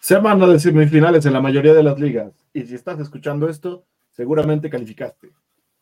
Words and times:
Semana 0.00 0.46
de 0.46 0.58
semifinales 0.58 1.26
en 1.26 1.34
la 1.34 1.42
mayoría 1.42 1.74
de 1.74 1.82
las 1.82 2.00
ligas. 2.00 2.32
Y 2.54 2.62
si 2.62 2.74
estás 2.74 2.98
escuchando 3.00 3.50
esto, 3.50 3.84
seguramente 4.10 4.70
calificaste. 4.70 5.30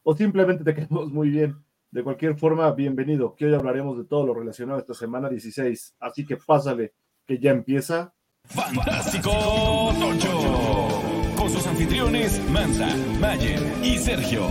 O 0.02 0.16
simplemente 0.16 0.64
te 0.64 0.74
quedamos 0.74 1.12
muy 1.12 1.30
bien. 1.30 1.56
De 1.92 2.02
cualquier 2.02 2.36
forma, 2.36 2.70
bienvenido, 2.72 3.36
que 3.36 3.46
hoy 3.46 3.54
hablaremos 3.54 3.96
de 3.96 4.04
todo 4.04 4.26
lo 4.26 4.34
relacionado 4.34 4.78
a 4.78 4.80
esta 4.80 4.92
semana 4.92 5.28
16. 5.28 5.94
Así 6.00 6.26
que 6.26 6.36
pásale, 6.36 6.94
que 7.24 7.38
ya 7.38 7.52
empieza. 7.52 8.12
Fantástico 8.42 9.30
Tocho. 10.00 10.88
Con 11.36 11.48
sus 11.48 11.64
anfitriones 11.68 12.42
Mansa, 12.50 12.88
Mayer 13.20 13.62
y 13.84 13.98
Sergio. 13.98 14.48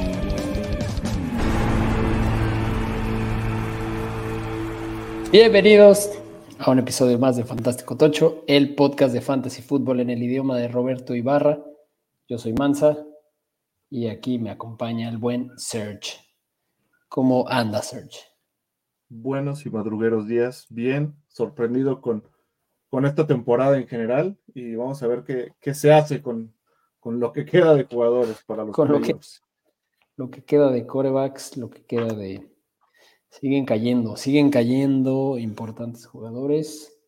Bienvenidos 5.29 6.09
a 6.59 6.71
un 6.71 6.79
episodio 6.79 7.19
más 7.19 7.37
de 7.37 7.43
Fantástico 7.43 7.97
Tocho, 7.97 8.43
el 8.47 8.73
podcast 8.73 9.13
de 9.13 9.21
fantasy 9.21 9.61
fútbol 9.61 9.99
en 9.99 10.09
el 10.09 10.23
idioma 10.23 10.57
de 10.57 10.67
Roberto 10.67 11.13
Ibarra. 11.13 11.63
Yo 12.27 12.37
soy 12.37 12.53
Mansa 12.53 12.97
y 13.89 14.07
aquí 14.07 14.39
me 14.39 14.49
acompaña 14.49 15.09
el 15.09 15.17
buen 15.17 15.51
Serge. 15.57 16.19
¿Cómo 17.09 17.47
anda 17.47 17.81
Serge? 17.81 18.19
Buenos 19.07 19.65
y 19.65 19.69
madrugueros 19.69 20.27
días. 20.27 20.65
Bien, 20.69 21.15
sorprendido 21.27 22.01
con, 22.01 22.23
con 22.89 23.05
esta 23.05 23.27
temporada 23.27 23.77
en 23.77 23.87
general 23.87 24.37
y 24.53 24.75
vamos 24.75 25.01
a 25.03 25.07
ver 25.07 25.23
qué, 25.23 25.53
qué 25.59 25.73
se 25.73 25.93
hace 25.93 26.21
con, 26.21 26.53
con, 26.99 27.19
lo 27.19 27.31
que 27.31 27.45
queda 27.45 27.75
de 27.75 27.83
jugadores 27.83 28.43
para 28.45 28.65
los 28.65 28.75
con 28.75 28.91
lo 28.91 28.99
que, 28.99 29.15
lo 30.15 30.29
que 30.31 30.43
queda 30.43 30.71
de 30.71 30.87
corebacks, 30.87 31.55
lo 31.55 31.69
que 31.69 31.85
queda 31.85 32.13
de 32.13 32.56
Siguen 33.39 33.65
cayendo, 33.65 34.15
siguen 34.17 34.49
cayendo 34.49 35.37
importantes 35.37 36.07
jugadores. 36.07 36.99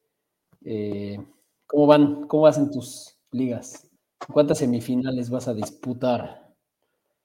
Eh, 0.63 1.17
¿Cómo 1.65 1.87
van? 1.87 2.27
¿Cómo 2.27 2.43
vas 2.43 2.59
en 2.59 2.69
tus 2.69 3.17
ligas? 3.31 3.89
¿Cuántas 4.31 4.59
semifinales 4.59 5.31
vas 5.31 5.47
a 5.47 5.55
disputar? 5.55 6.53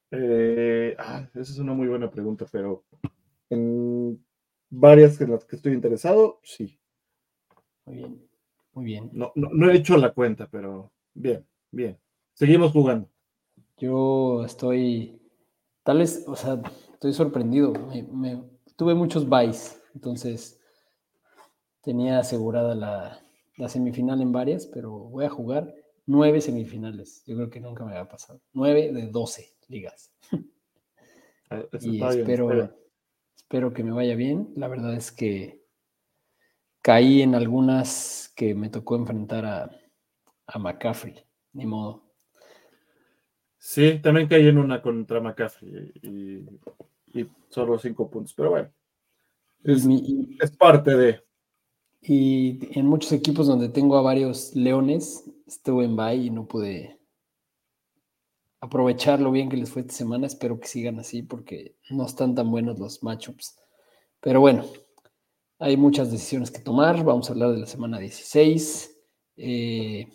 Eh, 0.09 0.95
ah, 0.97 1.27
esa 1.35 1.41
es 1.51 1.59
una 1.59 1.73
muy 1.73 1.87
buena 1.87 2.09
pregunta, 2.09 2.47
pero 2.51 2.83
en 3.51 4.25
varias 4.71 5.21
en 5.21 5.31
las 5.31 5.45
que 5.45 5.57
estoy 5.57 5.73
interesado, 5.73 6.39
sí. 6.43 6.79
Muy 7.85 7.97
bien, 7.97 8.27
muy 8.73 8.85
bien. 8.85 9.09
No, 9.13 9.31
no, 9.35 9.69
he 9.69 9.75
hecho 9.75 9.97
la 9.97 10.13
cuenta, 10.13 10.47
pero 10.49 10.91
bien, 11.13 11.45
bien. 11.69 11.99
Seguimos 12.33 12.71
jugando. 12.71 13.07
Yo 13.77 14.43
estoy, 14.43 15.21
tal 15.83 15.99
vez, 15.99 16.23
o 16.27 16.35
sea, 16.35 16.59
estoy 16.93 17.13
sorprendido. 17.13 17.71
me, 18.11 18.54
tuve 18.75 18.93
muchos 18.93 19.27
buys, 19.27 19.81
entonces 19.93 20.59
tenía 21.81 22.19
asegurada 22.19 22.75
la, 22.75 23.69
semifinal 23.69 24.21
en 24.21 24.31
varias, 24.31 24.65
pero 24.67 24.91
voy 24.91 25.25
a 25.25 25.29
jugar 25.29 25.73
nueve 26.05 26.41
semifinales. 26.41 27.23
Yo 27.25 27.35
creo 27.35 27.49
que 27.49 27.59
nunca 27.59 27.85
me 27.85 27.91
había 27.91 28.09
pasado. 28.09 28.41
Nueve 28.53 28.91
de 28.91 29.07
doce 29.07 29.55
ligas. 29.67 30.11
Ah, 31.51 31.61
y 31.79 32.01
espero, 32.01 32.75
espero 33.37 33.71
que 33.71 33.83
me 33.83 33.91
vaya 33.91 34.15
bien. 34.15 34.51
La 34.55 34.67
verdad 34.67 34.95
es 34.95 35.11
que 35.11 35.63
caí 36.81 37.21
en 37.21 37.35
algunas 37.35 38.33
que 38.35 38.55
me 38.55 38.69
tocó 38.69 38.95
enfrentar 38.95 39.45
a, 39.45 39.69
a 40.47 40.57
McCaffrey, 40.57 41.23
ni 41.53 41.67
modo. 41.67 42.05
Sí, 43.59 43.99
también 44.01 44.27
caí 44.27 44.47
en 44.47 44.57
una 44.57 44.81
contra 44.81 45.21
McCaffrey 45.21 45.91
y 46.01 46.39
y 47.15 47.29
solo 47.49 47.79
cinco 47.79 48.09
puntos. 48.09 48.33
Pero 48.33 48.51
bueno, 48.51 48.69
es, 49.63 50.51
parte 50.57 50.95
de. 50.95 51.21
Y 52.01 52.77
en 52.77 52.85
muchos 52.85 53.11
equipos 53.11 53.47
donde 53.47 53.69
tengo 53.69 53.97
a 53.97 54.01
varios 54.01 54.55
leones, 54.55 55.23
estuve 55.47 55.85
en 55.85 55.95
bye 55.95 56.15
y 56.15 56.29
no 56.29 56.45
pude 56.45 56.99
aprovechar 58.59 59.19
lo 59.19 59.31
bien 59.31 59.49
que 59.49 59.57
les 59.57 59.71
fue 59.71 59.81
esta 59.81 59.95
semana. 59.95 60.27
Espero 60.27 60.59
que 60.59 60.67
sigan 60.67 60.99
así 60.99 61.23
porque 61.23 61.75
no 61.89 62.05
están 62.05 62.35
tan 62.35 62.51
buenos 62.51 62.77
los 62.77 63.01
matchups. 63.01 63.57
Pero 64.19 64.39
bueno, 64.39 64.65
hay 65.57 65.77
muchas 65.77 66.11
decisiones 66.11 66.51
que 66.51 66.59
tomar. 66.59 67.03
Vamos 67.03 67.29
a 67.29 67.33
hablar 67.33 67.51
de 67.51 67.59
la 67.59 67.67
semana 67.67 67.97
16. 67.97 68.91
Eh, 69.37 70.07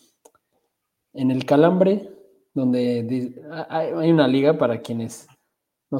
en 1.12 1.30
el 1.30 1.44
Calambre, 1.44 2.08
donde 2.54 3.42
hay 3.68 4.10
una 4.10 4.28
liga 4.28 4.58
para 4.58 4.80
quienes 4.80 5.26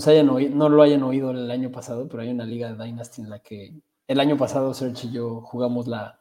hayan 0.07 0.27
no 0.27 0.69
lo 0.69 0.83
hayan 0.83 1.03
oído 1.03 1.31
el 1.33 1.51
año 1.51 1.71
pasado, 1.71 2.09
pero 2.09 2.23
hay 2.23 2.31
una 2.31 2.45
liga 2.45 2.73
de 2.73 2.85
Dynasty 2.85 3.23
en 3.23 3.31
la 3.31 3.41
que 3.41 3.75
el 4.07 4.21
año 4.21 4.37
pasado 4.37 4.75
Serge 4.75 5.09
y 5.09 5.13
yo 5.13 5.41
jugamos 5.43 5.87
la, 5.87 6.21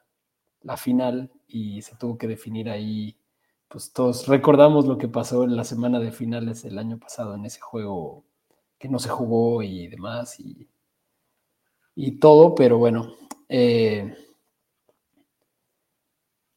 la 0.62 0.78
final 0.78 1.32
y 1.48 1.82
se 1.82 1.96
tuvo 1.96 2.18
que 2.18 2.28
definir 2.28 2.70
ahí, 2.70 3.18
pues 3.68 3.94
todos 3.94 4.28
recordamos 4.28 4.86
lo 4.88 4.98
que 4.98 5.08
pasó 5.08 5.44
en 5.44 5.56
la 5.56 5.64
semana 5.64 6.00
de 6.00 6.12
finales 6.12 6.64
del 6.64 6.78
año 6.80 7.00
pasado 7.00 7.36
en 7.36 7.46
ese 7.46 7.62
juego 7.62 8.24
que 8.80 8.90
no 8.90 9.00
se 9.00 9.10
jugó 9.10 9.64
y 9.64 9.88
demás 9.88 10.40
y, 10.40 10.70
y 11.96 12.20
todo, 12.20 12.56
pero 12.56 12.78
bueno, 12.78 13.14
eh, 13.50 14.16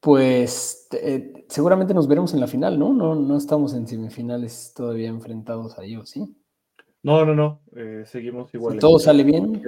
pues 0.01 0.89
eh, 0.93 1.45
seguramente 1.49 1.95
nos 1.95 2.09
veremos 2.09 2.35
en 2.35 2.41
la 2.41 2.47
final, 2.47 2.79
¿no? 2.79 2.93
¿no? 2.93 3.15
No 3.15 3.37
estamos 3.37 3.73
en 3.75 3.87
semifinales 3.87 4.73
todavía 4.75 5.09
enfrentados 5.09 5.79
a 5.79 5.85
ellos, 5.85 6.11
¿sí? 6.11 6.35
No, 7.03 7.25
no, 7.25 7.35
no. 7.35 7.61
Eh, 7.75 8.05
seguimos 8.07 8.53
igual. 8.55 8.79
todo 8.79 8.99
sale 8.99 9.25
bien. 9.25 9.61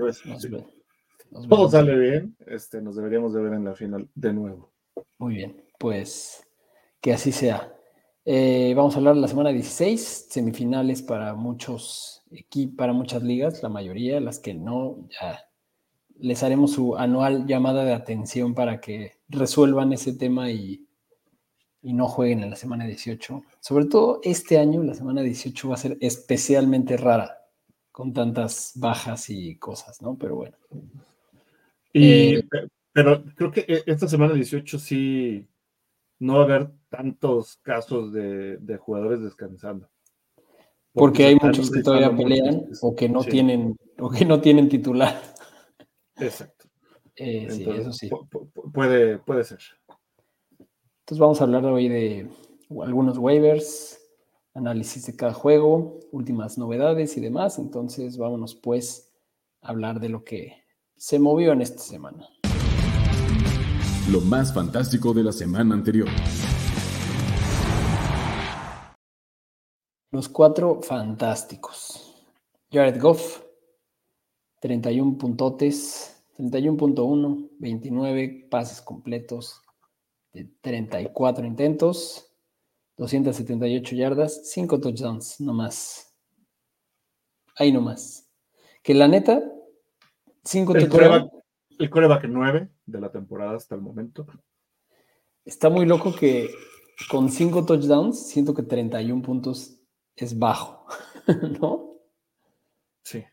todo 1.49 1.69
sale 1.69 1.99
bien. 1.99 2.37
Este, 2.47 2.81
nos 2.81 2.97
deberíamos 2.97 3.33
de 3.35 3.43
ver 3.43 3.55
en 3.55 3.65
la 3.65 3.75
final 3.75 4.09
de 4.15 4.33
nuevo. 4.33 4.73
Muy 5.19 5.35
bien, 5.35 5.63
pues 5.79 6.47
que 7.01 7.13
así 7.13 7.33
sea. 7.33 7.73
Eh, 8.25 8.73
vamos 8.77 8.95
a 8.95 8.99
hablar 8.99 9.15
de 9.17 9.21
la 9.21 9.29
semana 9.29 9.51
16, 9.51 10.29
semifinales 10.31 11.03
para 11.03 11.35
muchos 11.35 12.23
equipos, 12.31 12.77
para 12.77 12.93
muchas 12.93 13.23
ligas, 13.23 13.63
la 13.63 13.69
mayoría, 13.69 14.21
las 14.21 14.39
que 14.39 14.55
no, 14.55 15.07
ya 15.11 15.45
les 16.19 16.43
haremos 16.43 16.73
su 16.73 16.97
anual 16.97 17.47
llamada 17.47 17.85
de 17.85 17.93
atención 17.93 18.55
para 18.55 18.81
que 18.81 19.19
resuelvan 19.29 19.93
ese 19.93 20.15
tema 20.15 20.51
y 20.51 20.87
y 21.85 21.93
no 21.93 22.09
jueguen 22.09 22.43
en 22.43 22.51
la 22.51 22.57
semana 22.57 22.87
18. 22.87 23.43
Sobre 23.61 23.85
todo 23.85 24.21
este 24.23 24.59
año, 24.59 24.83
la 24.83 24.95
semana 24.95 25.21
18 25.21 25.69
va 25.69 25.75
a 25.75 25.79
ser 25.79 25.99
especialmente 26.01 26.97
rara, 26.97 27.39
con 27.93 28.13
tantas 28.13 28.73
bajas 28.77 29.29
y 29.29 29.57
cosas, 29.57 30.01
¿no? 30.01 30.17
Pero 30.19 30.37
bueno. 30.37 30.57
Y, 31.93 32.37
eh, 32.37 32.49
pero 32.91 33.23
creo 33.37 33.53
que 33.53 33.61
e, 33.69 33.83
esta 33.87 34.09
semana 34.09 34.33
18 34.33 34.79
sí 34.79 35.47
no 36.21 36.37
va 36.37 36.41
a 36.41 36.45
haber 36.45 36.71
tantos 36.89 37.59
casos 37.59 38.13
de, 38.13 38.79
jugadores 38.81 39.21
descansando. 39.21 39.89
Porque, 40.95 41.27
hay 41.27 41.37
muchos 41.37 41.71
que 41.71 41.83
todavía 41.83 42.17
pelean 42.17 42.67
o 42.81 42.95
que 42.95 43.09
no 43.09 43.23
tienen 43.25 43.77
o 43.99 44.11
que 44.11 44.25
no 44.25 44.41
tienen 44.41 44.69
titular. 44.69 45.21
Exacto. 46.17 46.67
Eh, 47.17 47.49
sí, 47.51 47.65
eso 47.69 47.93
sí. 47.93 48.11
Puede, 48.73 49.19
puede 49.19 49.45
ser. 49.45 49.61
Entonces 51.05 51.21
vamos 51.21 51.39
a 51.43 51.45
hablar 51.45 51.67
hoy 51.67 51.91
de 51.91 52.31
algunos 52.83 53.19
waivers, 53.19 54.01
análisis 54.55 55.05
de 55.05 55.15
cada 55.15 55.35
juego, 55.35 56.01
últimas 56.13 56.57
novedades 56.57 57.19
y 57.19 57.21
demás. 57.21 57.59
Entonces 57.59 58.17
vámonos 58.17 58.55
pues 58.55 59.13
a 59.61 59.69
hablar 59.69 60.01
de 60.01 60.09
lo 60.09 60.25
que 60.25 60.65
se 60.97 61.19
movió 61.19 61.53
en 61.53 61.61
esta 61.61 61.83
semana. 61.83 62.27
Lo 64.11 64.23
más 64.23 64.55
fantástico 64.55 65.13
de 65.13 65.25
la 65.25 65.33
semana 65.33 65.75
anterior. 65.75 66.09
Los 70.11 70.31
cuatro 70.31 70.81
fantásticos. 70.81 72.15
Jared 72.73 72.99
Goff, 72.99 73.43
31 74.63 75.19
puntotes, 75.19 76.25
31.1, 76.39 77.51
29 77.59 78.49
pases 78.51 78.81
completos, 78.81 79.64
34 80.61 81.47
intentos, 81.47 82.31
278 82.97 83.97
yardas, 83.97 84.51
5 84.51 84.81
touchdowns, 84.81 85.41
no 85.41 85.53
más. 85.53 86.15
Ahí 87.57 87.73
nomás. 87.73 88.29
Que 88.83 88.95
la 88.95 89.09
neta, 89.09 89.43
5 90.45 90.73
touchdowns. 90.75 91.31
El 91.79 91.91
coreback 91.91 92.25
9 92.29 92.69
de 92.87 93.01
la 93.01 93.11
temporada 93.11 93.57
hasta 93.57 93.75
el 93.75 93.81
momento. 93.81 94.27
Está 95.45 95.71
muy 95.71 95.87
loco 95.87 96.15
que 96.15 96.51
con 97.11 97.31
5 97.31 97.65
touchdowns, 97.65 98.29
siento 98.29 98.55
que 98.55 98.63
31 98.63 99.23
puntos 99.23 99.81
es 100.17 100.39
bajo, 100.39 100.87
¿no? 101.61 101.99
Sí. 103.03 103.25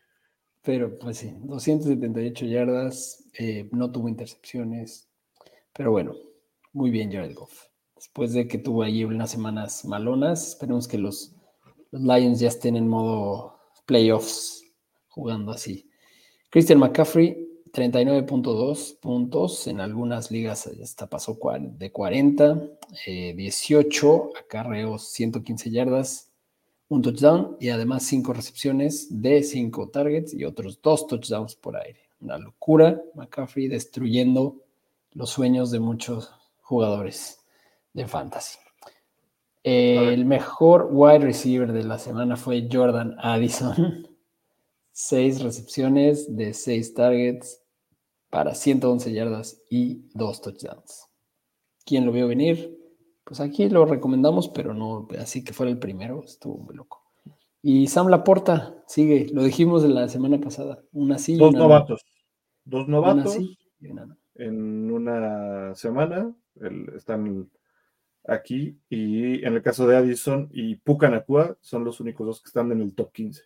Pero 0.62 0.98
pues 0.98 1.18
sí, 1.18 1.34
278 1.40 2.46
yardas, 2.46 3.24
eh, 3.38 3.68
no 3.72 3.90
tuvo 3.90 4.08
intercepciones, 4.08 5.10
pero 5.72 5.90
bueno, 5.90 6.14
muy 6.72 6.90
bien, 6.90 7.12
Jared 7.12 7.34
Goff. 7.34 7.66
Después 7.94 8.32
de 8.32 8.48
que 8.48 8.58
tuvo 8.58 8.82
ahí 8.82 9.04
unas 9.04 9.30
semanas 9.30 9.84
malonas, 9.84 10.48
esperemos 10.48 10.88
que 10.88 10.98
los, 10.98 11.36
Lions 11.92 12.40
ya 12.40 12.48
estén 12.48 12.76
en 12.76 12.88
modo 12.88 13.60
playoffs 13.86 14.64
jugando 15.08 15.52
así. 15.52 15.88
Christian 16.50 16.78
McCaffrey, 16.78 17.48
39.2 17.72 18.98
puntos, 19.00 19.66
en 19.66 19.80
algunas 19.80 20.30
ligas 20.30 20.66
hasta 20.66 21.08
pasó 21.08 21.38
de 21.60 21.92
40, 21.92 22.62
18 23.06 24.30
acarreos, 24.38 25.12
115 25.12 25.70
yardas, 25.70 26.32
un 26.88 27.02
touchdown 27.02 27.56
y 27.60 27.68
además 27.68 28.04
5 28.04 28.32
recepciones 28.32 29.22
de 29.22 29.42
5 29.42 29.90
targets 29.90 30.34
y 30.34 30.44
otros 30.44 30.80
2 30.82 31.06
touchdowns 31.06 31.56
por 31.56 31.76
aire. 31.76 32.00
Una 32.20 32.38
locura, 32.38 33.02
McCaffrey 33.14 33.68
destruyendo 33.68 34.56
los 35.12 35.30
sueños 35.30 35.70
de 35.70 35.80
muchos 35.80 36.30
jugadores 36.72 37.44
de 37.92 38.08
fantasy. 38.08 38.58
El 39.62 40.24
mejor 40.24 40.88
wide 40.90 41.18
receiver 41.18 41.70
de 41.70 41.84
la 41.84 41.98
semana 41.98 42.36
fue 42.36 42.66
Jordan 42.72 43.14
Addison. 43.18 44.08
6 44.92 45.42
recepciones 45.42 46.34
de 46.34 46.54
6 46.54 46.94
targets, 46.94 47.62
para 48.30 48.54
111 48.54 49.12
yardas 49.12 49.62
y 49.68 50.08
2 50.14 50.40
touchdowns. 50.40 51.10
¿Quién 51.84 52.06
lo 52.06 52.12
vio 52.12 52.26
venir? 52.26 52.78
Pues 53.24 53.40
aquí 53.40 53.68
lo 53.68 53.84
recomendamos, 53.84 54.48
pero 54.48 54.72
no 54.72 55.08
así 55.18 55.44
que 55.44 55.52
fuera 55.52 55.70
el 55.70 55.78
primero, 55.78 56.22
estuvo 56.24 56.56
muy 56.56 56.74
loco. 56.74 57.02
Y 57.60 57.86
Sam 57.88 58.08
Laporta 58.08 58.82
sigue, 58.86 59.28
lo 59.30 59.42
dijimos 59.42 59.84
la 59.84 60.08
semana 60.08 60.40
pasada, 60.40 60.82
una 60.92 61.18
sí. 61.18 61.36
Dos 61.36 61.54
novatos. 61.54 62.02
Dos 62.64 62.88
novatos. 62.88 63.36
en 64.34 64.90
una 64.90 65.74
semana 65.74 66.34
están 66.94 67.50
aquí 68.24 68.78
y 68.88 69.44
en 69.44 69.54
el 69.54 69.62
caso 69.62 69.86
de 69.86 69.96
Addison 69.96 70.48
y 70.52 70.76
Pucanacua 70.76 71.56
son 71.60 71.84
los 71.84 72.00
únicos 72.00 72.26
dos 72.26 72.40
que 72.40 72.48
están 72.48 72.70
en 72.72 72.80
el 72.80 72.94
top 72.94 73.12
15. 73.12 73.42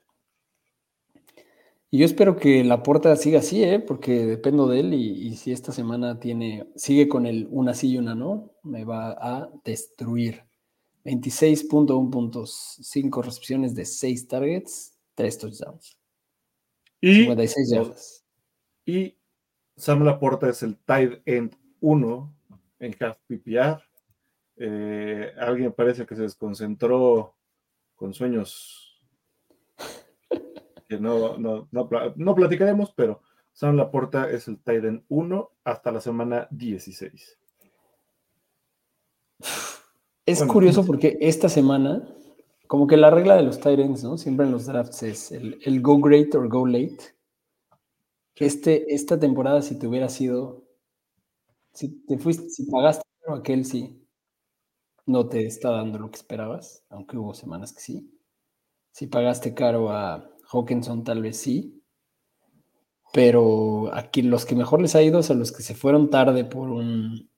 Y 1.90 1.98
yo 1.98 2.04
espero 2.04 2.36
que 2.36 2.64
la 2.64 2.82
puerta 2.82 3.14
siga 3.16 3.38
así, 3.38 3.62
¿eh? 3.62 3.78
porque 3.78 4.26
dependo 4.26 4.66
de 4.66 4.80
él 4.80 4.94
y, 4.94 5.34
si 5.36 5.52
esta 5.52 5.72
semana 5.72 6.18
tiene, 6.18 6.66
sigue 6.74 7.08
con 7.08 7.26
el 7.26 7.46
una 7.50 7.74
sí 7.74 7.92
y 7.92 7.98
una 7.98 8.14
no, 8.14 8.52
me 8.64 8.84
va 8.84 9.12
a 9.12 9.48
destruir. 9.64 10.42
26.1 11.04 12.10
puntos, 12.10 12.78
5 12.82 13.22
recepciones 13.22 13.76
de 13.76 13.84
6 13.84 14.26
targets, 14.26 14.98
3 15.14 15.38
touchdowns. 15.38 15.98
Y, 17.00 17.20
56 17.20 17.70
yardas. 17.70 18.24
Y 18.84 19.16
Sam 19.76 20.02
Laporta 20.02 20.50
es 20.50 20.64
el 20.64 20.76
tight 20.78 21.22
end 21.24 21.56
1 21.80 22.35
en 22.78 22.94
half 23.00 23.18
PPR. 23.26 23.82
Eh, 24.58 25.32
alguien 25.38 25.72
parece 25.72 26.06
que 26.06 26.16
se 26.16 26.22
desconcentró 26.22 27.34
con 27.94 28.14
sueños 28.14 28.86
que 30.88 30.98
no, 30.98 31.36
no, 31.36 31.68
no, 31.70 32.34
platicaremos, 32.34 32.92
pero 32.92 33.20
Sam 33.52 33.76
Laporta 33.76 34.30
es 34.30 34.48
el 34.48 34.58
Titan 34.58 35.04
1 35.08 35.50
hasta 35.64 35.90
la 35.90 36.00
semana 36.00 36.46
16. 36.50 37.38
Es 40.26 40.42
curioso 40.44 40.84
porque 40.86 41.18
esta 41.20 41.48
semana, 41.48 42.06
como 42.66 42.86
que 42.86 42.96
la 42.96 43.10
regla 43.10 43.36
de 43.36 43.42
los 43.42 43.56
Titans, 43.58 44.04
¿no? 44.04 44.16
Siempre 44.16 44.46
en 44.46 44.52
los 44.52 44.66
drafts 44.66 45.02
es 45.02 45.32
el, 45.32 45.82
go 45.82 45.98
great 45.98 46.34
or 46.34 46.48
go 46.48 46.66
late. 46.66 46.98
Este, 48.36 48.94
esta 48.94 49.18
temporada, 49.18 49.62
si 49.62 49.78
te 49.78 49.86
hubiera 49.86 50.08
sido, 50.08 50.65
si 51.76 51.90
te 52.06 52.18
fuiste, 52.18 52.48
si 52.50 52.64
pagaste 52.70 53.04
aquel 53.28 53.64
sí, 53.64 54.02
no 55.06 55.28
te 55.28 55.46
está 55.46 55.70
dando 55.70 55.98
lo 55.98 56.10
que 56.10 56.16
esperabas, 56.16 56.84
aunque 56.88 57.18
hubo 57.18 57.34
semanas 57.34 57.72
que 57.72 57.80
sí. 57.80 58.10
Si 58.92 59.06
pagaste 59.06 59.54
caro 59.54 59.90
a 59.90 60.30
Hawkinson 60.50 61.04
tal 61.04 61.22
vez 61.22 61.38
sí, 61.38 61.82
pero 63.12 63.90
aquí 63.94 64.22
los 64.22 64.46
que 64.46 64.54
mejor 64.56 64.80
les 64.80 64.94
ha 64.96 65.02
ido 65.02 65.22
son 65.22 65.38
los 65.38 65.52
que 65.52 65.62
se 65.62 65.74
fueron 65.74 66.10
tarde 66.10 66.44
por 66.44 66.70
un 66.70 67.30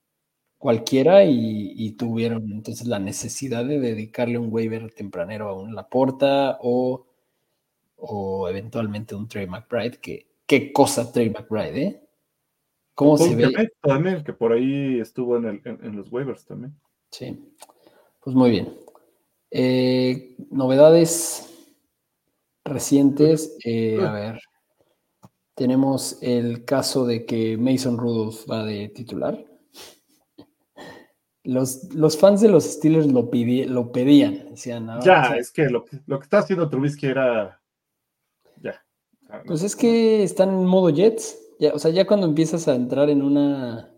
cualquiera 0.58 1.24
y, 1.24 1.92
tuvieron 1.92 2.50
entonces 2.52 2.86
la 2.86 2.98
necesidad 2.98 3.64
de 3.64 3.80
dedicarle 3.80 4.38
un 4.38 4.52
waiver 4.52 4.92
tempranero 4.92 5.48
a 5.48 5.54
un 5.54 5.74
Laporta 5.74 6.58
o, 6.62 7.06
o 7.96 8.48
eventualmente 8.48 9.14
un 9.14 9.28
Trey 9.28 9.46
McBride, 9.46 9.98
qué 10.46 10.72
cosa 10.72 11.12
Trey 11.12 11.30
McBride, 11.30 11.82
¿eh? 11.82 12.07
¿Cómo 12.98 13.16
se 13.16 13.36
ve? 13.36 13.70
También, 13.80 14.24
que 14.24 14.32
por 14.32 14.50
ahí 14.50 14.98
estuvo 14.98 15.36
en, 15.36 15.62
los 15.96 16.10
waivers 16.10 16.44
también. 16.44 16.74
Sí, 17.12 17.38
pues 18.20 18.34
muy 18.34 18.50
bien. 18.50 18.76
Eh, 19.52 20.34
novedades 20.50 21.48
recientes, 22.64 23.56
eh, 23.64 24.04
a 24.04 24.10
ver, 24.10 24.40
tenemos 25.54 26.18
el 26.22 26.64
caso 26.64 27.06
de 27.06 27.24
que 27.24 27.56
Mason 27.56 27.98
Rudolph 27.98 28.50
va 28.50 28.64
de 28.64 28.88
titular. 28.88 29.44
Los, 31.44 31.94
los 31.94 32.18
fans 32.18 32.40
de 32.40 32.48
los 32.48 32.64
Steelers 32.64 33.06
lo, 33.06 33.30
lo 33.30 33.92
pedían. 33.92 34.50
Decían, 34.50 34.90
ah, 34.90 34.98
ya, 35.04 35.36
es 35.36 35.52
que 35.52 35.70
lo, 35.70 35.84
lo, 36.06 36.18
que 36.18 36.24
está 36.24 36.38
haciendo 36.38 36.68
Trubisky 36.68 37.06
era. 37.06 37.62
Ya. 38.60 38.84
Pues 39.46 39.62
es 39.62 39.76
que 39.76 40.24
están 40.24 40.48
en 40.48 40.66
modo 40.66 40.90
Jets. 40.90 41.44
Ya, 41.58 41.72
o 41.74 41.78
sea, 41.78 41.90
ya 41.90 42.06
cuando 42.06 42.26
empiezas 42.26 42.68
a 42.68 42.74
entrar 42.74 43.10
en 43.10 43.22
una 43.22 43.92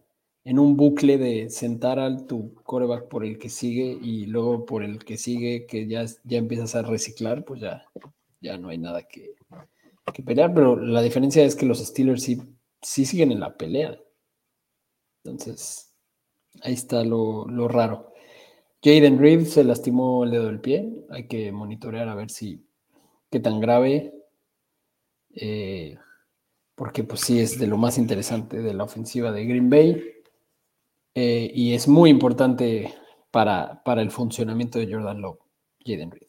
en 0.44 0.58
un 0.58 0.76
bucle 0.76 1.18
de 1.18 1.50
sentar 1.50 1.98
a 1.98 2.26
tu 2.26 2.54
coreback 2.64 3.08
por 3.08 3.24
el 3.24 3.38
que 3.38 3.48
sigue 3.48 3.98
y 4.00 4.26
luego 4.26 4.64
por 4.64 4.82
el 4.82 5.04
que 5.04 5.16
sigue, 5.16 5.66
que 5.66 5.86
ya, 5.86 6.04
ya 6.24 6.38
empiezas 6.38 6.74
a 6.74 6.82
reciclar, 6.82 7.44
pues 7.44 7.60
ya, 7.60 7.84
ya 8.40 8.56
no 8.56 8.68
hay 8.70 8.78
nada 8.78 9.02
que, 9.02 9.34
pelear, 10.24 10.52
pero 10.54 10.76
la 10.76 11.02
diferencia 11.02 11.44
es 11.44 11.54
que 11.56 11.66
los 11.66 11.78
Steelers 11.78 12.22
sí, 12.22 12.42
sí 12.82 13.04
siguen 13.04 13.32
en 13.32 13.40
la 13.40 13.56
pelea. 13.56 13.98
Entonces, 15.24 15.94
ahí 16.62 16.74
está 16.74 17.04
lo, 17.04 17.46
raro. 17.68 18.12
Jaden 18.82 19.18
Reed 19.18 19.44
se 19.44 19.62
lastimó 19.64 20.24
el 20.24 20.30
dedo 20.30 20.46
del 20.46 20.60
pie. 20.60 20.90
Hay 21.10 21.28
que 21.28 21.52
monitorear 21.52 22.08
a 22.08 22.14
ver 22.14 22.30
si 22.30 22.66
qué 23.30 23.40
tan 23.40 23.60
grave. 23.60 24.14
Eh, 25.34 25.96
porque 26.80 27.04
pues 27.04 27.20
sí 27.20 27.38
es 27.38 27.58
de 27.58 27.66
lo 27.66 27.76
más 27.76 27.98
interesante 27.98 28.62
de 28.62 28.72
la 28.72 28.84
ofensiva 28.84 29.30
de 29.32 29.44
Green 29.44 29.68
Bay. 29.68 30.02
Eh, 31.14 31.52
y 31.54 31.74
es 31.74 31.86
muy 31.86 32.08
importante 32.08 32.94
para, 33.30 33.82
para 33.84 34.00
el 34.00 34.10
funcionamiento 34.10 34.78
de 34.78 34.90
Jordan 34.90 35.20
Love, 35.20 35.40
Jaden 35.84 36.10
Reed. 36.10 36.28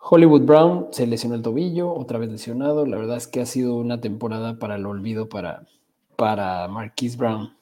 Hollywood 0.00 0.42
Brown 0.42 0.88
se 0.90 1.06
lesionó 1.06 1.36
el 1.36 1.42
tobillo, 1.42 1.94
otra 1.94 2.18
vez 2.18 2.30
lesionado. 2.30 2.84
La 2.84 2.96
verdad 2.96 3.16
es 3.16 3.28
que 3.28 3.40
ha 3.40 3.46
sido 3.46 3.76
una 3.76 4.00
temporada 4.00 4.58
para 4.58 4.74
el 4.74 4.84
olvido 4.84 5.28
para, 5.28 5.68
para 6.16 6.66
Marquise 6.66 7.16
Brown, 7.16 7.56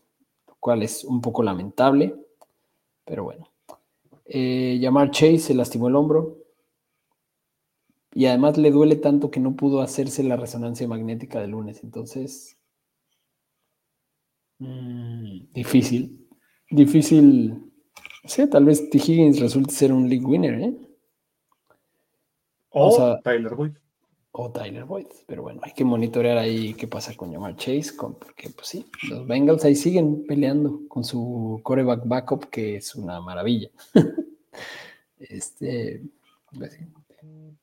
lo 0.48 0.56
cual 0.58 0.82
es 0.82 1.04
un 1.04 1.20
poco 1.20 1.42
lamentable, 1.42 2.16
pero 3.04 3.24
bueno. 3.24 3.50
Eh, 4.24 4.78
Yamar 4.80 5.10
Chase 5.10 5.40
se 5.40 5.54
lastimó 5.54 5.88
el 5.88 5.96
hombro 5.96 6.38
y 8.16 8.24
además 8.24 8.56
le 8.56 8.70
duele 8.70 8.96
tanto 8.96 9.30
que 9.30 9.40
no 9.40 9.56
pudo 9.56 9.82
hacerse 9.82 10.22
la 10.22 10.38
resonancia 10.38 10.88
magnética 10.88 11.38
del 11.38 11.50
lunes. 11.50 11.84
Entonces, 11.84 12.56
mm, 14.58 15.52
difícil, 15.52 16.26
difícil. 16.70 17.50
No 17.50 18.28
sé, 18.30 18.46
tal 18.46 18.64
vez 18.64 18.88
T. 18.88 18.96
Higgins 18.96 19.38
resulte 19.38 19.70
ser 19.74 19.92
un 19.92 20.08
league 20.08 20.24
winner, 20.24 20.58
¿eh? 20.62 20.74
O, 22.70 23.20
Tyler 23.22 23.54
Boyd. 23.54 23.72
O 24.32 24.50
Tyler 24.50 24.86
Boyd. 24.86 25.08
Pero 25.26 25.42
bueno, 25.42 25.60
hay 25.62 25.72
que 25.72 25.84
monitorear 25.84 26.38
ahí 26.38 26.72
qué 26.72 26.88
pasa 26.88 27.14
con 27.14 27.30
Jamar 27.30 27.56
Chase, 27.56 27.92
porque 27.98 28.48
pues 28.48 28.66
sí, 28.66 28.86
los 29.10 29.26
Bengals 29.26 29.66
ahí 29.66 29.74
siguen 29.76 30.26
peleando 30.26 30.88
con 30.88 31.04
su 31.04 31.60
coreback 31.62 32.06
backup, 32.06 32.48
que 32.48 32.76
es 32.76 32.94
una 32.94 33.20
maravilla. 33.20 33.68
este, 35.18 36.02
pues 36.58 36.80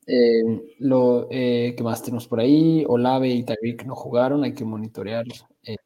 eh, 0.06 0.44
lo 0.80 1.28
eh, 1.32 1.74
que 1.78 1.84
más 1.84 2.02
tenemos 2.04 2.28
por 2.28 2.40
ahí, 2.40 2.84
Olave 2.88 3.30
y 3.30 3.44
Tyreek 3.44 3.86
no 3.86 3.96
jugaron, 3.96 4.44
hay 4.44 4.54
que 4.54 4.66
monitorear. 4.66 5.26
Eh, 5.64 5.78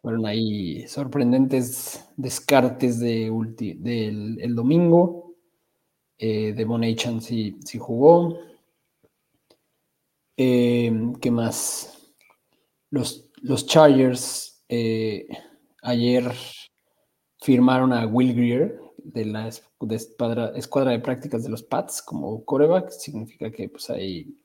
fueron 0.00 0.24
ahí 0.26 0.86
sorprendentes 0.88 2.08
descartes 2.16 2.98
de 2.98 3.30
del 3.78 4.38
el 4.40 4.54
domingo. 4.54 5.34
Eh, 6.18 6.52
de 6.52 6.64
Monachan 6.66 7.20
sí, 7.20 7.58
jugó. 7.78 8.38
¿Qué 10.36 11.30
más? 11.30 12.14
Los, 12.90 13.30
los 13.42 13.66
Chargers 13.66 14.64
ayer 15.82 16.32
firmaron 17.40 17.92
a 17.92 18.06
Will 18.06 18.34
Greer 18.34 18.81
de 18.98 19.24
la 19.26 19.48
escuadra, 19.48 20.52
de 20.90 20.98
prácticas 21.00 21.42
de 21.44 21.50
los 21.50 21.62
Pats 21.62 22.02
como 22.02 22.44
coreback. 22.44 22.90
Significa 22.90 23.50
que 23.50 23.68
pues 23.68 23.90
ahí 23.90 24.36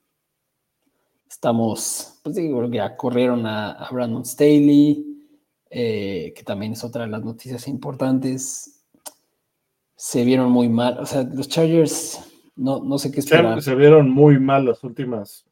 estamos, 1.28 2.20
pues 2.22 2.36
digo, 2.36 2.68
ya 2.70 2.96
corrieron 2.96 3.46
a, 3.46 3.88
Brandon 3.90 4.24
Staley, 4.24 5.04
que 5.70 6.42
también 6.44 6.72
es 6.72 6.84
otra 6.84 7.02
de 7.02 7.10
las 7.10 7.24
noticias 7.24 7.68
importantes 7.68 8.78
se 9.98 10.24
vieron 10.24 10.50
muy 10.50 10.68
mal. 10.68 10.98
O 11.00 11.06
sea, 11.06 11.24
los 11.24 11.48
Chargers, 11.48 12.20
no, 12.54 12.80
no 12.82 12.98
sé 12.98 13.10
qué 13.10 13.18
esperar. 13.18 13.60
Se, 13.60 13.74
vieron 13.74 14.08
muy 14.08 14.38
mal 14.38 14.64
las 14.64 14.82
últimas 14.84 15.44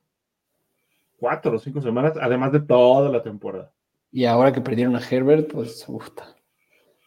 cuatro 1.16 1.56
o 1.56 1.58
cinco 1.58 1.82
semanas, 1.82 2.12
además 2.20 2.52
de 2.52 2.60
toda 2.60 3.10
la 3.10 3.22
temporada. 3.22 3.72
Y 4.12 4.24
ahora 4.24 4.52
que 4.52 4.60
perdieron 4.60 4.94
a 4.94 5.00
Herbert, 5.00 5.50
pues, 5.52 5.84
uf, 5.88 6.10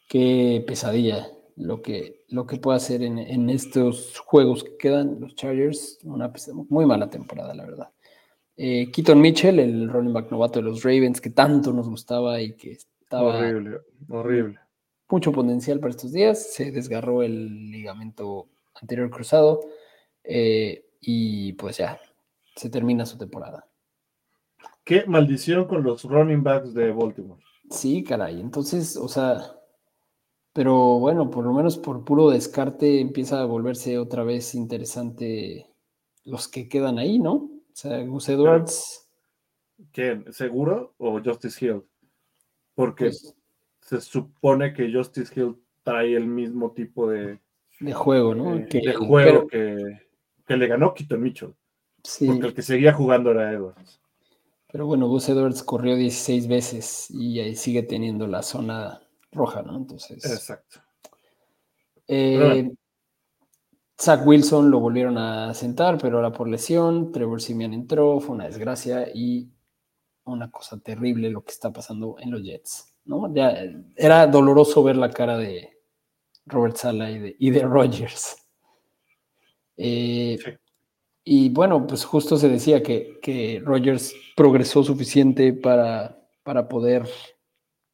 qué 0.09 0.63
pesadilla 0.67 1.29
lo 1.59 1.81
que, 1.81 2.23
lo 2.29 2.47
que 2.47 2.57
puede 2.57 2.77
hacer 2.77 3.03
en, 3.03 3.49
estos 3.49 4.17
juegos 4.19 4.63
que 4.63 4.77
quedan 4.77 5.19
los 5.19 5.35
Chargers. 5.35 5.99
Una 6.03 6.31
muy 6.69 6.85
mala 6.85 7.09
temporada, 7.09 7.53
la 7.53 7.65
verdad. 7.65 7.89
Eh, 8.55 8.89
Keaton 8.91 9.19
Mitchell, 9.19 9.59
el 9.59 9.89
running 9.89 10.13
back 10.13 10.31
novato 10.31 10.59
de 10.59 10.65
los 10.65 10.83
Ravens, 10.83 11.19
que 11.19 11.29
tanto 11.29 11.73
nos 11.73 11.89
gustaba 11.89 12.41
y 12.41 12.53
que 12.53 12.71
estaba... 12.71 13.37
Horrible, 13.37 13.79
horrible. 14.07 14.59
Mucho 15.09 15.33
potencial 15.33 15.79
para 15.79 15.91
estos 15.91 16.13
días. 16.13 16.53
Se 16.53 16.71
desgarró 16.71 17.23
el 17.23 17.69
ligamento 17.69 18.47
anterior 18.81 19.09
cruzado. 19.09 19.59
Eh, 20.23 20.85
y 21.01 21.53
pues 21.53 21.77
ya, 21.77 21.99
se 22.55 22.69
termina 22.69 23.05
su 23.05 23.17
temporada. 23.17 23.67
Qué 24.85 25.03
maldición 25.05 25.65
con 25.65 25.83
los 25.83 26.03
running 26.03 26.41
backs 26.41 26.73
de 26.73 26.91
Baltimore. 26.93 27.41
Sí, 27.69 28.03
caray. 28.03 28.39
Entonces, 28.39 28.95
o 28.95 29.09
sea, 29.09 29.58
pero 30.59 30.99
bueno, 30.99 31.31
por 31.31 31.45
lo 31.45 31.53
menos 31.53 31.77
por 31.77 32.03
puro 32.03 32.29
descarte 32.29 32.99
empieza 32.99 33.39
a 33.39 33.45
volverse 33.45 33.97
otra 33.97 34.25
vez 34.25 34.53
interesante 34.55 35.69
los 36.25 36.49
que 36.49 36.67
quedan 36.67 36.99
ahí, 36.99 37.17
¿no? 37.17 37.31
O 37.35 37.71
sea, 37.71 38.03
Gus 38.03 38.27
Edwards. 38.27 39.09
¿Quién? 39.93 40.25
¿Seguro 40.33 40.95
o 40.97 41.21
Justice 41.23 41.65
Hill? 41.65 41.83
Porque 42.75 43.05
pues 43.05 43.33
se 43.79 44.01
supone 44.01 44.73
que 44.73 44.91
Justice 44.91 45.31
Hill 45.33 45.55
trae 45.81 46.13
el 46.13 46.27
mismo 46.27 46.73
tipo 46.73 47.09
de, 47.09 47.39
de 47.79 47.93
juego, 47.93 48.35
¿no? 48.35 48.55
De, 48.55 48.67
que, 48.67 48.93
juego 48.95 49.47
que, 49.47 50.57
le 50.57 50.67
ganó 50.67 50.93
Keaton 50.93 51.21
Mitchell. 51.21 51.53
Sí. 52.03 52.27
Porque 52.27 52.47
el 52.47 52.53
que 52.53 52.63
seguía 52.63 52.91
jugando 52.91 53.31
era 53.31 53.53
Edwards. 53.53 54.01
Pero 54.69 54.85
bueno, 54.87 55.07
Gus 55.07 55.29
Edwards 55.29 55.63
corrió 55.63 55.95
16 55.95 56.49
veces 56.49 57.09
y 57.11 57.39
ahí 57.39 57.55
sigue 57.55 57.83
teniendo 57.83 58.27
la 58.27 58.43
zona 58.43 58.99
roja, 59.31 59.61
¿no? 59.61 59.77
Entonces. 59.77 60.23
Exacto. 60.25 60.79
Eh, 62.07 62.71
Zach 63.99 64.25
Wilson 64.25 64.71
lo 64.71 64.79
volvieron 64.79 65.17
a 65.17 65.53
sentar, 65.53 65.97
pero 65.97 66.17
ahora 66.17 66.31
por 66.31 66.47
lesión. 66.47 67.11
Trevor 67.11 67.41
Simeon 67.41 67.73
entró, 67.73 68.19
fue 68.19 68.35
una 68.35 68.45
desgracia 68.45 69.09
y 69.13 69.49
una 70.23 70.49
cosa 70.49 70.79
terrible 70.79 71.29
lo 71.29 71.43
que 71.43 71.51
está 71.51 71.71
pasando 71.71 72.15
en 72.19 72.31
los 72.31 72.43
Jets, 72.43 72.93
¿no? 73.05 73.33
Ya 73.33 73.57
era 73.95 74.27
doloroso 74.27 74.83
ver 74.83 74.95
la 74.95 75.09
cara 75.09 75.37
de 75.37 75.77
Robert 76.45 76.77
Sala 76.77 77.11
y 77.11 77.19
de, 77.19 77.35
y 77.39 77.49
de 77.51 77.61
Rogers. 77.61 78.37
Eh, 79.77 80.37
y 81.23 81.49
bueno, 81.49 81.85
pues 81.85 82.05
justo 82.05 82.37
se 82.37 82.49
decía 82.49 82.81
que, 82.81 83.19
que 83.21 83.61
Rogers 83.63 84.13
progresó 84.35 84.83
suficiente 84.83 85.53
para, 85.53 86.19
para 86.43 86.67
poder 86.67 87.07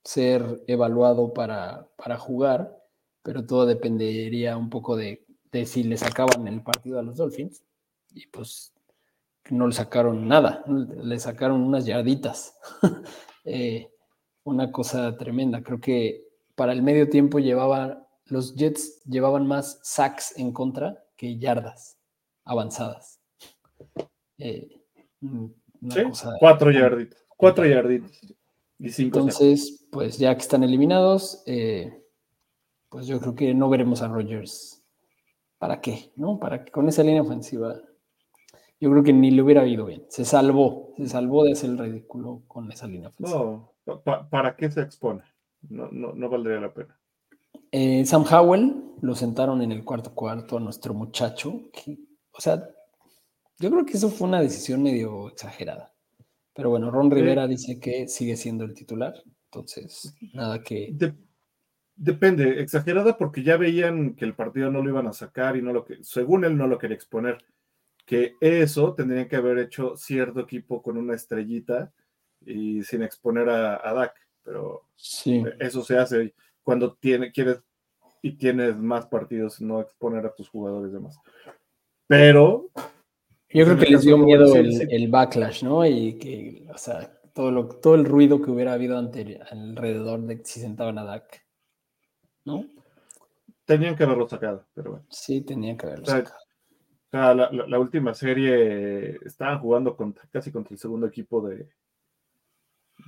ser 0.05 0.63
evaluado 0.67 1.33
para, 1.33 1.89
para 1.97 2.17
jugar, 2.17 2.81
pero 3.23 3.45
todo 3.45 3.65
dependería 3.65 4.55
un 4.55 4.69
poco 4.69 4.95
de, 4.95 5.25
de, 5.51 5.65
si 5.65 5.83
le 5.83 5.97
sacaban 5.97 6.47
el 6.47 6.61
partido 6.61 6.99
a 6.99 7.03
los 7.03 7.17
Dolphins. 7.17 7.63
Y 8.13 8.27
pues 8.27 8.71
no 9.49 9.67
le 9.67 9.73
sacaron 9.73 10.27
nada, 10.27 10.63
le 10.67 11.19
sacaron 11.19 11.61
unas 11.61 11.85
yarditas. 11.85 12.57
Eh, 13.47 13.91
una 14.43 14.71
cosa 14.71 15.15
tremenda. 15.17 15.61
Creo 15.61 15.79
que 15.79 16.25
para 16.55 16.71
el 16.71 16.81
medio 16.81 17.11
tiempo 17.11 17.37
llevaba, 17.37 18.07
los 18.25 18.55
Jets 18.55 19.03
llevaban 19.03 19.45
más 19.45 19.79
sacks 19.83 20.35
en 20.39 20.51
contra 20.51 21.05
que 21.15 21.37
yardas 21.37 21.99
avanzadas. 22.43 23.19
Eh, 24.39 24.81
cuatro 26.39 26.71
yarditas. 26.71 27.23
Cuatro 27.37 27.67
yarditas. 27.67 28.19
Entonces, 28.79 29.87
pues 29.91 30.17
ya 30.17 30.35
que 30.35 30.41
están 30.41 30.63
eliminados, 30.63 31.43
eh, 31.45 32.03
pues 32.89 33.07
yo 33.07 33.19
creo 33.19 33.35
que 33.35 33.53
no 33.53 33.69
veremos 33.69 34.01
a 34.01 34.07
Rogers. 34.07 34.83
¿Para 35.57 35.81
qué? 35.81 36.11
¿No? 36.15 36.39
Para 36.39 36.63
que 36.63 36.71
con 36.71 36.87
esa 36.89 37.03
línea 37.03 37.21
ofensiva, 37.21 37.75
yo 38.79 38.91
creo 38.91 39.03
que 39.03 39.13
ni 39.13 39.31
le 39.31 39.41
hubiera 39.41 39.65
ido 39.65 39.85
bien. 39.85 40.05
Se 40.09 40.25
salvó, 40.25 40.93
se 40.97 41.07
salvó 41.07 41.43
de 41.43 41.53
hacer 41.53 41.69
el 41.69 41.77
ridículo 41.77 42.43
con 42.47 42.71
esa 42.71 42.87
línea 42.87 43.09
ofensiva. 43.09 43.69
No, 43.85 44.01
¿para 44.29 44.55
qué 44.55 44.69
se 44.69 44.81
expone? 44.81 45.23
No, 45.69 45.89
no, 45.91 46.13
no 46.13 46.29
valdría 46.29 46.59
la 46.59 46.73
pena. 46.73 46.99
Eh, 47.71 48.05
Sam 48.05 48.25
Howell 48.29 48.83
lo 49.01 49.15
sentaron 49.15 49.61
en 49.61 49.71
el 49.71 49.83
cuarto 49.83 50.13
cuarto 50.13 50.57
a 50.57 50.59
nuestro 50.59 50.93
muchacho. 50.93 51.61
o 52.31 52.41
sea, 52.41 52.69
yo 53.59 53.71
creo 53.71 53.85
que 53.85 53.93
eso 53.93 54.09
fue 54.09 54.27
una 54.27 54.41
decisión 54.41 54.83
medio 54.83 55.29
exagerada. 55.29 55.94
Pero 56.55 56.69
bueno, 56.69 56.89
Ron 56.89 57.11
Rivera 57.11 57.47
dice 57.47 57.79
que 57.79 58.07
sigue 58.07 58.37
siendo 58.37 58.63
el 58.63 58.73
titular, 58.73 59.13
entonces 59.51 60.15
nada 60.33 60.61
que... 60.61 60.95
depende, 61.95 62.61
exagerada 62.61 63.17
porque 63.17 63.43
ya 63.43 63.57
veían 63.57 64.15
que 64.15 64.25
el 64.25 64.35
partido 64.35 64.71
no 64.71 64.81
lo 64.81 64.89
iban 64.89 65.07
a 65.07 65.13
sacar 65.13 65.57
y 65.57 65.61
no 65.61 65.73
lo 65.73 65.83
que, 65.83 66.01
según 66.01 66.45
él 66.45 66.57
no 66.57 66.67
lo 66.67 66.77
quería 66.77 66.95
exponer, 66.95 67.43
que 68.05 68.35
eso 68.39 68.93
tendría 68.93 69.27
que 69.27 69.35
haber 69.35 69.59
hecho 69.59 69.97
cierto 69.97 70.39
equipo 70.39 70.81
con 70.81 70.97
una 70.97 71.15
estrellita 71.15 71.91
y 72.45 72.83
sin 72.83 73.03
exponer 73.03 73.49
a, 73.49 73.87
a 73.87 73.93
Dak, 73.93 74.13
pero 74.41 74.87
sí. 74.95 75.43
eso 75.59 75.83
se 75.83 75.97
hace 75.97 76.33
cuando 76.63 76.93
tiene, 76.95 77.31
quieres 77.31 77.61
y 78.21 78.37
tienes 78.37 78.77
más 78.77 79.05
partidos, 79.05 79.61
no 79.61 79.81
exponer 79.81 80.25
a 80.25 80.33
tus 80.33 80.49
jugadores 80.49 80.91
demás. 80.91 81.19
Pero 82.07 82.71
yo 83.55 83.63
creo 83.63 83.77
que 83.77 83.85
les 83.85 84.01
dio 84.03 84.17
miedo 84.17 84.53
el, 84.55 85.07
backlash, 85.07 85.63
¿no? 85.63 85.85
Y 85.85 86.17
que, 86.17 86.67
o 86.73 86.77
sea, 86.77 87.19
todo, 87.33 87.51
lo, 87.51 87.67
todo 87.67 87.95
el 87.95 88.03
ruido 88.03 88.41
que 88.41 88.51
hubiera 88.51 88.73
habido 88.73 88.97
ante, 88.97 89.39
alrededor 89.49 90.21
de 90.21 90.43
si 90.43 90.59
sentaban 90.59 90.97
a 90.97 91.05
Dak, 91.05 91.41
¿no? 92.43 92.65
Tenían 93.63 93.95
que 93.95 94.03
haberlo 94.03 94.27
sacado, 94.27 94.65
pero 94.73 94.91
bueno. 94.91 95.05
Sí, 95.09 95.41
tenían 95.41 95.77
que 95.77 95.85
haberlo 95.85 96.03
o 96.03 96.07
sea, 96.07 96.25
sacado. 97.11 97.53
la, 97.67 97.79
última 97.79 98.13
serie 98.13 99.17
estaban 99.25 99.59
jugando 99.59 99.95
casi 100.31 100.51
contra 100.51 100.73
el 100.73 100.79
segundo 100.79 101.07
equipo 101.07 101.47
de. 101.47 101.69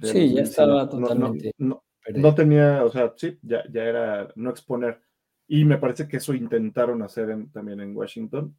sí, 0.01 0.34
ya 0.34 0.44
estaba 0.44 0.89
totalmente. 0.89 1.51
No, 1.58 1.84
no, 2.16 2.34
tenía, 2.34 2.86
o 2.86 2.89
sea, 2.89 3.13
sí, 3.18 3.38
ya, 3.42 3.63
ya 3.70 3.84
era 3.84 4.32
no 4.36 4.50
exponer. 4.50 5.01
Y 5.46 5.66
me 5.66 5.77
parece 5.77 6.08
que 6.08 6.18
eso 6.18 6.34
intentaron 6.34 7.01
hacer 7.01 7.36
también 7.51 7.82
en 7.82 7.96
Washington 7.96 8.56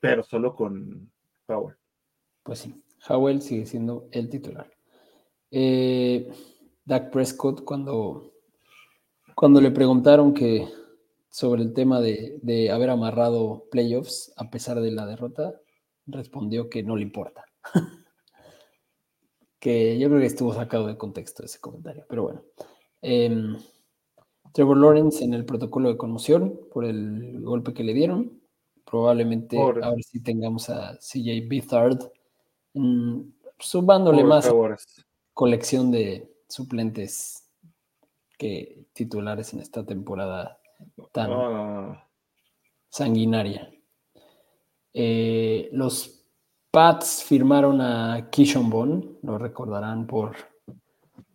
pero 0.00 0.22
solo 0.22 0.54
con 0.54 1.10
Howell. 1.46 1.76
Pues 2.42 2.60
sí, 2.60 2.82
Howell 3.08 3.42
sigue 3.42 3.66
siendo 3.66 4.08
el 4.12 4.28
titular. 4.28 4.70
Eh, 5.50 6.30
Dak 6.84 7.10
Prescott, 7.10 7.64
cuando, 7.64 8.32
cuando 9.34 9.60
le 9.60 9.70
preguntaron 9.70 10.32
que 10.34 10.68
sobre 11.30 11.62
el 11.62 11.72
tema 11.72 12.00
de, 12.00 12.70
haber 12.72 12.90
amarrado 12.90 13.66
playoffs 13.70 14.32
a 14.36 14.50
pesar 14.50 14.80
de 14.80 14.90
la 14.90 15.06
derrota, 15.06 15.60
respondió 16.06 16.68
que 16.68 16.82
no 16.82 16.96
le 16.96 17.02
importa. 17.02 17.44
que 19.60 19.98
yo 19.98 20.08
creo 20.08 20.20
que 20.20 20.26
estuvo 20.26 20.54
sacado 20.54 20.86
de 20.86 20.96
contexto 20.96 21.44
ese 21.44 21.60
comentario, 21.60 22.06
pero 22.08 22.22
bueno. 22.24 22.42
Em, 23.02 23.56
Trevor 24.52 24.78
Lawrence 24.78 25.22
en 25.22 25.34
el 25.34 25.44
protocolo 25.44 25.90
de 25.90 25.96
conmoción 25.96 26.58
por 26.72 26.84
el 26.84 27.40
golpe 27.40 27.72
que 27.72 27.84
le 27.84 27.94
dieron. 27.94 28.39
Probablemente 28.90 29.56
ahora 29.56 29.94
sí 30.02 30.20
tengamos 30.20 30.68
a 30.68 30.98
CJ 30.98 31.46
Beathard 31.48 32.10
mm, 32.74 33.20
sumándole 33.56 34.24
más 34.24 34.52
colección 35.32 35.92
de 35.92 36.28
suplentes 36.48 37.48
que 38.36 38.88
titulares 38.92 39.54
en 39.54 39.60
esta 39.60 39.86
temporada 39.86 40.58
tan 41.12 42.02
sanguinaria. 42.88 43.70
Eh, 44.92 45.68
los 45.70 46.24
Pats 46.72 47.22
firmaron 47.22 47.80
a 47.80 48.28
Kishon 48.28 48.70
Bond, 48.70 49.18
lo 49.22 49.38
recordarán 49.38 50.08
por 50.08 50.34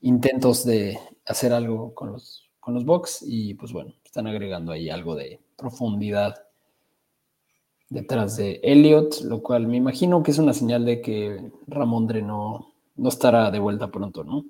intentos 0.02 0.66
de 0.66 1.00
hacer 1.26 1.54
algo 1.54 1.94
con 1.94 2.12
los, 2.12 2.52
con 2.60 2.74
los 2.74 2.84
Bucks 2.84 3.24
y 3.26 3.54
pues 3.54 3.72
bueno, 3.72 3.94
están 4.04 4.28
agregando 4.28 4.74
ahí 4.74 4.90
algo 4.90 5.16
de 5.16 5.40
profundidad 5.56 6.45
detrás 7.90 8.38
de 8.38 8.60
Elliot, 8.64 9.22
lo 9.22 9.42
cual 9.42 9.68
me 9.68 9.78
imagino 9.78 10.24
que 10.24 10.32
es 10.32 10.38
una 10.38 10.54
señal 10.54 10.86
de 10.86 11.02
que 11.02 11.52
Ramondre 11.68 12.22
no, 12.22 12.74
no 12.96 13.10
estará 13.10 13.52
de 13.52 13.60
vuelta 13.60 13.92
pronto, 13.92 14.24
¿no? 14.24 14.46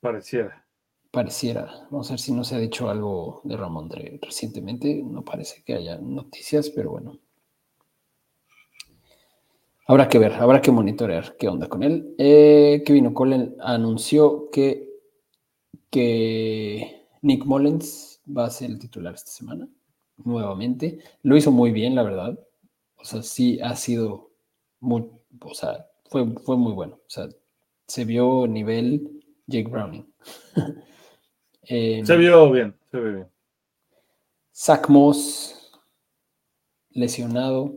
Pareciera. 0.00 0.66
Pareciera. 1.10 1.86
Vamos 1.90 2.08
a 2.08 2.14
ver 2.14 2.20
si 2.20 2.32
no 2.32 2.42
se 2.42 2.56
ha 2.56 2.58
dicho 2.58 2.88
algo 2.88 3.40
de 3.44 3.56
Ramondre 3.56 4.18
recientemente. 4.22 5.02
No 5.02 5.22
parece 5.22 5.62
que 5.62 5.74
haya 5.74 5.98
noticias, 5.98 6.70
pero 6.70 6.90
bueno. 6.90 7.18
Habrá 9.86 10.08
que 10.08 10.18
ver, 10.18 10.32
habrá 10.34 10.62
que 10.62 10.70
monitorear 10.70 11.36
qué 11.36 11.48
onda 11.48 11.68
con 11.68 11.82
él. 11.82 12.14
Eh, 12.16 12.82
Kevin 12.86 13.08
O'Connell 13.08 13.56
anunció 13.60 14.48
que, 14.50 14.88
que 15.90 17.06
Nick 17.20 17.44
Mullens 17.44 18.22
va 18.26 18.46
a 18.46 18.50
ser 18.50 18.70
el 18.70 18.78
titular 18.78 19.14
esta 19.14 19.30
semana 19.30 19.68
nuevamente. 20.24 21.00
Lo 21.22 21.36
hizo 21.36 21.50
muy 21.50 21.72
bien, 21.72 21.94
la 21.94 22.02
verdad. 22.02 22.38
O 22.96 23.04
sea, 23.04 23.22
sí 23.22 23.60
ha 23.60 23.74
sido 23.76 24.32
o 24.82 25.54
sea, 25.54 25.86
fue, 26.06 26.26
fue 26.44 26.56
muy 26.56 26.72
bueno. 26.72 26.96
O 26.96 27.10
sea, 27.10 27.28
se 27.86 28.04
vio 28.04 28.46
nivel 28.46 29.22
Jake 29.46 29.68
Browning. 29.68 30.06
Em, 31.64 32.04
se 32.04 32.16
vio 32.16 32.50
bien, 32.50 32.74
se 32.90 32.98
vio 32.98 33.12
bien. 33.14 33.28
Zach 34.52 34.88
Moss, 34.88 35.70
lesionado. 36.90 37.72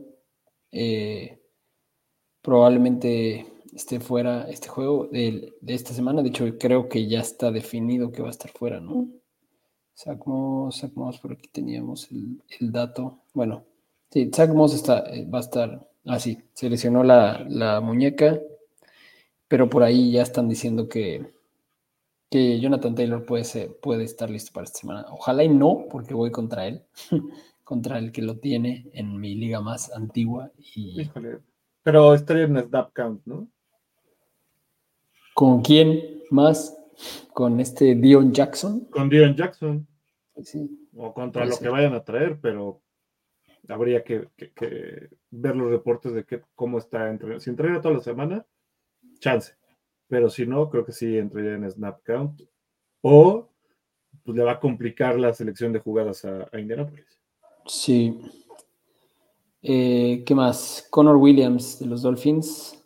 Eh, 0.72 1.38
probablemente 2.42 3.46
esté 3.72 4.00
fuera 4.00 4.50
este 4.50 4.66
juego 4.66 5.06
de, 5.12 5.54
esta 5.68 5.92
semana. 5.92 6.22
De 6.22 6.30
hecho, 6.30 6.46
creo 6.58 6.88
que 6.88 7.06
ya 7.06 7.20
está 7.20 7.52
definido 7.52 8.10
que 8.10 8.22
va 8.22 8.28
a 8.28 8.32
estar 8.32 8.50
fuera, 8.50 8.80
¿no? 8.80 9.08
Zach 9.96 10.26
Moss, 10.26 11.18
por 11.20 11.32
aquí 11.32 11.48
teníamos 11.48 12.08
el, 12.12 12.70
dato. 12.70 13.18
Bueno, 13.32 13.64
sí, 14.10 14.30
Zach 14.32 14.50
Moss 14.50 14.74
está, 14.74 14.98
eh, 15.10 15.24
va 15.24 15.38
a 15.38 15.40
estar. 15.40 15.88
Ah, 16.04 16.20
sí, 16.20 16.38
se 16.52 16.68
lesionó 16.68 17.02
la, 17.02 17.80
muñeca, 17.82 18.38
pero 19.48 19.70
por 19.70 19.82
ahí 19.82 20.12
ya 20.12 20.22
están 20.22 20.48
diciendo 20.48 20.88
que, 20.88 21.32
que 22.30 22.60
Jonathan 22.60 22.94
Taylor 22.94 23.24
puede, 23.24 23.68
puede 23.82 24.04
estar 24.04 24.28
listo 24.28 24.52
para 24.52 24.64
esta 24.64 24.80
semana. 24.80 25.06
Ojalá 25.10 25.42
y 25.44 25.48
no, 25.48 25.86
porque 25.90 26.14
voy 26.14 26.30
contra 26.30 26.66
él, 26.66 26.82
contra 27.64 27.98
el 27.98 28.12
que 28.12 28.22
lo 28.22 28.36
tiene 28.38 28.90
en 28.92 29.18
mi 29.18 29.34
liga 29.34 29.60
más 29.62 29.90
antigua. 29.92 30.52
Y... 30.74 31.10
pero 31.82 32.14
estaría 32.14 32.44
en 32.44 32.62
snap 32.62 32.92
count, 32.92 33.22
¿no? 33.24 33.48
¿Con 35.34 35.62
quién 35.62 36.22
más? 36.30 36.76
¿Con 37.32 37.60
este 37.60 37.94
Dion 37.94 38.32
Jackson? 38.32 38.86
Con 38.86 39.08
Dion 39.08 39.34
Jackson. 39.34 39.86
Sí. 40.42 40.88
O 40.94 41.12
contra 41.12 41.44
lo 41.44 41.56
que 41.56 41.68
vayan 41.68 41.94
a 41.94 42.04
traer, 42.04 42.38
pero 42.40 42.80
habría 43.68 44.02
que, 44.02 44.28
ver 45.30 45.56
los 45.56 45.70
reportes 45.70 46.14
de 46.14 46.24
que, 46.24 46.42
cómo 46.54 46.78
está 46.78 47.10
entrenando. 47.10 47.40
Si 47.40 47.50
entrena 47.50 47.80
toda 47.80 47.94
la 47.94 48.00
semana, 48.00 48.46
chance. 49.18 49.54
Pero 50.08 50.30
si 50.30 50.46
no, 50.46 50.70
creo 50.70 50.84
que 50.84 50.92
sí 50.92 51.18
entraría 51.18 51.54
en 51.54 51.70
snap 51.70 52.02
count. 52.04 52.42
O 53.02 53.50
pues 54.24 54.36
le 54.36 54.44
va 54.44 54.52
a 54.52 54.60
complicar 54.60 55.18
la 55.18 55.32
selección 55.32 55.72
de 55.72 55.78
jugadas 55.78 56.24
a, 56.24 56.48
a 56.50 56.58
Indianapolis. 56.58 57.20
Sí. 57.66 58.18
Eh, 59.62 60.24
¿Qué 60.26 60.34
más? 60.34 60.86
Connor 60.90 61.16
Williams 61.16 61.78
de 61.78 61.86
los 61.86 62.02
Dolphins 62.02 62.76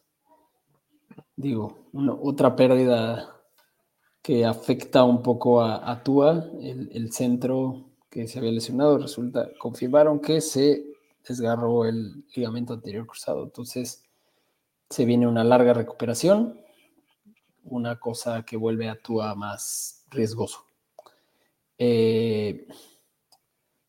digo, 1.41 1.79
otra 2.23 2.55
pérdida 2.55 3.40
que 4.23 4.45
afecta 4.45 5.05
un 5.05 5.23
poco 5.23 5.63
a, 5.63 6.03
Tua, 6.03 6.45
el, 6.61 7.13
centro 7.13 7.87
que 8.11 8.27
se 8.29 8.39
había 8.39 8.53
lesionado, 8.53 8.99
resulta, 8.99 9.51
confirmaron 9.59 10.21
que 10.21 10.41
se 10.41 10.85
desgarró 11.27 11.85
el 11.87 12.25
ligamento 12.35 12.75
anterior 12.75 13.07
cruzado. 13.07 13.45
Entonces, 13.45 14.05
se 14.91 15.05
viene 15.05 15.27
una 15.27 15.45
larga 15.45 15.73
recuperación, 15.73 16.61
una 17.65 17.99
cosa 17.99 18.43
que 18.45 18.57
vuelve 18.57 18.89
a 18.89 19.01
Tua 19.01 19.35
más 19.35 20.05
riesgoso. 20.11 20.65
Eh, 21.79 22.67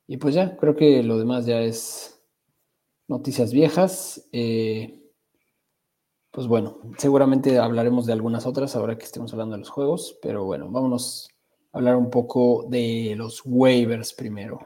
y 0.07 0.17
pues 0.17 0.35
ya, 0.35 0.55
creo 0.55 0.75
que 0.75 1.03
lo 1.03 1.17
demás 1.17 1.45
ya 1.45 1.61
es 1.61 2.21
noticias 3.07 3.51
viejas. 3.51 4.27
Eh, 4.31 5.00
pues 6.31 6.47
bueno, 6.47 6.79
seguramente 6.97 7.59
hablaremos 7.59 8.05
de 8.05 8.13
algunas 8.13 8.45
otras 8.45 8.77
ahora 8.77 8.97
que 8.97 9.03
estemos 9.03 9.33
hablando 9.33 9.55
de 9.55 9.59
los 9.59 9.69
juegos, 9.69 10.17
pero 10.21 10.45
bueno, 10.45 10.69
vámonos 10.69 11.27
a 11.73 11.77
hablar 11.77 11.97
un 11.97 12.09
poco 12.09 12.65
de 12.69 13.15
los 13.17 13.41
waivers 13.45 14.13
primero. 14.13 14.59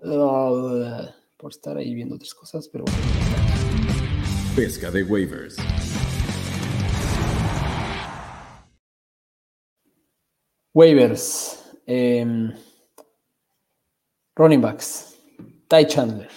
por 0.00 1.50
estar 1.50 1.76
ahí 1.76 1.94
viendo 1.94 2.14
otras 2.14 2.32
cosas, 2.32 2.66
pero 2.68 2.84
bueno. 2.84 2.98
Pesca 4.56 4.90
de 4.90 5.02
waivers. 5.02 5.56
Waivers. 10.72 11.76
Em, 11.84 12.54
running 14.34 14.62
backs. 14.62 15.14
Ty 15.68 15.86
Chandler. 15.86 16.30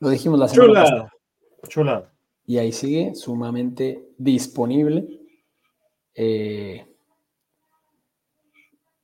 Lo 0.00 0.08
dijimos 0.08 0.40
la 0.40 0.48
semana 0.48 0.82
pasada. 0.82 1.12
Chula 1.68 2.15
y 2.46 2.58
ahí 2.58 2.72
sigue 2.72 3.14
sumamente 3.14 4.08
disponible. 4.16 5.08
Eh, 6.14 6.86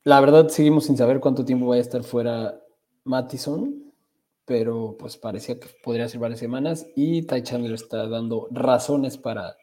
la 0.05 0.21
verdad, 0.21 0.49
seguimos 0.49 0.87
sin 0.87 0.97
saber 0.97 1.21
cuánto 1.21 1.45
tiempo 1.45 1.67
va 1.67 1.77
a 1.77 1.79
estar 1.79 2.03
fuera 2.05 2.61
Mattison, 3.05 3.93
pero 4.45 4.97
pues 4.99 5.17
parecía 5.17 5.59
que 5.59 5.69
podría 5.83 6.09
ser 6.09 6.21
varias 6.21 6.41
semanas 6.41 6.87
y 6.97 7.23
Ty 7.23 7.43
Chandler 7.43 7.75
está 7.75 8.09
dando 8.09 8.49
razones 8.51 9.19
para 9.19 9.57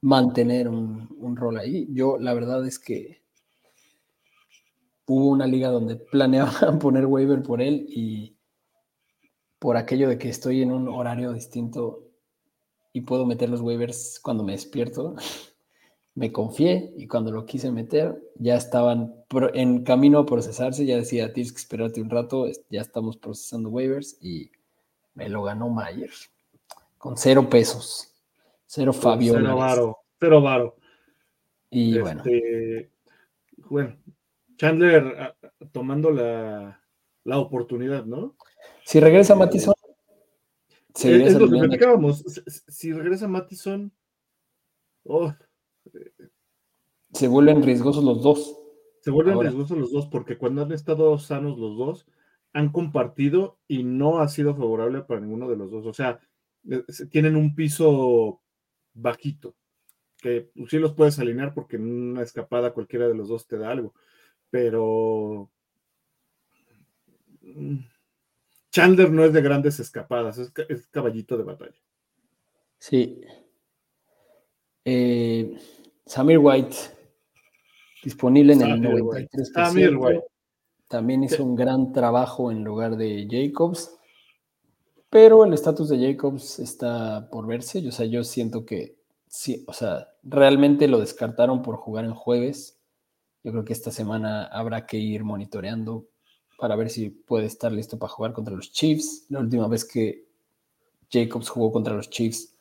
mantener 0.00 0.68
un, 0.68 1.36
rol 1.36 1.58
ahí. 1.58 1.88
Yo, 1.90 2.18
la 2.18 2.34
verdad 2.34 2.66
es 2.66 2.78
que 2.78 3.22
hubo 5.06 5.28
una 5.28 5.46
liga 5.46 5.70
donde 5.70 5.96
planeaban 6.12 6.78
poner 6.78 7.06
waiver 7.06 7.42
por 7.42 7.62
él 7.62 7.86
y 7.88 8.36
por 9.58 9.76
aquello 9.76 10.08
de 10.08 10.18
que 10.18 10.28
estoy 10.28 10.62
en 10.62 10.72
un 10.72 10.88
horario 10.88 11.32
distinto, 11.32 12.03
y 12.94 13.02
puedo 13.02 13.26
meter 13.26 13.50
los 13.50 13.60
waivers 13.60 14.20
cuando 14.22 14.44
me 14.44 14.52
despierto. 14.52 15.16
me 16.14 16.30
confié 16.30 16.94
y 16.96 17.08
cuando 17.08 17.32
lo 17.32 17.44
quise 17.44 17.72
meter 17.72 18.16
ya 18.36 18.54
estaban 18.54 19.12
en 19.52 19.82
camino 19.82 20.20
a 20.20 20.26
procesarse, 20.26 20.86
ya 20.86 20.96
decía, 20.96 21.32
tienes 21.32 21.52
que 21.52 21.58
esperarte 21.58 22.00
un 22.00 22.08
rato, 22.08 22.46
ya 22.70 22.80
estamos 22.80 23.16
procesando 23.16 23.68
waivers 23.68 24.16
y 24.22 24.52
me 25.14 25.28
lo 25.28 25.42
ganó 25.42 25.68
Mayer 25.68 26.10
con 26.96 27.16
cero 27.16 27.50
pesos, 27.50 28.14
cero 28.64 28.92
Fabio. 28.92 29.34
Cero 29.34 29.56
varo, 29.56 29.98
cero 30.20 30.40
varo. 30.40 30.76
Y 31.70 31.98
bueno. 31.98 32.22
Este, 32.24 32.90
bueno, 33.68 33.96
Chandler 34.56 35.16
ah, 35.18 35.34
tomando 35.72 36.12
la, 36.12 36.80
la 37.24 37.38
oportunidad, 37.38 38.04
¿no? 38.04 38.36
Si 38.84 39.00
regresa 39.00 39.34
Matison, 39.34 39.74
eh, 41.02 41.24
es, 41.26 41.34
lo 41.34 41.50
que 41.50 41.58
platicábamos. 41.58 42.24
Si, 42.68 42.92
regresa 42.92 43.26
Mattison, 43.26 43.92
oh, 45.04 45.32
se 47.12 47.28
vuelven 47.28 47.62
riesgosos 47.62 48.04
los 48.04 48.22
dos. 48.22 48.58
Se 49.00 49.10
vuelven 49.10 49.40
riesgosos 49.40 49.76
los 49.76 49.92
dos 49.92 50.06
porque 50.06 50.38
cuando 50.38 50.62
han 50.62 50.72
estado 50.72 51.18
sanos 51.18 51.58
los 51.58 51.76
dos, 51.76 52.06
han 52.52 52.70
compartido 52.70 53.58
y 53.68 53.82
no 53.82 54.20
ha 54.20 54.28
sido 54.28 54.54
favorable 54.54 55.02
para 55.02 55.20
ninguno 55.20 55.48
de 55.48 55.56
los 55.56 55.70
dos. 55.70 55.86
O 55.86 55.92
sea, 55.92 56.20
eh, 56.70 56.84
tienen 57.10 57.36
un 57.36 57.54
piso 57.54 58.40
bajito, 58.94 59.54
que 60.18 60.50
sí 60.68 60.78
los 60.78 60.94
puedes 60.94 61.18
alinear 61.18 61.52
porque 61.52 61.76
en 61.76 62.12
una 62.12 62.22
escapada 62.22 62.72
cualquiera 62.72 63.08
de 63.08 63.14
los 63.14 63.28
dos 63.28 63.46
te 63.46 63.58
da 63.58 63.70
algo, 63.70 63.94
pero 64.50 65.50
mm, 67.42 67.78
Chandler 68.74 69.08
no 69.08 69.24
es 69.24 69.32
de 69.32 69.40
grandes 69.40 69.78
escapadas, 69.78 70.36
es, 70.36 70.88
caballito 70.88 71.38
de 71.38 71.44
batalla. 71.44 71.80
Sí. 72.76 73.20
Eh, 74.84 75.56
Samir 76.04 76.38
White, 76.38 76.76
disponible 78.02 78.54
en 78.54 78.62
el 78.62 78.80
93%. 78.80 79.28
Samir 79.54 79.96
White. 79.96 80.24
También 80.88 81.22
hizo 81.22 81.44
un 81.44 81.54
gran 81.54 81.92
trabajo 81.92 82.50
en 82.50 82.64
lugar 82.64 82.96
de 82.96 83.28
Jacobs, 83.30 83.96
pero 85.08 85.44
el 85.44 85.54
estatus 85.54 85.88
de 85.90 86.12
Jacobs 86.12 86.58
está 86.58 87.30
por 87.30 87.46
verse. 87.46 87.86
O 87.86 87.92
sea, 87.92 88.06
yo 88.06 88.24
siento 88.24 88.66
que 88.66 88.96
sí, 89.28 89.62
o 89.68 89.72
sea, 89.72 90.08
realmente 90.24 90.88
lo 90.88 90.98
descartaron 90.98 91.62
por 91.62 91.76
jugar 91.76 92.06
en 92.06 92.14
jueves. 92.14 92.80
Yo 93.44 93.52
creo 93.52 93.64
que 93.64 93.72
esta 93.72 93.92
semana 93.92 94.46
habrá 94.46 94.84
que 94.84 94.96
ir 94.96 95.22
monitoreando 95.22 96.08
para 96.64 96.76
ver 96.76 96.88
si 96.88 97.10
puede 97.10 97.44
estar 97.44 97.70
listo 97.70 97.98
para 97.98 98.10
jugar 98.10 98.32
contra 98.32 98.54
los 98.54 98.72
Chiefs. 98.72 99.26
La 99.28 99.40
última 99.40 99.68
vez 99.68 99.84
que 99.84 100.24
Jacobs 101.12 101.50
jugó 101.50 101.70
contra 101.70 101.92
los 101.92 102.08
Chiefs 102.08 102.54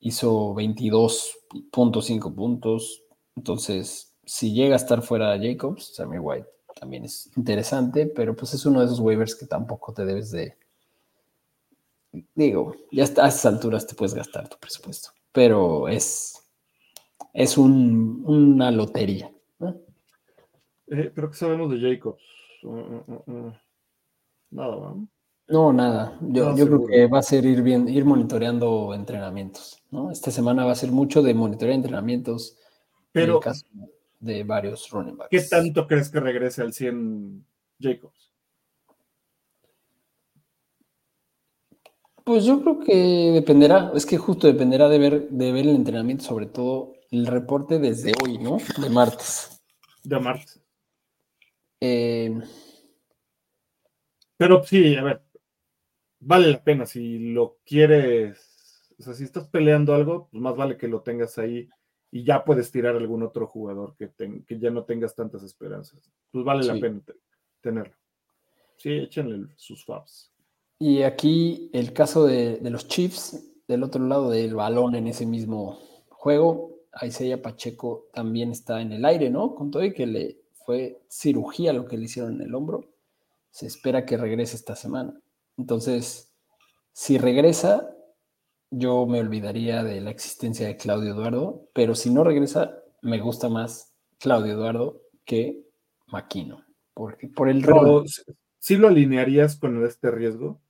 hizo 0.00 0.54
22.5 0.54 2.34
puntos. 2.34 3.02
Entonces, 3.36 4.14
si 4.24 4.54
llega 4.54 4.72
a 4.72 4.78
estar 4.78 5.02
fuera 5.02 5.38
Jacobs, 5.38 5.94
Sammy 5.94 6.18
White 6.18 6.48
también 6.80 7.04
es 7.04 7.30
interesante, 7.36 8.06
pero 8.06 8.34
pues 8.34 8.54
es 8.54 8.64
uno 8.64 8.80
de 8.80 8.86
esos 8.86 8.98
waivers 8.98 9.36
que 9.36 9.44
tampoco 9.44 9.92
te 9.92 10.06
debes 10.06 10.30
de... 10.30 10.56
Digo, 12.34 12.76
ya 12.90 13.02
a 13.02 13.06
estas 13.08 13.44
alturas 13.44 13.86
te 13.86 13.94
puedes 13.94 14.14
gastar 14.14 14.48
tu 14.48 14.56
presupuesto, 14.56 15.10
pero 15.32 15.86
es, 15.86 16.42
es 17.34 17.58
una 17.58 18.70
lotería. 18.70 19.30
Eh, 20.90 21.12
pero 21.14 21.30
¿qué 21.30 21.36
sabemos 21.36 21.70
de 21.70 21.78
Jacobs? 21.78 22.37
Nada, 24.50 24.94
¿no? 25.48 25.72
nada. 25.72 26.18
Yo, 26.20 26.54
creo 26.54 26.86
que 26.86 27.06
va 27.06 27.20
a 27.20 27.22
ser 27.22 27.44
ir 27.44 27.62
bien, 27.62 27.88
ir 27.88 28.04
monitoreando 28.04 28.92
entrenamientos, 28.94 29.82
¿no? 29.90 30.10
Esta 30.10 30.30
semana 30.30 30.64
va 30.64 30.72
a 30.72 30.76
ser 30.76 30.90
mucho 30.90 31.22
de 31.22 31.34
monitorear 31.34 31.74
entrenamientos 31.74 32.56
Pero, 33.12 33.32
en 33.32 33.36
el 33.36 33.42
caso 33.42 33.66
de 34.20 34.44
varios 34.44 34.90
running 34.90 35.16
backs. 35.16 35.30
¿Qué 35.30 35.40
tanto 35.42 35.86
crees 35.86 36.10
que 36.10 36.20
regrese 36.20 36.62
al 36.62 36.72
100 36.72 37.44
Jacobs? 37.80 38.32
Pues 42.24 42.44
yo 42.44 42.60
creo 42.60 42.80
que 42.80 43.30
dependerá, 43.32 43.90
es 43.94 44.04
que 44.04 44.18
justo 44.18 44.46
dependerá 44.46 44.90
de 44.90 44.98
ver, 44.98 45.28
de 45.30 45.52
ver 45.52 45.66
el 45.66 45.76
entrenamiento, 45.76 46.24
sobre 46.24 46.44
todo 46.44 46.92
el 47.10 47.26
reporte 47.26 47.78
desde 47.78 48.12
hoy, 48.22 48.36
¿no? 48.36 48.58
De 48.78 48.90
martes. 48.90 49.62
De 50.04 50.20
martes. 50.20 50.60
Eh, 51.80 52.40
Pero 54.36 54.62
sí, 54.64 54.94
a 54.96 55.02
ver, 55.02 55.22
vale 56.20 56.52
la 56.52 56.62
pena 56.64 56.86
si 56.86 57.18
lo 57.32 57.58
quieres, 57.64 58.92
o 58.98 59.02
sea, 59.02 59.14
si 59.14 59.24
estás 59.24 59.48
peleando 59.48 59.94
algo, 59.94 60.28
pues 60.30 60.42
más 60.42 60.56
vale 60.56 60.76
que 60.76 60.88
lo 60.88 61.02
tengas 61.02 61.38
ahí 61.38 61.68
y 62.10 62.24
ya 62.24 62.44
puedes 62.44 62.70
tirar 62.70 62.94
a 62.94 62.98
algún 62.98 63.22
otro 63.22 63.46
jugador 63.46 63.96
que, 63.96 64.10
que 64.46 64.58
ya 64.58 64.70
no 64.70 64.84
tengas 64.84 65.14
tantas 65.14 65.42
esperanzas. 65.42 66.10
Pues 66.30 66.44
vale 66.44 66.64
la 66.64 66.78
pena 66.80 67.00
te- 67.04 67.16
tenerlo. 67.60 67.94
Sí, 68.76 68.90
échenle 68.92 69.48
sus 69.56 69.84
fabs. 69.84 70.32
y 70.78 71.02
aquí 71.02 71.70
el 71.72 71.92
caso 71.92 72.24
de, 72.26 72.58
de 72.58 72.70
los 72.70 72.86
Chiefs, 72.88 73.44
del 73.66 73.82
otro 73.82 74.04
lado 74.06 74.30
del 74.30 74.54
balón 74.54 74.94
en 74.94 75.08
ese 75.08 75.26
mismo 75.26 75.78
juego, 76.08 76.76
Isaiah 77.02 77.42
Pacheco 77.42 78.08
también 78.12 78.50
está 78.52 78.80
en 78.80 78.92
el 78.92 79.04
aire, 79.04 79.30
¿no? 79.30 79.54
Con 79.54 79.70
todo 79.70 79.84
y 79.84 79.92
que 79.92 80.06
le 80.06 80.38
fue 80.68 81.00
cirugía 81.08 81.72
lo 81.72 81.86
que 81.86 81.96
le 81.96 82.04
hicieron 82.04 82.34
en 82.34 82.42
el 82.42 82.54
hombro, 82.54 82.92
se 83.48 83.64
espera 83.64 84.04
que 84.04 84.18
regrese 84.18 84.54
esta 84.54 84.76
semana. 84.76 85.18
Entonces, 85.56 86.34
si 86.92 87.16
regresa, 87.16 87.96
yo 88.68 89.06
me 89.06 89.18
olvidaría 89.18 89.82
de 89.82 90.02
la 90.02 90.10
existencia 90.10 90.66
de 90.66 90.76
Claudio 90.76 91.14
Eduardo, 91.14 91.70
pero 91.72 91.94
si 91.94 92.10
no 92.10 92.22
regresa, 92.22 92.82
me 93.00 93.18
gusta 93.18 93.48
más 93.48 93.94
Claudio 94.18 94.52
Eduardo 94.52 95.00
que 95.24 95.64
Maquino, 96.08 96.62
porque 96.92 97.28
por 97.28 97.48
el 97.48 97.62
rol. 97.62 98.04
¿sí 98.58 98.76
lo 98.76 98.88
alinearías 98.88 99.56
con 99.56 99.82
este 99.86 100.10
riesgo? 100.10 100.60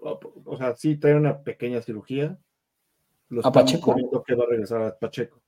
O, 0.00 0.20
o 0.44 0.56
sea, 0.58 0.76
sí 0.76 0.98
trae 0.98 1.14
una 1.14 1.42
pequeña 1.42 1.80
cirugía. 1.80 2.38
Lo 3.30 3.40
¿A 3.42 3.50
Pacheco? 3.50 3.94
que 4.26 4.34
va 4.34 4.44
a 4.44 4.48
regresar 4.48 4.82
a 4.82 4.98
Pacheco. 4.98 5.40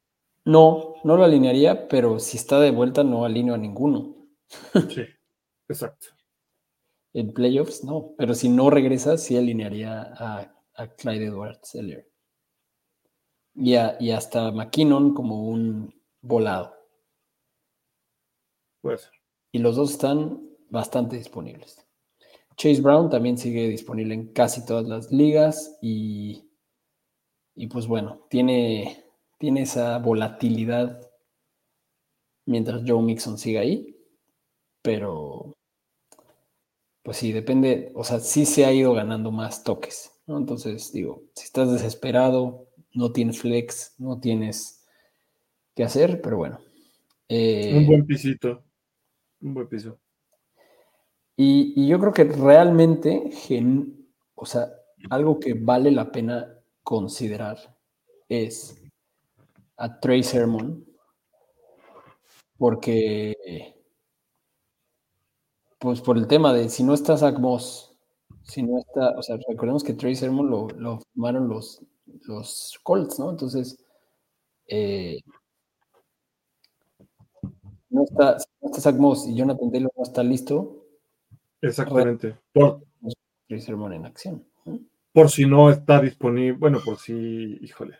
No, 0.45 0.95
no 1.05 1.17
lo 1.17 1.23
alinearía, 1.25 1.87
pero 1.89 2.19
si 2.19 2.37
está 2.39 2.59
de 2.59 2.71
vuelta 2.73 3.05
no 3.05 3.25
alineo 3.25 3.55
a 3.55 3.59
ninguno. 3.59 4.17
Sí, 4.89 5.03
exacto. 5.69 6.09
En 7.13 7.35
playoffs 7.35 7.85
no, 7.85 8.15
pero 8.17 8.35
si 8.35 8.49
no 8.49 8.71
regresa, 8.71 9.19
sí 9.19 9.37
alinearía 9.37 10.11
a, 10.17 10.55
a 10.75 10.87
Clyde 10.95 11.27
Edwards 11.27 11.69
Seller. 11.69 12.09
Y, 13.55 13.75
y 13.75 14.11
hasta 14.13 14.51
McKinnon 14.53 15.13
como 15.13 15.49
un 15.49 15.95
volado. 16.23 16.75
Puede 18.81 18.99
ser. 18.99 19.13
Y 19.53 19.59
los 19.59 19.77
dos 19.77 19.91
están 19.93 20.41
bastante 20.71 21.17
disponibles. 21.17 21.85
Chase 22.57 22.81
Brown 22.81 23.11
también 23.11 23.39
sigue 23.39 23.69
disponible 23.69 24.15
en 24.15 24.33
casi 24.33 24.65
todas 24.67 24.87
las 24.87 25.13
ligas 25.13 25.79
y, 25.83 26.51
y 27.55 27.67
pues 27.69 27.87
bueno, 27.87 28.27
tiene, 28.31 29.05
tiene 29.39 29.63
esa 29.63 29.99
volatilidad 29.99 31.01
mientras 32.47 32.83
Joe 32.85 33.01
Mixon 33.01 33.39
siga 33.39 33.61
ahí, 33.61 33.97
pero 34.83 35.57
pues 37.03 37.17
sí, 37.19 37.33
depende, 37.33 37.93
o 37.95 38.05
sea, 38.05 38.21
sí 38.21 38.45
se 38.45 38.65
ha 38.67 38.73
ido 38.73 38.93
ganando 38.95 39.31
más 39.31 39.65
toques, 39.65 40.13
¿no? 40.27 40.37
Entonces 40.39 40.93
digo, 40.93 41.23
si 41.35 41.45
estás 41.45 41.71
desesperado, 41.73 42.69
no 42.93 43.13
tienes 43.13 43.41
flex, 43.41 43.95
no 43.99 44.21
tienes 44.21 44.85
qué 45.77 45.85
hacer, 45.85 46.23
pero 46.23 46.39
bueno. 46.39 46.61
Eh, 47.29 47.77
Un 47.77 47.87
buen 47.87 48.05
pisito. 48.05 48.65
Un 49.43 49.55
buen 49.55 49.69
piso. 49.69 50.01
Y, 51.37 51.73
y 51.77 51.89
yo 51.89 51.99
creo 52.01 52.13
que 52.13 52.25
realmente, 52.25 53.31
gen- 53.33 54.09
o 54.35 54.45
sea, 54.47 54.69
algo 55.11 55.39
que 55.39 55.55
vale 55.55 55.91
la 55.91 56.11
pena 56.11 56.59
considerar 56.83 57.77
es 58.29 58.78
a 59.79 60.01
Trey 60.01 60.23
Sermon, 60.23 60.85
porque, 62.59 63.75
pues 65.79 66.01
por 66.01 66.19
el 66.19 66.27
tema 66.27 66.53
de 66.53 66.69
si 66.69 66.83
no 66.83 66.95
está 66.95 67.17
Zach 67.17 67.39
Moss, 67.39 67.97
si 68.43 68.63
no 68.63 68.79
está, 68.79 69.11
o 69.17 69.23
sea, 69.23 69.39
recordemos 69.49 69.85
que 69.85 69.95
Trey 69.95 70.15
Sermon 70.15 70.51
lo, 70.51 70.69
lo 70.71 71.01
firmaron 71.01 71.49
los, 71.49 71.83
los 72.27 72.79
Colts, 72.83 73.19
¿no? 73.19 73.31
Entonces, 73.31 73.79
eh, 74.67 75.21
no 77.91 78.05
está, 78.05 78.39
si 78.39 78.47
no 78.61 78.69
está 78.69 78.81
Zach 78.81 78.97
Moss 78.97 79.27
y 79.27 79.35
Jonathan 79.35 79.71
Taylor 79.71 79.93
no 79.97 80.03
está 80.03 80.23
listo, 80.23 80.79
Exactamente. 81.61 82.37
Por, 82.53 82.83
Trey 83.47 83.61
Sermon 83.61 83.93
en 83.93 84.07
acción. 84.07 84.45
por 85.13 85.31
si 85.31 85.47
no 85.47 85.71
está 85.71 86.01
disponible. 86.01 86.53
Bueno, 86.53 86.81
por 86.85 86.99
si, 86.99 87.59
híjole. 87.61 87.97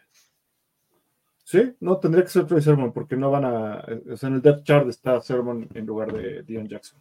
Sí, 1.49 1.75
no, 1.81 1.99
tendría 1.99 2.25
que 2.25 2.29
ser 2.29 2.47
Trey 2.47 2.61
Sermon 2.61 2.93
porque 2.93 3.17
no 3.17 3.31
van 3.31 3.47
a. 3.47 3.83
o 4.13 4.17
sea, 4.19 4.29
en 4.29 4.35
el 4.35 4.43
depth 4.43 4.65
chart 4.65 4.87
está 4.87 5.19
Sermon 5.23 5.67
en 5.73 5.87
lugar 5.87 6.13
de 6.13 6.43
Dion 6.43 6.69
Jackson. 6.69 7.01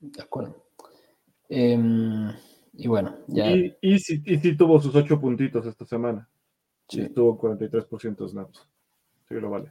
De 0.00 0.20
acuerdo. 0.20 0.66
Em, 1.48 2.28
y 2.72 2.88
bueno, 2.88 3.14
ya. 3.28 3.52
Y, 3.52 3.76
y, 3.80 4.00
sí, 4.00 4.20
y 4.26 4.36
sí 4.38 4.56
tuvo 4.56 4.80
sus 4.80 4.92
ocho 4.96 5.20
puntitos 5.20 5.64
esta 5.64 5.84
semana. 5.84 6.28
sí. 6.88 7.02
Y 7.02 7.04
estuvo 7.04 7.38
43% 7.38 8.16
de 8.16 8.28
snaps. 8.28 8.68
Sí, 9.28 9.34
lo 9.36 9.48
vale. 9.48 9.70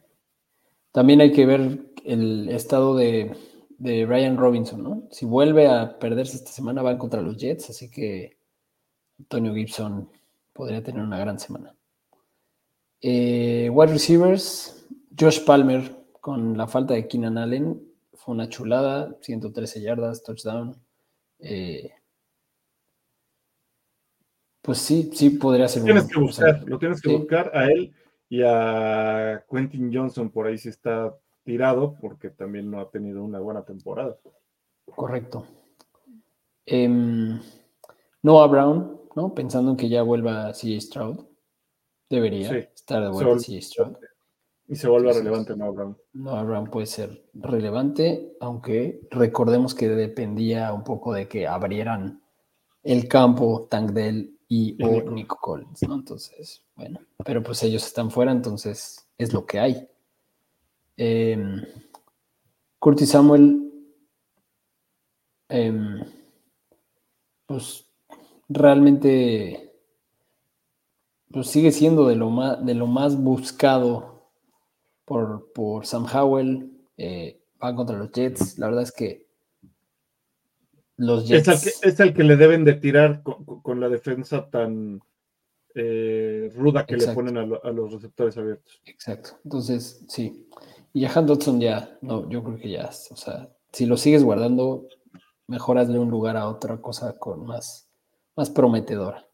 También 0.93 1.20
hay 1.20 1.34
que 1.34 1.46
ver 1.46 1.78
el 2.06 2.48
estado 2.48 2.96
de, 2.96 3.36
de 3.78 4.06
Ryan 4.06 4.38
Robinson, 4.38 4.84
¿no? 4.84 5.04
Si 5.12 5.26
vuelve 5.26 5.67
a 5.67 6.00
perderse 6.00 6.38
esta 6.38 6.52
semana, 6.52 6.82
va 6.82 6.98
contra 6.98 7.22
los 7.22 7.36
Jets, 7.36 7.72
así 7.72 7.91
que 7.91 8.38
Antonio 9.20 9.54
Gibson 9.54 10.10
podría 10.54 10.82
tener 10.82 11.04
una 11.04 11.20
gran 11.20 11.38
semana. 11.39 11.77
Eh, 13.02 13.70
wide 13.72 13.94
receivers, 13.94 14.88
Josh 15.18 15.44
Palmer, 15.44 15.96
con 16.20 16.58
la 16.58 16.68
falta 16.68 16.94
de 16.94 17.08
Keenan 17.08 17.38
Allen, 17.38 17.82
fue 18.14 18.34
una 18.34 18.50
chulada, 18.50 19.16
113 19.22 19.82
yardas, 19.82 20.24
touchdown. 20.24 20.76
Eh, 21.40 21.92
pues 24.62 24.80
sí, 24.80 25.12
sí 25.14 25.30
podría 25.30 25.68
ser 25.68 25.84
Tienes 25.84 26.04
uno, 26.04 26.12
que 26.12 26.20
o 26.20 26.34
sea, 26.34 26.48
buscar, 26.48 26.70
lo 26.70 26.80
tienes 26.80 27.02
que 27.02 27.10
sí. 27.10 27.16
buscar 27.16 27.52
a 27.54 27.68
él 27.68 27.94
y 28.28 28.42
a 28.44 29.46
Quentin 29.50 29.94
Johnson 29.94 30.30
por 30.30 30.48
ahí 30.48 30.58
sí 30.58 30.70
está 30.70 31.16
tirado 31.44 31.96
porque 32.02 32.30
también 32.30 32.70
no 32.70 32.82
ha 32.82 32.90
tenido 32.90 33.24
una 33.24 33.40
buena 33.40 33.64
temporada. 33.64 34.18
Correcto. 34.94 35.46
Em, 36.66 37.40
Noah 38.22 38.48
Brown, 38.48 39.00
¿no? 39.16 39.34
Pensando 39.34 39.72
en 39.72 39.78
que 39.78 39.88
ya 39.88 40.02
vuelva 40.04 40.52
CJ 40.52 40.82
Stroud. 40.82 41.27
Debería 42.10 42.50
Sí. 42.50 42.56
estar 42.74 43.04
de 43.04 43.10
vuelta 43.10 43.39
Stroud. 43.62 43.96
Y 44.70 44.76
se 44.76 44.88
vuelve 44.89 45.10
Entonces, 45.10 45.24
relevante 45.24 45.56
Noah 45.56 45.72
Brown. 45.72 45.98
Noah 46.13 46.43
Brown 46.43 46.70
puede 46.70 46.88
ser 46.88 47.26
relevante, 47.34 48.36
aunque 48.41 49.08
recordemos 49.12 49.74
que 49.74 49.88
dependía 49.88 50.74
un 50.74 50.84
poco 50.84 51.13
de 51.13 51.28
que 51.28 51.48
abrieran 51.48 52.22
el 52.84 53.08
campo 53.08 53.67
Tank 53.70 53.91
Dell 53.91 54.38
y 54.50 54.76
Y 54.78 54.84
o 54.84 54.91
Nico. 54.91 55.12
Nico 55.12 55.38
Collins, 55.41 55.88
¿no? 55.88 55.96
Entonces, 55.96 56.63
bueno, 56.76 57.00
pero 57.24 57.41
pues 57.43 57.63
ellos 57.63 57.86
están 57.86 58.12
fuera, 58.12 58.32
entonces 58.32 59.08
es 59.17 59.34
lo 59.34 59.46
que 59.46 59.60
hay. 59.60 59.88
Em, 60.98 61.62
Curtis 62.80 63.10
Samuel, 63.12 63.72
em, 65.50 66.02
pues 67.46 67.86
realmente 68.50 69.67
pues 71.32 71.48
sigue 71.48 71.72
siendo 71.72 72.08
de 72.08 72.16
lo 72.16 72.30
más, 72.30 72.66
de 72.66 72.74
lo 72.74 72.88
más 72.88 73.18
buscado 73.22 74.30
por, 75.06 75.52
por 75.54 75.86
Sam 75.86 76.06
Howell. 76.13 76.72
eh, 76.98 77.40
van 77.60 77.76
contra 77.76 77.98
los 77.98 78.12
Jets. 78.12 78.58
La 78.60 78.68
verdad 78.68 78.84
es 78.84 78.92
que 78.92 79.26
los 80.98 81.24
Es 81.30 81.46
Jets. 81.46 81.48
el, 81.48 81.60
que, 81.82 81.90
es 81.90 82.00
el 82.00 82.13
que 82.13 82.24
le 82.24 82.36
deben 82.38 82.63
de 82.66 82.74
tirar 82.74 83.22
con, 83.24 83.44
con 83.62 83.80
la 83.80 83.90
defensa 83.90 84.50
tan 84.50 85.02
eh, 85.76 86.52
ruda 86.56 86.86
que 86.86 86.96
Exacto. 86.96 87.22
le 87.22 87.26
ponen 87.28 87.38
a, 87.38 87.46
lo- 87.46 87.63
a 87.63 87.72
los 87.72 87.94
receptores 87.94 88.38
abiertos. 88.38 88.82
Exacto. 88.86 89.32
Entonces, 89.44 90.04
sí. 90.08 90.48
Y 90.94 91.06
a 91.06 91.12
Han 91.13 91.28
Dodson 91.28 91.60
ya, 91.60 91.98
no, 92.02 92.28
yo 92.30 92.44
creo 92.44 92.58
que 92.58 92.70
ya, 92.72 92.90
o 93.12 93.16
sea, 93.16 93.50
si 93.72 93.86
lo 93.86 93.98
sigues 93.98 94.24
guardando, 94.24 94.88
mejor 95.46 95.78
hazle 95.78 96.00
un 96.00 96.10
lugar 96.10 96.36
a 96.38 96.48
otra 96.48 96.78
cosa 96.82 97.18
con 97.20 97.46
más, 97.46 97.88
más 98.36 98.50
prometedora. 98.50 99.27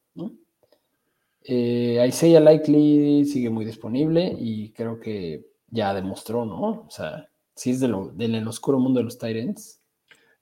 Eh, 1.45 2.03
Isaiah 2.07 2.39
Likely 2.39 3.25
sigue 3.25 3.49
muy 3.49 3.65
disponible 3.65 4.35
y 4.39 4.71
creo 4.71 4.99
que 4.99 5.45
ya 5.69 5.93
demostró, 5.93 6.45
¿no? 6.45 6.85
O 6.87 6.89
sea, 6.89 7.27
si 7.55 7.71
es 7.71 7.79
de 7.79 7.87
lo, 7.87 8.09
del 8.09 8.47
oscuro 8.47 8.79
mundo 8.79 8.99
de 8.99 9.05
los 9.05 9.17
Tyrants, 9.17 9.81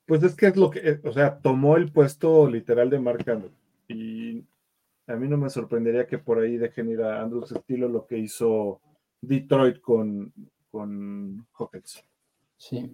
Pues 0.06 0.24
es 0.24 0.36
que 0.36 0.48
es 0.48 0.58
lo 0.58 0.70
que, 0.70 0.80
eh, 0.80 1.02
o 1.04 1.14
sea, 1.14 1.40
tomó 1.40 1.78
el 1.78 1.92
puesto 1.92 2.50
literal 2.50 2.90
de 2.90 3.00
Mark 3.00 3.30
Andrews. 3.30 3.54
Y 3.88 4.44
a 5.08 5.16
mí 5.16 5.28
no 5.28 5.38
me 5.38 5.50
sorprendería 5.50 6.08
que 6.08 6.18
por 6.18 6.40
ahí 6.40 6.58
dejen 6.58 6.90
ir 6.90 7.02
a 7.02 7.22
Andrews 7.22 7.52
estilo 7.52 7.88
lo 7.88 8.06
que 8.06 8.18
hizo 8.18 8.82
Detroit 9.22 9.80
con, 9.82 10.34
con 10.70 11.46
Hawkins. 11.54 12.04
sí. 12.58 12.92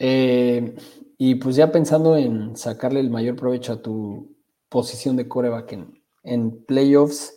Eh, 0.00 0.76
y 1.16 1.34
pues 1.34 1.56
ya 1.56 1.72
pensando 1.72 2.16
en 2.16 2.56
sacarle 2.56 3.00
el 3.00 3.10
mayor 3.10 3.34
provecho 3.34 3.72
a 3.72 3.82
tu 3.82 4.36
posición 4.68 5.16
de 5.16 5.26
coreback 5.26 5.72
en, 5.72 5.97
en 6.28 6.64
playoffs. 6.64 7.34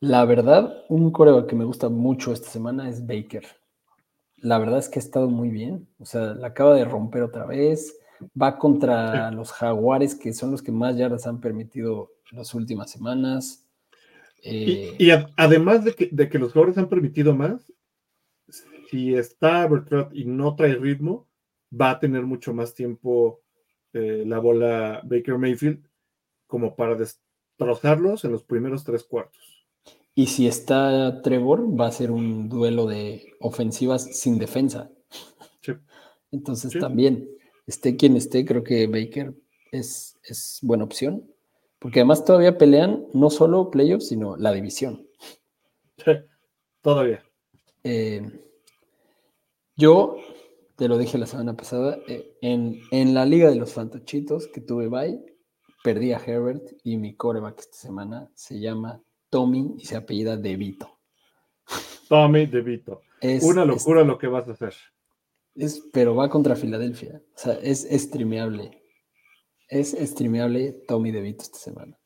La 0.00 0.24
verdad, 0.24 0.84
un 0.88 1.10
coreback 1.12 1.48
que 1.48 1.56
me 1.56 1.64
gusta 1.64 1.88
mucho 1.88 2.32
esta 2.32 2.50
semana 2.50 2.88
es 2.88 3.06
Baker. 3.06 3.44
La 4.38 4.58
verdad 4.58 4.78
es 4.78 4.88
que 4.88 4.98
ha 4.98 5.02
estado 5.02 5.28
muy 5.28 5.50
bien. 5.50 5.88
O 5.98 6.06
sea, 6.06 6.34
la 6.34 6.48
acaba 6.48 6.74
de 6.74 6.84
romper 6.84 7.22
otra 7.22 7.46
vez. 7.46 7.96
Va 8.40 8.58
contra 8.58 9.30
los 9.32 9.52
Jaguares, 9.52 10.14
que 10.14 10.32
son 10.32 10.50
los 10.52 10.62
que 10.62 10.72
más 10.72 10.96
yardas 10.96 11.26
han 11.26 11.40
permitido 11.40 12.10
las 12.32 12.54
últimas 12.54 12.90
semanas. 12.90 13.64
Y, 14.42 14.80
y 14.98 15.10
a- 15.10 15.30
además 15.36 15.84
de 15.84 15.94
que, 15.94 16.08
de 16.12 16.28
que 16.28 16.38
los 16.38 16.52
jugadores 16.52 16.78
han 16.78 16.88
permitido 16.88 17.34
más, 17.34 17.72
si 18.90 19.14
está 19.14 19.66
Bertrand 19.66 20.14
y 20.14 20.24
no 20.24 20.54
trae 20.56 20.74
ritmo, 20.76 21.28
va 21.72 21.90
a 21.90 21.98
tener 22.00 22.22
mucho 22.22 22.54
más 22.54 22.74
tiempo 22.74 23.40
eh, 23.92 24.24
la 24.26 24.38
bola 24.38 25.00
Baker 25.04 25.38
Mayfield 25.38 25.84
como 26.46 26.76
para 26.76 26.96
destrozarlos 27.58 28.24
en 28.24 28.32
los 28.32 28.42
primeros 28.44 28.84
tres 28.84 29.04
cuartos. 29.04 29.64
Y 30.14 30.26
si 30.26 30.46
está 30.46 31.22
Trevor, 31.22 31.78
va 31.78 31.86
a 31.88 31.92
ser 31.92 32.10
un 32.10 32.48
duelo 32.48 32.86
de 32.86 33.32
ofensivas 33.40 34.04
sin 34.18 34.38
defensa. 34.38 34.90
Sí. 35.60 35.72
Entonces 36.30 36.72
Sí. 36.72 36.78
también, 36.78 37.28
esté 37.66 37.96
quien 37.96 38.16
esté, 38.16 38.44
creo 38.44 38.62
que 38.62 38.86
Baker 38.86 39.34
es, 39.72 40.18
es 40.24 40.58
buena 40.62 40.84
opción. 40.84 41.30
Porque 41.78 42.00
además 42.00 42.24
todavía 42.24 42.56
pelean 42.56 43.06
no 43.12 43.28
solo 43.30 43.70
playoffs, 43.70 44.08
sino 44.08 44.36
la 44.36 44.52
división. 44.52 45.06
Todavía. 46.80 47.22
Eh, 47.82 48.22
yo, 49.76 50.16
te 50.76 50.88
lo 50.88 50.96
dije 50.98 51.18
la 51.18 51.26
semana 51.26 51.56
pasada, 51.56 51.98
eh, 52.08 52.36
en, 52.40 52.80
en 52.90 53.14
la 53.14 53.26
liga 53.26 53.50
de 53.50 53.56
los 53.56 53.72
fantochitos 53.72 54.48
que 54.48 54.60
tuve 54.60 54.88
bye, 54.88 55.18
perdí 55.84 56.14
a 56.14 56.18
Herbert 56.18 56.62
y 56.82 56.96
mi 56.96 57.14
coreback 57.14 57.60
esta 57.60 57.76
semana 57.76 58.30
se 58.34 58.58
llama 58.58 59.02
Tommy 59.28 59.74
y 59.76 59.84
se 59.84 59.96
apellida 59.96 60.34
DeVito. 60.38 60.98
Tommy 62.08 62.46
DeVito. 62.46 63.02
Es, 63.20 63.42
Una 63.44 63.62
es- 63.64 63.68
locura 63.68 64.02
lo 64.02 64.16
que 64.16 64.26
vas 64.28 64.48
a 64.48 64.52
hacer. 64.52 64.72
es- 65.54 65.82
pero 65.92 66.14
va 66.16 66.30
contra 66.30 66.56
Filadelfia. 66.56 67.20
O 67.34 67.38
sea, 67.38 67.52
es 67.62 67.86
streameable. 67.90 68.82
Es 69.68 69.92
streameable 70.00 70.72
Tommy 70.88 71.10
DeVito 71.12 71.42
esta 71.42 71.58
semana. 71.58 71.98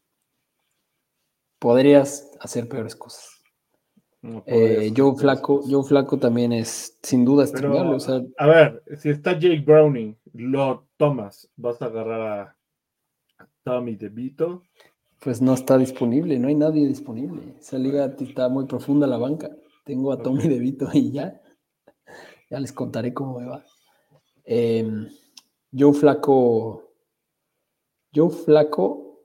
Podrías 1.61 2.31
hacer 2.41 2.69
peores 2.69 2.97
cosas. 2.97 3.31
No 4.23 4.43
Eh, 4.47 4.93
Joe. 4.97 5.15
Flaco, 5.17 5.63
Joe 5.69 5.85
Flaco 5.85 6.19
también 6.19 6.53
es 6.53 6.99
sin 7.03 7.25
duda 7.25 7.45
Pero, 7.47 7.57
streameable. 7.57 7.95
O 7.97 8.01
sea, 8.01 8.21
a 8.39 8.47
ver, 8.49 8.83
si 9.01 9.11
está 9.11 9.35
Jake 9.35 9.63
Browning, 9.65 10.17
lo 10.33 10.89
tomas, 10.97 11.49
vas 11.57 11.81
a 11.81 11.87
agarrar 11.87 12.21
a 12.41 12.58
Tommy 13.69 13.97
DeVito. 13.97 14.63
Pues 15.21 15.43
no 15.43 15.55
está 15.55 15.77
disponible, 15.79 16.39
no 16.39 16.49
hay 16.49 16.55
nadie 16.55 16.87
disponible. 16.87 17.57
Esa 17.59 17.77
liga 17.79 18.15
está 18.21 18.49
muy 18.49 18.67
profunda 18.67 19.07
la 19.07 19.19
banca. 19.19 19.51
Tengo 19.85 20.13
a 20.13 20.23
Tommy. 20.23 20.47
DeVito 20.49 20.89
y 20.93 21.13
ya. 21.13 21.41
Ya 22.51 22.61
les 22.61 22.73
contaré 22.73 23.13
cómo 23.13 23.39
me 23.41 23.47
va. 23.47 23.65
Em, 24.45 25.09
Joe 25.77 25.93
Flaco. 25.93 26.85
Joe 28.15 28.31
Flaco, 28.31 29.21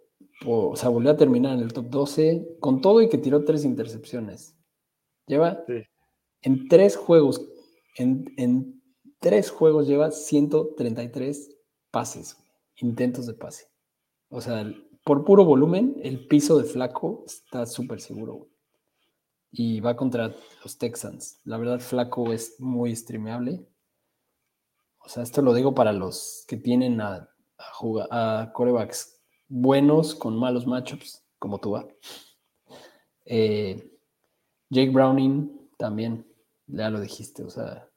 o, 0.45 0.69
o 0.71 0.75
sea, 0.75 0.89
volvió 0.89 1.11
a 1.11 1.15
terminar 1.17 1.53
en 1.57 1.61
el 1.63 1.71
top 1.71 1.89
12 1.89 2.57
con 2.59 2.81
todo 2.81 3.01
y 3.01 3.07
que 3.07 3.17
tiró 3.17 3.45
tres 3.45 3.63
intercepciones. 3.63 4.57
Lleva 5.25 5.63
Sí. 5.67 5.83
en 6.41 6.67
tres 6.67 6.97
juegos, 6.97 7.47
en, 7.97 8.25
en 8.35 8.81
tres 9.19 9.49
juegos 9.51 9.87
lleva 9.87 10.11
133 10.11 11.55
pases, 11.91 12.35
intentos 12.75 13.25
de 13.25 13.35
pase. 13.35 13.67
O 14.33 14.41
sea, 14.41 14.65
por 15.03 15.23
puro 15.25 15.45
volumen, 15.45 15.95
el 16.01 16.27
piso 16.27 16.57
de 16.57 16.63
Flaco 16.63 17.23
está 17.27 17.67
súper 17.67 18.01
seguro. 18.01 18.47
Y 19.51 19.79
va 19.79 19.95
contra 19.95 20.33
los 20.63 20.77
Texans. 20.79 21.39
La 21.43 21.57
verdad, 21.57 21.79
Flaco 21.79 22.33
es 22.33 22.59
muy 22.59 22.95
streameable. 22.95 23.63
O 24.97 25.07
sea, 25.07 25.21
esto 25.21 25.43
lo 25.43 25.53
digo 25.53 25.75
para 25.75 25.93
los 25.93 26.45
que 26.47 26.57
tienen 26.57 26.99
a, 26.99 27.29
a, 27.59 27.73
juga- 27.73 28.07
a 28.09 28.51
corebacks 28.53 29.21
buenos 29.47 30.15
con 30.15 30.35
malos 30.35 30.65
matchups, 30.65 31.23
como 31.37 31.59
tú. 31.59 31.77
Eh, 33.25 33.87
Jake 34.69 34.89
Browning 34.89 35.69
también, 35.77 36.25
ya 36.65 36.89
lo 36.89 36.99
dijiste, 36.99 37.43
o 37.43 37.51
sea, 37.51 37.87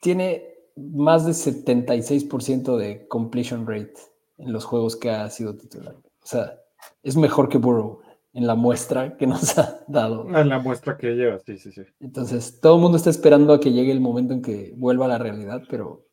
tiene 0.00 0.59
más 0.92 1.26
de 1.26 1.32
76% 1.32 2.76
de 2.76 3.06
completion 3.08 3.66
rate 3.66 3.94
en 4.38 4.52
los 4.52 4.64
juegos 4.64 4.96
que 4.96 5.10
ha 5.10 5.28
sido 5.30 5.56
titular. 5.56 5.94
O 5.94 6.26
sea, 6.26 6.58
es 7.02 7.16
mejor 7.16 7.48
que 7.48 7.58
Burrow 7.58 8.00
en 8.32 8.46
la 8.46 8.54
muestra 8.54 9.16
que 9.16 9.26
nos 9.26 9.58
ha 9.58 9.84
dado. 9.88 10.26
En 10.28 10.48
la 10.48 10.58
muestra 10.58 10.96
que 10.96 11.14
lleva, 11.14 11.38
sí, 11.40 11.58
sí, 11.58 11.72
sí. 11.72 11.82
Entonces, 12.00 12.60
todo 12.60 12.76
el 12.76 12.82
mundo 12.82 12.96
está 12.96 13.10
esperando 13.10 13.52
a 13.52 13.60
que 13.60 13.72
llegue 13.72 13.92
el 13.92 14.00
momento 14.00 14.34
en 14.34 14.42
que 14.42 14.72
vuelva 14.76 15.06
a 15.06 15.08
la 15.08 15.18
realidad, 15.18 15.62
pero 15.68 16.06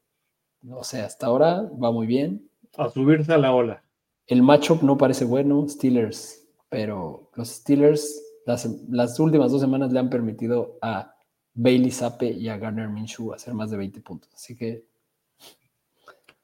no 0.61 0.83
sé, 0.83 1.01
hasta 1.01 1.27
ahora 1.27 1.69
va 1.81 1.91
muy 1.91 2.07
bien. 2.07 2.49
A 2.77 2.89
subirse 2.89 3.33
a 3.33 3.37
la 3.37 3.53
ola. 3.53 3.83
El 4.25 4.43
matchup 4.43 4.81
no 4.83 4.97
parece 4.97 5.25
bueno, 5.25 5.67
Steelers, 5.69 6.47
pero 6.69 7.31
los 7.35 7.49
Steelers 7.49 8.23
las, 8.47 8.65
las 8.89 9.19
últimas 9.19 9.51
dos 9.51 9.61
semanas 9.61 9.91
le 9.91 9.99
han 9.99 10.09
permitido 10.09 10.79
a 10.81 11.13
Bailey 11.59 11.89
Zappe 11.91 12.29
y 12.31 12.47
a 12.49 12.57
Garner 12.57 12.87
Minshew 12.87 13.33
hacer 13.33 13.53
más 13.53 13.71
de 13.71 13.77
20 13.77 13.99
puntos. 14.01 14.29
Así 14.33 14.55
que 14.55 14.83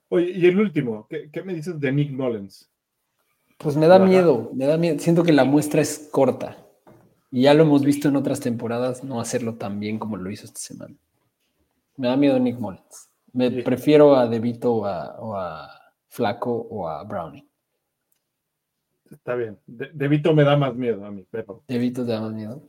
Oye, 0.10 0.32
y 0.32 0.46
el 0.46 0.60
último, 0.60 1.08
¿qué, 1.10 1.30
qué 1.32 1.42
me 1.44 1.54
dices 1.54 1.80
de 1.80 1.92
Nick 1.92 2.12
Mullens? 2.12 2.70
Pues 3.58 3.76
me 3.78 3.88
da 3.88 3.96
Ajá. 3.96 4.06
miedo, 4.06 4.52
me 4.54 4.66
da 4.66 4.78
miedo. 4.78 5.00
Siento 5.00 5.24
que 5.24 5.32
la 5.32 5.44
muestra 5.46 5.82
es 5.82 6.10
corta. 6.12 6.58
Y 7.32 7.44
ya 7.44 7.54
lo 7.54 7.64
hemos 7.64 7.84
visto 7.84 8.10
en 8.10 8.16
otras 8.16 8.40
temporadas 8.40 9.04
no 9.04 9.20
hacerlo 9.20 9.56
tan 9.56 9.80
bien 9.80 9.98
como 10.00 10.18
lo 10.18 10.30
hizo 10.30 10.46
esta 10.46 10.60
semana. 10.60 10.96
Me 11.98 12.08
da 12.08 12.18
miedo 12.18 12.38
Nick 12.40 12.60
Mullins. 12.60 13.10
Me 13.32 13.50
Sí. 13.50 13.62
prefiero 13.64 14.16
a 14.16 14.28
DeVito 14.28 14.74
o 14.76 14.86
a, 14.86 15.20
o 15.20 15.36
a 15.36 15.70
Flaco 16.10 16.52
o 16.70 16.88
a 16.88 17.04
Browning. 17.04 17.48
Está 19.10 19.36
bien. 19.36 19.58
De, 19.68 19.90
de 19.94 20.08
Vito 20.08 20.34
me 20.34 20.44
da 20.44 20.58
más 20.58 20.76
miedo 20.76 21.06
a 21.06 21.12
mí, 21.12 21.26
pero 21.30 21.64
DeVito 21.68 22.06
te 22.06 22.12
da 22.12 22.22
más 22.22 22.34
miedo. 22.34 22.62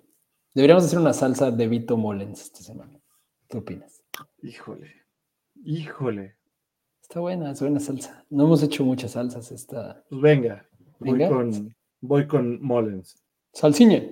Deberíamos 0.55 0.85
hacer 0.85 0.99
una 0.99 1.13
salsa 1.13 1.51
DeVito 1.51 1.97
Mullins 1.97 2.43
esta 2.43 2.61
semana. 2.61 2.99
¿Qué 3.49 3.59
opinas? 3.59 4.03
híjole, 4.43 4.93
híjole. 5.65 6.37
Está 7.03 7.21
buena, 7.21 7.51
es 7.51 7.61
buena 7.61 7.81
salsa. 7.81 8.25
No 8.31 8.45
hemos 8.45 8.63
hecho 8.63 8.85
muchas 8.85 9.13
salsas 9.13 9.51
esta. 9.51 10.03
Pues 10.09 10.21
venga, 10.23 10.67
voy 11.01 11.29
con, 11.29 11.77
voy 12.01 12.27
con 12.27 12.63
Mullens. 12.63 13.17
Salsiña. 13.53 14.03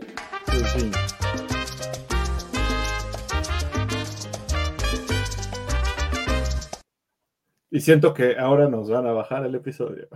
Sí. 0.48 0.90
Y 7.70 7.80
siento 7.80 8.12
que 8.12 8.36
ahora 8.38 8.68
nos 8.68 8.90
van 8.90 9.06
a 9.06 9.12
bajar 9.12 9.46
el 9.46 9.54
episodio. 9.54 10.08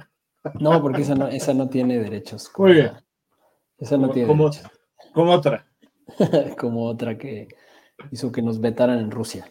No, 0.60 0.80
porque 0.82 1.02
esa 1.02 1.14
no, 1.14 1.26
esa 1.28 1.54
no 1.54 1.68
tiene 1.68 1.98
derechos. 1.98 2.50
Muy 2.56 2.74
bien. 2.74 2.92
Esa 3.78 3.96
no 3.96 4.02
Como- 4.02 4.12
tiene 4.14 4.28
como- 4.28 4.50
derechos. 4.50 4.70
Como 5.14 5.32
otra. 5.32 5.66
como 6.58 6.84
otra 6.86 7.18
que 7.18 7.48
hizo 8.10 8.32
que 8.32 8.42
nos 8.42 8.60
vetaran 8.60 8.98
en 8.98 9.10
Rusia. 9.10 9.50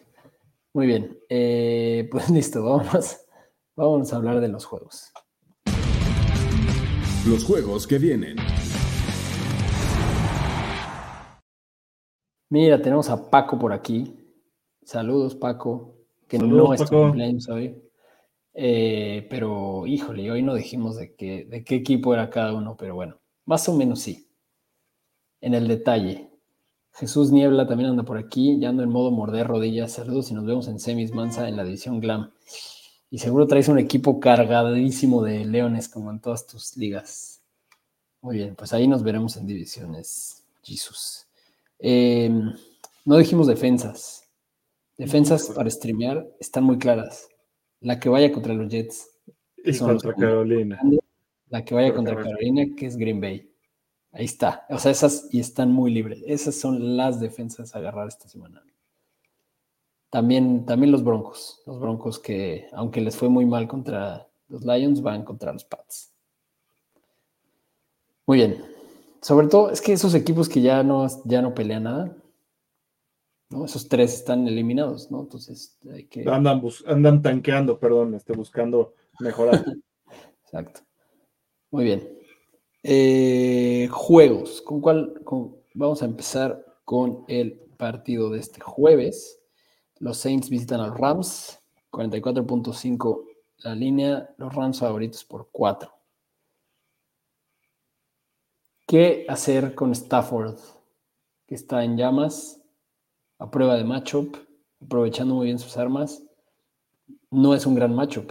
Muy 0.74 0.86
bien, 0.86 1.18
eh, 1.28 2.08
pues 2.12 2.30
listo, 2.30 2.64
vamos, 2.64 3.18
vamos 3.74 4.12
a 4.12 4.16
hablar 4.16 4.40
de 4.40 4.48
los 4.48 4.64
juegos. 4.64 5.12
Los 7.26 7.44
juegos 7.44 7.86
que 7.86 7.98
vienen. 7.98 8.36
Mira, 12.48 12.80
tenemos 12.80 13.10
a 13.10 13.28
Paco 13.28 13.58
por 13.58 13.72
aquí. 13.72 14.14
Saludos, 14.84 15.34
Paco, 15.34 15.96
que 16.28 16.38
no 16.38 16.44
Saludos, 16.44 16.74
es 16.74 16.80
tu 16.82 16.84
Paco. 16.84 17.02
cumpleaños 17.02 17.48
hoy. 17.48 17.82
Eh, 18.54 19.26
pero, 19.28 19.86
híjole, 19.86 20.30
hoy 20.30 20.42
no 20.42 20.54
dijimos 20.54 20.96
de 20.96 21.16
qué, 21.16 21.44
de 21.44 21.64
qué 21.64 21.74
equipo 21.74 22.14
era 22.14 22.30
cada 22.30 22.54
uno, 22.54 22.76
pero 22.76 22.94
bueno, 22.94 23.20
más 23.44 23.68
o 23.68 23.74
menos 23.74 24.00
sí. 24.00 24.30
En 25.40 25.54
el 25.54 25.66
detalle. 25.66 26.25
Jesús 26.98 27.30
Niebla 27.30 27.66
también 27.66 27.90
anda 27.90 28.04
por 28.04 28.16
aquí, 28.16 28.58
ya 28.58 28.70
ando 28.70 28.82
en 28.82 28.88
modo 28.88 29.10
morder 29.10 29.46
rodillas. 29.46 29.92
Saludos 29.92 30.30
y 30.30 30.34
nos 30.34 30.46
vemos 30.46 30.66
en 30.68 30.80
Semis 30.80 31.12
Mansa 31.12 31.46
en 31.48 31.56
la 31.56 31.64
división 31.64 32.00
Glam. 32.00 32.32
Y 33.10 33.18
seguro 33.18 33.46
traes 33.46 33.68
un 33.68 33.78
equipo 33.78 34.18
cargadísimo 34.18 35.22
de 35.22 35.44
leones 35.44 35.90
como 35.90 36.10
en 36.10 36.20
todas 36.20 36.46
tus 36.46 36.76
ligas. 36.76 37.42
Muy 38.22 38.36
bien, 38.36 38.56
pues 38.56 38.72
ahí 38.72 38.88
nos 38.88 39.02
veremos 39.02 39.36
en 39.36 39.46
divisiones. 39.46 40.42
Jesus. 40.62 41.26
Eh, 41.78 42.30
no 43.04 43.16
dijimos 43.18 43.46
defensas. 43.46 44.24
Defensas 44.96 45.50
para 45.50 45.68
streamear 45.68 46.26
están 46.40 46.64
muy 46.64 46.78
claras. 46.78 47.28
La 47.80 48.00
que 48.00 48.08
vaya 48.08 48.32
contra 48.32 48.54
los 48.54 48.68
Jets, 48.72 49.06
Y 49.62 49.76
contra 49.78 50.14
Carolina. 50.14 50.80
la 51.50 51.62
que 51.62 51.74
vaya 51.74 51.94
Contra. 51.94 52.16
Carolina, 52.16 52.74
que 52.74 52.86
es 52.86 52.96
Green 52.96 53.20
Bay. 53.20 53.50
Ahí 54.16 54.24
está. 54.24 54.64
O 54.70 54.78
sea, 54.78 54.90
esas 54.90 55.28
y 55.30 55.40
están 55.40 55.70
muy 55.70 55.92
libres. 55.92 56.22
Esas 56.26 56.54
son 56.54 56.96
las 56.96 57.20
defensas 57.20 57.74
a 57.74 57.78
agarrar 57.78 58.08
esta 58.08 58.28
semana. 58.28 58.64
También, 60.08 60.64
también 60.64 60.90
los 60.90 61.04
Broncos. 61.04 61.62
Los 61.66 61.78
Broncos 61.78 62.18
que, 62.18 62.66
aunque 62.72 63.02
les 63.02 63.14
fue 63.14 63.28
muy 63.28 63.44
mal 63.44 63.68
contra 63.68 64.26
Los 64.48 64.64
Lions 64.64 65.02
van 65.02 65.22
contra 65.22 65.52
los 65.52 65.64
Pats. 65.64 66.14
Muy 68.24 68.38
bien. 68.38 68.64
Sobre 69.20 69.48
todo, 69.48 69.70
es 69.70 69.82
que 69.82 69.92
esos 69.92 70.14
equipos 70.14 70.48
que 70.48 70.62
ya 70.62 70.82
no, 70.82 71.06
ya 71.26 71.42
no 71.42 71.54
pelean 71.54 71.82
nada, 71.82 72.16
¿no? 73.50 73.66
Esos 73.66 73.86
tres 73.86 74.14
están 74.14 74.48
eliminados, 74.48 75.10
¿no? 75.10 75.20
Entonces 75.20 75.76
hay 75.92 76.04
que. 76.04 76.26
Andan, 76.26 76.62
andan 76.86 77.20
tanqueando, 77.20 77.78
perdón, 77.78 78.14
este, 78.14 78.32
buscando 78.32 78.94
mejorar. 79.20 79.62
Exacto. 80.44 80.80
Muy 81.70 81.84
bien. 81.84 82.15
Eh, 82.88 83.88
juegos. 83.90 84.62
¿Con 84.62 84.80
cuál? 84.80 85.20
Vamos 85.74 86.02
a 86.02 86.04
empezar 86.04 86.64
con 86.84 87.24
el 87.26 87.58
partido 87.76 88.30
de 88.30 88.38
este 88.38 88.60
jueves. 88.60 89.40
Los 89.98 90.18
Saints 90.18 90.48
visitan 90.48 90.78
a 90.78 90.86
los 90.86 90.96
Rams. 90.96 91.58
44.5 91.90 93.24
la 93.64 93.74
línea. 93.74 94.32
Los 94.38 94.54
Rams 94.54 94.78
favoritos 94.78 95.24
por 95.24 95.48
4. 95.50 95.92
¿Qué 98.86 99.26
hacer 99.28 99.74
con 99.74 99.90
Stafford? 99.90 100.56
Que 101.48 101.56
está 101.56 101.82
en 101.82 101.96
llamas, 101.96 102.62
a 103.40 103.50
prueba 103.50 103.74
de 103.74 103.82
matchup, 103.82 104.36
aprovechando 104.80 105.34
muy 105.34 105.46
bien 105.46 105.58
sus 105.58 105.76
armas. 105.76 106.22
No 107.32 107.52
es 107.52 107.66
un 107.66 107.74
gran 107.74 107.92
matchup. 107.92 108.30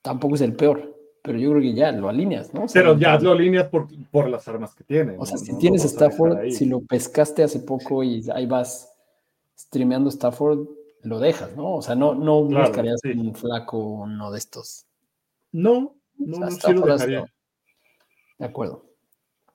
Tampoco 0.00 0.36
es 0.36 0.40
el 0.40 0.56
peor, 0.56 0.96
pero 1.22 1.38
yo 1.38 1.50
creo 1.50 1.62
que 1.62 1.74
ya 1.74 1.92
lo 1.92 2.08
alineas, 2.08 2.52
¿no? 2.52 2.66
pero 2.72 2.98
ya 2.98 3.18
lo 3.18 3.32
alineas 3.32 3.68
por, 3.68 3.86
por, 4.10 4.28
las 4.28 4.46
armas 4.48 4.74
que 4.74 4.82
tiene. 4.82 5.16
O 5.18 5.24
sea, 5.24 5.38
si 5.38 5.56
tienes 5.56 5.84
Stafford, 5.84 6.50
si 6.50 6.66
lo 6.66 6.80
pescaste 6.80 7.44
hace 7.44 7.60
poco 7.60 8.02
y 8.02 8.24
ahí 8.34 8.46
vas 8.46 8.92
streameando 9.56 10.10
Stafford, 10.10 10.66
lo 11.02 11.20
dejas, 11.20 11.56
¿no? 11.56 11.76
O 11.76 11.82
sea, 11.82 11.94
no, 11.94 12.14
no 12.14 12.42
buscarías 12.42 13.00
un 13.04 13.34
flaco 13.34 13.78
uno 13.78 14.30
de 14.32 14.38
estos. 14.38 14.86
No, 15.52 15.96
no, 16.16 16.38
no 16.38 16.50
sí 16.50 16.72
lo 16.72 16.86
dejaría. 16.86 17.24
De 18.38 18.46
acuerdo. 18.46 18.84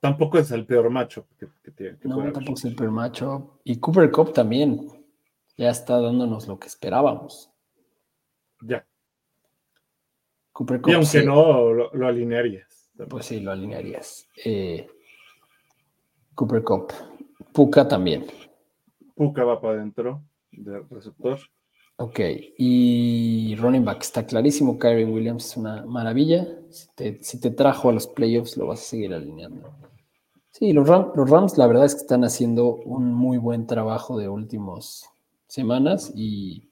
Tampoco 0.00 0.38
es 0.38 0.50
el 0.52 0.64
peor 0.64 0.88
macho 0.90 1.26
que, 1.38 1.48
tiene. 1.72 1.98
no, 2.04 2.32
tampoco 2.32 2.56
es 2.56 2.64
el 2.64 2.76
peor 2.76 2.92
macho. 2.92 3.58
Y 3.64 3.78
Cooper 3.78 4.10
Cup 4.10 4.32
también 4.32 4.88
ya 5.56 5.70
está 5.70 6.00
dándonos 6.00 6.46
lo 6.46 6.58
que 6.58 6.68
esperábamos. 6.68 7.50
Ya. 8.62 8.86
Cooper 10.58 10.80
Cup. 10.80 10.90
Y 10.90 10.94
aunque 10.94 11.22
no, 11.22 11.72
lo, 11.72 12.06
alinearías. 12.08 12.90
Pues 13.08 13.26
sí, 13.26 13.38
lo 13.38 13.52
alinearías. 13.52 14.26
Eh, 14.44 14.88
Cooper 16.34 16.64
Cup. 16.64 16.92
Puka 17.52 17.86
también. 17.86 18.26
Puka 19.14 19.44
va 19.44 19.60
para 19.60 19.74
adentro 19.74 20.24
del 20.50 20.82
receptor. 20.90 21.38
Ok, 21.94 22.18
y 22.58 23.54
running 23.54 23.84
back, 23.84 24.02
está 24.02 24.26
clarísimo, 24.26 24.80
Kyrie 24.80 25.04
Williams 25.04 25.46
es 25.46 25.56
una 25.56 25.86
maravilla. 25.86 26.48
Si 26.70 27.38
te, 27.40 27.50
trajo 27.52 27.90
a 27.90 27.92
los 27.92 28.08
playoffs, 28.08 28.56
lo 28.56 28.66
vas 28.66 28.80
a 28.80 28.84
seguir 28.84 29.14
alineando. 29.14 29.70
Sí, 30.50 30.72
los, 30.72 30.88
los 30.88 31.30
Rams, 31.30 31.56
la 31.56 31.68
verdad 31.68 31.84
es 31.84 31.94
que 31.94 32.00
están 32.00 32.24
haciendo 32.24 32.74
un 32.74 33.14
muy 33.14 33.38
buen 33.38 33.68
trabajo 33.68 34.18
de 34.18 34.28
últimas 34.28 35.08
semanas 35.46 36.12
y, 36.16 36.64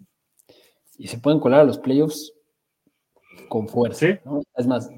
se 1.04 1.18
pueden 1.18 1.38
colar 1.38 1.60
a 1.60 1.64
los 1.64 1.78
playoffs 1.78 2.32
con 3.48 3.68
fuerza. 3.68 4.06
Es 4.56 4.66
más, 4.66 4.90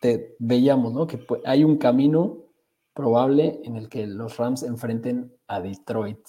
te 0.00 0.36
veíamos 0.38 0.92
¿no? 0.92 1.06
que 1.06 1.24
hay 1.44 1.64
un 1.64 1.78
camino 1.78 2.44
probable 2.94 3.60
en 3.64 3.76
el 3.76 3.88
que 3.88 4.06
los 4.06 4.36
Rams 4.36 4.62
enfrenten 4.62 5.34
a 5.48 5.60
Detroit 5.60 6.20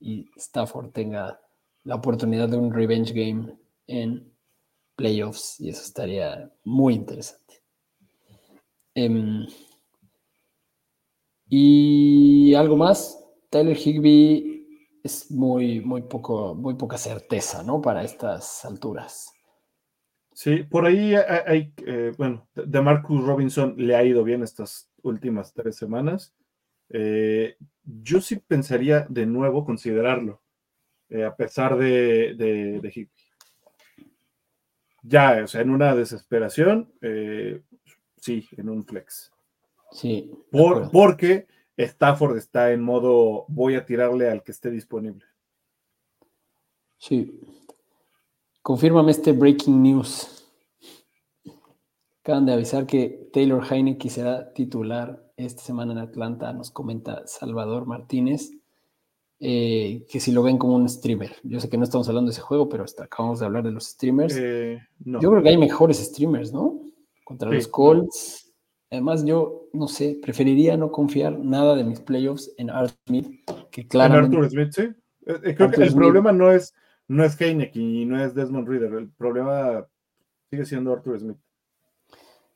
y 0.00 0.30
Stafford 0.36 0.90
tenga 0.90 1.40
la 1.84 1.96
oportunidad 1.96 2.48
de 2.48 2.56
un 2.56 2.72
revenge 2.72 3.12
game 3.12 3.56
en 3.86 4.32
playoffs 4.96 5.60
y 5.60 5.68
eso 5.68 5.82
estaría 5.82 6.50
muy 6.64 6.94
interesante. 6.94 7.62
Em, 8.94 9.46
y 11.48 12.54
algo 12.54 12.76
más, 12.76 13.18
Tyler 13.50 13.76
Higby 13.76 14.98
es 15.02 15.30
muy, 15.30 15.80
muy, 15.80 16.02
poco, 16.02 16.54
muy 16.54 16.74
poca 16.74 16.96
certeza, 16.96 17.62
¿no? 17.62 17.80
Para 17.80 18.04
estas 18.04 18.64
alturas. 18.64 19.31
Sí, 20.34 20.62
por 20.62 20.86
ahí 20.86 21.14
hay, 21.14 21.72
eh, 21.86 22.12
bueno, 22.16 22.48
de 22.54 22.80
Marcus 22.80 23.24
Robinson 23.24 23.74
le 23.76 23.94
ha 23.94 24.04
ido 24.04 24.24
bien 24.24 24.42
estas 24.42 24.90
últimas 25.02 25.52
tres 25.52 25.76
semanas. 25.76 26.34
Eh, 26.88 27.56
yo 27.84 28.20
sí 28.20 28.36
pensaría 28.36 29.06
de 29.08 29.26
nuevo 29.26 29.64
considerarlo. 29.64 30.40
Eh, 31.10 31.24
a 31.24 31.36
pesar 31.36 31.76
de, 31.76 32.34
de, 32.34 33.08
Ya, 35.02 35.42
o 35.44 35.46
sea, 35.46 35.60
en 35.60 35.70
una 35.70 35.94
desesperación, 35.94 36.90
sí, 38.16 38.48
en 38.56 38.68
un 38.68 38.84
flex. 38.84 39.30
Sí. 39.90 40.32
Por, 40.50 40.90
porque 40.90 41.46
Stafford 41.76 42.38
está 42.38 42.72
en 42.72 42.82
modo 42.82 43.44
voy 43.48 43.74
a 43.74 43.84
tirarle 43.84 44.30
al 44.30 44.42
que 44.42 44.52
esté 44.52 44.70
disponible. 44.70 45.26
Sí. 46.96 47.38
Confírmame 48.62 49.10
este 49.10 49.32
breaking 49.32 49.82
news. 49.82 50.48
Acaban 52.20 52.46
de 52.46 52.52
avisar 52.52 52.86
que 52.86 53.28
Taylor 53.32 53.64
Heineke 53.68 54.08
será 54.08 54.52
titular 54.52 55.32
esta 55.36 55.62
semana 55.62 55.92
en 55.92 55.98
Atlanta, 55.98 56.52
nos 56.52 56.70
comenta 56.70 57.26
Salvador 57.26 57.86
Martínez. 57.86 58.52
Eh, 59.44 60.06
que 60.08 60.20
si 60.20 60.30
lo 60.30 60.44
ven 60.44 60.56
como 60.56 60.76
un 60.76 60.88
streamer. 60.88 61.34
Yo 61.42 61.58
sé 61.58 61.68
que 61.68 61.76
no 61.76 61.82
estamos 61.82 62.08
hablando 62.08 62.30
de 62.30 62.34
ese 62.34 62.42
juego, 62.42 62.68
pero 62.68 62.84
hasta 62.84 63.04
acabamos 63.04 63.40
de 63.40 63.46
hablar 63.46 63.64
de 63.64 63.72
los 63.72 63.86
streamers. 63.86 64.36
Eh, 64.38 64.78
yo 65.00 65.18
creo 65.18 65.42
que 65.42 65.48
hay 65.48 65.58
mejores 65.58 65.98
streamers, 65.98 66.52
¿no? 66.52 66.80
Contra 67.24 67.50
los 67.50 67.66
Colts. 67.66 68.52
Además, 68.88 69.24
yo 69.24 69.68
no 69.72 69.88
sé, 69.88 70.16
preferiría 70.22 70.76
no 70.76 70.92
confiar 70.92 71.40
nada 71.40 71.74
de 71.74 71.82
mis 71.82 71.98
playoffs 71.98 72.52
en 72.56 72.70
Art 72.70 72.94
Smith, 73.08 73.26
que 73.72 73.88
claramente. 73.88 74.36
En 74.36 74.44
Arthur 74.44 74.50
Smith, 74.52 74.72
sí. 74.72 74.82
Eh, 75.26 75.54
creo 75.56 75.70
que 75.72 75.82
el 75.82 75.94
problema 75.94 76.30
no 76.30 76.52
es, 76.52 76.72
no 77.12 77.24
es 77.24 77.36
y 77.74 78.04
no 78.06 78.24
es 78.24 78.34
Desmond 78.34 78.66
Reader. 78.66 78.94
El 78.94 79.10
problema 79.10 79.86
sigue 80.50 80.64
siendo 80.64 80.92
Arthur 80.92 81.20
Smith. 81.20 81.36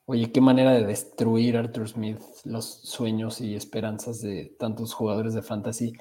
Oye, 0.05 0.31
qué 0.31 0.41
manera 0.41 0.71
de 0.71 0.85
destruir 0.85 1.57
Arthur 1.57 1.87
Smith 1.87 2.19
los 2.43 2.65
sueños 2.81 3.39
y 3.39 3.55
esperanzas 3.55 4.21
de 4.21 4.55
tantos 4.57 4.93
jugadores 4.93 5.33
de 5.33 5.41
fantasy 5.41 5.93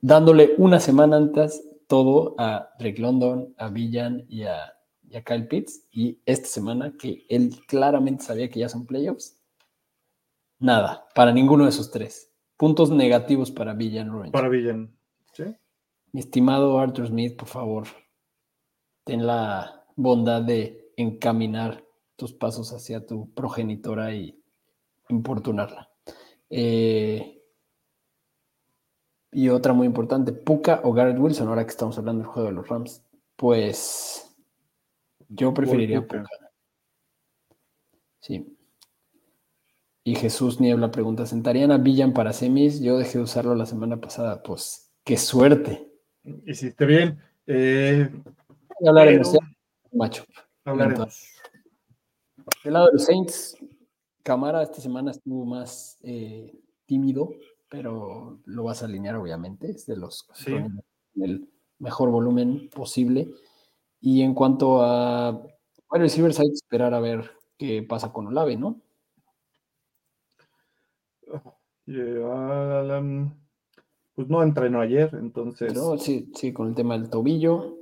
dándole 0.00 0.54
una 0.58 0.80
semana 0.80 1.16
antes 1.16 1.62
todo 1.86 2.34
a 2.38 2.70
Rick 2.78 2.98
London, 2.98 3.54
a 3.58 3.68
Villan 3.68 4.24
y 4.28 4.44
a, 4.44 4.72
Kyle 5.24 5.46
Pitts. 5.46 5.86
Y 5.90 6.20
esta 6.26 6.48
semana, 6.48 6.94
que 6.98 7.26
él 7.28 7.54
claramente 7.66 8.24
sabía 8.24 8.48
que 8.48 8.60
ya 8.60 8.68
son 8.68 8.86
playoffs, 8.86 9.38
nada, 10.58 11.06
para 11.14 11.32
ninguno 11.32 11.64
de 11.64 11.70
esos 11.70 11.90
tres. 11.90 12.32
Puntos 12.56 12.90
negativos 12.90 13.50
para 13.50 13.74
Villan 13.74 14.10
Ruin. 14.10 14.32
Para 14.32 14.48
Villan, 14.48 14.94
sí. 15.32 15.44
Mi 16.16 16.20
estimado 16.20 16.78
Arthur 16.78 17.08
Smith, 17.08 17.36
por 17.36 17.46
favor, 17.46 17.88
ten 19.04 19.26
la 19.26 19.84
bondad 19.96 20.40
de 20.40 20.90
encaminar 20.96 21.84
tus 22.16 22.32
pasos 22.32 22.72
hacia 22.72 23.04
tu 23.04 23.34
progenitora 23.34 24.14
y 24.14 24.42
importunarla. 25.10 25.90
Eh, 26.48 27.42
y 29.30 29.50
otra 29.50 29.74
muy 29.74 29.86
importante, 29.86 30.32
Puka 30.32 30.80
o 30.84 30.94
Garrett 30.94 31.18
Wilson, 31.18 31.48
ahora 31.48 31.66
que 31.66 31.72
estamos 31.72 31.98
hablando 31.98 32.22
del 32.22 32.32
juego 32.32 32.48
de 32.48 32.54
los 32.54 32.66
Rams. 32.66 33.04
Pues 33.36 34.34
yo 35.28 35.52
preferiría 35.52 36.00
Puka. 36.00 36.30
Sí. 38.20 38.56
Y 40.02 40.14
Jesús 40.14 40.60
Niebla 40.60 40.90
pregunta, 40.90 41.26
¿sentarían 41.26 41.72
a 41.72 41.76
Villan 41.76 42.14
para 42.14 42.32
semis? 42.32 42.80
Yo 42.80 42.96
dejé 42.96 43.18
de 43.18 43.24
usarlo 43.24 43.54
la 43.54 43.66
semana 43.66 44.00
pasada. 44.00 44.42
Pues 44.42 44.94
qué 45.04 45.18
suerte. 45.18 45.85
Hiciste 46.46 46.86
bien. 46.86 47.20
Eh, 47.46 48.10
hablaremos, 48.86 49.36
macho. 49.92 50.24
Hablaremos. 50.64 51.32
Del 52.64 52.72
lado 52.72 52.86
de 52.86 52.92
los 52.92 53.04
Saints, 53.04 53.56
Camara 54.22 54.62
esta 54.62 54.80
semana 54.80 55.12
estuvo 55.12 55.44
más 55.44 55.98
eh, 56.02 56.52
tímido 56.84 57.30
pero 57.68 58.38
lo 58.44 58.64
vas 58.64 58.82
a 58.82 58.86
alinear 58.86 59.16
obviamente, 59.16 59.70
es 59.70 59.86
de 59.86 59.96
los 59.96 60.28
sí. 60.34 60.54
el 61.16 61.48
mejor 61.78 62.10
volumen 62.10 62.70
posible. 62.70 63.28
Y 64.00 64.22
en 64.22 64.34
cuanto 64.34 64.82
a 64.82 65.30
wide 65.90 66.02
receivers, 66.02 66.38
hay 66.38 66.48
que 66.48 66.54
esperar 66.54 66.94
a 66.94 67.00
ver 67.00 67.30
qué 67.58 67.82
pasa 67.82 68.12
con 68.12 68.28
Olave, 68.28 68.56
¿no? 68.56 68.80
Pues 74.16 74.28
no 74.28 74.42
entrenó 74.42 74.80
ayer, 74.80 75.10
entonces. 75.12 75.72
sí, 76.00 76.32
sí, 76.34 76.52
con 76.52 76.68
el 76.68 76.74
tema 76.74 76.98
del 76.98 77.08
tobillo. 77.08 77.76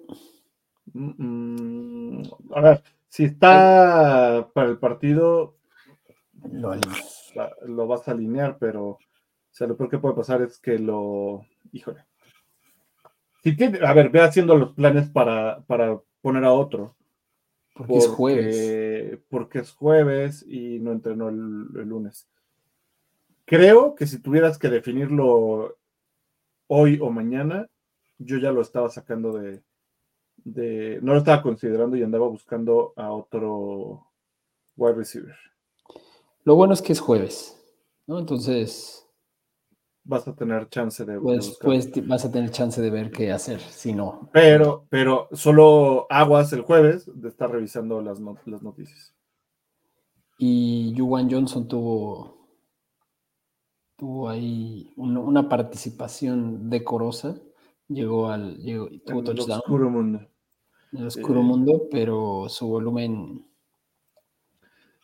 a 2.54 2.60
ver, 2.60 2.82
si 3.08 3.24
está 3.24 4.50
para 4.52 4.68
el 4.68 4.78
partido, 4.78 5.56
lo, 6.52 6.74
lo 7.66 7.86
vas 7.86 8.06
a 8.06 8.10
alinear, 8.10 8.58
pero 8.58 8.98
o 9.54 9.56
sea, 9.56 9.68
lo 9.68 9.76
peor 9.76 9.88
que 9.88 9.98
puede 9.98 10.16
pasar 10.16 10.42
es 10.42 10.58
que 10.58 10.80
lo. 10.80 11.46
Híjole. 11.70 12.04
Si 13.44 13.56
tiene, 13.56 13.86
a 13.86 13.92
ver, 13.92 14.10
ve 14.10 14.20
haciendo 14.20 14.56
los 14.56 14.72
planes 14.72 15.08
para, 15.10 15.64
poner 16.20 16.44
a 16.44 16.52
otro. 16.52 16.96
Porque, 17.72 17.98
es 17.98 18.08
jueves. 18.08 19.18
Porque 19.28 19.60
es 19.60 19.70
jueves 19.70 20.44
y 20.48 20.80
no 20.80 20.90
entrenó 20.90 21.28
el, 21.28 21.68
lunes. 21.88 22.28
Creo 23.44 23.94
que 23.94 24.08
si 24.08 24.18
tuvieras 24.18 24.58
que 24.58 24.70
definirlo 24.70 25.76
hoy 26.66 26.98
o 27.00 27.10
mañana, 27.10 27.68
yo 28.18 28.38
ya 28.38 28.52
lo 28.52 28.62
estaba 28.62 28.88
sacando 28.88 29.32
de, 29.32 29.62
de, 30.44 30.98
no 31.02 31.12
lo 31.12 31.18
estaba 31.18 31.42
considerando 31.42 31.96
y 31.96 32.02
andaba 32.02 32.28
buscando 32.28 32.92
a 32.96 33.12
otro 33.12 34.10
wide 34.76 34.94
receiver. 34.94 35.36
Lo 36.44 36.56
bueno 36.56 36.74
es 36.74 36.82
que 36.82 36.92
es 36.92 37.00
jueves, 37.00 37.60
¿no? 38.06 38.18
Entonces. 38.18 39.00
Vas 40.06 40.28
a 40.28 40.34
tener 40.36 40.68
chance 40.68 41.02
de. 41.02 41.18
Pues, 41.18 41.58
pues 41.62 42.06
vas 42.06 42.26
a 42.26 42.30
tener 42.30 42.50
chance 42.50 42.80
de 42.80 42.90
ver 42.90 43.10
qué 43.10 43.32
hacer, 43.32 43.58
si 43.60 43.94
no. 43.94 44.28
Pero, 44.34 44.86
pero 44.90 45.28
solo 45.32 46.06
aguas 46.10 46.52
el 46.52 46.60
jueves 46.60 47.10
de 47.14 47.28
estar 47.30 47.50
revisando 47.50 48.02
las, 48.02 48.20
las 48.20 48.62
noticias. 48.62 49.14
Y 50.36 50.92
Yuan 50.92 51.30
Johnson 51.30 51.66
tuvo. 51.66 52.43
Tuvo 53.96 54.28
ahí 54.28 54.92
una 54.96 55.48
participación 55.48 56.68
decorosa. 56.68 57.36
Llegó 57.88 58.28
al. 58.28 58.56
Llegó, 58.58 58.88
tuvo 59.06 59.20
en 59.20 59.24
touchdown. 59.24 59.50
El 59.50 59.58
oscuro 59.58 59.90
mundo. 59.90 60.20
El 60.92 61.06
oscuro 61.06 61.42
mundo, 61.42 61.82
pero 61.90 62.46
su 62.48 62.66
volumen. 62.66 63.46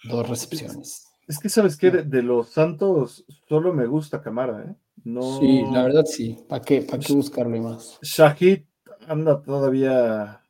Dos 0.05 0.29
recepciones. 0.29 1.07
Es 1.29 1.39
que, 1.39 1.49
¿sabes 1.49 1.77
qué? 1.77 1.91
De, 1.91 2.23
los 2.23 2.49
Santos 2.49 3.25
solo 3.49 3.73
me 3.73 3.87
gusta 3.87 4.21
Camara, 4.21 4.65
¿eh? 4.65 4.75
No... 5.05 5.39
Sí, 5.39 5.63
la 5.71 5.85
verdad 5.85 6.05
sí. 6.05 6.37
¿Para 6.49 6.63
qué, 6.65 6.83
¿Para 6.83 6.99
qué 6.99 7.13
buscarle 7.13 7.61
más? 7.61 7.99
Shahid 8.03 8.63
anda 9.07 9.41
todavía. 9.41 10.43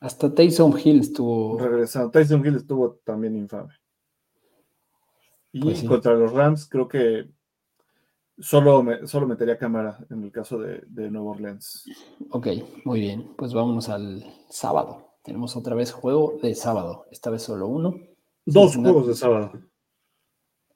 Hasta 0.00 0.34
Tyson 0.34 0.74
Hill 0.82 1.00
estuvo. 1.00 1.58
Regresando. 1.58 2.10
Tyson 2.10 2.44
Hill 2.46 2.56
estuvo 2.56 2.94
también 3.04 3.36
infame. 3.36 3.74
Y 5.52 5.60
pues 5.60 5.82
contra 5.84 6.14
los 6.14 6.32
Rams, 6.32 6.68
creo 6.68 6.86
que 6.88 7.30
solo, 8.38 8.82
me, 8.82 9.06
solo 9.06 9.26
metería 9.26 9.58
cámara 9.58 9.98
en 10.10 10.24
el 10.24 10.32
caso 10.32 10.58
de, 10.58 10.82
de 10.86 11.10
Nueva 11.10 11.30
Orleans. 11.30 11.84
Ok, 12.30 12.48
muy 12.84 13.00
bien. 13.00 13.34
Pues 13.36 13.52
vámonos 13.52 13.88
al 13.88 14.24
sábado. 14.48 15.14
Tenemos 15.22 15.56
otra 15.56 15.74
vez 15.74 15.92
juego 15.92 16.38
de 16.42 16.54
sábado. 16.54 17.06
Esta 17.10 17.30
vez 17.30 17.42
solo 17.42 17.66
uno. 17.66 17.94
Dos 18.44 18.76
juegos 18.76 19.08
de 19.08 19.14
sábado. 19.14 19.52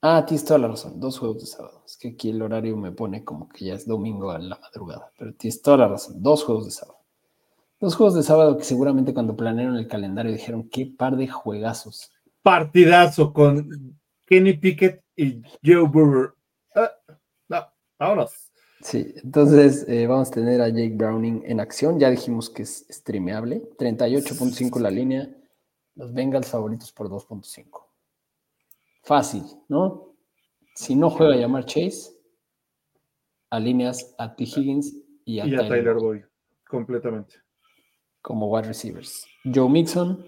Ah, 0.03 0.25
tienes 0.27 0.47
toda 0.47 0.59
la 0.59 0.69
razón, 0.69 0.99
dos 0.99 1.19
juegos 1.19 1.41
de 1.41 1.47
sábado. 1.47 1.83
Es 1.85 1.99
que 1.99 2.09
aquí 2.09 2.31
el 2.31 2.41
horario 2.41 2.75
me 2.77 2.91
pone 2.91 3.23
como 3.23 3.49
que 3.49 3.67
ya 3.67 3.75
es 3.75 3.87
domingo 3.87 4.31
a 4.31 4.39
la 4.39 4.59
madrugada, 4.59 5.13
pero 5.19 5.35
tienes 5.35 5.61
toda 5.61 5.77
la 5.77 5.89
razón, 5.89 6.23
dos 6.23 6.43
juegos 6.43 6.65
de 6.65 6.71
sábado. 6.71 6.99
Dos 7.79 7.95
juegos 7.97 8.15
de 8.15 8.23
sábado 8.23 8.57
que 8.57 8.65
seguramente 8.65 9.13
cuando 9.13 9.37
planearon 9.37 9.77
el 9.77 9.89
calendario 9.89 10.33
dijeron, 10.33 10.69
qué 10.71 10.87
par 10.87 11.17
de 11.17 11.29
juegazos. 11.29 12.11
Partidazo 12.43 13.33
con 13.33 13.99
Kenny 14.27 14.55
Pickett 14.55 15.05
y 15.17 15.43
Joe 15.63 15.87
Burrow. 15.87 16.33
No, 18.01 18.09
vámonos. 18.09 18.51
Sí, 18.81 19.15
entonces 19.23 19.87
eh, 19.89 20.07
vamos 20.07 20.29
a 20.29 20.33
tener 20.33 20.61
a 20.63 20.69
Jake 20.69 20.95
Browning 20.95 21.43
en 21.45 21.61
acción. 21.61 22.01
Ya 22.01 22.11
dijimos 22.11 22.51
que 22.51 22.63
es 22.63 22.87
streameable. 22.89 23.63
38.5 23.79 24.81
la 24.81 24.91
línea. 24.91 25.29
Los 25.95 26.13
Bengals 26.13 26.49
favoritos 26.49 26.91
por 26.91 27.09
2.5 27.11 27.91
fácil, 29.03 29.45
¿no? 29.69 30.15
Si 30.75 30.95
no 30.95 31.11
juega 31.11 31.35
a 31.35 31.37
llamar 31.37 31.65
Chase, 31.65 32.13
alineas 33.51 34.15
a 34.19 34.35
T. 34.35 34.45
Higgins 34.45 34.95
y 35.25 35.41
a, 35.41 35.45
Tyler, 35.45 35.95
Boyd, 35.95 36.23
completamente. 36.69 37.35
Como 38.23 38.49
wide 38.49 38.69
receivers. 38.69 39.27
Joe 39.45 39.69
Mixon 39.69 40.25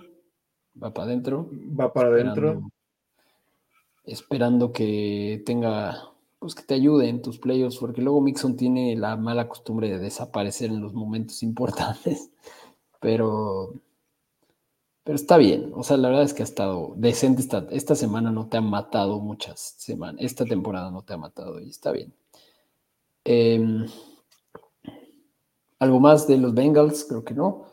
va 0.82 0.92
para 0.92 1.06
adentro. 1.06 1.48
Va 1.78 1.92
para 1.92 2.08
adentro. 2.08 2.70
Esperando 4.04 4.72
que 4.72 5.42
tenga, 5.46 6.11
pues 6.42 6.54
que 6.54 6.64
te 6.64 6.74
ayude 6.74 7.08
en 7.08 7.22
tus 7.22 7.38
playoffs, 7.38 7.78
porque 7.78 8.02
luego 8.02 8.20
Mixon 8.20 8.56
tiene 8.56 8.96
la 8.96 9.16
mala 9.16 9.48
costumbre 9.48 9.88
de 9.90 9.98
desaparecer 9.98 10.70
en 10.70 10.82
los 10.82 10.92
momentos 10.92 11.42
importantes. 11.44 12.30
Pero 13.00 13.74
pero 15.04 15.16
está 15.16 15.36
bien, 15.36 15.72
o 15.74 15.82
sea, 15.82 15.96
la 15.96 16.08
verdad 16.08 16.24
es 16.24 16.34
que 16.34 16.42
ha 16.42 16.44
estado 16.44 16.94
decente. 16.96 17.42
Esta, 17.42 17.66
esta 17.70 17.96
semana 17.96 18.30
no 18.30 18.48
te 18.48 18.56
ha 18.56 18.60
matado 18.60 19.18
muchas 19.20 19.74
semanas. 19.78 20.20
Esta 20.24 20.44
temporada 20.44 20.90
no 20.92 21.02
te 21.02 21.12
ha 21.12 21.16
matado 21.16 21.60
y 21.60 21.70
está 21.70 21.90
bien. 21.90 22.14
Em, 23.24 23.86
¿Algo 25.80 25.98
más 25.98 26.28
de 26.28 26.38
los 26.38 26.54
Bengals? 26.54 27.04
Creo 27.08 27.24
que 27.24 27.34
no. 27.34 27.64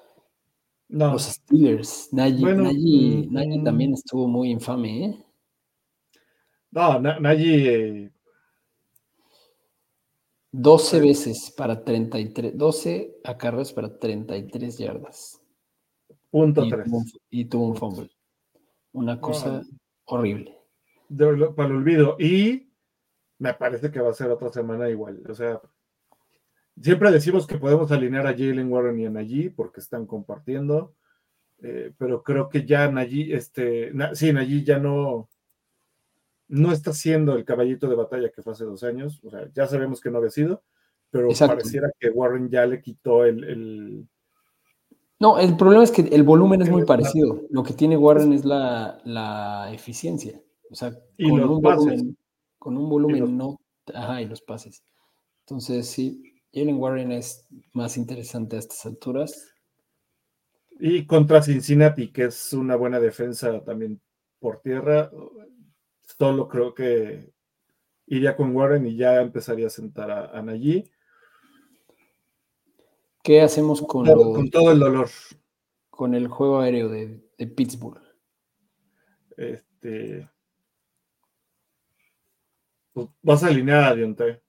No. 0.88 1.14
Los 1.14 1.26
Steelers. 1.26 2.10
Nagy, 2.12 2.44
mm, 2.44 3.30
mm. 3.30 3.64
también 3.64 3.94
estuvo 3.94 4.28
muy 4.28 4.50
infame, 4.50 5.06
¿eh? 5.06 5.26
No, 6.72 7.00
Nagy. 7.00 8.12
12 10.52 10.98
eh, 10.98 11.02
veces 11.02 11.54
para 11.56 11.84
33, 11.84 12.58
12 12.58 13.20
acarreos 13.24 13.74
para 13.74 13.98
33 13.98 14.78
yardas. 14.78 15.42
Punto 16.30 16.66
y, 16.66 16.70
3. 16.70 16.86
Tuvo, 16.86 17.04
y 17.30 17.46
tuvo 17.46 17.68
un 17.68 17.76
fumble. 17.76 18.10
Una 18.92 19.20
cosa 19.20 19.64
horrible. 20.06 20.58
para 21.56 21.70
el 21.70 21.76
olvido. 21.76 22.16
Y 22.20 22.72
me 23.40 23.54
parece 23.54 23.92
que 23.92 24.02
va 24.02 24.10
a 24.10 24.14
ser 24.14 24.30
otra 24.30 24.52
semana 24.52 24.90
igual. 24.90 25.24
O 25.30 25.34
sea, 25.34 25.62
siempre 26.80 27.12
decimos 27.12 27.48
que 27.48 27.58
podemos 27.58 27.92
alinear 27.92 28.28
a 28.28 28.32
Jalen 28.32 28.72
Warren 28.72 29.00
y 29.00 29.06
a 29.06 29.10
Najee 29.10 29.52
porque 29.52 29.80
están 29.80 30.06
compartiendo. 30.06 30.96
Eh, 31.62 31.94
pero 31.98 32.24
creo 32.24 32.50
que 32.50 32.66
ya 32.66 32.90
Najee, 32.90 33.34
este, 33.36 33.92
sí, 34.14 34.32
Najee 34.32 34.64
ya 34.64 34.80
no, 34.80 35.30
no 36.50 36.72
está 36.72 36.94
siendo 36.94 37.36
el 37.36 37.46
caballito 37.46 37.88
de 37.88 37.96
batalla 37.96 38.30
que 38.30 38.42
fue 38.44 38.54
hace 38.54 38.66
dos 38.66 38.84
años. 38.84 39.22
O 39.24 39.30
sea, 39.30 39.50
ya 39.54 39.66
sabemos 39.66 40.02
que 40.02 40.12
no 40.12 40.18
había 40.18 40.30
sido, 40.30 40.64
pero 41.10 41.30
pareciera 41.30 41.90
que 41.98 42.10
Warren 42.10 42.50
ya 42.50 42.66
le 42.66 42.82
quitó 42.82 43.24
el 43.24 44.08
no, 45.20 45.38
el 45.38 45.58
problema 45.58 45.84
es 45.84 45.92
que 45.92 46.02
el 46.02 46.24
volumen 46.24 46.62
es 46.62 46.70
muy 46.70 46.86
parecido. 46.86 47.42
Lo 47.50 47.62
que 47.62 47.74
tiene 47.74 47.98
Warren 47.98 48.32
es 48.32 48.46
la, 48.46 49.70
eficiencia. 49.74 50.42
O 50.72 50.76
sea, 50.76 50.92
con, 50.92 51.44
un 51.44 51.62
volumen, 51.62 52.18
con 52.58 52.78
un 52.78 52.90
volumen 52.90 53.38
no. 53.38 53.60
Ajá, 53.94 54.22
y 54.22 54.28
los 54.28 54.42
pases. 54.42 54.82
Entonces, 55.42 55.88
sí, 55.88 56.24
Jalen 56.54 56.78
Warren 56.78 57.12
es 57.12 57.46
más 57.74 57.98
interesante 57.98 58.56
a 58.56 58.60
estas 58.60 58.86
alturas. 58.86 59.52
Y 60.80 61.06
contra 61.06 61.42
Cincinnati, 61.42 62.14
que 62.14 62.26
es 62.26 62.54
una 62.54 62.78
buena 62.78 63.00
defensa 63.02 63.62
también 63.66 64.00
por 64.40 64.62
tierra, 64.62 65.12
solo 66.18 66.48
creo 66.48 66.74
que 66.74 67.32
iría 68.08 68.36
con 68.36 68.56
Warren 68.56 68.86
y 68.88 68.96
ya 68.96 69.22
empezaría 69.22 69.68
a 69.68 69.72
sentar 69.72 70.12
a, 70.12 70.38
a 70.38 70.44
¿Qué 73.24 73.42
hacemos 73.42 73.82
con, 73.82 74.06
con 74.06 74.50
todo 74.50 74.72
el 74.72 74.80
dolor? 74.80 75.10
Con 75.90 76.16
el 76.16 76.28
juego 76.28 76.62
aéreo 76.62 76.90
de, 76.90 77.22
Pittsburgh. 77.56 78.02
Este. 79.38 80.30
Pues, 82.94 83.08
vas 83.22 83.44
a 83.44 83.48
alinear 83.48 83.84
a 83.84 83.96
Dionte. 83.96 84.42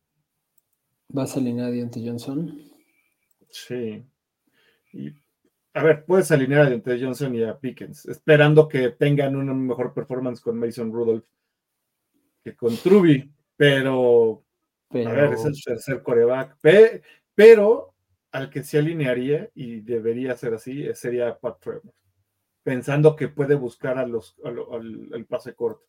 ¿Vas 1.08 1.36
a 1.36 1.40
alinear 1.40 1.68
a 1.68 1.70
Dionte 1.70 2.00
Johnson? 2.04 2.58
Sí. 3.50 4.02
Y, 4.92 5.12
a 5.74 5.82
ver, 5.82 6.04
puedes 6.04 6.30
alinear 6.30 6.62
a 6.62 6.70
Dionte 6.70 6.98
Johnson 7.00 7.34
y 7.34 7.42
a 7.42 7.58
Pickens, 7.58 8.06
esperando 8.06 8.68
que 8.68 8.90
tengan 8.90 9.36
una 9.36 9.52
mejor 9.52 9.92
performance 9.92 10.40
con 10.40 10.58
Mason 10.58 10.92
Rudolph 10.92 11.24
que 12.43 12.57
con 12.57 12.76
Truby, 12.76 13.30
pero, 13.57 14.43
pero... 14.88 15.11
a 15.11 15.12
ver, 15.12 15.32
es 15.34 15.45
el 15.45 15.62
tercer 15.62 16.03
coreback. 16.03 16.57
pero 17.34 17.95
al 18.32 18.51
que 18.51 18.62
se 18.62 18.78
alinearía, 18.78 19.51
y 19.55 19.80
debería 19.80 20.36
ser 20.36 20.55
así, 20.55 20.86
sería 20.95 21.38
Pat 21.38 21.61
Trevor, 21.61 21.93
pensando 22.62 23.16
que 23.16 23.28
puede 23.28 23.55
buscar 23.55 23.99
a 23.99 24.07
los, 24.07 24.36
al, 24.45 25.26
pase 25.26 25.55
corto. 25.55 25.84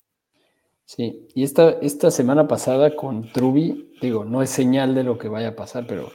Sí, 0.85 1.27
y 1.35 1.43
esta, 1.43 1.71
esta 1.81 2.11
semana 2.11 2.47
pasada 2.47 2.95
con 2.95 3.31
Truby, 3.31 3.93
digo, 4.01 4.25
no 4.25 4.41
es 4.41 4.49
señal 4.49 4.95
de 4.95 5.03
lo 5.03 5.17
que 5.17 5.29
vaya 5.29 5.49
a 5.49 5.55
pasar, 5.55 5.85
pero, 5.87 6.11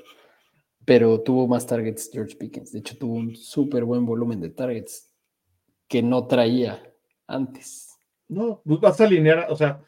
pero 0.84 1.20
tuvo 1.22 1.46
más 1.46 1.66
targets 1.66 2.10
George 2.12 2.36
Pickens. 2.36 2.72
De 2.72 2.80
hecho, 2.80 2.98
tuvo 2.98 3.14
un 3.14 3.36
súper 3.36 3.84
buen 3.84 4.04
volumen 4.04 4.40
de 4.40 4.50
targets 4.50 5.14
que 5.88 6.02
no 6.02 6.26
traía 6.26 6.82
antes. 7.26 7.96
No, 8.28 8.60
pues 8.64 8.80
vas 8.80 9.00
a 9.00 9.04
alinear, 9.04 9.46
o 9.48 9.56
sea, 9.56 9.82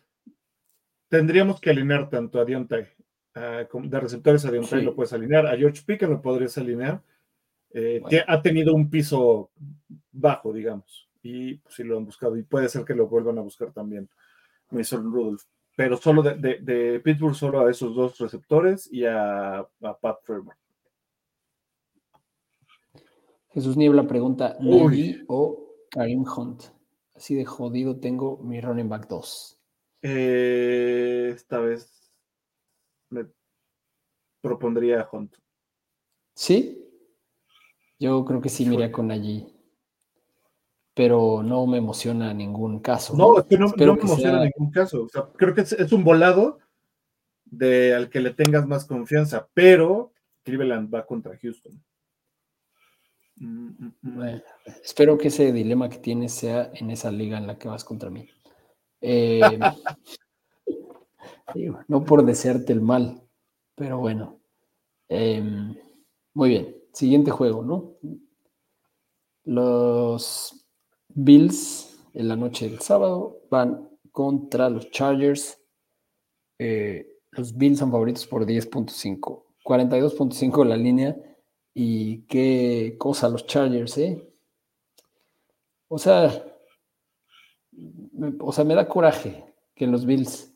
tendríamos 1.09 1.61
que 1.61 1.71
alinear 1.71 2.09
tanto 2.09 2.41
a 2.41 2.45
Dionte 2.45 2.89
de 3.35 4.01
receptores 4.01 4.45
a 4.45 4.51
Deontay 4.51 4.83
lo 4.83 4.95
puedes 4.95 5.13
alinear, 5.13 5.47
a 5.47 5.57
George 5.57 5.83
Pickens 5.85 6.11
lo 6.11 6.21
podrías 6.21 6.57
alinear. 6.59 7.03
Eh, 7.71 8.03
ha 8.27 8.43
tenido 8.43 8.75
un 8.75 8.89
piso 8.89 9.51
bajo, 10.11 10.53
digamos, 10.53 11.09
y 11.23 11.57
pues, 11.57 11.75
sí 11.75 11.85
lo 11.85 11.99
han 11.99 12.05
buscado, 12.05 12.37
y 12.37 12.43
puede 12.43 12.69
ser 12.69 12.85
que 12.85 12.95
lo 12.95 13.09
vuelvan 13.09 13.39
a 13.39 13.43
buscar 13.43 13.73
también 13.73 14.09
Mason 14.71 15.13
Rudolph, 15.13 15.43
pero 15.77 15.97
solo 15.97 16.23
de, 16.23 17.01
Pittsburgh, 17.05 17.35
solo 17.35 17.67
a 17.67 17.71
esos 17.71 17.95
dos 17.95 18.19
receptores 18.19 18.91
y 18.91 19.05
a, 19.05 19.67
Pat 20.01 20.19
Trevor. 20.25 20.57
Jesús 23.51 23.77
Niebla 23.77 24.07
pregunta: 24.07 24.57
¿Nagy 24.61 25.25
o 25.29 25.69
Karim 25.91 26.25
Hunt. 26.25 26.65
Así 27.15 27.35
de 27.35 27.45
jodido 27.45 27.99
tengo 27.99 28.39
mi 28.39 28.61
running 28.61 28.89
back 28.89 29.09
2. 29.09 29.58
Eh, 30.03 31.33
esta 31.35 31.59
vez 31.59 32.13
me 33.11 33.27
propondría 34.41 35.01
a 35.01 35.09
Hunt. 35.11 35.37
¿Sí? 36.35 36.85
Yo 37.99 38.25
creo 38.25 38.41
que 38.41 38.49
sí 38.49 38.65
me 38.65 38.75
iría 38.75 38.93
con 38.93 39.11
allí. 39.11 39.53
Pero 40.95 41.43
no 41.43 41.67
me 41.67 41.79
emociona 41.79 42.33
ningún 42.33 42.81
caso. 42.81 43.17
No, 43.17 43.39
es 43.39 43.47
que 43.47 43.59
no, 43.59 43.67
no 43.77 43.95
me 43.95 44.03
emociona 44.03 44.45
ningún 44.45 44.71
caso. 44.71 45.05
O 45.05 45.09
sea, 45.09 45.29
creo 45.37 45.55
que 45.55 45.63
es, 45.63 45.73
es, 45.73 45.93
un 45.93 46.05
volado 46.05 46.59
de 47.45 47.95
al 47.95 48.11
que 48.11 48.21
le 48.21 48.35
tengas 48.35 48.67
más 48.67 48.85
confianza, 48.85 49.49
pero 49.55 50.13
Cleveland 50.43 50.93
va 50.93 51.07
contra 51.07 51.37
Houston. 51.37 51.81
Mm, 53.37 53.69
mm, 53.69 53.95
mm. 54.03 54.17
Bueno, 54.17 54.43
espero 54.83 55.17
que 55.17 55.29
ese 55.29 55.53
dilema 55.53 55.89
que 55.89 55.99
tienes 55.99 56.33
sea 56.35 56.71
en 56.75 56.91
esa 56.91 57.11
liga 57.11 57.39
en 57.39 57.47
la 57.47 57.59
que 57.59 57.69
vas 57.69 57.85
contra 57.85 58.11
mí. 58.11 58.29
Eh, 59.01 59.41
no 61.89 62.05
por 62.05 62.25
desearte 62.25 62.73
el 62.73 62.81
mal, 62.81 63.23
pero 63.75 63.99
bueno. 63.99 64.41
Em, 65.09 65.75
muy 66.35 66.51
bien, 66.51 66.77
siguiente 66.93 67.31
juego, 67.31 67.63
¿no? 67.63 67.95
Los 69.45 70.67
Bills 71.09 71.99
en 72.15 72.29
la 72.29 72.37
noche 72.37 72.69
del 72.69 72.81
sábado 72.81 73.43
van 73.51 73.89
contra 74.13 74.69
los 74.69 74.91
Chargers. 74.91 75.59
Eh, 76.59 77.07
los 77.31 77.57
Bills 77.57 77.79
son 77.79 77.91
favoritos 77.91 78.27
por 78.27 78.45
10.5. 78.45 79.45
42.5 79.65 80.65
la 80.65 80.77
línea. 80.77 81.17
Y 81.75 82.23
qué 82.27 82.97
cosa 82.99 83.29
los 83.29 83.47
Chargers, 83.47 83.97
¿eh? 83.99 84.29
O 85.89 85.99
sea, 85.99 86.45
o 88.41 88.53
sea, 88.53 88.65
me 88.65 88.75
da 88.75 88.89
coraje 88.89 89.45
que 89.75 89.87
los 89.87 90.07
Bills 90.07 90.55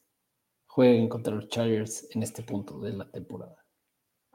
jueguen 0.66 1.08
contra 1.08 1.34
los 1.34 1.48
Chargers 1.48 2.08
en 2.14 2.22
este 2.22 2.42
punto 2.42 2.80
de 2.80 2.92
la 2.92 3.10
temporada. 3.10 3.64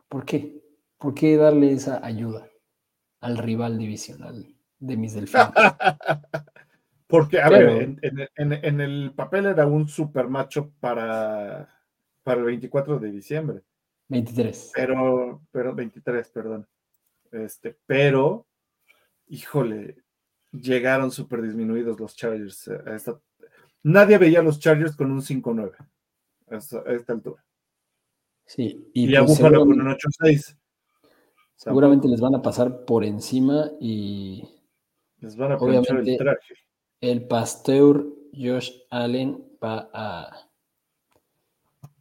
¿Por 0.07 0.25
qué? 0.25 0.61
¿Por 0.97 1.13
qué 1.13 1.36
darle 1.36 1.71
esa 1.71 2.03
ayuda 2.05 2.49
al 3.21 3.38
rival 3.38 3.78
divisional 3.78 4.55
de 4.80 4.97
mis 4.97 5.13
delfines? 5.13 5.49
Porque, 7.07 7.39
a 7.39 7.49
ver, 7.49 7.97
en, 8.36 8.82
el 8.82 9.13
papel 9.15 9.45
era 9.45 9.65
un 9.65 9.88
super 9.88 10.28
macho 10.28 10.73
para, 10.82 11.69
para 12.21 12.39
el 12.39 12.45
24 12.45 12.99
de 12.99 13.11
diciembre. 13.11 13.63
23. 14.09 14.73
Pero, 14.75 15.41
pero 15.49 15.73
23, 15.73 16.30
perdón. 16.30 16.67
Este, 17.32 17.78
pero, 17.86 18.45
híjole, 19.28 20.03
llegaron 20.52 21.12
súper 21.12 21.41
disminuidos 21.41 22.00
los 22.00 22.16
Chargers. 22.16 22.70
Nadie 23.84 24.18
veía 24.18 24.39
a 24.39 24.43
los 24.43 24.60
Chargers 24.60 24.95
con 24.95 25.12
un 25.12 25.22
5-9 25.22 25.74
a, 26.50 26.56
esta 26.93 27.14
altura. 27.14 27.43
Sí, 28.45 28.89
y, 28.93 29.14
a 29.16 29.26
pues 29.26 29.38
Búfalo 29.38 29.66
con 29.66 29.82
un 29.82 29.88
8-6. 29.88 30.58
Seguramente 31.56 32.08
les 32.08 32.22
van 32.22 32.36
a 32.36 32.41
pasar 32.41 32.86
por 32.86 33.04
encima 33.04 33.72
y. 33.80 34.48
Les 35.20 35.36
van 35.36 35.52
a 35.52 35.56
aprovechar 35.56 35.98
el 35.98 36.18
traje. 36.18 36.54
El 37.02 37.28
pasteur 37.28 38.06
Josh 38.34 38.72
Allen 38.89 39.43
va 39.62 39.89
a. 39.93 40.50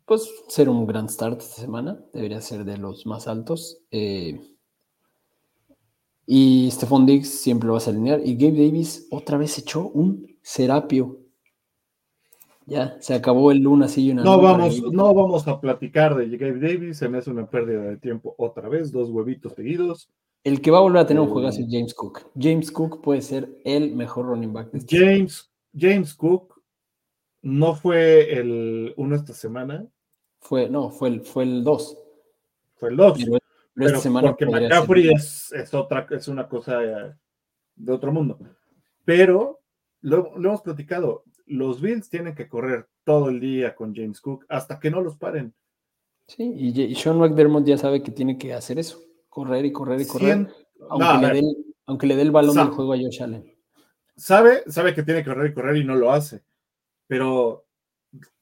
Pues 0.05 0.31
ser 0.49 0.69
un 0.69 0.87
gran 0.87 1.09
start 1.09 1.41
esta 1.41 1.61
semana. 1.61 1.99
Debería 2.13 2.41
ser 2.41 2.65
de 2.65 2.77
los 2.77 3.07
más 3.07 3.27
altos. 3.27 3.83
Eh, 3.91 4.56
y 6.27 6.69
Stephon 6.73 7.07
Diggs 7.07 7.29
siempre 7.29 7.69
lo 7.69 7.75
vas 7.75 7.87
a 7.87 7.91
alinear. 7.91 8.21
Y 8.25 8.35
Gabe 8.37 8.67
Davis 8.67 9.07
otra 9.11 9.39
vez 9.39 9.57
echó 9.59 9.89
un 9.89 10.27
serapio. 10.43 11.21
Ya, 12.67 12.97
se 13.01 13.15
acabó 13.15 13.53
el 13.53 13.59
luna 13.59 13.87
así 13.87 14.07
y 14.07 14.11
una. 14.11 14.25
No 14.25 14.41
vamos, 14.41 14.83
no 14.93 15.15
vamos 15.15 15.47
a 15.47 15.61
platicar 15.61 16.17
de 16.17 16.37
Gabe 16.37 16.59
Davis, 16.59 16.99
se 16.99 17.09
me 17.09 17.19
hace 17.19 17.31
una 17.31 17.49
pérdida 17.49 17.83
de 17.83 17.97
tiempo 17.97 18.35
otra 18.39 18.69
vez, 18.69 18.91
dos 18.91 19.09
huevitos 19.11 19.53
seguidos. 19.53 20.11
El 20.43 20.61
que 20.61 20.73
va 20.73 20.79
a 20.79 20.83
volver 20.83 21.03
a 21.03 21.07
tener 21.07 21.21
un 21.21 21.29
juegazo 21.29 21.61
es 21.61 21.67
eh, 21.67 21.69
James 21.71 21.95
Cook. 21.95 22.31
James 22.39 22.73
Cook 22.73 23.03
puede 23.03 23.23
ser 23.23 23.49
el 23.65 23.95
mejor 23.95 24.27
running 24.27 24.53
back 24.53 24.73
de 24.73 24.79
este 24.79 24.99
James, 24.99 25.51
James 25.77 26.15
Cook 26.15 26.61
no 27.43 27.77
fue 27.77 28.33
el 28.37 28.93
uno 28.97 29.15
esta 29.15 29.33
semana. 29.33 29.87
Fue, 30.41 30.69
no, 30.69 30.91
fue 30.91 31.11
el, 31.11 31.21
fue 31.21 31.45
el 31.45 31.63
dos. 31.63 31.97
Fue 32.75 32.91
el 32.91 32.97
dos. 32.97 33.17
Pero, 33.17 33.39
porque 33.77 34.47
McCaffrey 34.47 35.11
es, 35.11 35.75
otra, 35.75 36.07
es 36.11 36.29
una 36.29 36.49
cosa 36.49 36.79
de 37.75 37.93
otro 37.93 38.11
mundo. 38.11 38.39
Pero 39.05 39.61
lo, 40.01 40.35
hemos 40.37 40.63
platicado, 40.63 41.25
los 41.47 41.81
Bills 41.81 42.09
tienen 42.09 42.35
que 42.35 42.49
correr 42.49 42.89
todo 43.05 43.29
el 43.29 43.39
día 43.39 43.75
con 43.75 43.95
James 43.95 44.21
Cook 44.21 44.47
hasta 44.49 44.81
que 44.81 44.91
no 44.91 45.01
los 45.01 45.17
paren. 45.17 45.55
Sí, 46.27 46.53
y, 46.57 46.95
Sean 46.95 47.19
McDermott 47.19 47.67
ya 47.67 47.79
sabe 47.79 48.03
que 48.03 48.11
tiene 48.11 48.37
que 48.37 48.53
hacer 48.53 48.79
eso, 48.79 49.01
correr 49.29 49.65
y 49.65 49.73
correr 49.73 50.01
y 50.01 50.07
correr, 50.07 50.49
aunque, 50.89 51.27
le 51.27 51.33
dé 51.33 51.39
el, 51.39 51.75
aunque, 51.85 52.07
le 52.07 52.17
dé 52.17 52.23
el, 52.23 52.31
balón 52.33 52.57
del 52.57 52.69
juego 52.69 52.95
a 52.95 52.97
Josh 52.97 53.23
Allen. 53.23 53.55
Sabe, 54.17 54.65
sabe 54.67 54.95
que 54.95 55.03
tiene 55.03 55.23
que 55.23 55.31
correr 55.31 55.51
y 55.51 55.55
correr 55.55 55.77
y 55.77 55.85
no 55.85 55.95
lo 55.95 56.11
hace, 56.11 56.43
pero 57.07 57.67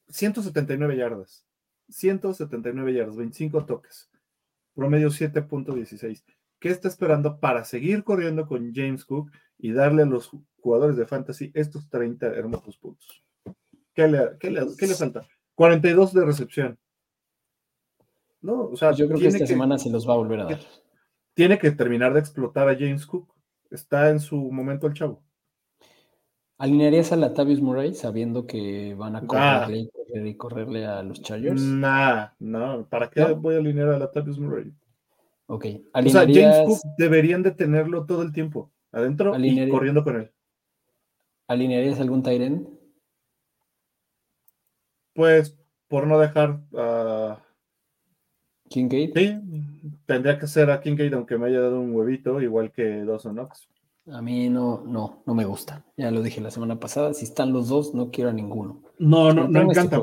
179 0.07 0.97
yardas, 0.97 1.45
179 1.89 2.93
yardas, 2.93 3.17
25 3.17 3.65
toques 3.65 4.09
promedio 4.75 5.09
7.16. 5.09 6.23
¿Qué 6.59 6.69
está 6.69 6.87
esperando 6.87 7.39
para 7.39 7.63
seguir 7.63 8.03
corriendo 8.03 8.47
con 8.47 8.73
James 8.73 9.05
Cook 9.05 9.31
y 9.57 9.71
darle 9.71 10.03
a 10.03 10.05
los 10.05 10.31
jugadores 10.59 10.97
de 10.97 11.05
fantasy 11.05 11.51
estos 11.53 11.89
30 11.89 12.27
hermosos 12.27 12.77
puntos? 12.77 13.23
¿Qué 13.93 14.07
le, 14.07 14.37
qué 14.39 14.51
le, 14.51 14.65
qué 14.77 14.87
le 14.87 14.93
falta? 14.93 15.25
42 15.55 16.13
de 16.13 16.25
recepción. 16.25 16.77
No, 18.41 18.65
o 18.65 18.75
sea, 18.75 18.89
pues 18.89 18.99
yo 18.99 19.07
creo 19.07 19.19
que 19.19 19.27
esta 19.27 19.47
semana 19.47 19.79
se 19.79 19.89
los 19.89 20.07
va 20.07 20.13
a 20.13 20.17
volver 20.17 20.41
a 20.41 20.45
dar. 20.45 20.59
Tiene 21.33 21.57
que 21.57 21.71
terminar 21.71 22.13
de 22.13 22.19
explotar 22.19 22.69
a 22.69 22.75
James 22.75 23.05
Cook. 23.05 23.33
Está 23.71 24.09
en 24.09 24.19
su 24.19 24.37
momento 24.51 24.85
el 24.87 24.93
chavo. 24.93 25.24
¿Alinearías 26.57 27.11
a 27.11 27.17
Latavius 27.17 27.61
Murray 27.61 27.93
sabiendo 27.93 28.47
que 28.47 28.95
van 28.95 29.17
a 29.17 29.27
correrle 29.27 29.79
y, 29.79 29.89
correr 29.89 30.27
y 30.27 30.35
correrle 30.35 30.85
a 30.85 31.03
los 31.03 31.21
Chargers? 31.21 31.61
Nah, 31.61 32.29
no. 32.39 32.87
¿Para 32.89 33.09
qué 33.09 33.23
voy 33.33 33.55
a 33.55 33.57
alinear 33.57 33.89
a 33.89 33.99
Latavius 33.99 34.39
Murray? 34.39 34.71
Ok. 35.47 35.65
O 35.93 36.09
sea, 36.09 36.21
James 36.21 36.61
Cook 36.65 36.79
deberían 36.97 37.43
de 37.43 37.51
tenerlo 37.51 38.05
todo 38.05 38.21
el 38.21 38.31
tiempo 38.31 38.71
adentro 38.91 39.37
y 39.37 39.69
corriendo 39.69 40.03
con 40.03 40.15
él. 40.15 40.31
¿Alinearías 41.47 41.99
algún 41.99 42.23
Tyren? 42.23 42.67
Pues 45.13 45.57
por 45.87 46.07
no 46.07 46.19
dejar 46.19 46.61
a. 46.75 47.41
Kincaid. 48.69 49.13
Sí, 49.13 49.39
tendría 50.05 50.39
que 50.39 50.47
ser 50.47 50.71
a 50.71 50.81
Kincaid 50.81 51.13
aunque 51.13 51.37
me 51.37 51.47
haya 51.47 51.61
dado 51.61 51.79
un 51.79 51.93
huevito, 51.93 52.41
igual 52.41 52.71
que 52.71 53.03
Dawson 53.05 53.35
Knox. 53.35 53.67
A 54.11 54.21
mí 54.21 54.49
no, 54.49 54.83
no, 54.85 55.23
no 55.25 55.33
me 55.33 55.45
gusta. 55.45 55.83
Ya 55.97 56.11
lo 56.11 56.21
dije 56.21 56.39
la 56.39 56.51
semana 56.51 56.79
pasada. 56.79 57.13
Si 57.13 57.25
están 57.25 57.51
los 57.51 57.69
dos, 57.69 57.95
no 57.95 58.11
quiero 58.11 58.29
a 58.29 58.33
ninguno. 58.33 58.83
No, 58.99 59.33
no, 59.33 59.47
no 59.47 59.61
encanta. 59.61 60.01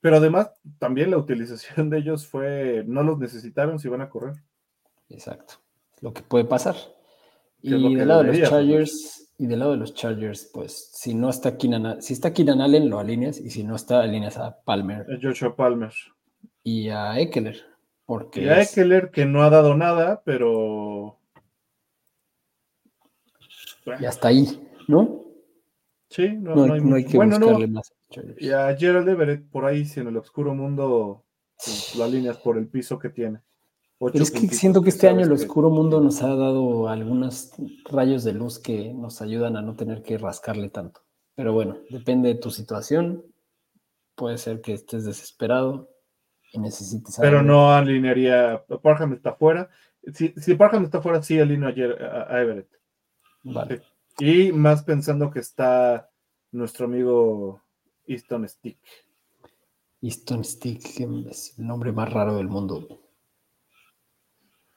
pero 0.00 0.16
además, 0.16 0.50
también 0.78 1.10
la 1.10 1.16
utilización 1.18 1.88
de 1.88 1.98
ellos 1.98 2.26
fue, 2.26 2.84
no 2.86 3.02
los 3.02 3.18
necesitaron 3.18 3.78
si 3.78 3.88
van 3.88 4.02
a 4.02 4.10
correr. 4.10 4.34
Exacto. 5.08 5.54
Lo 6.00 6.12
que 6.12 6.22
puede 6.22 6.44
pasar. 6.44 6.76
Y 7.62 7.70
del 7.96 8.08
lado 8.08 8.24
de 8.24 8.38
los 8.38 8.50
Chargers, 8.50 9.32
y 9.38 9.46
del 9.46 9.58
lado 9.58 9.70
de 9.70 9.78
los 9.78 9.94
Chargers, 9.94 10.50
pues 10.52 10.90
si 10.92 11.14
no 11.14 11.30
está 11.30 11.56
Keenan, 11.56 12.02
si 12.02 12.12
está 12.12 12.34
Keenan 12.34 12.60
Allen, 12.60 12.90
lo 12.90 12.98
alineas, 12.98 13.40
y 13.40 13.48
si 13.48 13.64
no 13.64 13.74
está, 13.74 14.02
alineas 14.02 14.36
a 14.36 14.60
Palmer. 14.64 15.06
A 15.10 15.18
Joshua 15.20 15.56
Palmer. 15.56 15.92
Y 16.62 16.90
a 16.90 17.18
Eckler. 17.18 17.62
Porque 18.04 18.42
y 18.42 18.48
a 18.48 18.60
Eckler, 18.60 19.10
que 19.10 19.24
no 19.24 19.42
ha 19.42 19.48
dado 19.48 19.74
nada, 19.74 20.20
pero 20.26 21.18
y 24.00 24.04
hasta 24.04 24.28
ahí, 24.28 24.46
¿no? 24.88 25.24
Sí, 26.08 26.28
no, 26.28 26.72
hay, 26.72 27.04
que 27.04 27.16
bueno, 27.16 27.38
buscarle 27.38 27.66
más. 27.66 27.92
Y 28.38 28.50
a 28.50 28.74
Gerald 28.76 29.08
Everett, 29.08 29.48
por 29.50 29.64
ahí, 29.64 29.84
si 29.84 30.00
en 30.00 30.08
el 30.08 30.16
oscuro 30.16 30.54
mundo 30.54 31.24
pues, 31.56 31.96
la 31.96 32.06
líneas 32.06 32.36
por 32.38 32.56
el 32.56 32.68
piso 32.68 32.98
que 32.98 33.10
tiene. 33.10 33.40
es 34.12 34.30
que 34.30 34.48
siento 34.48 34.82
que 34.82 34.90
este 34.90 35.08
año 35.08 35.24
el 35.24 35.32
oscuro 35.32 35.70
mundo 35.70 36.00
nos 36.00 36.22
ha 36.22 36.28
dado 36.28 36.88
algunos 36.88 37.52
rayos 37.90 38.24
de 38.24 38.32
luz 38.32 38.58
que 38.58 38.92
nos 38.94 39.22
ayudan 39.22 39.56
a 39.56 39.62
no 39.62 39.74
tener 39.74 40.02
que 40.02 40.18
rascarle 40.18 40.68
tanto. 40.68 41.00
Pero 41.34 41.52
bueno, 41.52 41.78
depende 41.90 42.28
de 42.28 42.36
tu 42.36 42.50
situación. 42.50 43.24
Puede 44.14 44.38
ser 44.38 44.60
que 44.60 44.74
estés 44.74 45.04
desesperado 45.04 45.90
y 46.52 46.60
necesites. 46.60 47.16
Pero 47.20 47.42
no 47.42 47.72
alinearía. 47.72 48.64
Parham 48.82 49.14
está 49.14 49.34
fuera. 49.34 49.68
Si, 50.12 50.32
si 50.36 50.54
Parham 50.54 50.84
está 50.84 51.02
fuera, 51.02 51.20
sí 51.22 51.40
alineo 51.40 51.70
a 51.70 52.40
Everett. 52.40 52.68
Vale. 53.44 53.82
Y 54.18 54.52
más 54.52 54.82
pensando 54.82 55.30
que 55.30 55.40
está 55.40 56.10
nuestro 56.52 56.86
amigo 56.86 57.62
Easton 58.06 58.48
Stick. 58.48 58.78
Easton 60.00 60.44
Stick, 60.44 61.00
es 61.30 61.58
el 61.58 61.66
nombre 61.66 61.92
más 61.92 62.12
raro 62.12 62.36
del 62.36 62.48
mundo. 62.48 63.00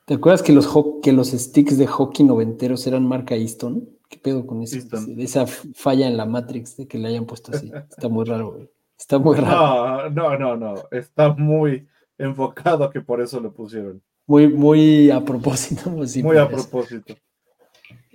¿Te 0.05 0.13
acuerdas 0.13 0.41
que 0.41 0.53
los, 0.53 0.69
que 1.03 1.11
los 1.11 1.31
sticks 1.31 1.77
de 1.77 1.85
hockey 1.85 2.25
noventeros 2.25 2.87
eran 2.87 3.05
marca 3.05 3.35
Easton? 3.35 3.89
¿Qué 4.09 4.17
pedo 4.17 4.47
con 4.47 4.61
eso? 4.61 4.77
Esa 5.17 5.45
falla 5.45 6.07
en 6.07 6.15
la 6.15 6.25
Matrix 6.25 6.77
de 6.77 6.87
que 6.87 6.97
le 6.97 7.09
hayan 7.09 7.25
puesto 7.25 7.51
así. 7.51 7.69
Está 7.89 8.07
muy 8.07 8.23
raro, 8.23 8.53
güey. 8.53 8.69
Está 8.97 9.19
muy 9.19 9.35
raro. 9.35 10.09
No, 10.09 10.37
no, 10.37 10.37
no, 10.37 10.55
no. 10.55 10.75
Está 10.91 11.33
muy 11.33 11.87
enfocado 12.17 12.89
que 12.89 13.01
por 13.01 13.19
eso 13.21 13.41
lo 13.41 13.53
pusieron. 13.53 14.01
Muy, 14.25 14.47
muy 14.47 15.11
a 15.11 15.23
propósito. 15.23 15.89
muy 16.23 16.37
a 16.37 16.47
propósito. 16.47 17.15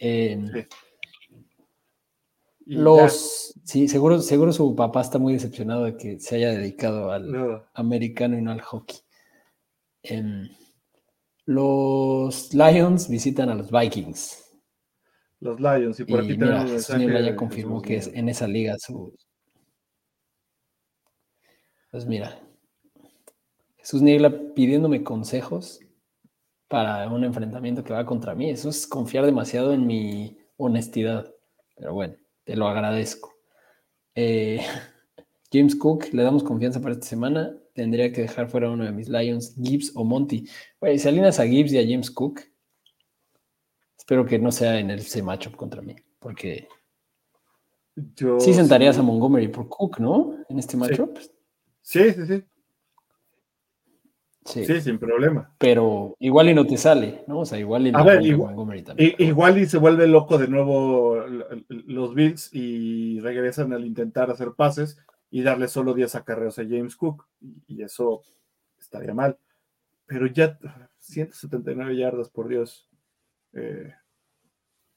Eh, 0.05 0.67
los, 2.67 3.55
sí, 3.63 3.87
seguro, 3.87 4.19
seguro 4.21 4.53
su 4.53 4.75
papá 4.75 5.01
está 5.01 5.21
muy 5.21 5.35
decepcionado 5.35 5.85
de 5.85 5.97
que 5.97 6.19
se 6.19 6.35
haya 6.37 6.51
dedicado 6.51 7.13
al 7.13 7.65
americano 7.75 8.37
y 8.37 8.43
no 8.43 8.51
al 8.51 8.61
hockey. 8.63 8.97
Em, 10.03 10.49
los 11.45 12.53
Lions 12.53 13.09
visitan 13.09 13.49
a 13.49 13.55
los 13.55 13.71
Vikings. 13.71 14.51
Los 15.39 15.61
Lions, 15.61 16.01
y 16.01 16.05
por 16.05 16.19
aquí 16.19 16.37
mira, 16.37 16.67
ya 16.67 17.37
confirmó 17.37 17.81
que 17.81 17.97
es 17.97 18.09
en 18.09 18.29
esa 18.29 18.49
liga 18.49 18.77
su. 18.81 19.17
Pues 21.93 22.07
mira, 22.07 22.41
Jesús 23.77 24.03
Niebla 24.03 24.53
pidiéndome 24.53 25.05
consejos 25.05 25.79
para 26.73 27.07
un 27.07 27.23
enfrentamiento 27.23 27.85
que 27.85 27.93
va 27.93 28.07
contra 28.07 28.35
mí. 28.35 28.49
Eso 28.49 28.71
es 28.71 28.87
confiar 28.87 29.27
demasiado 29.27 29.75
en 29.75 29.87
mi 29.87 30.39
honestidad. 30.57 31.31
Pero 31.77 31.93
bueno. 31.93 32.15
Te 32.45 32.57
lo 32.57 32.67
agradezco. 32.67 33.35
Eh, 34.15 34.59
James 35.53 35.77
Cook, 35.77 36.07
le 36.13 36.23
damos 36.23 36.43
confianza 36.43 36.81
para 36.81 36.95
esta 36.95 37.07
semana. 37.07 37.55
Tendría 37.75 38.11
que 38.11 38.23
dejar 38.23 38.49
fuera 38.49 38.71
uno 38.71 38.85
de 38.85 38.93
mis 38.93 39.11
Lions, 39.11 39.55
Gibbs 39.63 39.93
o 39.95 40.03
Monty. 40.03 40.49
Si 40.97 41.09
alineas 41.09 41.39
a 41.41 41.47
Gibbs 41.47 41.75
y 41.75 41.79
a 41.79 41.83
James 41.83 42.11
Cook, 42.11 42.41
espero 43.99 44.25
que 44.25 44.39
no 44.39 44.51
sea 44.51 44.79
en 44.79 44.91
ese 44.93 45.23
matchup 45.23 45.57
contra 45.57 45.83
mí, 45.83 45.95
porque 46.19 46.69
sí 48.39 48.55
sentarías 48.55 48.99
a 48.99 49.03
Montgomery 49.03 49.49
por 49.49 49.69
Cook, 49.69 50.01
¿no? 50.01 50.37
En 50.49 50.59
este 50.59 50.79
matchup. 50.79 51.19
Sí, 51.83 52.13
sí, 52.13 52.27
sí. 52.27 52.39
Sí. 52.39 52.45
Sin 54.45 54.99
problema. 54.99 55.53
Pero 55.59 56.17
igual 56.19 56.49
y 56.49 56.55
no 56.55 56.67
te 56.67 56.77
sale, 56.77 57.25
¿no? 57.27 57.41
O 57.41 57.47
sea, 57.47 57.59
igual 57.59 57.87
y 57.87 57.93
a 57.95 58.03
ver, 58.03 58.23
igual, 58.23 58.57
igual 58.97 59.59
y 59.59 59.67
se 59.67 59.79
vuelve 59.79 60.07
loco 60.07 60.39
de 60.39 60.49
nuevo 60.49 61.25
los 61.69 62.15
Bills 62.15 62.51
y 62.53 63.21
regresan 63.21 63.73
al 63.73 63.85
intentar 63.85 64.31
hacer 64.31 64.53
pases 64.57 64.99
y 65.31 65.43
darle 65.43 65.69
solo 65.69 65.95
10 65.95 66.15
acarreos 66.15 66.59
a 66.59 66.65
James 66.65 66.97
Cook. 66.97 67.27
Y 67.67 67.83
eso 67.83 68.23
estaría 68.79 69.15
mal. 69.15 69.39
Pero 70.07 70.27
ya 70.27 70.59
179 70.99 71.97
yardas, 71.97 72.29
por 72.29 72.49
Dios. 72.49 72.89
Eh, 73.55 73.93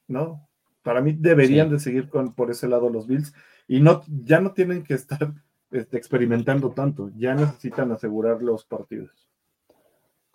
no, 0.08 0.48
para 0.84 1.02
mí 1.02 1.14
deberían 1.18 1.70
de 1.70 1.80
seguir 1.80 2.10
con, 2.10 2.34
por 2.34 2.52
ese 2.52 2.68
lado 2.68 2.89
los 2.89 3.08
Bills 3.08 3.34
y 3.68 3.82
no, 3.82 4.04
ya 4.08 4.39
no 4.39 4.54
tienen 4.54 4.84
que 4.84 4.93
estar 4.93 5.34
este, 5.72 5.98
experimentando 5.98 6.72
tanto, 6.72 7.12
ya 7.16 7.34
necesitan 7.34 7.91
asegurar 7.91 8.41
los 8.41 8.66
partidos. 8.66 9.25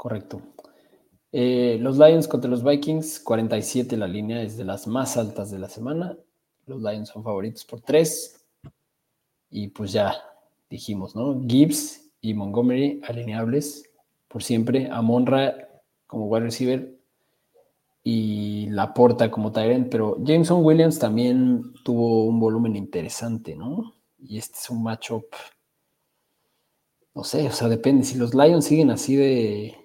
Correcto. 0.01 0.41
Eh, 1.31 1.77
los 1.79 1.99
Lions 1.99 2.27
contra 2.27 2.51
los 2.51 2.65
Vikings, 2.65 3.21
47 3.21 3.99
la 3.99 4.09
línea, 4.09 4.41
es 4.41 4.57
de 4.57 4.65
las 4.65 4.87
más 4.87 5.19
altas 5.19 5.51
de 5.51 5.59
la 5.59 5.69
semana. 5.69 6.17
Los 6.65 6.81
Lions 6.81 7.11
son 7.11 7.23
favoritos 7.23 7.67
por 7.67 7.83
3. 7.83 8.43
Y 9.51 9.69
pues 9.69 9.93
ya 9.93 10.17
dijimos, 10.71 11.15
¿no? 11.15 11.39
Gibbs 11.47 12.11
y 12.23 12.33
Montgomery 12.33 13.03
alineables 13.07 13.91
por 14.27 14.43
siempre. 14.43 14.89
Amonra 14.91 15.69
como 16.07 16.29
wide 16.29 16.45
receiver 16.45 16.99
y 18.03 18.71
Laporta 18.71 19.31
como 19.31 19.53
Tyrant, 19.53 19.91
pero 19.91 20.17
Jameson 20.25 20.65
Williams 20.65 20.99
también 20.99 21.75
tuvo 21.85 22.25
un 22.25 22.41
volumen 22.41 22.75
interesante, 22.75 23.55
¿no? 23.55 23.97
Y 24.19 24.39
este 24.39 24.57
es 24.57 24.71
un 24.71 24.83
matchup, 24.83 25.27
no 27.15 27.23
sé, 27.23 27.47
o 27.49 27.53
sea, 27.53 27.69
depende. 27.69 28.05
Si 28.05 28.17
los 28.17 28.35
Lions 28.35 28.65
siguen 28.65 28.89
así 28.89 29.15
de 29.15 29.80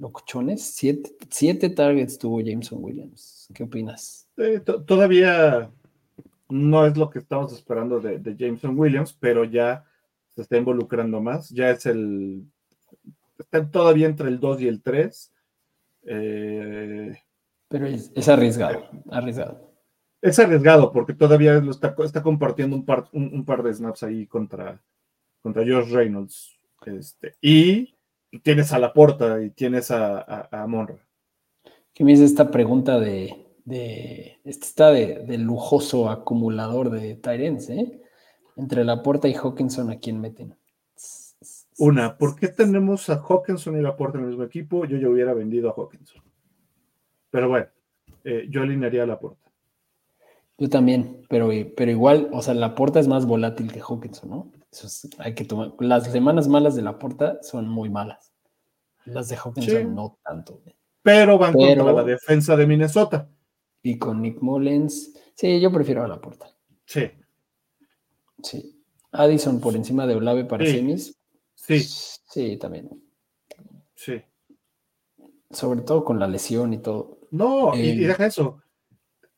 locochones. 0.00 0.62
Siete, 0.62 1.14
siete 1.28 1.70
targets 1.70 2.18
tuvo 2.18 2.40
Jameson 2.40 2.82
Williams. 2.82 3.48
¿Qué 3.54 3.62
opinas? 3.62 4.26
todavía 4.86 5.70
no 6.48 6.86
es 6.86 6.96
lo 6.96 7.10
que 7.10 7.18
estamos 7.18 7.52
esperando 7.52 8.00
de, 8.00 8.34
Jameson 8.36 8.78
Williams, 8.78 9.12
pero 9.12 9.44
ya 9.44 9.84
se 10.34 10.42
está 10.42 10.56
involucrando 10.56 11.20
más. 11.20 11.50
Ya 11.50 11.70
es 11.70 11.86
el. 11.86 12.44
Está 13.38 13.68
todavía 13.70 14.06
entre 14.06 14.28
el 14.28 14.40
2 14.40 14.62
y 14.62 14.68
el 14.68 14.82
3. 14.82 15.32
Eh, 16.04 17.18
pero 17.68 17.86
es, 17.86 18.28
arriesgado, 18.28 18.88
arriesgado. 19.10 19.70
Es 20.20 20.38
arriesgado 20.38 20.92
porque 20.92 21.14
todavía 21.14 21.56
está, 21.70 21.94
está 22.04 22.22
compartiendo 22.22 22.74
un 22.74 22.84
par, 22.84 23.08
un, 23.12 23.44
par 23.44 23.62
de 23.62 23.72
snaps 23.72 24.02
ahí 24.02 24.26
contra, 24.26 24.80
contra 25.42 25.62
Josh 25.62 25.92
Reynolds. 25.92 26.56
Este, 26.86 27.34
y 27.40 27.94
tienes 28.38 28.72
a 28.72 28.78
la 28.78 28.92
porta 28.92 29.42
y 29.42 29.50
tienes 29.50 29.90
a, 29.90 30.48
a, 30.50 30.66
Monra. 30.66 30.98
¿Qué 31.92 32.04
me 32.04 32.12
dice 32.12 32.24
esta 32.24 32.50
pregunta 32.50 32.98
de, 33.00 33.46
de 33.64 34.38
está 34.44 34.90
de, 34.90 35.38
lujoso 35.38 36.08
acumulador 36.08 36.90
de 36.90 37.16
Tyrens, 37.16 37.70
¿eh? 37.70 38.00
Entre 38.56 38.84
la 38.84 39.02
porta 39.02 39.28
y 39.28 39.34
Hawkinson, 39.34 39.90
¿a 39.90 39.98
quién 39.98 40.20
meten? 40.20 40.54
Una, 41.78 42.18
¿por 42.18 42.36
qué 42.36 42.48
tenemos 42.48 43.08
a 43.08 43.16
Hawkinson 43.16 43.78
y 43.78 43.82
la 43.82 43.96
porta 43.96 44.18
en 44.18 44.24
el 44.24 44.30
mismo 44.30 44.44
equipo? 44.44 44.84
Yo 44.84 44.98
ya 44.98 45.08
hubiera 45.08 45.32
vendido 45.32 45.70
a 45.70 45.72
Hawkinson. 45.72 46.22
Pero 47.30 47.48
bueno, 47.48 47.66
eh, 48.24 48.46
yo 48.50 48.62
alinearía 48.62 49.04
a 49.04 49.06
la 49.06 49.18
porta. 49.18 49.50
Yo 50.58 50.68
también, 50.68 51.22
pero, 51.30 51.48
pero 51.74 51.90
igual, 51.90 52.28
o 52.32 52.42
sea, 52.42 52.52
la 52.52 52.74
porta 52.74 53.00
es 53.00 53.08
más 53.08 53.24
volátil 53.24 53.72
que 53.72 53.80
Hawkinson, 53.80 54.28
¿no? 54.28 54.52
Hay 55.18 55.34
que 55.34 55.44
tomar. 55.44 55.72
Las 55.80 56.10
semanas 56.10 56.48
malas 56.48 56.74
de 56.74 56.82
la 56.82 56.98
puerta 56.98 57.38
son 57.42 57.68
muy 57.68 57.90
malas. 57.90 58.32
Las 59.04 59.28
de 59.28 59.36
Hawkinson 59.36 59.94
no 59.94 60.18
tanto. 60.24 60.62
Pero 61.02 61.38
van 61.38 61.54
contra 61.54 61.92
la 61.92 62.04
defensa 62.04 62.56
de 62.56 62.66
Minnesota. 62.66 63.28
Y 63.82 63.98
con 63.98 64.20
Nick 64.20 64.40
Mullens. 64.40 65.14
Sí, 65.34 65.60
yo 65.60 65.72
prefiero 65.72 66.04
a 66.04 66.08
la 66.08 66.20
puerta. 66.20 66.54
Sí. 66.84 67.10
Sí. 68.42 68.82
Addison 69.12 69.60
por 69.60 69.74
encima 69.74 70.06
de 70.06 70.14
Olave 70.14 70.44
para 70.44 70.64
semis. 70.64 71.18
Sí. 71.54 71.80
Sí, 71.80 72.56
también. 72.58 72.90
Sí. 73.94 74.22
Sobre 75.50 75.80
todo 75.80 76.04
con 76.04 76.18
la 76.18 76.28
lesión 76.28 76.72
y 76.72 76.78
todo. 76.78 77.18
No, 77.30 77.74
y, 77.74 77.80
y, 77.80 78.04
eh, 78.04 78.08
deja 78.08 78.26
eso. 78.26 78.62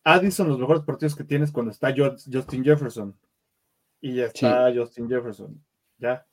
Addison, 0.05 0.49
los 0.49 0.59
mejores 0.59 0.83
partidos 0.83 1.14
que 1.14 1.24
tienes 1.24 1.53
cuando 1.53 1.70
está 1.70 1.95
Justin 1.97 2.64
Jefferson. 2.64 3.16
Y 4.03 4.16
ya 4.16 4.26
está 4.26 4.70
Justin 4.74 5.09
Jefferson. 5.09 5.64
Ya. 5.96 6.26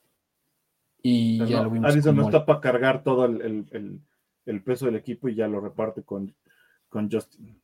Y 1.02 1.38
ya 1.46 1.62
lo 1.62 1.70
vimos. 1.70 2.04
no 2.12 2.24
está 2.24 2.44
para 2.44 2.60
cargar 2.60 3.02
todo 3.02 3.24
el, 3.24 4.02
peso 4.64 4.86
del 4.86 4.96
equipo 4.96 5.28
y 5.28 5.36
ya 5.36 5.46
lo 5.46 5.60
reparte 5.60 6.02
con, 6.02 6.34
con 6.88 7.10
Justin. 7.10 7.58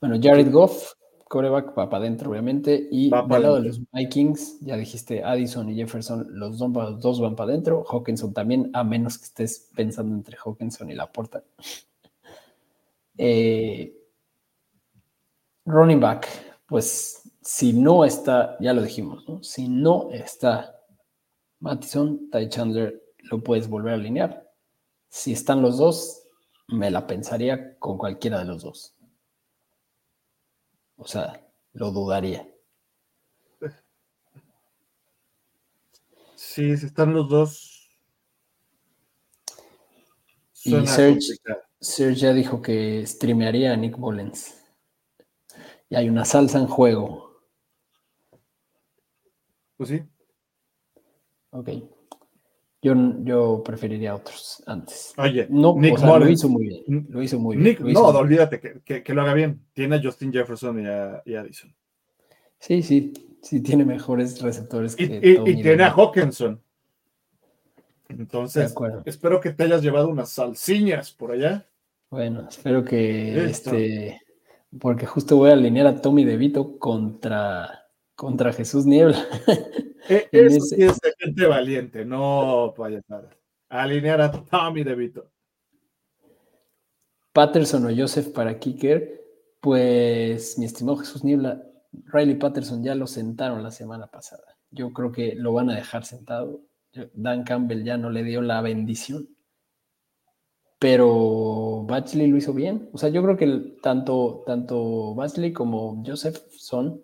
Bueno, 0.00 0.16
Jared 0.22 0.52
Goff, 0.52 0.92
coreback, 1.26 1.76
va 1.76 1.88
para 1.88 2.04
adentro, 2.04 2.30
obviamente. 2.30 2.88
Y 2.90 3.10
del 3.10 3.42
lado 3.42 3.56
de 3.56 3.68
los 3.68 3.80
Vikings, 3.90 4.60
ya 4.60 4.76
dijiste 4.76 5.24
Addison 5.24 5.70
y 5.70 5.76
Jefferson, 5.76 6.26
los 6.30 6.58
dos, 6.58 7.20
van 7.20 7.34
para 7.34 7.50
adentro. 7.50 7.84
Hawkinson 7.84 8.34
también, 8.34 8.70
a 8.74 8.84
menos 8.84 9.16
que 9.16 9.24
estés 9.24 9.70
pensando 9.74 10.14
entre 10.14 10.36
Hawkinson 10.36 10.90
y 10.90 10.94
Laporta. 10.94 11.42
Eh, 13.20 13.98
running 15.64 15.98
back, 15.98 16.28
pues 16.66 17.27
si 17.48 17.72
no 17.72 18.04
está, 18.04 18.58
ya 18.60 18.74
lo 18.74 18.82
dijimos, 18.82 19.26
¿no? 19.26 19.42
si 19.42 19.68
no 19.68 20.10
está 20.12 20.84
Mattison, 21.60 22.28
Ty 22.30 22.50
Chandler 22.50 23.02
lo 23.20 23.42
puedes 23.42 23.70
volver 23.70 23.94
a 23.94 23.96
alinear. 23.96 24.52
Si 25.08 25.32
están 25.32 25.62
los 25.62 25.78
dos, 25.78 26.24
me 26.66 26.90
la 26.90 27.06
pensaría 27.06 27.78
con 27.78 27.96
cualquiera 27.96 28.40
de 28.40 28.44
los 28.44 28.62
dos. 28.64 28.94
O 30.96 31.06
sea, 31.06 31.42
lo 31.72 31.90
dudaría. 31.90 32.46
Sí, 36.34 36.76
si 36.76 36.84
están 36.84 37.14
los 37.14 37.30
dos. 37.30 37.98
Y 40.64 40.86
Serge, 40.86 41.20
Serge, 41.80 42.14
ya 42.14 42.34
dijo 42.34 42.60
que 42.60 43.06
streamearía 43.06 43.72
a 43.72 43.76
Nick 43.76 43.96
Mullens. 43.96 44.54
Y 45.88 45.96
hay 45.96 46.10
una 46.10 46.26
salsa 46.26 46.58
en 46.58 46.66
juego. 46.66 47.27
Pues 49.78 49.88
sí. 49.88 50.02
Ok. 51.50 51.70
Yo, 52.82 52.94
yo 53.22 53.62
preferiría 53.64 54.14
otros 54.14 54.62
antes. 54.66 55.14
Oye, 55.16 55.46
no, 55.48 55.74
Nick 55.76 55.98
lo 56.00 56.28
hizo 56.28 56.48
muy 56.48 56.66
bien. 56.66 57.06
Lo 57.08 57.22
hizo 57.22 57.38
muy 57.38 57.56
bien. 57.56 57.78
no, 57.92 58.08
olvídate 58.08 58.60
que, 58.60 59.02
que, 59.02 59.14
lo 59.14 59.22
haga 59.22 59.34
bien. 59.34 59.62
Tiene 59.72 59.96
a 59.96 60.02
Justin 60.02 60.32
Jefferson 60.32 60.80
y 60.80 60.86
a, 60.86 61.22
y 61.24 61.34
Addison. 61.34 61.74
Sí, 62.58 62.82
sí. 62.82 63.12
Sí, 63.40 63.60
tiene 63.60 63.84
mejores 63.84 64.40
receptores 64.42 64.96
que. 64.96 65.04
Y, 65.04 65.50
y 65.50 65.62
tiene 65.62 65.84
a 65.84 65.90
Hawkinson. 65.90 66.60
Entonces, 68.08 68.74
espero 69.04 69.40
que 69.40 69.52
te 69.52 69.64
hayas 69.64 69.82
llevado 69.82 70.08
unas 70.08 70.30
salsiñas 70.30 71.12
por 71.12 71.32
allá. 71.32 71.68
Bueno, 72.10 72.48
espero 72.48 72.84
que 72.84 73.44
este 73.44 74.20
porque 74.78 75.06
justo 75.06 75.36
voy 75.36 75.50
a 75.50 75.54
alinear 75.54 75.86
a 75.86 76.00
Tommy 76.00 76.24
DeVito 76.24 76.78
contra, 76.78 77.87
contra 78.18 78.52
Jesús 78.52 78.84
Niebla. 78.84 79.16
E- 80.10 80.26
Eso 80.32 80.56
ese- 80.56 80.76
sí 80.76 80.82
es 80.82 80.98
de 81.00 81.12
gente 81.18 81.44
valiente, 81.46 82.04
no 82.04 82.72
payasadas. 82.74 83.36
Alinear 83.68 84.20
a 84.22 84.32
Tommy 84.32 84.82
DeVito. 84.82 85.30
Patterson 87.32 87.84
o 87.86 87.90
Joseph 87.94 88.28
para 88.32 88.58
kicker, 88.58 89.22
pues 89.60 90.58
mi 90.58 90.64
estimado 90.64 90.96
Jesús 90.98 91.24
Niebla, 91.24 91.62
Riley 92.06 92.36
Patterson 92.36 92.82
ya 92.82 92.94
lo 92.94 93.06
sentaron 93.06 93.62
la 93.62 93.70
semana 93.70 94.06
pasada. 94.06 94.56
Yo 94.70 94.92
creo 94.92 95.12
que 95.12 95.34
lo 95.34 95.52
van 95.52 95.68
a 95.70 95.76
dejar 95.76 96.04
sentado. 96.06 96.62
Dan 97.12 97.44
Campbell 97.44 97.84
ya 97.84 97.98
no 97.98 98.08
le 98.10 98.22
dio 98.24 98.40
la 98.40 98.60
bendición. 98.62 99.28
Pero 100.78 101.84
Batchley 101.86 102.28
lo 102.28 102.36
hizo 102.38 102.54
bien. 102.54 102.88
O 102.92 102.98
sea, 102.98 103.08
yo 103.10 103.22
creo 103.22 103.36
que 103.36 103.76
tanto, 103.82 104.42
tanto 104.46 105.14
Batchley 105.14 105.52
como 105.52 106.02
Joseph 106.06 106.38
son 106.56 107.02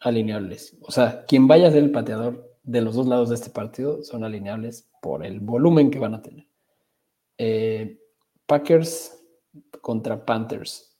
alineables. 0.00 0.76
O 0.82 0.90
sea, 0.90 1.24
quien 1.26 1.46
vaya 1.48 1.68
a 1.68 1.70
ser 1.70 1.82
el 1.82 1.90
pateador 1.92 2.52
de 2.62 2.80
los 2.80 2.94
dos 2.94 3.06
lados 3.06 3.28
de 3.28 3.36
este 3.36 3.50
partido 3.50 4.02
son 4.02 4.24
alineables 4.24 4.88
por 5.00 5.24
el 5.24 5.40
volumen 5.40 5.90
que 5.90 5.98
van 5.98 6.14
a 6.14 6.22
tener. 6.22 6.46
Eh, 7.38 7.98
Packers 8.46 9.22
contra 9.80 10.24
Panthers. 10.24 10.96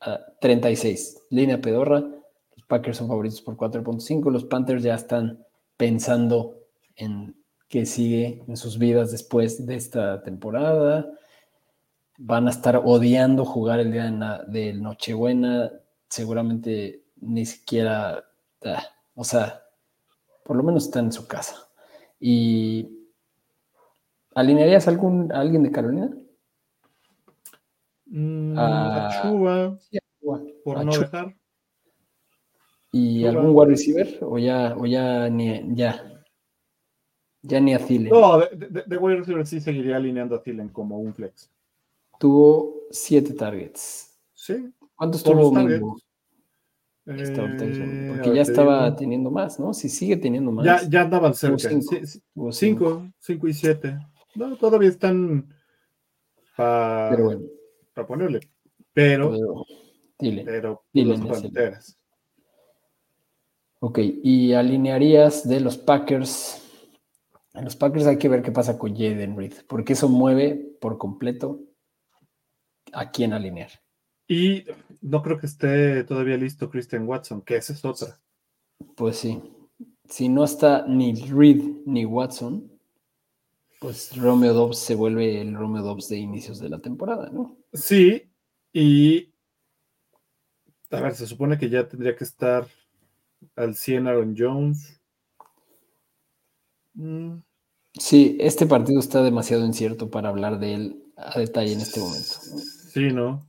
a 0.00 0.20
36. 0.40 1.24
Línea 1.30 1.60
pedorra. 1.60 2.00
Los 2.00 2.66
Packers 2.68 2.98
son 2.98 3.08
favoritos 3.08 3.42
por 3.42 3.56
4.5. 3.56 4.30
Los 4.30 4.44
Panthers 4.44 4.82
ya 4.82 4.94
están 4.94 5.44
pensando 5.76 6.60
en 6.96 7.36
qué 7.68 7.84
sigue 7.86 8.42
en 8.46 8.56
sus 8.56 8.78
vidas 8.78 9.10
después 9.10 9.66
de 9.66 9.74
esta 9.76 10.22
temporada. 10.22 11.10
Van 12.18 12.46
a 12.46 12.50
estar 12.50 12.80
odiando 12.84 13.44
jugar 13.44 13.80
el 13.80 13.92
día 13.92 14.04
de, 14.04 14.10
na- 14.12 14.42
de 14.46 14.72
Nochebuena. 14.74 15.72
Seguramente 16.08 17.04
ni 17.20 17.44
siquiera. 17.46 18.24
Ah, 18.64 18.82
o 19.14 19.24
sea, 19.24 19.62
por 20.44 20.56
lo 20.56 20.62
menos 20.62 20.84
están 20.84 21.06
en 21.06 21.12
su 21.12 21.26
casa. 21.26 21.68
¿Y 22.20 22.88
alinearías 24.34 24.86
a 24.86 24.90
algún, 24.90 25.32
a 25.32 25.40
alguien 25.40 25.62
de 25.62 25.70
Carolina? 25.70 26.10
Mm, 28.06 28.58
a 28.58 29.20
Chuba, 29.22 29.78
por 30.64 30.78
a 30.78 30.84
no 30.84 30.92
dejar. 30.92 31.36
¿Y 32.92 33.20
Chuba. 33.20 33.30
algún 33.30 33.50
wide 33.54 33.70
receiver? 33.70 34.18
¿O 34.22 34.38
ya, 34.38 34.74
o 34.76 34.86
ya 34.86 35.28
ni 35.28 35.76
ya? 35.76 36.24
Ya 37.42 37.60
ni 37.60 37.74
a 37.74 37.78
Thielen. 37.78 38.10
No, 38.10 38.40
de, 38.40 38.48
de, 38.56 38.82
de 38.82 38.96
wide 38.96 39.18
receiver 39.18 39.46
sí 39.46 39.60
seguiría 39.60 39.96
alineando 39.96 40.34
a 40.34 40.42
Thielen 40.42 40.70
como 40.70 40.98
un 40.98 41.14
flex. 41.14 41.50
Tuvo 42.18 42.74
siete 42.90 43.32
targets. 43.34 44.18
Sí. 44.32 44.72
¿Cuántos 44.96 45.22
Por 45.22 45.36
tuvo 45.36 45.52
Mingo? 45.52 45.98
Esta 47.16 47.46
Eh, 47.46 48.06
Porque 48.08 48.34
ya 48.34 48.42
estaba 48.42 48.84
digo. 48.86 48.96
teniendo 48.96 49.30
más, 49.30 49.58
¿no? 49.58 49.72
Si 49.72 49.88
sigue 49.88 50.16
teniendo 50.18 50.52
más. 50.52 50.66
Ya, 50.66 50.82
ya 50.88 51.00
andaban 51.02 51.34
cerca. 51.34 51.56
cinco. 51.70 51.94
Sí, 51.96 52.06
sí, 52.06 52.22
tuvo 52.34 52.52
cinco, 52.52 53.06
cinco 53.18 53.48
y 53.48 53.54
siete. 53.54 53.98
No, 54.34 54.56
todavía 54.56 54.90
están 54.90 55.48
para 56.56 57.16
bueno, 57.16 57.40
ponerle. 58.06 58.40
Pero, 58.92 59.30
pero, 59.30 59.64
Thielen. 60.18 60.44
pero 60.44 60.84
Thielen 60.92 61.20
los 61.20 61.30
es 61.30 61.36
el- 61.36 61.42
Panteras. 61.42 61.98
Ok, 63.80 63.98
y 64.22 64.52
alinearías 64.54 65.48
de 65.48 65.60
los 65.60 65.78
Packers. 65.78 66.62
En 67.54 67.64
los 67.64 67.76
Packers 67.76 68.06
hay 68.06 68.18
que 68.18 68.28
ver 68.28 68.42
qué 68.42 68.52
pasa 68.52 68.76
con 68.78 68.92
Jaden 68.94 69.36
Reed, 69.36 69.54
porque 69.66 69.94
eso 69.94 70.08
mueve 70.08 70.76
por 70.80 70.98
completo 70.98 71.60
a 72.92 73.10
quién 73.10 73.32
alinear. 73.32 73.70
Y 74.28 74.64
no 75.00 75.22
creo 75.22 75.38
que 75.38 75.46
esté 75.46 76.04
todavía 76.04 76.36
listo 76.36 76.70
Christian 76.70 77.08
Watson, 77.08 77.42
que 77.42 77.56
esa 77.56 77.72
es 77.72 77.84
otra. 77.84 78.20
Pues 78.94 79.16
sí. 79.16 79.42
Si 80.08 80.28
no 80.28 80.44
está 80.44 80.86
ni 80.86 81.14
Reed 81.14 81.62
ni 81.86 82.04
Watson, 82.04 82.70
pues 83.80 84.16
Romeo 84.16 84.52
Dobbs 84.52 84.78
se 84.78 84.94
vuelve 84.94 85.40
el 85.40 85.54
Romeo 85.54 85.82
Dobbs 85.82 86.08
de 86.08 86.18
inicios 86.18 86.58
de 86.60 86.68
la 86.68 86.78
temporada, 86.78 87.30
¿no? 87.30 87.56
Sí, 87.72 88.30
y 88.72 89.32
a 90.90 91.00
ver, 91.00 91.14
se 91.14 91.26
supone 91.26 91.58
que 91.58 91.68
ya 91.68 91.88
tendría 91.88 92.16
que 92.16 92.24
estar 92.24 92.66
al 93.56 93.74
100 93.74 94.06
Aaron 94.06 94.34
Jones. 94.36 95.00
Mm, 96.94 97.38
Sí, 97.98 98.36
este 98.40 98.66
partido 98.66 99.00
está 99.00 99.22
demasiado 99.22 99.64
incierto 99.64 100.10
para 100.10 100.28
hablar 100.28 100.60
de 100.60 100.74
él 100.74 101.02
a 101.16 101.38
detalle 101.38 101.72
en 101.72 101.80
este 101.80 102.00
momento. 102.00 102.34
¿no? 102.50 102.58
Sí, 102.58 103.12
¿no? 103.12 103.47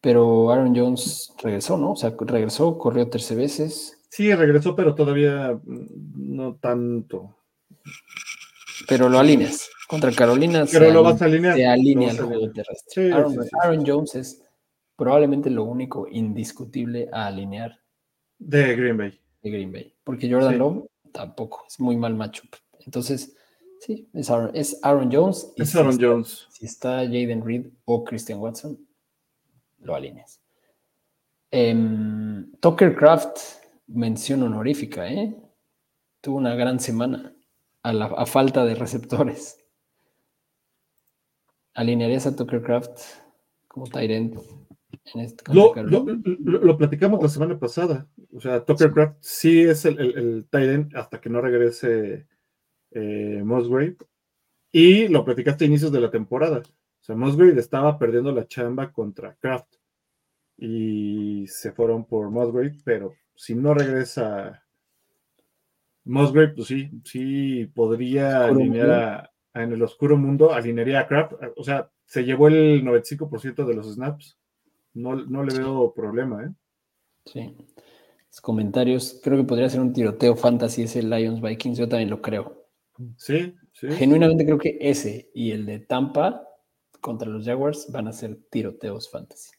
Pero 0.00 0.50
Aaron 0.52 0.74
Jones 0.76 1.32
regresó, 1.42 1.76
¿no? 1.76 1.92
O 1.92 1.96
sea, 1.96 2.14
regresó, 2.20 2.78
corrió 2.78 3.08
13 3.10 3.34
veces, 3.34 3.94
Sí, 4.10 4.32
regresó, 4.34 4.74
pero 4.74 4.94
todavía 4.94 5.60
mm, 5.64 6.36
no 6.36 6.54
tanto. 6.56 7.36
pero 8.88 9.08
lo 9.08 9.18
alineas. 9.18 9.68
Contra 9.88 10.12
Carolina 10.12 10.66
se, 10.66 10.78
Pero 10.78 10.92
lo 10.92 11.00
alinea- 11.00 11.12
vas 11.12 11.22
a 11.22 11.24
alinear. 11.24 11.56
se 11.56 11.64
lo 11.64 11.70
alinea 11.70 12.08
vas 12.08 12.18
el 12.18 12.24
a 12.24 12.26
juego 12.26 12.52
terrestre. 12.52 13.06
Sí, 13.06 13.12
Aaron, 13.12 13.32
sí, 13.32 13.38
sí, 13.42 13.48
Aaron 13.62 13.84
Jones 13.86 14.14
es 14.14 14.42
probablemente 14.96 15.50
lo 15.50 15.64
único 15.64 16.06
indiscutible 16.10 17.08
a 17.12 17.26
alinear 17.26 17.78
De 18.38 18.74
Green 18.76 18.96
Bay. 18.96 19.20
de 19.42 19.50
Green 19.50 19.72
Bay. 19.72 19.94
Porque 20.04 20.30
Jordan. 20.30 20.58
Love 20.58 20.84
tampoco, 21.12 21.64
es 21.68 21.80
muy 21.80 21.96
mal 21.96 22.14
matchup. 22.14 22.50
Entonces, 22.84 23.34
sí, 23.80 24.08
es 24.14 24.30
Aaron, 24.30 24.50
es 24.54 24.78
Aaron 24.82 25.10
Jones. 25.12 25.52
y 25.56 25.62
Es 25.62 25.70
si 25.70 25.78
Aaron 25.78 25.92
está- 25.92 26.06
Jones. 26.06 26.46
Si 26.50 26.66
está 26.66 26.96
Jaden 27.04 27.44
Reed 27.44 27.66
o 27.84 28.04
Christian 28.04 28.38
Watson, 28.40 28.78
lo 29.80 29.94
alineas. 29.94 30.40
Tucker 32.60 32.94
Craft, 32.94 33.38
mención 33.86 34.42
honorífica, 34.42 35.10
¿eh? 35.10 35.34
Tuvo 36.20 36.36
una 36.36 36.54
gran 36.54 36.78
semana 36.80 37.34
a, 37.82 37.92
la, 37.92 38.06
a 38.06 38.26
falta 38.26 38.64
de 38.64 38.74
receptores. 38.74 39.64
¿Alinearías 41.74 42.26
a 42.26 42.34
Tucker 42.34 42.60
Craft 42.62 43.00
como 43.68 43.86
Tyrant 43.86 44.34
en 45.14 45.20
este 45.20 45.44
contra 45.44 45.82
Lo, 45.84 46.04
lo, 46.04 46.58
lo- 46.60 46.76
platicamos 46.76 47.22
la 47.22 47.28
semana 47.28 47.58
pasada. 47.58 48.08
O 48.34 48.40
sea, 48.40 48.64
Tucker 48.64 48.90
Craft 48.92 49.16
sí 49.20 49.60
es 49.62 49.84
el, 49.84 49.98
el, 50.00 50.48
el 50.50 50.68
end 50.70 50.96
hasta 50.96 51.20
que 51.20 51.30
no 51.30 51.40
regrese 51.40 52.26
eh, 52.90 53.42
Musgrave. 53.44 53.96
Y 54.72 55.08
lo 55.08 55.24
platicaste 55.24 55.64
a 55.64 55.68
inicios 55.68 55.92
de 55.92 56.00
la 56.00 56.10
temporada. 56.10 56.62
O 57.08 57.12
sea, 57.12 57.16
Musgrave 57.16 57.58
estaba 57.58 57.98
perdiendo 57.98 58.32
la 58.32 58.46
chamba 58.46 58.92
contra 58.92 59.34
Kraft. 59.36 59.74
Y 60.58 61.46
se 61.48 61.72
fueron 61.72 62.04
por 62.04 62.30
Musgrave, 62.30 62.76
pero 62.84 63.14
si 63.34 63.54
no 63.54 63.74
regresa 63.74 64.64
Musgrave, 66.04 66.54
pues 66.54 66.68
sí, 66.68 66.90
sí 67.04 67.66
podría 67.74 68.46
alinear 68.46 68.90
a, 68.90 69.32
a- 69.52 69.62
en 69.62 69.72
el 69.72 69.82
oscuro 69.82 70.16
mundo, 70.16 70.52
alinearía 70.52 71.00
a 71.00 71.06
Kraft. 71.08 71.34
O 71.56 71.64
sea, 71.64 71.90
se 72.06 72.24
llevó 72.24 72.48
el 72.48 72.84
95% 72.84 73.66
de 73.66 73.74
los 73.74 73.92
snaps. 73.92 74.38
No, 74.94 75.14
no 75.16 75.44
le 75.44 75.52
veo 75.54 75.92
problema, 75.94 76.44
¿eh? 76.44 76.50
Sí. 77.26 77.54
Los 78.30 78.40
comentarios, 78.40 79.20
creo 79.22 79.38
que 79.38 79.44
podría 79.44 79.68
ser 79.68 79.80
un 79.80 79.92
tiroteo 79.92 80.36
fantasy 80.36 80.82
ese 80.82 81.02
Lions 81.02 81.40
Vikings, 81.40 81.78
yo 81.78 81.88
también 81.88 82.10
lo 82.10 82.22
creo. 82.22 82.66
Sí, 83.16 83.54
sí. 83.72 83.88
Genuinamente 83.90 84.44
creo 84.44 84.58
que 84.58 84.78
ese 84.80 85.30
y 85.34 85.52
el 85.52 85.66
de 85.66 85.78
Tampa 85.80 86.47
contra 87.00 87.28
los 87.28 87.44
Jaguars 87.44 87.90
van 87.92 88.08
a 88.08 88.12
ser 88.12 88.38
tiroteos 88.50 89.10
fantasy. 89.10 89.50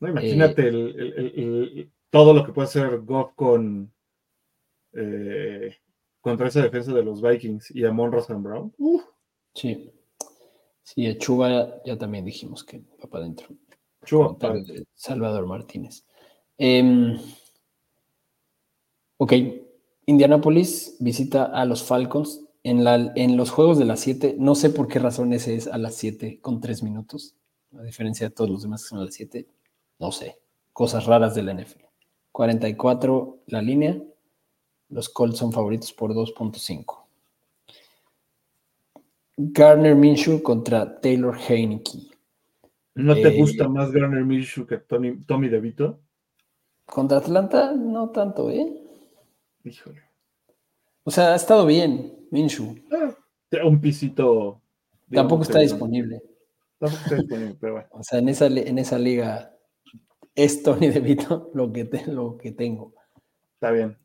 No, 0.00 0.08
imagínate 0.08 0.68
el- 0.68 1.00
el- 1.00 1.14
el- 1.18 1.38
el- 1.78 1.92
todo 2.10 2.32
lo 2.34 2.44
que 2.44 2.52
puede 2.52 2.66
hacer 2.68 3.00
Goff 3.00 3.32
con 3.34 3.92
eh, 4.92 5.76
contra 6.20 6.48
esa 6.48 6.62
defensa 6.62 6.92
de 6.92 7.02
los 7.04 7.20
Vikings 7.20 7.70
y 7.70 7.84
Amon 7.84 8.10
Rosen 8.12 8.42
Brown. 8.42 8.74
Sí. 9.54 9.92
Sí, 10.82 11.06
a 11.06 11.18
Chuba 11.18 11.82
ya 11.84 11.98
también 11.98 12.24
dijimos 12.24 12.64
que 12.64 12.78
va 13.02 13.08
para 13.10 13.24
adentro. 13.24 13.48
Chuba, 14.04 14.36
de 14.64 14.86
Salvador 14.94 15.46
Martínez. 15.46 16.06
Em, 16.58 17.18
ok, 19.18 19.32
Indianapolis 20.06 20.96
visita 21.00 21.44
a 21.46 21.64
los 21.64 21.82
Falcons. 21.82 22.45
En, 22.68 22.82
la, 22.82 23.12
en 23.14 23.36
los 23.36 23.50
juegos 23.50 23.78
de 23.78 23.84
las 23.84 24.00
7, 24.00 24.34
no 24.40 24.56
sé 24.56 24.70
por 24.70 24.88
qué 24.88 24.98
razón 24.98 25.32
ese 25.32 25.54
es 25.54 25.68
a 25.68 25.78
las 25.78 25.94
7 25.94 26.40
con 26.40 26.60
3 26.60 26.82
minutos, 26.82 27.36
a 27.78 27.82
diferencia 27.82 28.28
de 28.28 28.34
todos 28.34 28.50
los 28.50 28.62
demás 28.62 28.82
que 28.82 28.88
son 28.88 28.98
a 28.98 29.04
las 29.04 29.14
7, 29.14 29.46
no 30.00 30.10
sé, 30.10 30.40
cosas 30.72 31.06
raras 31.06 31.36
de 31.36 31.42
la 31.44 31.52
NFL. 31.54 31.84
44 32.32 33.38
la 33.46 33.62
línea, 33.62 34.02
los 34.88 35.08
Colts 35.08 35.38
son 35.38 35.52
favoritos 35.52 35.92
por 35.92 36.12
2.5. 36.12 37.04
Garner 39.36 39.94
Minshew 39.94 40.42
contra 40.42 41.00
Taylor 41.00 41.36
Heineke. 41.36 42.08
¿No 42.94 43.14
te 43.14 43.28
Eh, 43.28 43.38
gusta 43.38 43.68
más 43.68 43.92
Garner 43.92 44.24
Minshew 44.24 44.66
que 44.66 44.78
Tony, 44.78 45.20
Tommy 45.24 45.48
DeVito? 45.48 46.00
Contra 46.86 47.18
Atlanta, 47.18 47.72
no 47.74 48.08
tanto, 48.10 48.50
¿eh? 48.50 48.82
Híjole. 49.64 50.05
O 51.06 51.10
sea, 51.12 51.32
ha 51.32 51.36
estado 51.36 51.66
bien, 51.66 52.26
Minshew. 52.32 52.74
Un 53.64 53.80
pisito. 53.80 54.60
digamos, 55.06 55.28
Tampoco 55.30 55.42
está 55.44 55.60
disponible. 55.60 56.20
Tampoco 56.78 57.02
está 57.04 57.14
disponible, 57.16 57.56
pero 57.60 57.72
bueno. 57.74 57.88
O 57.92 58.02
sea, 58.02 58.18
en 58.18 58.28
esa, 58.28 58.46
en 58.46 58.78
esa 58.78 58.98
liga 58.98 59.54
es 60.34 60.62
Tony 60.64 60.88
DeVito 60.88 61.50
lo 61.54 61.72
que, 61.72 61.84
te, 61.84 62.06
lo 62.10 62.36
que 62.36 62.50
tengo. 62.52 62.92
Está 63.54 63.70
bien. 63.70 63.96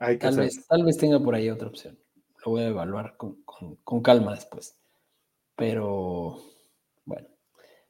Hay 0.00 0.16
que 0.16 0.22
Tal 0.22 0.30
hacer. 0.30 0.44
vez, 0.44 0.66
tal 0.66 0.84
vez 0.84 0.98
tenga 0.98 1.20
por 1.20 1.34
ahí 1.34 1.48
otra 1.48 1.68
opción. 1.68 1.96
Lo 2.44 2.52
voy 2.52 2.62
a 2.62 2.68
evaluar 2.68 3.16
con, 3.16 3.40
con- 3.44 3.76
con 3.76 4.02
calma 4.02 4.34
después. 4.34 4.76
Pero 5.56 6.40
bueno, 7.04 7.26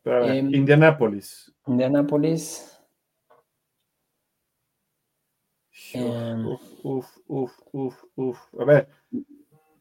Pero 0.02 0.16
a 0.16 0.20
ver, 0.20 0.36
Em, 0.36 0.54
Indianapolis. 0.54 1.52
Indianapolis. 1.66 2.77
Uf, 5.94 6.62
uf, 6.82 7.06
uf, 7.26 7.52
uf, 7.72 8.04
uf. 8.16 8.38
A 8.60 8.64
ver. 8.64 8.88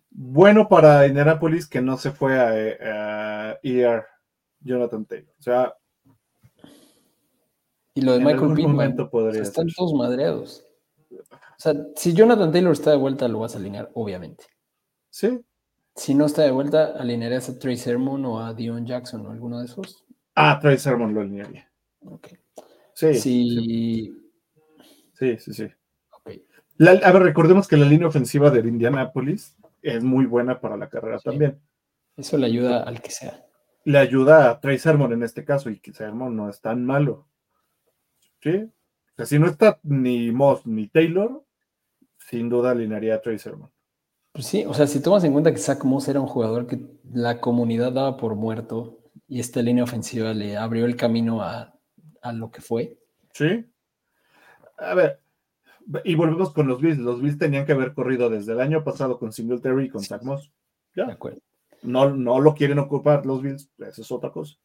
Bueno 0.10 0.68
para 0.68 1.06
Indianapolis 1.06 1.68
que 1.68 1.82
no 1.82 1.98
se 1.98 2.12
fue 2.12 2.40
a, 2.40 3.52
a 3.52 3.60
ER 3.62 4.04
Jonathan 4.62 5.06
Taylor. 5.06 5.34
O 5.40 5.42
sea, 5.44 5.76
Y 7.94 8.02
lo 8.02 8.14
de 8.14 8.18
en 8.20 8.24
Michael 8.24 8.42
algún 8.42 8.56
Pittman. 8.56 8.76
momento 8.76 9.10
o 9.12 9.32
sea, 9.32 9.42
están 9.42 9.68
todos 9.76 9.94
madreados. 9.94 10.64
O 11.12 11.60
sea, 11.60 11.74
si 11.96 12.14
Jonathan 12.14 12.52
Taylor 12.52 12.72
está 12.74 12.92
de 12.92 12.98
vuelta, 12.98 13.28
lo 13.28 13.40
vas 13.40 13.56
a 13.56 13.60
alinear, 13.60 13.90
obviamente. 13.94 14.46
Sí. 15.10 15.40
Si 15.96 16.14
no 16.14 16.26
está 16.26 16.44
de 16.44 16.52
vuelta, 16.52 16.94
alinearías 16.98 17.50
a 17.50 17.58
Trey 17.58 17.76
Sermon 17.78 18.24
o 18.26 18.40
a 18.46 18.54
Dion 18.54 18.86
Jackson 18.86 19.26
o 19.26 19.32
alguno 19.32 19.60
de 19.60 19.66
esos. 19.66 20.04
Ah, 20.36 20.60
Trey 20.62 20.78
Sermon 20.78 21.14
lo 21.14 21.22
alinearía. 21.22 21.72
Ok. 22.06 22.28
Sí, 22.94 23.14
sí, 23.16 24.14
Sí. 25.14 25.38
sí, 25.40 25.54
sí. 25.54 25.68
La- 26.78 26.92
a 26.92 27.12
ver, 27.12 27.24
recordemos 27.24 27.68
que 27.68 27.78
la 27.78 27.86
línea 27.86 28.08
ofensiva 28.08 28.50
de 28.50 28.60
Indianapolis 28.68 29.56
es 29.82 30.04
muy 30.04 30.26
buena 30.26 30.60
para 30.60 30.78
la 30.78 30.90
carrera 30.90 31.20
Sí. 31.20 31.26
también. 31.26 31.60
Eso 32.16 32.38
le 32.38 32.48
ayuda 32.48 32.84
al 32.84 33.02
que 33.02 33.12
sea. 33.12 33.46
Le 33.86 33.98
ayuda 34.00 34.50
a 34.50 34.60
Trey 34.60 34.78
Sermon 34.78 35.12
en 35.14 35.24
este 35.24 35.46
caso, 35.46 35.70
y 35.70 35.80
que 35.80 35.94
Sermon 35.94 36.36
no 36.36 36.50
es 36.50 36.60
tan 36.62 36.86
malo. 36.86 37.28
¿Sí? 38.42 38.56
O 38.64 39.16
sea, 39.16 39.26
si 39.26 39.40
no 39.40 39.48
está 39.48 39.80
ni 39.84 40.32
Moss 40.32 40.66
ni 40.68 40.88
Taylor, 40.88 41.44
sin 42.18 42.50
duda 42.50 42.72
alinearía 42.72 43.16
a 43.16 43.22
Trey 43.22 43.40
Sermon. 43.40 43.72
Pues 44.34 44.46
sí, 44.46 44.66
o 44.66 44.74
sea, 44.74 44.86
si 44.86 45.02
tomas 45.02 45.24
en 45.24 45.32
cuenta 45.32 45.52
que 45.52 45.58
Zach 45.58 45.84
Moss 45.84 46.08
era 46.08 46.20
un 46.20 46.28
jugador 46.28 46.68
que 46.68 46.80
la 47.12 47.40
comunidad 47.40 47.92
daba 47.94 48.18
por 48.18 48.36
muerto 48.36 49.00
y 49.28 49.40
esta 49.40 49.62
línea 49.62 49.84
ofensiva 49.84 50.34
le 50.34 50.58
abrió 50.58 50.86
el 50.86 50.96
camino 50.96 51.42
a, 51.42 51.74
a 52.22 52.34
lo 52.34 52.52
que 52.52 52.62
fue. 52.62 53.00
¿Sí? 53.34 53.66
A 54.78 54.94
ver, 54.94 55.20
y 56.04 56.16
volvemos 56.16 56.52
con 56.54 56.68
los 56.68 56.82
Bills. 56.82 56.98
Los 57.00 57.22
Bills 57.22 57.38
tenían 57.38 57.66
que 57.66 57.72
haber 57.74 57.94
corrido 57.94 58.30
desde 58.30 58.54
el 58.54 58.60
año 58.60 58.84
pasado 58.84 59.18
con 59.20 59.32
Singletary 59.32 59.86
y 59.86 59.90
con 59.90 60.04
Zach 60.04 60.24
Moss. 60.24 60.52
De 60.96 61.04
Ya. 61.06 61.12
acuerdo. 61.12 61.40
No, 61.84 62.10
no 62.10 62.40
lo 62.40 62.54
quieren 62.56 62.80
ocupar 62.80 63.26
los 63.26 63.42
Bills, 63.42 63.70
eso 63.78 64.02
es 64.02 64.12
otra 64.12 64.32
cosa. 64.32 64.56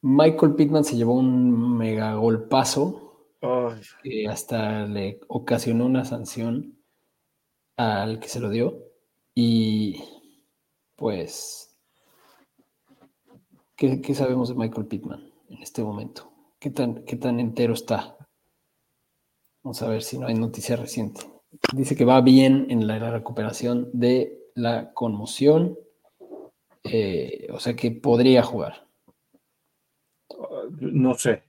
Michael 0.00 0.54
Pittman 0.54 0.84
se 0.84 0.96
llevó 0.96 1.14
un 1.14 1.76
mega 1.76 2.14
golpazo 2.14 3.26
Ay, 3.40 3.80
que 4.02 4.28
hasta 4.28 4.86
le 4.86 5.20
ocasionó 5.28 5.86
una 5.86 6.04
sanción 6.04 6.78
al 7.76 8.18
que 8.20 8.28
se 8.28 8.40
lo 8.40 8.48
dio. 8.50 8.78
Y 9.34 10.02
pues, 10.96 11.76
¿qué, 13.76 14.00
qué 14.00 14.14
sabemos 14.14 14.48
de 14.48 14.54
Michael 14.54 14.86
Pittman 14.86 15.30
en 15.48 15.62
este 15.62 15.82
momento? 15.82 16.32
¿Qué 16.58 16.70
tan, 16.70 17.04
qué 17.04 17.16
tan 17.16 17.38
entero 17.38 17.74
está? 17.74 18.16
Vamos 19.62 19.82
a 19.82 19.88
ver 19.88 20.02
si 20.02 20.18
no 20.18 20.26
hay 20.26 20.34
noticia 20.34 20.76
reciente. 20.76 21.20
Dice 21.74 21.96
que 21.96 22.04
va 22.04 22.20
bien 22.20 22.66
en 22.70 22.86
la 22.86 23.10
recuperación 23.10 23.90
de 23.92 24.38
la 24.54 24.92
conmoción, 24.92 25.78
eh, 26.84 27.46
o 27.52 27.60
sea 27.60 27.74
que 27.74 27.90
podría 27.90 28.42
jugar. 28.42 28.86
no 30.80 31.14
sé. 31.14 31.42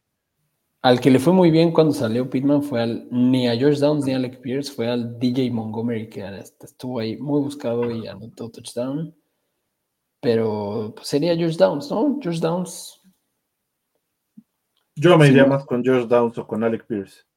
Al 0.81 1.01
que 1.01 1.11
le 1.11 1.19
fue 1.19 1.33
muy 1.33 1.51
bien 1.51 1.71
cuando 1.71 1.93
salió 1.93 2.29
Pittman 2.29 2.63
fue 2.63 2.81
al, 2.81 3.07
ni 3.11 3.49
a 3.49 3.57
George 3.57 3.81
Downs 3.81 4.05
ni 4.05 4.13
a 4.13 4.15
Alec 4.15 4.39
Pierce, 4.39 4.71
fue 4.71 4.87
al 4.87 5.19
DJ 5.19 5.51
Montgomery, 5.51 6.09
que 6.09 6.23
hasta 6.23 6.65
estuvo 6.65 6.99
ahí 6.99 7.17
muy 7.17 7.41
buscado 7.41 7.91
y 7.91 8.07
anotó 8.07 8.49
touchdown. 8.49 9.13
Pero 10.21 10.93
pues, 10.95 11.07
sería 11.07 11.35
George 11.35 11.57
Downs, 11.57 11.91
¿no? 11.91 12.17
George 12.21 12.39
Downs. 12.39 13.01
Yo 14.95 15.17
me 15.17 15.25
Sí, 15.25 15.31
iría 15.31 15.45
más 15.45 15.65
con 15.65 15.83
George 15.83 16.07
Downs 16.07 16.37
o 16.37 16.47
con 16.47 16.63
Alec 16.63 16.85
Pierce. 16.85 17.28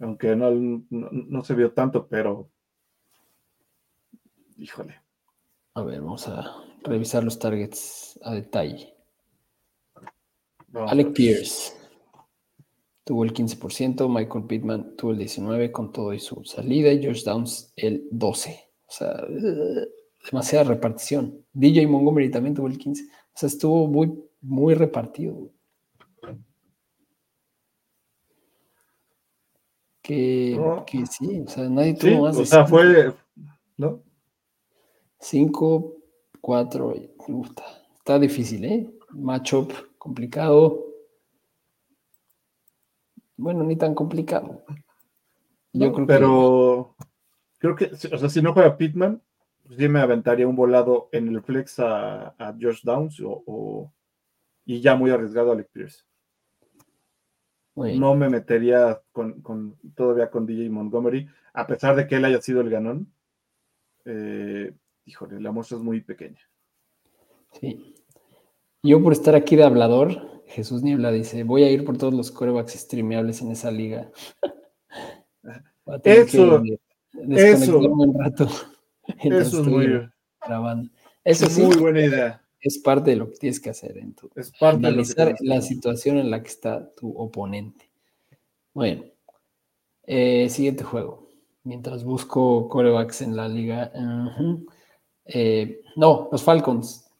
Aunque 0.00 0.34
no, 0.36 0.50
no, 0.50 1.08
no 1.10 1.44
se 1.44 1.54
vio 1.54 1.72
tanto, 1.72 2.06
pero. 2.06 2.50
Híjole. 4.56 5.00
A 5.74 5.82
ver, 5.82 6.00
vamos 6.00 6.28
a 6.28 6.62
revisar 6.84 7.24
los 7.24 7.38
targets 7.38 8.18
a 8.22 8.34
detalle. 8.34 8.94
No, 10.68 10.86
Alec 10.88 11.12
Pierce 11.12 11.72
tuvo 13.04 13.24
el 13.24 13.32
15%, 13.32 14.08
Michael 14.08 14.46
Pittman 14.46 14.96
tuvo 14.96 15.12
el 15.12 15.18
19% 15.18 15.70
con 15.70 15.92
todo 15.92 16.12
y 16.12 16.18
su 16.18 16.42
salida, 16.44 16.92
y 16.92 17.02
George 17.02 17.22
Downs 17.24 17.72
el 17.76 18.08
12%. 18.10 18.60
O 18.86 18.92
sea, 18.92 19.26
demasiada 20.24 20.64
repartición. 20.64 21.44
DJ 21.52 21.86
Montgomery 21.86 22.30
también 22.30 22.54
tuvo 22.54 22.68
el 22.68 22.78
15%. 22.78 23.02
O 23.02 23.36
sea, 23.36 23.46
estuvo 23.48 23.86
muy, 23.88 24.12
muy 24.40 24.74
repartido. 24.74 25.50
Que, 30.04 30.54
No. 30.58 30.84
que 30.84 31.06
sí, 31.06 31.40
o 31.40 31.48
sea, 31.48 31.66
nadie 31.70 31.96
Sí, 31.98 32.10
tuvo 32.10 32.24
más 32.26 32.36
o 32.36 32.44
sea, 32.44 32.66
cinco. 32.66 32.68
fue. 32.78 33.14
¿No? 33.78 34.02
5, 35.18 35.96
4, 36.42 36.94
está 37.96 38.18
difícil, 38.18 38.64
¿eh? 38.66 38.90
Matchup 39.12 39.72
complicado. 39.96 40.84
Bueno, 43.38 43.64
ni 43.64 43.76
tan 43.76 43.94
complicado. 43.94 44.62
Yo 45.72 45.86
No, 45.88 45.92
creo 45.94 46.06
pero 46.06 46.96
creo 47.58 47.74
que, 47.74 47.86
o 47.86 48.18
sea, 48.18 48.28
si 48.28 48.42
no 48.42 48.52
juega 48.52 48.76
Pittman, 48.76 49.22
pues 49.64 49.78
sí 49.78 49.88
me 49.88 50.00
aventaría 50.00 50.46
un 50.46 50.54
volado 50.54 51.08
en 51.12 51.28
el 51.28 51.42
flex 51.42 51.78
a, 51.80 52.28
a 52.38 52.54
Josh 52.60 52.82
Downs 52.84 53.18
o, 53.20 53.42
o- 53.46 53.92
y 54.66 54.82
ya 54.82 54.94
muy 54.94 55.10
arriesgado 55.10 55.50
a 55.50 55.54
Alec 55.54 55.70
Pierce. 55.72 56.04
No 57.76 58.14
me 58.14 58.28
metería 58.28 59.00
con, 59.12 59.42
con- 59.42 59.76
todavía 59.94 60.30
con 60.30 60.46
DJ 60.46 60.70
Montgomery, 60.70 61.28
a 61.52 61.66
pesar 61.66 61.96
de 61.96 62.06
que 62.06 62.16
él 62.16 62.24
haya 62.24 62.40
sido 62.40 62.60
el 62.60 62.70
ganón. 62.70 63.12
Eh, 64.04 64.72
híjole, 65.04 65.40
la 65.40 65.50
muestra 65.50 65.78
es 65.78 65.82
muy 65.82 66.00
pequeña. 66.00 66.40
Sí. 67.52 67.94
Yo 68.82 69.02
por 69.02 69.12
estar 69.12 69.34
aquí 69.34 69.56
de 69.56 69.64
hablador, 69.64 70.42
Jesús 70.46 70.82
Niebla 70.82 71.10
dice, 71.10 71.42
voy 71.42 71.64
a 71.64 71.70
ir 71.70 71.84
por 71.84 71.96
todos 71.98 72.14
los 72.14 72.30
corebacks 72.30 72.72
streameables 72.74 73.40
en 73.42 73.50
esa 73.50 73.70
liga. 73.70 74.10
Eso, 76.04 76.64
eso. 77.14 77.78
un 77.78 78.18
rato. 78.18 78.48
Eso 79.22 79.60
es 79.60 79.66
muy, 79.66 80.08
grabando. 80.46 80.90
Eso 81.22 81.46
es 81.46 81.52
sí, 81.52 81.62
muy 81.62 81.76
buena 81.76 82.00
idea. 82.00 82.43
Es 82.64 82.78
parte 82.78 83.10
de 83.12 83.16
lo 83.16 83.30
que 83.30 83.36
tienes 83.38 83.60
que 83.60 83.70
hacer 83.70 83.96
en 83.98 84.14
tu, 84.14 84.30
Es 84.34 84.50
parte 84.52 84.78
de 84.78 84.92
lo 84.92 85.02
que 85.04 85.12
analizar 85.22 85.34
la 85.40 85.60
situación 85.62 86.18
en 86.18 86.30
la 86.30 86.42
que 86.42 86.48
está 86.48 86.92
tu 86.94 87.10
oponente. 87.16 87.90
Bueno, 88.74 89.04
eh, 90.06 90.48
siguiente 90.50 90.84
juego. 90.84 91.28
Mientras 91.64 92.04
busco 92.04 92.68
corebacks 92.68 93.22
en 93.22 93.36
la 93.36 93.48
liga. 93.48 93.92
Eh, 95.26 95.82
no, 95.96 96.28
los 96.32 96.42
Falcons. 96.42 97.10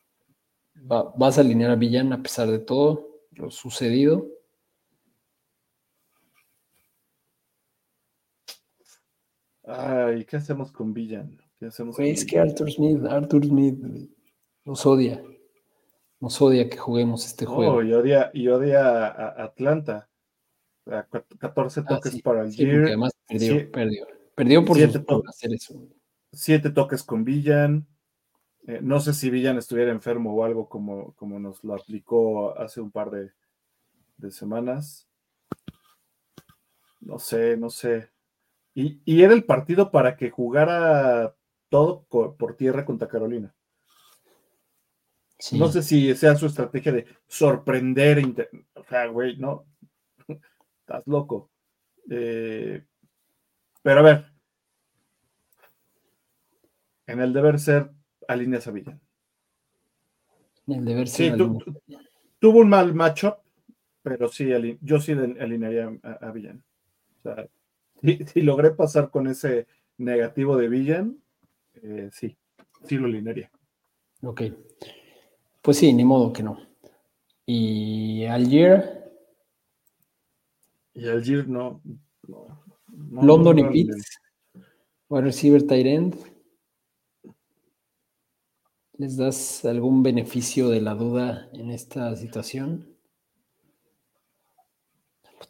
Va- 0.91 1.13
vas 1.17 1.39
a 1.39 1.41
alinear 1.43 1.71
a 1.73 1.77
Villan 1.77 2.13
a 2.13 2.23
pesar 2.23 2.51
de 2.51 2.59
todo 2.61 3.09
lo 3.33 3.51
sucedido. 3.51 4.29
Ay, 9.67 10.25
¿qué 10.25 10.37
hacemos 10.37 10.73
con 10.73 10.93
Villan? 10.93 11.37
¿Qué 11.59 11.67
hacemos 11.67 11.97
Güey, 11.97 12.11
con 12.11 12.15
es 12.15 12.25
que? 12.25 12.39
Arthur 12.39 12.71
Smith, 12.71 13.05
Arthur 13.09 13.45
Smith 13.47 13.79
nos 14.65 14.87
odia. 14.87 15.23
Nos 16.25 16.41
odia 16.41 16.71
que 16.71 16.79
juguemos 16.79 17.27
este 17.27 17.45
juego. 17.45 17.83
Y 17.83 17.93
odia, 17.93 18.31
y 18.33 18.49
odia 18.49 19.09
a, 19.09 19.45
Atlanta. 19.45 20.09
O 20.87 20.91
sea, 20.91 21.03
cu- 21.03 21.23
14 21.39 21.81
Ah, 21.81 21.85
toques 21.87 22.13
sí, 22.13 22.23
para 22.23 22.41
el 22.45 22.51
sí, 22.53 22.57
porque 22.63 22.73
Gear, 22.73 22.87
además 22.87 23.13
perdió, 23.29 23.53
sí. 23.59 23.65
perdió. 23.67 24.07
Perdió 24.35 24.65
por, 24.65 24.77
Siete 24.79 24.93
sus- 24.95 25.03
por 25.05 25.23
to- 25.23 25.29
hacer 25.29 25.53
eso. 25.53 25.75
7 26.33 26.71
toques 26.71 27.03
con 27.03 27.25
Villan. 27.25 27.87
Eh, 28.67 28.79
no 28.81 29.01
sé 29.01 29.13
si 29.13 29.29
Villan 29.29 29.59
estuviera 29.59 29.93
enfermo 29.93 30.35
o 30.35 30.45
algo 30.45 30.67
como, 30.67 31.13
como 31.13 31.39
nos 31.39 31.63
lo 31.63 31.75
aplicó 31.75 32.59
hace 32.59 32.81
un 32.81 32.91
par 32.91 33.11
de, 33.11 33.31
de 34.17 34.31
semanas. 34.31 35.07
No 37.03 37.19
sé, 37.19 37.59
no 37.59 37.69
sé. 37.69 38.09
Y, 38.73 39.03
y 39.05 39.23
era 39.25 39.35
el 39.35 39.45
partido 39.45 39.91
para 39.91 40.17
que 40.17 40.31
jugara 40.31 41.37
todo 41.69 42.05
por 42.09 42.57
tierra 42.57 42.87
contra 42.87 43.09
Carolina. 43.09 43.55
Sí. 45.45 45.59
No 45.59 45.69
sé 45.71 45.83
si 45.83 46.15
sea 46.15 46.35
su 46.37 46.47
estrategia 46.47 46.91
de 46.91 47.07
sorprender. 47.29 48.49
O 48.73 48.83
sea, 48.85 49.07
güey, 49.09 49.37
no. 49.37 49.67
Estás 50.81 51.03
loco. 51.07 51.51
Eh, 52.09 52.83
pero 53.83 54.01
a 54.01 54.03
ver. 54.03 54.25
En 57.07 57.21
el 57.21 57.35
deber 57.35 57.59
ser, 57.61 57.91
alineas 58.27 58.67
a 58.67 58.71
Villan. 58.71 58.99
El 60.67 60.83
deber 60.87 61.09
Sí, 61.09 61.25
ser 61.25 61.33
alumno. 61.35 61.59
tú- 61.59 61.83
tuvo 62.39 62.61
un 62.61 62.71
mal 62.71 62.95
matchup, 62.95 63.35
pero 64.03 64.29
sí, 64.29 64.49
yo 64.81 64.99
sí 64.99 65.13
alinearía 65.13 65.93
a, 66.05 66.13
a 66.27 66.33
Villan. 66.33 66.65
O 67.19 67.23
sea, 67.23 67.47
si, 68.01 68.25
si 68.25 68.41
logré 68.41 68.71
pasar 68.71 69.11
con 69.11 69.27
ese 69.27 69.67
negativo 69.99 70.57
de 70.57 70.69
Villan, 70.71 71.19
eh, 71.83 72.09
sí, 72.15 72.35
sí 72.85 72.97
lo 72.97 73.09
alinearía. 73.09 73.51
Ok. 74.23 74.41
Pues 75.65 75.79
sí, 75.79 75.93
ni 75.93 76.05
modo 76.05 76.33
que 76.33 76.45
no. 76.45 76.59
Y 77.47 78.25
Algier, 78.27 79.13
Y 80.95 81.07
Algier 81.09 81.47
no. 81.47 81.81
no, 82.27 82.59
no, 83.11 83.27
London 83.27 83.59
no 83.59 83.73
y. 83.75 83.85
Pitts, 83.85 84.19
wide 85.11 85.25
receiver 85.25 85.63
tight 85.67 85.87
end. 85.87 86.17
¿Les 88.99 89.17
das 89.17 89.65
algún 89.67 90.03
beneficio 90.03 90.69
de 90.69 90.81
la 90.81 90.97
duda 90.97 91.49
en 91.53 91.71
esta 91.71 92.17
situación? 92.17 92.97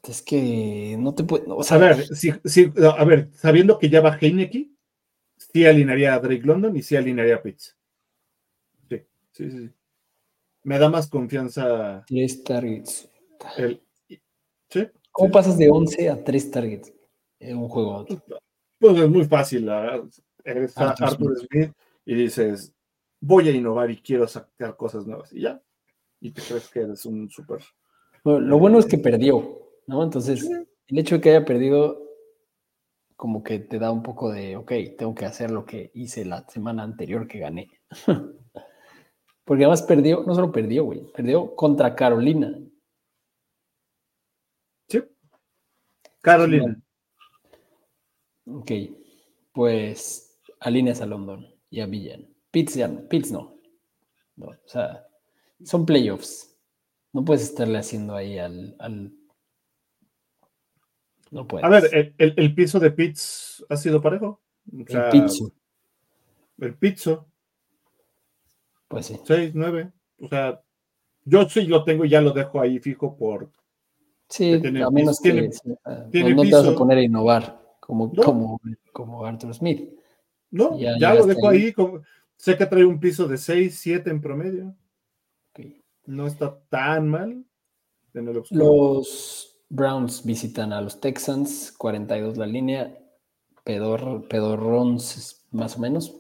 Es 0.07 0.21
que 0.23 0.97
no 0.99 1.15
te 1.15 1.25
puedo. 1.25 1.63
Sea, 1.63 1.77
A 1.79 1.81
ver, 1.81 1.97
si, 2.17 2.33
si- 2.45 2.73
a 2.99 3.05
ver, 3.05 3.31
sabiendo 3.35 3.79
que 3.79 3.89
ya 3.89 4.01
va 4.03 4.19
Heineke, 4.21 4.71
sí 5.39 5.67
alinearía 5.67 6.15
a 6.15 6.21
Drake 6.21 6.43
London 6.45 6.77
y 6.77 6.83
sí 6.83 6.97
alinearía 6.97 7.37
a 7.37 7.43
Pitts. 7.43 7.77
Sí, 8.89 9.03
sí, 9.33 9.51
sí. 9.51 9.71
Me 10.65 10.79
da 10.79 10.89
más 10.89 11.09
confianza 11.09 12.05
tres 12.07 12.43
targets. 12.43 13.09
el. 13.57 13.81
Sí. 14.71 14.89
¿Cómo 15.13 15.29
sí. 15.29 15.33
pasas 15.33 15.57
de 15.59 15.71
11 15.71 16.09
a 16.11 16.25
3 16.25 16.51
targets 16.51 16.93
en 17.39 17.59
un 17.59 17.69
juego 17.69 17.93
a 17.93 17.99
otro? 17.99 18.23
Pues 18.81 18.99
es 18.99 19.09
muy 19.09 19.25
fácil. 19.25 19.69
Eres 20.45 20.77
a- 20.77 20.91
Arthur 20.91 21.37
Smith 21.39 21.73
y 22.05 22.15
dices, 22.17 22.73
voy 23.21 23.49
a 23.49 23.53
innovar 23.53 23.91
y 23.91 23.99
quiero 24.03 24.27
sacar 24.27 24.77
cosas 24.77 25.07
nuevas. 25.07 25.33
Y 25.33 25.43
ya. 25.43 25.63
Y 26.21 26.33
te 26.33 26.43
crees 26.43 26.69
que 26.71 26.81
eres 26.81 27.07
un 27.07 27.31
súper. 27.31 27.61
Bueno, 28.25 28.41
lo 28.41 28.59
bueno 28.59 28.79
es 28.79 28.87
que 28.87 28.99
perdió, 28.99 29.69
¿no? 29.87 30.03
Entonces, 30.03 30.41
Sí. 30.41 30.53
el 30.89 30.99
hecho 30.99 31.17
de 31.17 31.21
que 31.21 31.31
haya 31.31 31.45
perdido, 31.45 32.01
como 33.17 33.43
que 33.45 33.61
te 33.61 33.79
da 33.79 33.93
un 33.93 34.03
poco 34.03 34.33
de, 34.33 34.57
ok, 34.57 34.73
tengo 34.99 35.15
que 35.15 35.27
hacer 35.27 35.51
lo 35.51 35.65
que 35.65 35.91
hice 35.95 36.25
la 36.25 36.45
semana 36.49 36.83
anterior 36.83 37.29
que 37.29 37.39
gané. 37.39 37.69
Porque 39.45 39.65
además 39.65 39.83
perdió, 39.83 40.23
no 40.25 40.35
solo 40.35 40.51
perdió, 40.51 40.85
güey, 40.85 41.01
perdió 41.13 41.55
contra 41.55 41.95
Carolina. 41.95 42.59
Sí. 44.89 45.03
Carolina. 46.21 46.81
Ok, 48.47 48.71
pues 49.53 50.41
alineas 50.61 51.01
a 51.01 51.07
London 51.07 51.47
y 51.71 51.81
a 51.81 51.87
Villan. 51.87 52.27
Pitts 52.51 52.75
ya 52.75 52.89
no, 52.89 53.07
Pitts 53.09 53.33
no. 53.33 53.55
No, 54.37 54.47
O 54.47 54.57
sea, 54.69 55.07
son 55.63 55.85
playoffs. 55.87 56.57
No 57.13 57.25
puedes 57.25 57.43
estarle 57.45 57.79
haciendo 57.79 58.15
ahí 58.17 58.39
al... 58.39 58.75
al- 58.79 59.13
No 61.31 61.47
puedes. 61.47 61.65
A 61.65 61.69
ver, 61.69 61.89
el, 61.93 62.15
el- 62.19 62.35
el 62.37 62.55
piso 62.55 62.79
de 62.81 62.91
Pitts 62.91 63.65
ha 63.69 63.77
sido 63.77 64.01
parejo. 64.01 64.41
O 64.73 64.85
sea, 64.91 65.05
el 65.09 65.11
Pitts, 65.11 65.43
El 66.59 66.75
pizzo, 66.77 67.27
pues 68.95 69.07
sí. 69.07 69.19
6, 69.25 69.53
9. 69.55 69.93
O 70.21 70.29
sea, 70.29 70.61
yo 71.25 71.49
sí 71.49 71.63
lo 71.67 71.85
tengo 71.85 72.05
y 72.05 72.09
ya 72.11 72.21
lo 72.21 72.31
dejo 72.33 72.61
ahí 72.61 72.79
fijo 72.79 73.17
por. 73.17 73.51
Sí, 74.29 74.59
tiene 74.61 74.83
a 74.83 74.91
menos 74.91 75.21
piso- 75.21 75.23
que 75.23 75.33
tiene- 75.33 75.53
sí, 75.53 75.61
tiene 76.11 76.31
no, 76.31 76.37
no 76.37 76.43
te 76.43 76.51
vas 76.53 76.65
a 76.65 76.69
piso. 76.69 76.79
poner 76.79 76.99
a 76.99 77.03
innovar 77.03 77.61
como, 77.81 78.11
No. 78.15 78.23
como, 78.23 78.61
como 78.93 79.25
Arthur 79.25 79.55
Smith. 79.55 79.91
No, 80.51 80.79
Ya 80.79 80.93
ya, 80.99 81.15
lo 81.15 81.27
dejo 81.27 81.49
ahí. 81.49 81.65
ahí. 81.65 81.73
como- 81.73 82.01
sé 82.37 82.57
que 82.57 82.67
trae 82.67 82.85
un 82.85 82.99
piso 83.01 83.27
de 83.29 83.37
6, 83.37 83.79
7 83.81 84.11
en 84.11 84.21
promedio. 84.21 84.75
No 86.07 86.27
está 86.27 86.59
tan 86.69 87.09
mal. 87.09 87.45
En 88.13 88.29
el. 88.29 88.43
Los 88.51 89.59
Browns 89.71 90.23
visitan 90.25 90.73
a 90.75 90.81
los 90.83 91.01
Texans, 91.01 91.73
42 91.79 92.37
la 92.37 92.47
línea, 92.47 92.97
pedor, 93.65 94.29
pedorrons 94.29 95.47
más 95.51 95.77
o 95.77 95.81
menos, 95.81 96.15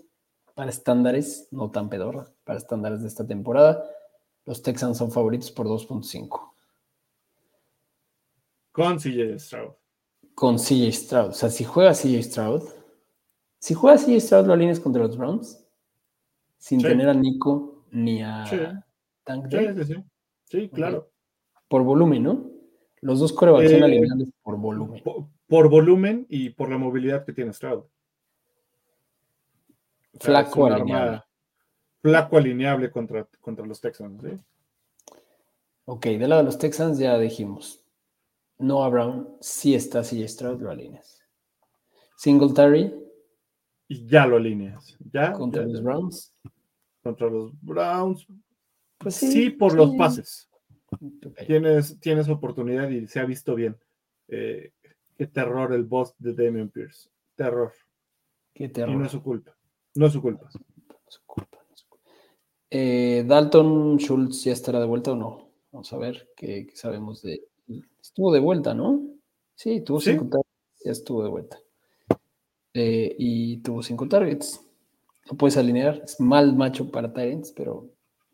para 0.54 0.70
estándares, 0.70 1.48
no 1.50 1.70
tan 1.70 1.90
pedorra, 1.90 2.28
para 2.44 2.58
estándares 2.58 3.02
de 3.02 3.08
esta 3.08 3.26
temporada. 3.26 3.84
Los 4.44 4.62
Texans 4.62 4.98
son 4.98 5.10
favoritos 5.10 5.50
por 5.50 5.66
2.5. 5.66 6.52
Con 8.72 8.98
CJ 8.98 9.38
Stroud. 9.38 9.72
Con 10.34 10.56
CJ 10.58 10.92
Stroud. 10.92 11.28
O 11.30 11.32
sea, 11.32 11.48
si 11.50 11.64
juega 11.64 11.92
CJ 11.94 12.22
Stroud, 12.22 12.62
si 13.58 13.74
juega 13.74 13.96
CJ 13.98 14.20
Stroud, 14.20 14.46
lo 14.46 14.52
alineas 14.52 14.80
contra 14.80 15.02
los 15.02 15.16
Browns, 15.16 15.64
sin 16.58 16.80
Sí. 16.80 16.86
tener 16.86 17.08
a 17.08 17.14
Nico 17.14 17.84
ni 17.90 18.22
a 18.22 18.44
Sí. 18.46 18.58
Tank 19.22 19.46
Sí, 19.50 19.56
Dell. 19.56 19.86
sí, 19.86 19.94
sí. 19.94 20.04
Sí, 20.44 20.68
claro. 20.68 21.10
Por 21.68 21.82
volumen, 21.82 22.22
¿no? 22.22 22.50
Los 23.00 23.20
dos 23.20 23.32
corebacks 23.32 23.70
son 23.70 23.80
Eh, 23.80 23.84
alineables 23.84 24.30
por 24.42 24.56
volumen. 24.58 25.02
Por, 25.02 25.26
por 25.48 25.68
volumen 25.70 26.26
y 26.28 26.50
por 26.50 26.68
la 26.70 26.76
movilidad 26.78 27.24
que 27.24 27.32
tiene 27.32 27.52
Stroud. 27.52 27.78
O 27.84 27.88
sea, 30.20 30.42
Flaco 30.44 30.64
un 30.64 30.72
Flaco 32.04 32.36
alineable 32.36 32.90
contra, 32.90 33.26
contra 33.40 33.64
los 33.64 33.80
Texans. 33.80 34.22
¿sí? 34.22 34.38
Ok, 35.86 36.04
del 36.04 36.28
lado 36.28 36.42
de 36.42 36.44
los 36.44 36.58
Texans 36.58 36.98
ya 36.98 37.18
dijimos. 37.18 37.82
Noah 38.58 38.90
Brown, 38.90 39.36
sí 39.40 39.74
está 39.74 40.02
CJ 40.02 40.28
Stroud, 40.28 40.60
lo 40.60 40.70
alineas. 40.70 41.22
Singletary 42.18 42.94
Y 43.88 44.06
ya 44.06 44.26
lo 44.26 44.36
alineas. 44.36 44.98
Ya, 45.12 45.32
contra 45.32 45.62
ya, 45.62 45.68
los. 45.68 45.82
Browns. 45.82 46.34
Contra 47.02 47.30
los 47.30 47.52
Browns. 47.62 48.26
Pues 48.98 49.14
Sí, 49.14 49.32
sí. 49.32 49.50
por 49.50 49.74
los 49.74 49.92
sí. 49.92 49.96
pases. 49.96 50.50
Tienes, 51.46 51.98
tienes 52.00 52.28
oportunidad 52.28 52.90
y 52.90 53.06
se 53.06 53.18
ha 53.20 53.24
visto 53.24 53.54
bien. 53.54 53.78
Eh, 54.28 54.72
qué 55.16 55.26
terror 55.26 55.72
el 55.72 55.84
boss 55.84 56.14
de 56.18 56.34
Damian 56.34 56.68
Pierce. 56.68 57.08
Terror. 57.34 57.72
Qué 58.52 58.64
Y 58.64 58.68
terror. 58.68 58.92
culpa. 58.92 59.00
No 59.00 59.06
es 59.06 59.12
su 59.12 59.22
culpa. 59.22 59.56
No 59.94 60.06
es 60.06 60.12
su 60.12 60.20
culpa, 60.22 60.42
no 60.52 60.98
es 61.08 61.14
su 61.14 61.22
culpa. 61.24 61.53
Eh, 62.70 63.24
Dalton 63.26 63.98
Schultz 63.98 64.44
ya 64.44 64.52
estará 64.52 64.80
de 64.80 64.86
vuelta 64.86 65.12
o 65.12 65.16
no. 65.16 65.48
Vamos 65.72 65.92
a 65.92 65.98
ver 65.98 66.28
qué, 66.36 66.66
qué 66.66 66.76
sabemos 66.76 67.22
de. 67.22 67.42
Estuvo 68.00 68.32
de 68.32 68.40
vuelta, 68.40 68.74
¿no? 68.74 69.02
Sí, 69.54 69.80
tuvo 69.80 70.00
Sí. 70.00 70.12
cinco 70.12 70.24
targets. 70.28 70.84
Ya 70.84 70.92
estuvo 70.92 71.22
de 71.22 71.30
vuelta. 71.30 71.58
Eh, 72.74 73.14
y 73.18 73.58
tuvo 73.58 73.82
cinco 73.82 74.08
targets. 74.08 74.60
Lo 75.30 75.36
puedes 75.36 75.56
alinear. 75.56 76.02
Es 76.04 76.20
mal 76.20 76.54
macho 76.56 76.90
para 76.90 77.12
Tyrants, 77.12 77.52
pero 77.52 77.88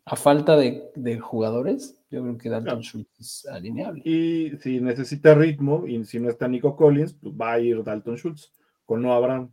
a 0.05 0.15
falta 0.15 0.57
de, 0.57 0.91
de 0.95 1.19
jugadores, 1.19 1.97
yo 2.09 2.21
creo 2.23 2.37
que 2.37 2.49
Dalton. 2.49 2.81
Schultz 2.81 3.19
es 3.19 3.45
alineable. 3.45 4.01
Y 4.03 4.57
si 4.57 4.81
necesita 4.81 5.33
ritmo 5.35 5.85
y 5.87 6.03
si 6.05 6.19
no 6.19 6.29
está 6.29 6.47
Nico 6.47 6.75
Collins, 6.75 7.13
pues 7.13 7.33
va 7.33 7.53
a 7.53 7.59
ir 7.59 7.83
Dalton 7.83 8.15
Schultz 8.17 8.51
con 8.85 9.01
Noah 9.03 9.19
Brown. 9.19 9.51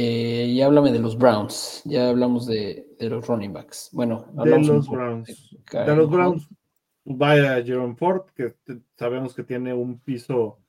Eh, 0.00 0.44
y 0.46 0.62
háblame 0.62 0.92
de 0.92 1.00
los 1.00 1.18
Browns. 1.18 1.82
Ya 1.84 2.08
hablamos 2.08 2.46
de, 2.46 2.86
de 3.00 3.10
los 3.10 3.26
running 3.26 3.52
backs. 3.52 3.90
Bueno, 3.92 4.26
De 4.32 4.58
los 4.60 4.88
Browns. 4.88 5.58
de 5.72 5.96
los. 5.96 6.08
Browns, 6.08 6.48
vaya 7.04 7.60
Jerome 7.64 7.96
Ford, 7.96 8.26
que 8.32 8.54
sabemos 8.96 9.34
que 9.34 9.42
tiene 9.42 9.74
un 9.74 9.98
piso 9.98 10.60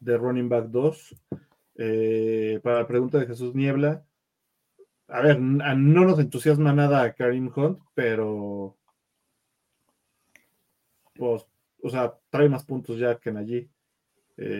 de 0.00 0.16
running 0.16 0.48
back 0.48 0.66
2. 0.66 1.14
Eh, 1.76 2.60
para 2.64 2.80
la 2.80 2.86
pregunta 2.88 3.18
de 3.18 3.26
Jesús 3.26 3.54
Niebla, 3.54 4.04
a 5.06 5.20
ver, 5.20 5.40
no 5.40 6.04
nos 6.04 6.18
entusiasma 6.18 6.72
nada 6.72 7.02
a 7.02 7.12
Karim 7.12 7.52
Hunt, 7.54 7.78
pero 7.94 8.76
pues, 11.14 11.46
o 11.80 11.90
sea, 11.90 12.18
trae 12.28 12.48
más 12.48 12.64
puntos 12.64 12.98
ya 12.98 13.18
que 13.20 13.30
en 13.30 13.36
allí. 13.36 13.70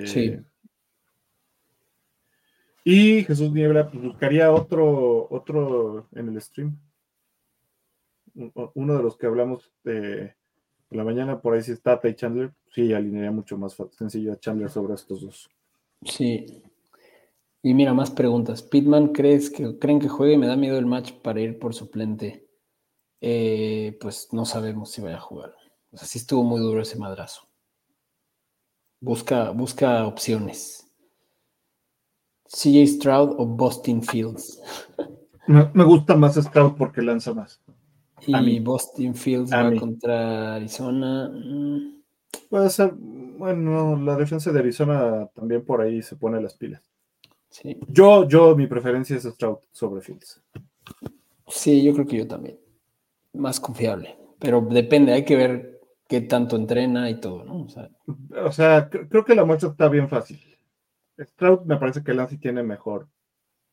Sí. 0.05 0.39
Y 2.85 3.25
Jesús 3.25 3.51
Niebla 3.53 3.91
pues, 3.91 4.03
buscaría 4.05 4.53
otro, 4.53 5.27
otro 5.31 6.07
en 6.13 6.29
el 6.29 6.41
stream. 6.41 6.79
Un- 8.35 8.53
Uno 8.75 8.97
de 8.97 9.03
los 9.03 9.17
que 9.17 9.27
hablamos 9.27 9.73
de 9.85 10.35
en 10.91 10.99
la 10.99 11.05
mañana, 11.05 11.41
por 11.41 11.55
ahí 11.55 11.63
sí 11.63 11.73
está 11.73 11.99
Ty 12.01 12.15
Chandler. 12.15 12.53
Sí, 12.71 12.93
alinearía 12.93 13.31
mucho 13.33 13.57
más 13.59 13.77
sencillo 13.97 14.33
a 14.33 14.39
Chandler 14.39 14.71
sobre 14.71 14.95
estos 14.95 15.23
dos. 15.23 15.51
Sí. 16.05 16.63
Y 17.63 17.73
mira, 17.75 17.95
más 17.95 18.11
preguntas. 18.11 18.63
Pitman, 18.63 19.09
¿crees 19.09 19.51
que 19.51 19.79
creen 19.79 19.99
que 19.99 20.09
juegue? 20.09 20.37
Me 20.37 20.47
da 20.47 20.57
miedo 20.57 20.79
el 20.79 20.87
match 20.87 21.13
para 21.13 21.41
ir 21.41 21.59
por 21.59 21.75
suplente. 21.75 22.47
Eh, 23.21 23.97
pues 24.01 24.29
no 24.33 24.45
sabemos 24.45 24.91
si 24.91 25.01
vaya 25.01 25.17
a 25.17 25.21
jugar. 25.21 25.55
O 25.91 25.97
sea, 25.97 26.07
sí 26.07 26.19
estuvo 26.19 26.45
muy 26.45 26.61
duro 26.61 26.83
ese 26.83 26.99
madrazo. 26.99 27.49
Busca, 29.01 29.51
busca 29.51 30.07
opciones. 30.07 30.84
CJ 32.55 32.87
Stroud 32.87 33.35
o 33.39 33.47
Boston 33.47 34.03
Fields. 34.03 34.61
Me, 35.47 35.69
me 35.75 35.85
gusta 35.85 36.15
más 36.17 36.37
Stroud 36.37 36.73
porque 36.79 37.03
lanza 37.03 37.35
más. 37.35 37.61
A 38.33 38.41
Y 38.41 38.45
mí. 38.47 38.61
Boston 38.61 39.15
Fields 39.15 39.53
A 39.53 39.65
va 39.65 39.71
mí. 39.71 39.79
contra 39.79 40.55
Arizona. 40.55 41.29
Mm, 41.29 42.01
Puede 42.49 42.71
ser, 42.71 42.95
bueno, 42.97 43.97
la 44.03 44.17
defensa 44.17 44.51
de 44.53 44.61
Arizona 44.61 45.29
también 45.35 45.65
por 45.65 45.83
ahí 45.83 46.01
se 46.03 46.17
pone 46.17 46.41
las 46.41 46.55
pilas. 46.55 46.83
sí. 47.51 47.77
Yo, 47.89 48.27
yo, 48.27 48.57
mi 48.57 48.67
preferencia 48.67 49.17
es 49.17 49.25
Stroud 49.25 49.59
sobre 49.73 50.01
Fields. 50.01 50.41
Sí, 51.49 51.83
yo 51.85 51.93
creo 51.93 52.07
que 52.07 52.17
yo 52.19 52.27
también. 52.27 52.59
Más 53.35 53.61
confiable. 53.61 54.17
Pero 54.39 54.61
depende, 54.63 55.13
hay 55.13 55.25
que 55.25 55.37
ver 55.37 55.81
qué 56.09 56.23
tanto 56.23 56.57
entrena 56.57 57.11
y 57.11 57.21
todo, 57.21 57.45
¿no? 57.45 57.63
O 57.65 57.69
sea, 57.69 57.91
O 58.47 58.53
sea, 58.53 58.89
cre- 58.91 59.09
creo 59.09 59.25
que 59.25 59.35
la 59.35 59.45
muestra 59.45 59.69
está 59.71 59.89
bien 59.89 60.09
fácil. 60.09 60.41
Stroud 61.19 61.63
me 61.67 61.77
parece 61.77 62.03
que 62.03 62.15
Lance 62.15 62.39
tiene 62.39 62.63
mejor 62.63 63.09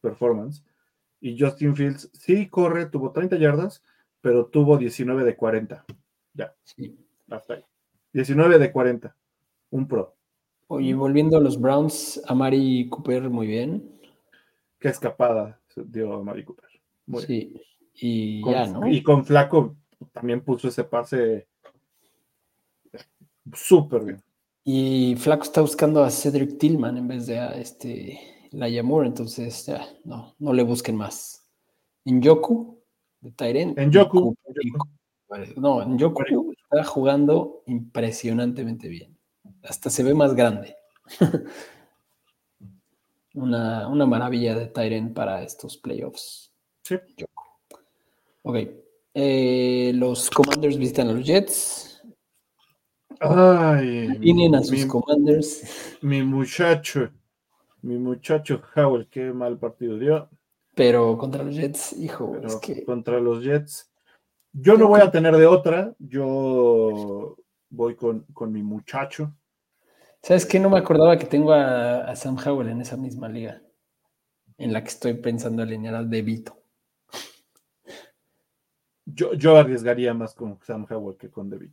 performance. 0.02 0.64
Y 1.20 1.39
Justin 1.39 1.76
Fields 1.76 2.10
sí 2.14 2.48
corre, 2.50 2.88
tuvo 2.88 3.12
30 3.12 3.38
yardas, 3.38 3.84
pero 4.22 4.48
tuvo 4.48 4.78
19 4.78 5.24
de 5.24 5.36
40. 5.36 5.86
sí. 6.64 6.98
Hasta 7.30 7.54
ahí. 7.54 7.66
19 8.14 8.60
de 8.60 8.72
40. 8.72 9.16
Un 9.70 9.88
pro. 9.88 10.16
Oye, 10.68 10.94
volviendo 10.94 11.38
a 11.38 11.42
los 11.42 11.60
Browns, 11.60 12.22
Amari 12.28 12.88
Cooper 12.89 13.30
muy 13.30 13.48
bien. 13.48 14.00
Qué 14.80 14.89
escapada 14.89 15.60
dio 15.76 16.14
a 16.14 16.24
Mari 16.24 16.44
Cooper. 16.44 16.70
Muy 17.06 17.26
bien. 17.26 17.52
Sí. 17.52 17.62
Y 17.94 18.42
Con- 18.42 18.54
ya, 18.54 18.68
¿no? 18.68 18.88
Y 18.88 19.04
con 19.04 19.26
Flaco 19.26 19.76
también 20.12 20.42
puso 20.42 20.70
ese 20.70 20.84
pase 20.84 21.48
súper 23.54 24.04
bien. 24.04 24.24
Y 24.64 25.16
Flaco 25.18 25.43
está 25.43 25.62
buscando 25.62 26.03
a 26.03 26.12
Cedric 26.12 26.57
Tillman 26.59 26.97
en 26.97 27.07
vez 27.07 27.26
de 27.26 27.39
a 27.39 27.49
este 27.55 28.20
Laia 28.51 28.84
Moore, 28.84 29.07
entonces 29.07 29.66
ya, 29.66 29.88
no, 30.03 30.36
no 30.39 30.53
le 30.53 30.64
busquen 30.64 30.95
más. 30.95 31.47
En 32.05 32.22
Yoku, 32.22 32.82
de 33.22 33.32
Tyren. 33.32 33.76
Njoku, 33.78 34.36
No, 35.55 35.82
en 35.82 35.97
Yoku 35.97 36.24
está 36.51 36.84
jugando 36.84 37.64
impresionantemente 37.68 38.88
bien. 38.88 39.18
Hasta 39.64 39.89
se 39.89 40.03
ve 40.03 40.14
más 40.14 40.36
grande. 40.36 40.76
una, 43.34 43.88
una 43.88 44.05
maravilla 44.05 44.55
de 44.55 44.68
Tyren 44.68 45.14
para 45.14 45.43
estos 45.43 45.78
playoffs. 45.78 46.51
Sí. 46.84 46.97
Yoku. 47.18 47.43
Ok. 48.43 48.57
Eh, 49.14 49.91
los 49.95 50.30
Commanders 50.30 50.78
visitan 50.78 51.09
a 51.09 51.14
los 51.14 51.26
Jets. 51.26 51.91
Ay, 53.22 54.18
Vienen 54.18 54.56
a 54.56 54.62
sus 54.64 54.72
mi, 54.72 54.88
Commanders. 54.88 55.98
mi 56.02 56.24
muchacho, 56.24 57.10
mi 57.84 57.98
muchacho 57.98 58.62
Howell, 58.76 59.08
qué 59.10 59.32
mal 59.32 59.60
partido 59.60 59.98
dio. 59.98 60.30
Pero 60.76 61.18
contra 61.18 61.44
los 61.44 61.56
Jets, 61.56 61.94
hijo, 61.94 62.32
pero 62.32 62.48
es 62.48 62.56
que 62.56 62.84
contra 62.84 63.20
los 63.20 63.44
Jets. 63.44 63.92
Yo 64.54 64.76
no 64.76 64.88
voy 64.88 65.02
a 65.02 65.12
tener 65.12 65.36
de 65.38 65.46
otra. 65.46 65.94
Yo 66.00 67.38
voy 67.70 67.96
con, 67.96 68.26
con 68.34 68.52
mi 68.52 68.64
muchacho. 68.64 69.34
¿sabes 70.24 70.46
qué? 70.46 70.60
No 70.60 70.70
me 70.70 70.78
acordaba 70.80 71.18
que 71.18 71.26
tengo 71.26 71.52
a, 71.52 72.02
a 72.06 72.16
Sam 72.16 72.38
Howell 72.44 72.70
en 72.70 72.82
esa 72.82 72.98
misma 72.98 73.30
liga 73.30 73.62
en 74.58 74.74
la 74.74 74.82
que 74.84 74.90
estoy 74.90 75.14
pensando 75.16 75.64
alinear 75.64 75.96
al 75.96 76.10
De 76.10 76.22
Vito. 76.22 76.58
Yo, 79.06 79.34
yo 79.34 79.58
arriesgaría 79.58 80.14
más 80.14 80.34
con 80.34 80.60
Sam 80.64 80.86
Howell 80.90 81.18
que 81.18 81.30
con 81.30 81.50
David. 81.50 81.72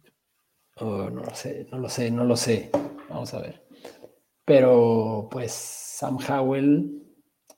Oh, 0.81 1.11
no 1.11 1.23
lo 1.23 1.35
sé, 1.35 1.67
no 1.71 1.79
lo 1.79 1.89
sé, 1.89 2.11
no 2.11 2.25
lo 2.25 2.37
sé. 2.37 2.71
Vamos 3.09 3.35
a 3.35 3.41
ver. 3.41 3.67
Pero 4.45 5.29
pues 5.31 5.53
Sam 5.53 6.19
Howell 6.27 7.03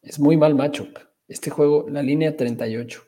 es 0.02 0.18
muy 0.18 0.36
mal 0.36 0.54
matchup. 0.54 0.98
Este 1.28 1.50
juego, 1.50 1.86
la 1.88 2.02
línea 2.02 2.36
38. 2.36 3.02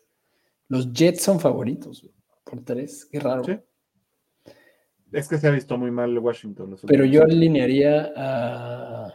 Los 0.68 0.92
Jets 0.92 1.22
son 1.22 1.40
favoritos 1.40 2.08
por 2.44 2.64
tres. 2.64 3.06
Qué 3.10 3.20
raro. 3.20 3.44
Sí. 3.44 3.58
Es 5.12 5.28
que 5.28 5.38
se 5.38 5.48
ha 5.48 5.50
visto 5.50 5.76
muy 5.76 5.90
mal 5.90 6.16
Washington. 6.18 6.76
Pero 6.86 7.04
yo 7.04 7.22
alinearía 7.22 8.12
a, 8.16 9.12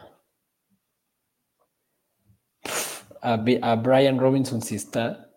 a, 3.20 3.76
Brian 3.76 4.18
Robinson 4.18 4.62
si 4.62 4.76
está, 4.76 5.32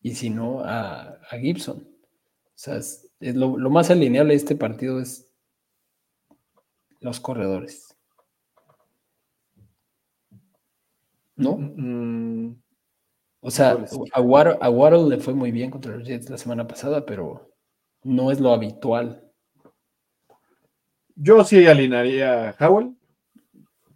y 0.00 0.14
si 0.14 0.30
no, 0.30 0.60
a, 0.60 1.18
a 1.30 1.38
Gibson. 1.38 1.78
O 1.78 2.52
sea, 2.54 2.76
es 2.76 3.05
lo, 3.20 3.56
lo 3.56 3.70
más 3.70 3.90
alineable 3.90 4.32
de 4.34 4.38
este 4.38 4.56
partido 4.56 5.00
es 5.00 5.28
los 7.00 7.20
corredores. 7.20 7.96
¿No? 11.36 11.56
Mm, 11.58 12.56
O 13.40 13.50
sea, 13.50 13.76
a 14.12 14.20
Waddle, 14.20 14.56
a 14.60 14.70
Waddle 14.70 15.08
le 15.16 15.22
fue 15.22 15.34
muy 15.34 15.50
bien 15.52 15.70
contra 15.70 15.96
los 15.96 16.06
Jets 16.08 16.30
la 16.30 16.38
semana 16.38 16.66
pasada, 16.66 17.04
pero 17.04 17.52
no 18.02 18.30
es 18.30 18.40
lo 18.40 18.52
habitual. 18.52 19.22
yo 21.14 21.44
sí 21.44 21.66
alinearía 21.66 22.50
a 22.50 22.56
Howell 22.58 22.94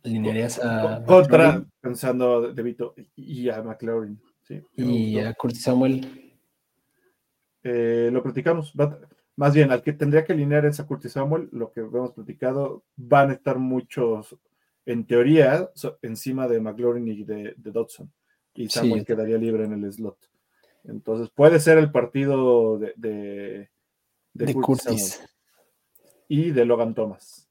Alinearías 0.04 0.58
a 0.58 1.04
contra, 1.04 1.38
McLaurin 1.38 1.72
pensando 1.80 2.52
de 2.52 2.62
Vito 2.62 2.94
y 3.16 3.48
a 3.50 3.62
McLaurin. 3.62 4.20
Sí, 4.42 4.62
y 4.76 5.18
a 5.18 5.34
Curtis 5.34 5.62
Samuel. 5.62 6.29
Eh, 7.62 8.11
lo 8.12 8.22
platicamos. 8.22 8.72
más 9.36 9.54
bien, 9.54 9.70
al 9.70 9.82
que 9.82 9.92
tendría 9.92 10.24
que 10.24 10.32
alinear 10.32 10.64
es 10.66 10.80
a 10.80 10.86
Curtis 10.86 11.12
Samuel, 11.12 11.48
lo 11.52 11.72
que 11.72 11.80
hemos 11.80 12.12
platicado, 12.12 12.84
van 12.96 13.30
a 13.30 13.34
estar 13.34 13.58
muchos, 13.58 14.36
en 14.86 15.06
teoría, 15.06 15.70
so- 15.74 15.98
encima 16.02 16.48
de 16.48 16.61
McLaurin 16.61 17.06
y 17.08 17.24
de, 17.24 17.54
de 17.56 17.70
Dodson. 17.70 18.12
Y 18.54 18.68
Samuel 18.68 19.04
quedaría 19.04 19.38
libre 19.38 19.64
en 19.64 19.72
el 19.84 19.92
slot. 19.92 20.18
Entonces, 20.84 21.30
puede 21.30 21.61
ser 21.61 21.78
el 21.78 21.92
partido 21.92 22.78
de, 22.78 22.94
de, 22.96 23.70
de 24.32 24.46
de 24.46 24.54
Curtis 24.54 24.84
Curtis. 24.84 25.11
Samuel 25.12 25.30
y 26.28 26.50
de 26.52 26.64
Logan 26.64 26.94
Thomas. 26.94 27.48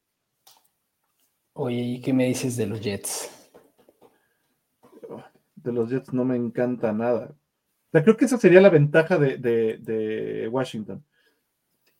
Oye, 1.53 1.75
¿y 1.81 2.01
qué 2.01 2.13
me 2.13 2.25
dices 2.25 2.55
de 2.57 2.65
los 2.67 2.79
Jets? 2.81 3.29
De 5.55 5.71
los 5.73 5.89
Jets 5.89 6.13
no 6.13 6.23
me 6.23 6.35
encanta 6.37 6.93
nada. 6.93 7.35
O 7.89 7.91
sea, 7.91 8.03
creo 8.03 8.15
que 8.17 8.25
esa 8.25 8.37
sería 8.37 8.61
la 8.61 8.69
ventaja 8.69 9.17
de, 9.17 9.37
de- 9.37 9.77
de 9.79 10.47
Washington. 10.47 11.03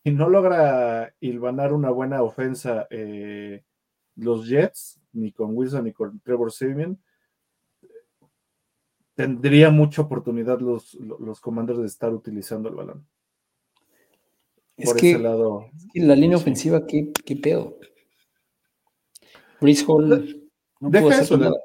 Si 0.04 0.12
no 0.12 0.30
logra 0.30 1.14
hilvanar 1.20 1.74
una 1.74 1.90
buena 1.90 2.22
ofensa 2.24 2.88
eh, 2.90 3.64
los 4.16 4.48
Jets, 4.48 5.00
ni 5.14 5.32
con 5.32 5.56
Wilson 5.58 5.84
ni 5.86 5.92
con 5.94 6.20
Trevor 6.22 6.52
Simeon, 6.52 6.98
tendría 9.16 9.70
mucha 9.72 10.02
oportunidad 10.04 10.60
los, 10.62 10.94
los 10.96 11.42
comandos 11.42 11.80
de 11.80 11.86
estar 11.88 12.14
utilizando 12.14 12.70
el 12.70 12.76
balón. 12.76 13.08
Es 14.78 14.86
Por 14.92 14.98
que, 15.00 15.12
ese 15.12 15.20
lado. 15.20 15.66
es 15.76 15.88
que 15.94 16.00
la 16.02 16.16
línea 16.16 16.38
ofensiva, 16.38 16.86
¿qué, 16.88 17.12
qué 17.26 17.36
pedo? 17.36 17.78
Brice 19.60 19.84
Hall 19.88 20.48
no 20.80 20.90
Deja 20.90 21.20
eso. 21.22 21.38
nada. 21.38 21.56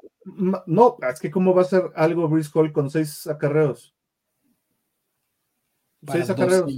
No, 0.65 0.97
es 1.09 1.19
que 1.21 1.31
cómo 1.31 1.53
va 1.53 1.61
a 1.61 1.65
ser 1.65 1.83
algo 1.95 2.27
Brice 2.27 2.49
Hall 2.53 2.73
con 2.73 2.89
seis 2.89 3.25
acarreos. 3.27 3.94
Para 6.05 6.19
Seis 6.19 6.29
acarreos. 6.29 6.71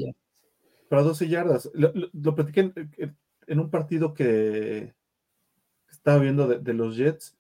para 0.90 1.02
12 1.04 1.28
yardas. 1.28 1.70
Lo, 1.74 1.92
lo- 1.94 2.10
lo 2.14 2.36
platiqué 2.36 2.72
en, 3.48 3.60
un 3.60 3.70
partido 3.70 4.14
que 4.14 4.94
estaba 5.90 6.20
viendo 6.20 6.48
de, 6.48 6.60
de 6.60 6.74
los 6.74 6.96
Jets. 6.98 7.38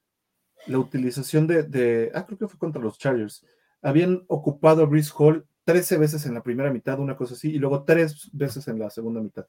La 0.67 0.79
utilización 0.79 1.47
de, 1.47 1.63
de- 1.63 2.11
Ah, 2.13 2.25
creo 2.25 2.37
que 2.37 2.47
fue 2.47 2.59
contra 2.59 2.81
los 2.81 2.97
Chargers. 2.97 3.45
Habían 3.81 4.23
ocupado 4.27 4.83
a 4.83 4.85
Brice 4.85 5.11
Hall 5.17 5.47
13 5.65 5.97
veces 5.97 6.25
en 6.25 6.33
la 6.33 6.43
primera 6.43 6.71
mitad, 6.71 6.99
una 6.99 7.15
cosa 7.17 7.33
así, 7.35 7.51
y 7.51 7.59
luego 7.59 7.83
tres 7.83 8.29
veces 8.33 8.67
en 8.67 8.79
la 8.79 8.89
segunda 8.89 9.21
mitad. 9.21 9.47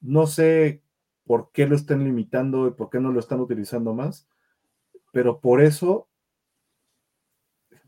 No 0.00 0.26
sé 0.26 0.82
por 1.24 1.50
qué 1.52 1.66
lo 1.66 1.76
están 1.76 2.02
limitando 2.04 2.66
y 2.68 2.72
por 2.72 2.90
qué 2.90 2.98
no 3.00 3.12
lo 3.12 3.20
están 3.20 3.40
utilizando 3.40 3.92
más, 3.94 4.26
pero 5.12 5.40
por 5.40 5.60
eso 5.62 6.08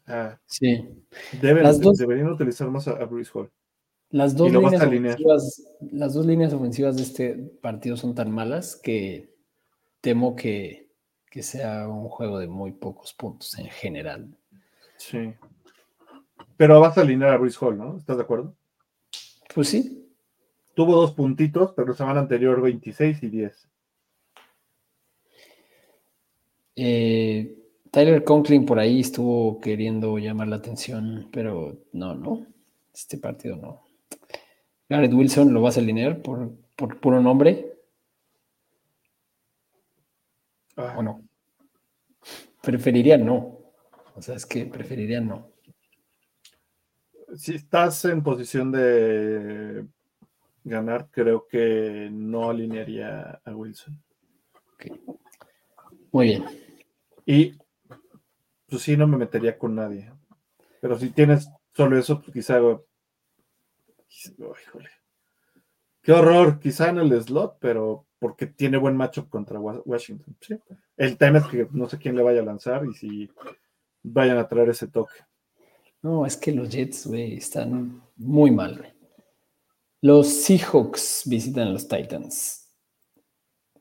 ah, 0.07 0.39
Sí. 0.47 0.89
deben, 1.41 1.63
Las 1.65 1.81
dos- 1.81 1.97
deberían 1.97 2.29
utilizar 2.29 2.71
más 2.71 2.87
a, 2.89 2.93
a 2.93 3.05
Brice 3.07 3.31
Hall. 3.35 3.51
Las 4.15 4.37
dos, 4.37 4.53
líneas 4.53 4.81
ofensivas, 4.81 5.65
las 5.91 6.15
dos 6.15 6.25
líneas 6.25 6.53
ofensivas 6.53 6.97
de 6.97 7.03
este 7.03 7.35
partido 7.35 7.97
son 7.97 8.15
tan 8.15 8.31
malas 8.31 8.77
que 8.77 9.35
temo 10.01 10.37
que, 10.37 10.89
que 11.29 11.43
sea 11.43 11.89
un 11.89 12.09
juego 12.09 12.39
de 12.39 12.47
muy 12.47 12.71
pocos 12.71 13.13
puntos 13.13 13.59
en 13.59 13.67
general. 13.67 14.29
Sí. 14.99 15.35
Pero 16.57 16.79
vas 16.79 16.97
a 16.97 17.01
alinear 17.01 17.33
a 17.33 17.39
Brice 17.39 17.59
Hall, 17.61 17.77
¿no? 17.77 17.97
¿Estás 17.97 18.17
de 18.17 18.23
acuerdo? 18.23 18.55
Pues 19.53 19.69
sí, 19.69 20.05
Tuvo 20.75 20.97
dos 20.97 21.13
puntitos, 21.13 21.73
pero 21.75 21.89
la 21.89 21.95
semana 21.95 22.21
anterior 22.21 22.61
26 22.61 23.23
y 23.23 23.29
10. 23.29 23.69
Eh, 26.77 27.57
Tyler 27.93 28.25
Conklin 28.25 28.67
por 28.67 28.81
ahí 28.81 29.01
estuvo 29.01 29.61
queriendo 29.61 30.19
llamar 30.19 30.49
la 30.49 30.57
atención, 30.57 31.29
pero 31.33 31.79
no, 31.93 32.15
no. 32.17 32.47
Este 32.93 33.19
partido 33.19 33.57
no. 33.57 33.84
Garrett 34.95 35.13
Wilson 35.13 35.53
lo 35.53 35.61
vas 35.61 35.77
a 35.77 35.81
alinear 35.81 36.23
por, 36.23 36.53
por 36.77 37.01
puro 37.01 37.21
nombre 37.21 37.75
Ah, 40.77 40.95
o 40.97 41.03
no. 41.03 41.23
Preferiría 42.63 43.19
no. 43.19 43.59
O 44.15 44.23
sea, 44.23 44.37
es 44.37 44.47
que 44.47 44.67
preferiría 44.67 45.21
no. 45.21 45.51
Si 47.37 47.57
estás 47.57 48.05
en 48.05 48.23
posición 48.23 48.71
de 48.71 49.85
ganar, 50.63 51.09
creo 51.11 51.49
que 51.49 52.09
no 52.13 52.51
alinearía 52.51 53.41
a 53.45 53.55
Wilson. 53.57 54.01
Ok. 54.75 54.87
Muy 56.13 56.27
bien. 56.27 56.45
Y 57.27 57.59
pues 58.69 58.83
sí, 58.83 58.97
no 58.97 59.09
me 59.09 59.17
metería 59.17 59.59
con 59.59 59.75
nadie. 59.75 60.13
Pero 60.81 60.97
si 60.99 61.11
tienes 61.11 61.49
solo 61.73 61.99
eso, 61.99 62.21
pues 62.21 62.33
quizá. 62.33 62.61
Qué 66.03 66.13
horror, 66.13 66.61
quizá 66.61 66.91
en 66.91 66.99
el 66.99 67.23
slot, 67.23 67.57
pero 67.61 68.07
porque 68.19 68.47
tiene 68.47 68.77
buen 68.77 68.97
matchup 68.97 69.29
contra 69.29 69.59
Washington. 69.61 70.37
El 70.97 71.17
tema 71.17 71.39
es 71.39 71.47
que 71.47 71.69
no 71.73 71.89
sé 71.89 71.99
quién 71.99 72.17
le 72.17 72.23
vaya 72.23 72.41
a 72.41 72.45
lanzar 72.45 72.85
y 72.87 72.93
si 72.95 73.31
vayan 74.03 74.39
a 74.39 74.49
traer 74.49 74.71
ese 74.71 74.89
toque. 74.89 75.15
No, 76.03 76.27
es 76.27 76.37
que 76.37 76.53
los 76.53 76.69
Jets, 76.69 77.07
güey, 77.07 77.35
están 77.35 78.03
muy 78.17 78.51
mal. 78.51 78.95
Los 80.03 80.29
Seahawks 80.29 81.23
visitan 81.27 81.69
a 81.69 81.71
los 81.73 81.89
Titans. 81.89 82.71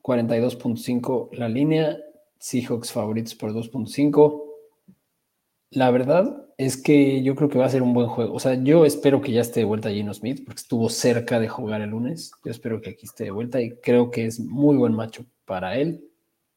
42.5 0.00 1.30
la 1.32 1.48
línea. 1.48 1.98
Seahawks 2.38 2.92
favoritos 2.92 3.34
por 3.34 3.52
2.5. 3.52 4.43
La 5.74 5.90
verdad 5.90 6.46
es 6.56 6.76
que 6.80 7.24
yo 7.24 7.34
creo 7.34 7.48
que 7.48 7.58
va 7.58 7.66
a 7.66 7.68
ser 7.68 7.82
un 7.82 7.94
buen 7.94 8.06
juego. 8.06 8.32
O 8.32 8.38
sea, 8.38 8.54
yo 8.54 8.84
espero 8.84 9.20
que 9.20 9.32
ya 9.32 9.40
esté 9.40 9.60
de 9.60 9.66
vuelta 9.66 9.90
Gino 9.90 10.14
Smith, 10.14 10.44
porque 10.44 10.60
estuvo 10.60 10.88
cerca 10.88 11.40
de 11.40 11.48
jugar 11.48 11.80
el 11.80 11.90
lunes. 11.90 12.30
Yo 12.44 12.52
espero 12.52 12.80
que 12.80 12.90
aquí 12.90 13.06
esté 13.06 13.24
de 13.24 13.32
vuelta 13.32 13.60
y 13.60 13.76
creo 13.78 14.12
que 14.12 14.24
es 14.24 14.38
muy 14.38 14.76
buen 14.76 14.94
macho 14.94 15.26
para 15.44 15.76
él 15.76 16.08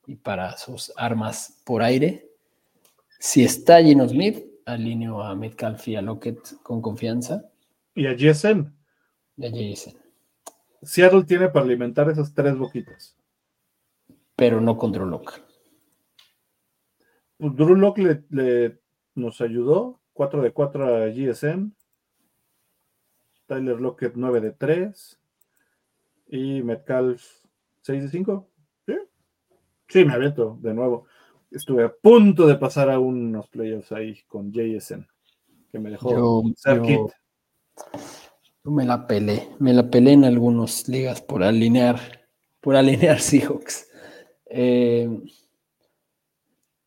y 0.06 0.16
para 0.16 0.56
sus 0.56 0.94
armas 0.96 1.60
por 1.66 1.82
aire. 1.82 2.30
Si 3.18 3.44
está 3.44 3.82
Gino 3.82 4.08
Smith, 4.08 4.46
alineo 4.66 5.24
a 5.24 5.34
Metcalf 5.34 5.88
y 5.88 5.96
a 5.96 6.04
Lockett 6.04 6.62
con 6.62 6.80
confianza. 6.80 7.44
Y 7.96 8.06
a 8.06 8.14
GSN. 8.14 8.72
Y 9.38 9.46
a 9.48 9.50
JSN. 9.50 9.98
Seattle 10.84 11.24
tiene 11.24 11.50
para 11.50 11.66
alimentar 11.66 12.08
esas 12.08 12.36
tres 12.36 12.56
boquitas. 12.56 13.16
Pero 14.36 14.62
no 14.62 14.78
contra 14.78 15.04
Locke. 15.04 15.42
Pues 17.38 17.56
Drew 17.56 17.74
Locke 17.74 17.98
le, 18.00 18.24
le 18.30 18.87
nos 19.18 19.42
ayudó. 19.42 20.00
4 20.14 20.42
de 20.42 20.52
4 20.52 20.86
a 20.86 21.08
GSM. 21.08 21.72
Tyler 23.46 23.80
Lockett 23.80 24.14
9 24.16 24.42
de 24.42 24.52
3. 24.52 25.20
Y 26.30 26.62
Metcalf 26.64 27.24
6 27.82 28.04
de 28.04 28.10
5. 28.10 28.48
¿Sí? 28.86 28.94
sí, 29.88 30.06
me 30.06 30.14
aviento 30.14 30.58
de 30.62 30.74
nuevo. 30.74 31.06
Estuve 31.52 31.86
a 31.86 31.94
punto 31.94 32.46
de 32.48 32.56
pasar 32.56 32.90
a 32.90 33.00
unos 33.00 33.48
playoffs 33.48 33.92
ahí 33.92 34.20
con 34.28 34.52
JSN. 34.52 35.08
Que 35.72 35.80
me 35.80 35.92
dejó 35.92 36.12
yo, 36.12 36.44
yo, 36.66 37.10
yo, 38.64 38.72
me 38.72 38.86
la 38.86 39.08
pelé. 39.08 39.50
Me 39.60 39.74
la 39.74 39.90
pelé 39.90 40.14
en 40.14 40.26
algunas 40.26 40.88
ligas 40.90 41.22
por 41.22 41.44
alinear. 41.44 42.00
Por 42.60 42.76
alinear 42.76 43.20
Seahawks. 43.22 43.90
Eh, 44.50 45.10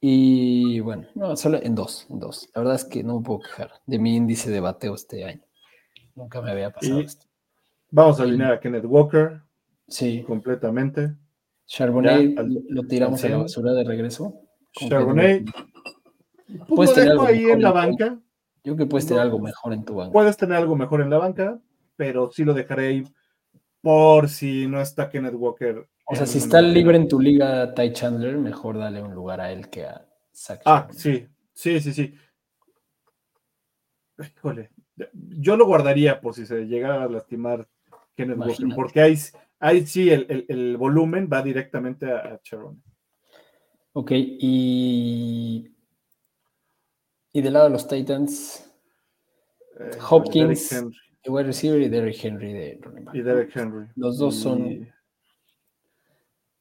y 0.00 0.80
bueno, 0.80 1.06
no, 1.14 1.36
solo 1.36 1.58
en 1.62 1.74
dos, 1.74 2.06
en 2.10 2.20
dos. 2.20 2.48
La 2.54 2.60
verdad 2.62 2.76
es 2.76 2.84
que 2.84 3.02
no 3.02 3.18
me 3.18 3.24
puedo 3.24 3.40
quejar 3.40 3.70
de 3.86 3.98
mi 3.98 4.16
índice 4.16 4.50
de 4.50 4.60
bateo 4.60 4.94
este 4.94 5.24
año. 5.24 5.42
Nunca 6.14 6.40
me 6.40 6.50
había 6.50 6.70
pasado 6.70 7.00
Y 7.00 7.04
esto. 7.04 7.26
Vamos 7.90 8.20
a 8.20 8.22
alinear 8.22 8.52
a 8.52 8.60
Kenneth 8.60 8.84
Walker 8.86 9.42
Sí, 9.88 10.22
completamente. 10.26 11.16
Charbonnet 11.66 12.34
Ya, 12.34 12.40
al- 12.40 12.64
lo 12.68 12.82
tiramos 12.84 13.22
a 13.24 13.28
la 13.28 13.36
basura 13.38 13.72
de 13.72 13.84
regreso. 13.84 14.34
Charbonnet. 14.72 15.44
Pues 16.46 16.68
Puedes 16.68 16.90
lo 16.90 16.94
tener 16.94 17.12
dejo 17.12 17.26
algo 17.26 17.26
ahí 17.26 17.50
en 17.50 17.62
la 17.62 17.72
banca. 17.72 18.06
Yo 18.62 18.74
creo 18.74 18.76
que 18.76 18.86
puedes 18.86 19.06
tener 19.06 19.18
No, 19.18 19.24
algo 19.24 19.38
mejor 19.40 19.72
en 19.72 19.84
tu 19.84 19.94
banco. 19.96 20.12
Puedes 20.12 20.36
tener 20.36 20.56
algo 20.56 20.76
mejor 20.76 21.00
en 21.00 21.10
la 21.10 21.18
banca, 21.18 21.60
pero 21.96 22.30
sí 22.30 22.44
lo 22.44 22.54
dejaré 22.54 22.88
ahí 22.88 23.04
por 23.82 24.28
si 24.28 24.66
no 24.66 24.80
está 24.80 25.08
Kenneth 25.10 25.34
Walker. 25.34 25.88
O 26.12 26.16
sea, 26.16 26.26
si 26.26 26.38
está 26.38 26.60
libre 26.60 26.96
en 26.96 27.06
tu 27.08 27.20
liga 27.20 27.72
Ty 27.74 27.92
Chandler, 27.92 28.36
mejor 28.36 28.78
dale 28.78 29.00
un 29.02 29.14
lugar 29.14 29.40
a 29.40 29.52
él 29.52 29.68
que 29.70 29.84
a 29.86 30.04
Zach 30.34 30.60
Ah, 30.64 30.88
sí, 30.92 31.26
sí, 31.52 31.80
sí, 31.80 31.92
sí. 31.92 32.14
Híjole, 34.18 34.70
yo 35.12 35.56
lo 35.56 35.66
guardaría 35.66 36.20
por 36.20 36.34
si 36.34 36.44
se 36.46 36.66
llegara 36.66 37.04
a 37.04 37.08
lastimar 37.08 37.66
Kenneth 38.16 38.36
Walker, 38.38 38.52
Imagínate. 38.54 38.74
porque 38.76 39.00
ahí, 39.00 39.16
ahí 39.60 39.86
sí 39.86 40.10
el, 40.10 40.26
el- 40.28 40.46
el 40.48 40.76
volumen 40.76 41.28
va 41.32 41.42
directamente 41.42 42.10
a, 42.12 42.34
a 42.34 42.40
Sharon. 42.42 42.82
Ok, 43.92 44.10
y. 44.14 45.70
Y 47.32 47.40
del 47.42 47.52
lado 47.52 47.66
de 47.66 47.70
los 47.72 47.86
Titans, 47.88 48.66
Eh, 49.78 49.90
Hopkins. 50.10 50.68
Derrick 50.70 50.94
el 51.22 51.32
wide 51.32 51.44
receiver 51.46 51.80
y 51.80 51.88
Derrick 51.88 52.24
Henry 52.24 52.52
de 52.52 52.78
running 52.82 53.04
back. 53.04 53.14
y 53.14 53.22
Derek 53.22 53.56
Henry. 53.56 53.86
Los 53.94 54.18
dos 54.18 54.34
son 54.36 54.66
Y- 54.66 54.88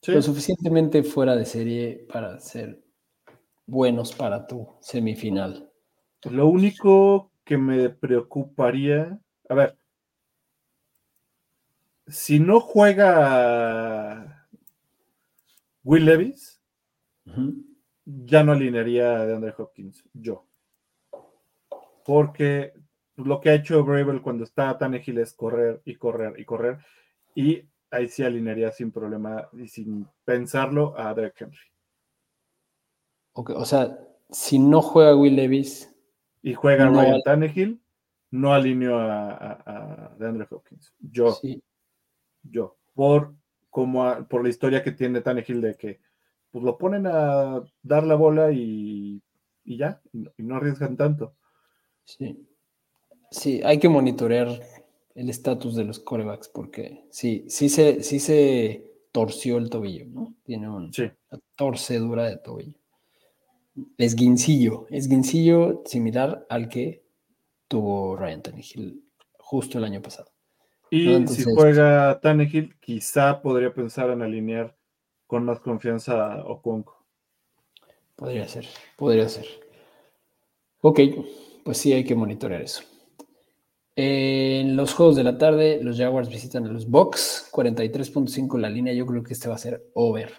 Sí, 0.01 0.13
lo 0.13 0.21
suficientemente 0.21 1.03
fuera 1.03 1.35
de 1.35 1.45
serie 1.45 2.05
para 2.11 2.39
ser 2.39 2.81
buenos 3.65 4.13
para 4.13 4.47
tu 4.47 4.67
semifinal. 4.81 5.71
Lo 6.29 6.47
único 6.47 7.31
que 7.45 7.57
me 7.57 7.89
preocuparía, 7.89 9.19
a 9.49 9.53
ver, 9.55 9.77
si 12.07 12.39
no 12.39 12.59
juega 12.59 14.47
Will 15.83 16.05
Levis, 16.05 16.61
ya 18.05 18.43
no 18.43 18.51
alinearía 18.53 19.25
de 19.25 19.35
Andre 19.35 19.53
Hopkins, 19.57 20.03
yo. 20.13 20.45
Porque 22.05 22.73
lo 23.17 23.39
que 23.39 23.49
ha 23.49 23.53
hecho 23.55 23.83
Bravel 23.83 24.21
cuando 24.21 24.43
está 24.43 24.77
tan 24.77 24.93
ágil 24.93 25.17
es 25.19 25.33
correr 25.33 25.81
y 25.85 25.95
correr 25.95 26.39
y 26.39 26.45
correr, 26.45 26.79
y 27.35 27.63
ahí 27.91 28.07
sí 28.07 28.23
alinearía 28.23 28.71
sin 28.71 28.91
problema 28.91 29.49
y 29.53 29.67
sin 29.67 30.07
pensarlo 30.25 30.97
a 30.97 31.13
Derek 31.13 31.41
Henry. 31.41 31.57
Ok, 33.33 33.51
o 33.51 33.65
sea, 33.65 33.97
si 34.29 34.59
no 34.59 34.81
juega 34.81 35.15
Will 35.15 35.35
Levis, 35.35 35.93
Y 36.41 36.53
juega 36.53 36.85
No 36.85 36.99
Ryan 36.99 37.13
al- 37.15 37.23
Tannehill, 37.23 37.81
no 38.31 38.53
alineo 38.53 38.97
a, 38.97 39.31
a, 39.31 39.51
a 39.65 40.15
DeAndre 40.17 40.47
Hopkins. 40.49 40.93
Yo, 40.99 41.31
sí, 41.33 41.61
yo. 42.43 42.77
Por, 42.93 43.33
como 43.69 44.05
a- 44.05 44.27
por 44.27 44.43
la 44.43 44.49
historia 44.49 44.83
que 44.83 44.91
tiene 44.91 45.21
Tannehill 45.21 45.61
de 45.61 45.75
que 45.75 45.99
pues 46.51 46.63
lo 46.63 46.77
ponen 46.77 47.05
a 47.07 47.61
dar 47.83 48.03
la 48.03 48.15
bola 48.15 48.51
y, 48.51 49.21
y 49.63 49.77
ya, 49.77 50.01
y 50.13 50.43
no 50.43 50.55
arriesgan 50.55 50.97
tanto. 50.97 51.35
sí. 52.03 52.45
Sí, 53.31 53.61
hay 53.63 53.77
que 53.77 53.89
monitorear 53.89 54.47
el 55.19 55.29
estatus 55.29 55.75
de 55.75 55.83
los 55.83 55.99
corebacks 55.99 56.47
porque 56.49 57.03
sí, 57.11 57.45
sí 57.49 57.67
se, 57.69 58.03
sí 58.03 58.19
se 58.19 58.85
torció 59.11 59.57
el 59.57 59.69
tobillo, 59.69 60.05
¿no? 60.07 60.33
Tiene 60.45 60.67
Sí. 60.91 61.03
una 61.31 61.41
torcedura 61.55 62.23
de 62.25 62.37
tobillo. 62.37 62.77
Esguincillo, 63.97 64.87
esguincillo 64.89 65.81
similar 65.85 66.45
al 66.49 66.69
que 66.69 67.03
tuvo 67.67 68.15
Ryan 68.15 68.41
Tannehill 68.41 69.03
justo 69.37 69.77
el 69.77 69.83
año 69.83 70.01
pasado. 70.01 70.29
Y 70.89 71.05
No, 71.05 71.17
entonces- 71.17 71.45
si 71.45 71.53
juega 71.53 72.19
Tannehill, 72.19 72.75
quizá 72.79 73.41
podría 73.41 73.73
pensar 73.73 74.09
en 74.09 74.21
alinear 74.21 74.75
con 75.27 75.43
más 75.45 75.59
confianza 75.59 76.33
a 76.33 76.45
Okonko. 76.45 77.05
Podría 78.15 78.47
ser, 78.47 78.65
podría 78.97 79.29
ser. 79.29 79.45
Ok, 80.81 80.99
pues 81.63 81.77
sí 81.77 81.93
hay 81.93 82.03
que 82.03 82.15
monitorear 82.15 82.61
eso. 82.61 82.83
En 84.01 84.77
los 84.77 84.93
juegos 84.93 85.17
de 85.17 85.25
la 85.25 85.37
tarde, 85.37 85.83
los 85.83 85.97
Jaguars 85.97 86.29
visitan 86.29 86.65
a 86.65 86.71
los 86.71 86.89
Bucks, 86.89 87.49
43.5 87.51 88.57
la 88.57 88.69
línea. 88.69 88.93
Yo 88.93 89.05
creo 89.05 89.23
que 89.23 89.33
este 89.33 89.49
va 89.49 89.55
a 89.55 89.57
ser 89.57 89.83
over. 89.93 90.31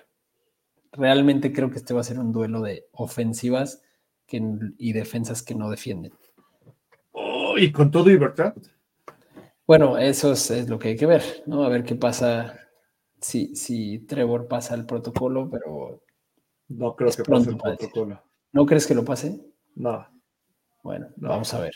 Realmente 0.93 1.53
creo 1.53 1.71
que 1.71 1.77
este 1.77 1.93
va 1.93 2.01
a 2.01 2.05
ser 2.05 2.19
un 2.19 2.33
duelo 2.33 2.63
de 2.63 2.87
ofensivas 2.93 3.83
que, 4.27 4.43
y 4.79 4.95
defensas 4.95 5.43
que 5.43 5.55
no 5.55 5.69
defienden. 5.69 6.15
Oh, 7.13 7.59
y 7.59 7.71
con 7.71 7.91
todo 7.91 8.11
y 8.11 8.17
Bertrand. 8.17 8.67
Bueno, 9.67 9.99
eso 9.99 10.33
es, 10.33 10.51
es 10.51 10.71
lo 10.71 10.79
que 10.79 10.89
hay 10.89 10.97
que 10.97 11.05
ver, 11.05 11.23
¿no? 11.45 11.63
A 11.63 11.69
ver 11.69 11.85
qué 11.85 11.97
pasa 11.97 12.59
si, 13.21 13.55
si 13.57 13.99
Trevor 14.07 14.49
pasa 14.49 14.75
el 14.75 14.87
protocolo, 14.87 15.51
pero 15.51 16.03
No 16.69 16.97
creo 16.97 17.11
que 17.11 17.25
pase 17.25 17.51
el 17.51 17.59
protocolo. 17.59 18.23
¿no 18.53 18.65
crees 18.65 18.87
que 18.87 18.95
lo 18.95 19.05
pase? 19.05 19.39
No. 19.75 20.09
Bueno, 20.83 21.09
No. 21.19 21.29
vamos 21.29 21.53
a 21.53 21.61
ver. 21.61 21.75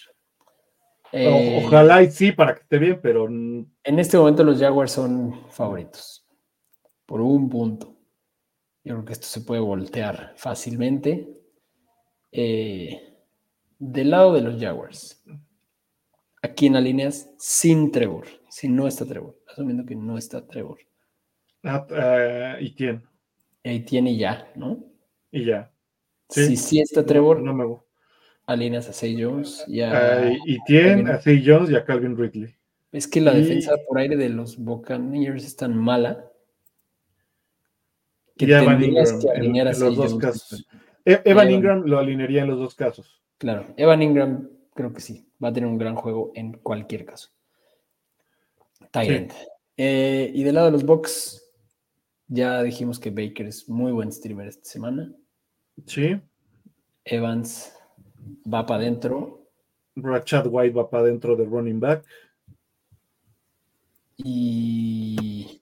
Eh, 1.16 1.62
Ojalá 1.64 2.02
y 2.02 2.10
sí 2.10 2.32
para 2.32 2.54
que 2.54 2.62
esté 2.62 2.78
bien, 2.78 2.98
pero 3.02 3.26
En 3.26 3.68
este 3.84 4.18
momento 4.18 4.42
los 4.42 4.58
Jaguars 4.58 4.92
son 4.92 5.48
favoritos 5.50 6.26
por 7.06 7.20
un 7.20 7.48
punto. 7.48 7.94
Yo 8.82 8.94
creo 8.94 9.04
que 9.04 9.12
esto 9.12 9.26
se 9.26 9.40
puede 9.42 9.60
voltear 9.60 10.32
fácilmente. 10.36 11.28
Eh, 12.32 13.00
del 13.78 14.10
lado 14.10 14.32
de 14.34 14.40
los 14.42 14.60
Jaguars, 14.60 15.22
aquí 16.42 16.66
en 16.66 16.76
alineas 16.76 17.30
sin 17.38 17.90
Trevor, 17.90 18.26
si 18.48 18.68
no 18.68 18.86
está 18.86 19.06
Trevor, 19.06 19.38
asumiendo 19.46 19.84
que 19.84 19.94
no 19.96 20.18
está 20.18 20.46
Trevor. 20.46 20.78
ah, 21.64 21.86
ah, 21.90 22.56
y 22.60 22.74
quién. 22.74 23.04
Ahí 23.64 23.80
tiene 23.80 24.16
ya, 24.16 24.50
¿no? 24.56 24.84
Y 25.30 25.44
ya. 25.46 25.72
Sí. 26.28 26.46
Si 26.46 26.56
sí 26.56 26.80
está 26.80 27.04
Trevor, 27.06 27.40
No, 27.40 27.54
me 27.54 27.64
gusta. 27.64 27.83
Alineas 28.46 28.88
a 28.88 28.92
Say 28.92 29.20
Jones. 29.20 29.64
Y 29.68 29.80
a- 29.80 30.32
y 30.44 30.58
tiene 30.64 30.88
Calvin. 30.88 31.08
a 31.08 31.18
Zay 31.20 31.42
Jones 31.46 31.70
y 31.70 31.76
a 31.76 31.84
Calvin 31.84 32.16
Ridley. 32.16 32.54
es 32.92 33.08
que 33.08 33.20
la 33.20 33.34
y- 33.36 33.42
defensa 33.42 33.72
por 33.88 33.98
aire 33.98 34.16
de 34.16 34.28
los 34.28 34.56
Buccaneers 34.58 35.44
es 35.44 35.56
tan 35.56 35.76
mala 35.76 36.30
que 38.36 38.46
y 38.46 38.52
a 38.52 38.62
Evan 38.62 38.78
tendrías 38.80 39.10
Ingram 39.12 39.22
que 39.34 39.38
alinear 39.40 39.66
a 39.68 39.70
en 39.72 39.80
los 39.80 39.96
dos 39.96 40.12
Jones. 40.12 40.24
casos. 40.26 40.66
E- 41.04 41.12
Evan 41.24 41.46
Evan. 41.48 41.50
Ingram 41.52 41.82
lo 41.84 41.98
alinearía 41.98 42.42
en 42.42 42.48
los 42.48 42.58
dos 42.58 42.74
casos. 42.74 43.20
Claro, 43.38 43.66
Evan 43.76 44.02
Ingram 44.02 44.48
creo 44.74 44.92
que 44.92 45.00
sí, 45.00 45.26
va 45.42 45.48
a 45.48 45.52
tener 45.52 45.68
un 45.68 45.78
gran 45.78 45.94
juego 45.96 46.32
en 46.34 46.52
cualquier 46.58 47.04
caso. 47.04 47.30
Tyrant. 48.90 49.32
Eh, 49.76 50.30
y 50.34 50.42
del 50.44 50.54
lado 50.54 50.66
de 50.66 50.72
los 50.72 50.84
Bucks, 50.84 51.50
ya 52.28 52.62
dijimos 52.62 52.98
que 53.00 53.10
Baker 53.10 53.46
es 53.46 53.68
muy 53.68 53.92
buen 53.92 54.12
streamer 54.12 54.46
esta 54.48 54.64
semana. 54.68 55.12
Sí. 55.86 56.20
Evans 57.04 57.76
va 58.52 58.66
para 58.66 58.80
adentro. 58.80 59.46
Rachad 59.96 60.46
White 60.48 60.74
va 60.76 60.90
para 60.90 61.04
adentro 61.04 61.36
de 61.36 61.44
running 61.44 61.80
back. 61.80 62.04
Y, 64.16 65.60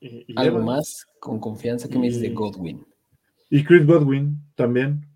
Y, 0.00 0.24
y 0.28 0.34
algo 0.36 0.60
más 0.60 1.06
con 1.18 1.40
confianza 1.40 1.88
que 1.88 1.98
me 1.98 2.06
dices 2.06 2.22
de 2.22 2.30
Godwin. 2.30 2.86
Y 3.50 3.64
Chris 3.64 3.86
Godwin 3.86 4.38
también. 4.54 5.06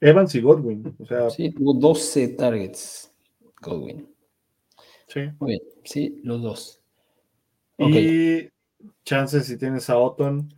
Evans 0.00 0.34
y 0.34 0.40
Godwin. 0.40 0.94
O 0.98 1.06
sea, 1.06 1.30
Sí, 1.30 1.50
tuvo 1.50 1.74
12 1.74 2.28
targets. 2.28 3.12
Godwin. 3.60 4.06
sí. 5.08 5.20
Muy 5.40 5.52
bien, 5.52 5.62
sí, 5.84 6.20
los 6.22 6.42
dos. 6.42 6.80
Y 7.78 8.48
chances 9.04 9.46
si 9.46 9.56
tienes 9.56 9.88
a 9.90 9.98
Otton 9.98 10.52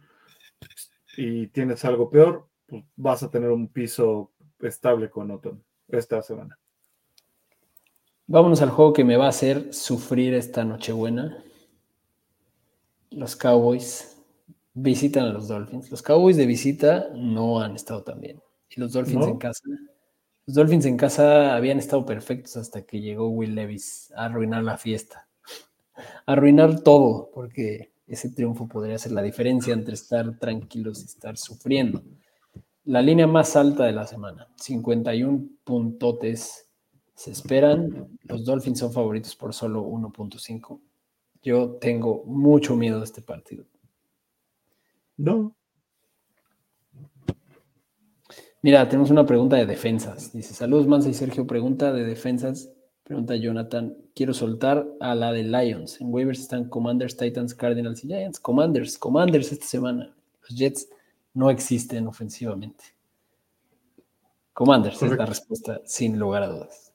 y 1.16 1.46
tienes 1.48 1.84
algo 1.84 2.10
peor, 2.10 2.48
pues 2.66 2.84
vas 2.96 3.22
a 3.22 3.30
tener 3.30 3.50
un 3.50 3.68
piso 3.68 4.32
estable 4.60 5.10
con 5.10 5.30
Otton 5.30 5.62
esta 5.88 6.22
semana. 6.22 6.58
Vámonos 8.26 8.60
al 8.60 8.70
juego 8.70 8.92
que 8.92 9.04
me 9.04 9.16
va 9.16 9.26
a 9.26 9.30
hacer 9.30 9.72
sufrir 9.72 10.34
esta 10.34 10.64
Nochebuena. 10.64 11.42
Los 13.10 13.36
Cowboys 13.36 14.16
visitan 14.74 15.26
a 15.26 15.32
los 15.32 15.48
Dolphins. 15.48 15.90
Los 15.90 16.02
Cowboys 16.02 16.36
de 16.36 16.46
visita 16.46 17.08
no 17.14 17.60
han 17.60 17.76
estado 17.76 18.02
tan 18.02 18.20
bien. 18.20 18.42
Y 18.68 18.80
los 18.80 18.92
Dolphins 18.92 19.20
¿No? 19.20 19.28
en 19.28 19.38
casa. 19.38 19.62
Los 20.44 20.54
Dolphins 20.54 20.86
en 20.86 20.96
casa 20.96 21.54
habían 21.54 21.78
estado 21.78 22.04
perfectos 22.04 22.56
hasta 22.56 22.82
que 22.82 23.00
llegó 23.00 23.28
Will 23.28 23.54
Levis 23.54 24.12
a 24.16 24.26
arruinar 24.26 24.62
la 24.64 24.76
fiesta. 24.76 25.28
A 26.26 26.32
arruinar 26.32 26.80
todo, 26.80 27.30
porque 27.32 27.92
ese 28.06 28.30
triunfo 28.30 28.68
podría 28.68 28.98
ser 28.98 29.12
la 29.12 29.22
diferencia 29.22 29.72
entre 29.72 29.94
estar 29.94 30.38
tranquilos 30.38 31.00
y 31.02 31.06
estar 31.06 31.36
sufriendo. 31.36 32.02
La 32.86 33.02
línea 33.02 33.26
más 33.26 33.56
alta 33.56 33.84
de 33.84 33.92
la 33.92 34.06
semana, 34.06 34.48
51 34.56 35.44
puntotes 35.64 36.68
se 37.14 37.30
esperan. 37.30 38.18
Los 38.22 38.44
Dolphins 38.44 38.78
son 38.78 38.92
favoritos 38.92 39.36
por 39.36 39.52
solo 39.52 39.84
1.5. 39.84 40.80
Yo 41.42 41.72
tengo 41.80 42.24
mucho 42.26 42.76
miedo 42.76 42.98
de 42.98 43.04
este 43.04 43.22
partido. 43.22 43.64
No, 45.16 45.56
Mira, 48.66 48.88
tenemos 48.88 49.12
una 49.12 49.24
pregunta 49.24 49.54
de 49.54 49.64
defensas. 49.64 50.32
Dice, 50.32 50.52
saludos 50.52 50.88
Mansa 50.88 51.08
y 51.08 51.14
Sergio, 51.14 51.46
pregunta 51.46 51.92
de 51.92 52.04
defensas. 52.04 52.72
Pregunta 53.04 53.36
Jonathan, 53.36 53.96
quiero 54.12 54.34
soltar 54.34 54.88
a 54.98 55.14
la 55.14 55.30
de 55.30 55.44
Lions. 55.44 56.00
En 56.00 56.12
waivers 56.12 56.40
están 56.40 56.68
Commanders, 56.68 57.16
Titans, 57.16 57.54
Cardinals 57.54 58.02
y 58.02 58.08
Giants. 58.08 58.40
Commanders, 58.40 58.98
Commanders 58.98 59.52
esta 59.52 59.66
semana. 59.66 60.16
Los 60.42 60.58
Jets 60.58 60.88
no 61.36 61.50
existen 61.50 62.06
ofensivamente. 62.06 62.84
Commanders 64.54 65.02
es 65.02 65.12
la 65.12 65.26
respuesta, 65.26 65.82
sin 65.84 66.18
lugar 66.18 66.42
a 66.42 66.48
dudas. 66.48 66.94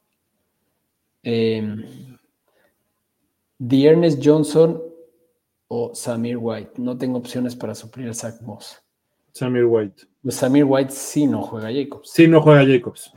Eh, 1.22 2.18
The 3.60 3.86
Ernest 3.86 4.20
Johnson 4.24 4.82
o 5.68 5.94
Samir 5.94 6.38
White. 6.38 6.72
No 6.78 6.98
tengo 6.98 7.20
opciones 7.20 7.56
para 7.56 7.76
suplir 7.76 8.10
a 8.10 8.16
Zach 8.16 8.42
Moss. 8.42 8.82
Samir 9.32 9.66
White. 9.66 10.08
Pues 10.24 10.36
Samir 10.36 10.66
White 10.66 10.92
sí 10.92 11.28
no 11.28 11.44
juega 11.44 11.72
Jacobs. 11.72 12.10
Sí, 12.10 12.28
no 12.28 12.42
juega 12.42 12.66
Jacobs. 12.66 13.14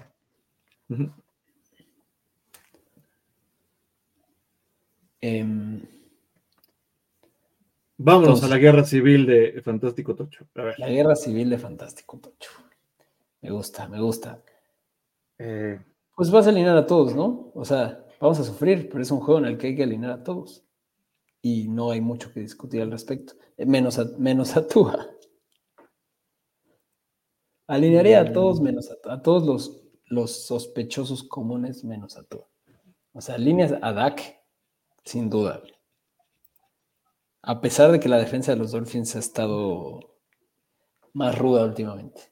Vámonos 7.97 8.29
Entonces- 8.29 8.47
a 8.51 8.55
la 8.55 8.59
guerra 8.59 8.85
civil 8.85 9.27
de 9.27 9.63
Fantástico 9.63 10.15
Tocho. 10.15 10.47
A 10.57 10.63
ver. 10.63 10.79
la 10.79 10.89
guerra 10.89 11.15
civil 11.17 11.51
de 11.51 11.59
Fantástico 11.59 12.19
Tocho. 12.19 12.51
Me 13.41 13.51
gusta, 13.51 13.89
me 13.89 14.01
gusta. 14.01 14.43
eh, 15.39 15.81
Pues 16.17 16.31
vas 16.31 16.47
a 16.47 16.51
alinear 16.51 16.77
a 16.77 16.87
todos, 16.87 17.15
¿no? 17.15 17.51
O 17.55 17.65
sea, 17.65 18.05
vamos 18.21 18.39
a 18.41 18.45
sufrir, 18.45 18.89
pero 18.89 19.03
es 19.03 19.11
un 19.11 19.21
juego 19.21 19.39
en 19.41 19.47
el 19.47 19.59
que 19.59 19.69
hay 19.69 19.77
que 19.77 19.83
alinear 19.85 20.13
a 20.13 20.23
todos. 20.25 20.65
Y 21.43 21.69
no 21.69 21.91
hay 21.91 22.01
mucho 22.01 22.33
que 22.33 22.41
discutir 22.41 22.81
al 22.83 22.91
respecto. 22.91 23.35
Eh, 23.57 23.67
Menos 23.67 23.99
a, 23.99 24.07
menos 24.19 24.57
a 24.57 24.67
Tua. 24.67 25.09
Alinearía 27.67 28.21
a 28.21 28.33
todos 28.33 28.61
menos 28.61 28.91
a, 28.91 29.13
a 29.15 29.23
todos 29.23 29.45
los, 29.47 29.83
los 30.07 30.47
sospechosos 30.47 31.23
comunes 31.25 31.85
menos 31.85 32.17
a 32.17 32.25
Tua. 32.25 32.49
O 33.13 33.21
sea, 33.21 33.37
alineas 33.37 33.73
a 33.81 33.93
Dak, 33.93 34.21
sin 35.05 35.31
duda. 35.31 35.63
A 37.47 37.61
pesar 37.61 37.93
de 37.93 38.01
que 38.01 38.09
la 38.09 38.19
defensa 38.19 38.53
de 38.53 38.59
los 38.59 38.73
Dolphins 38.73 39.17
ha 39.17 39.19
estado 39.19 40.01
más 41.13 41.39
ruda 41.39 41.65
últimamente. 41.65 42.23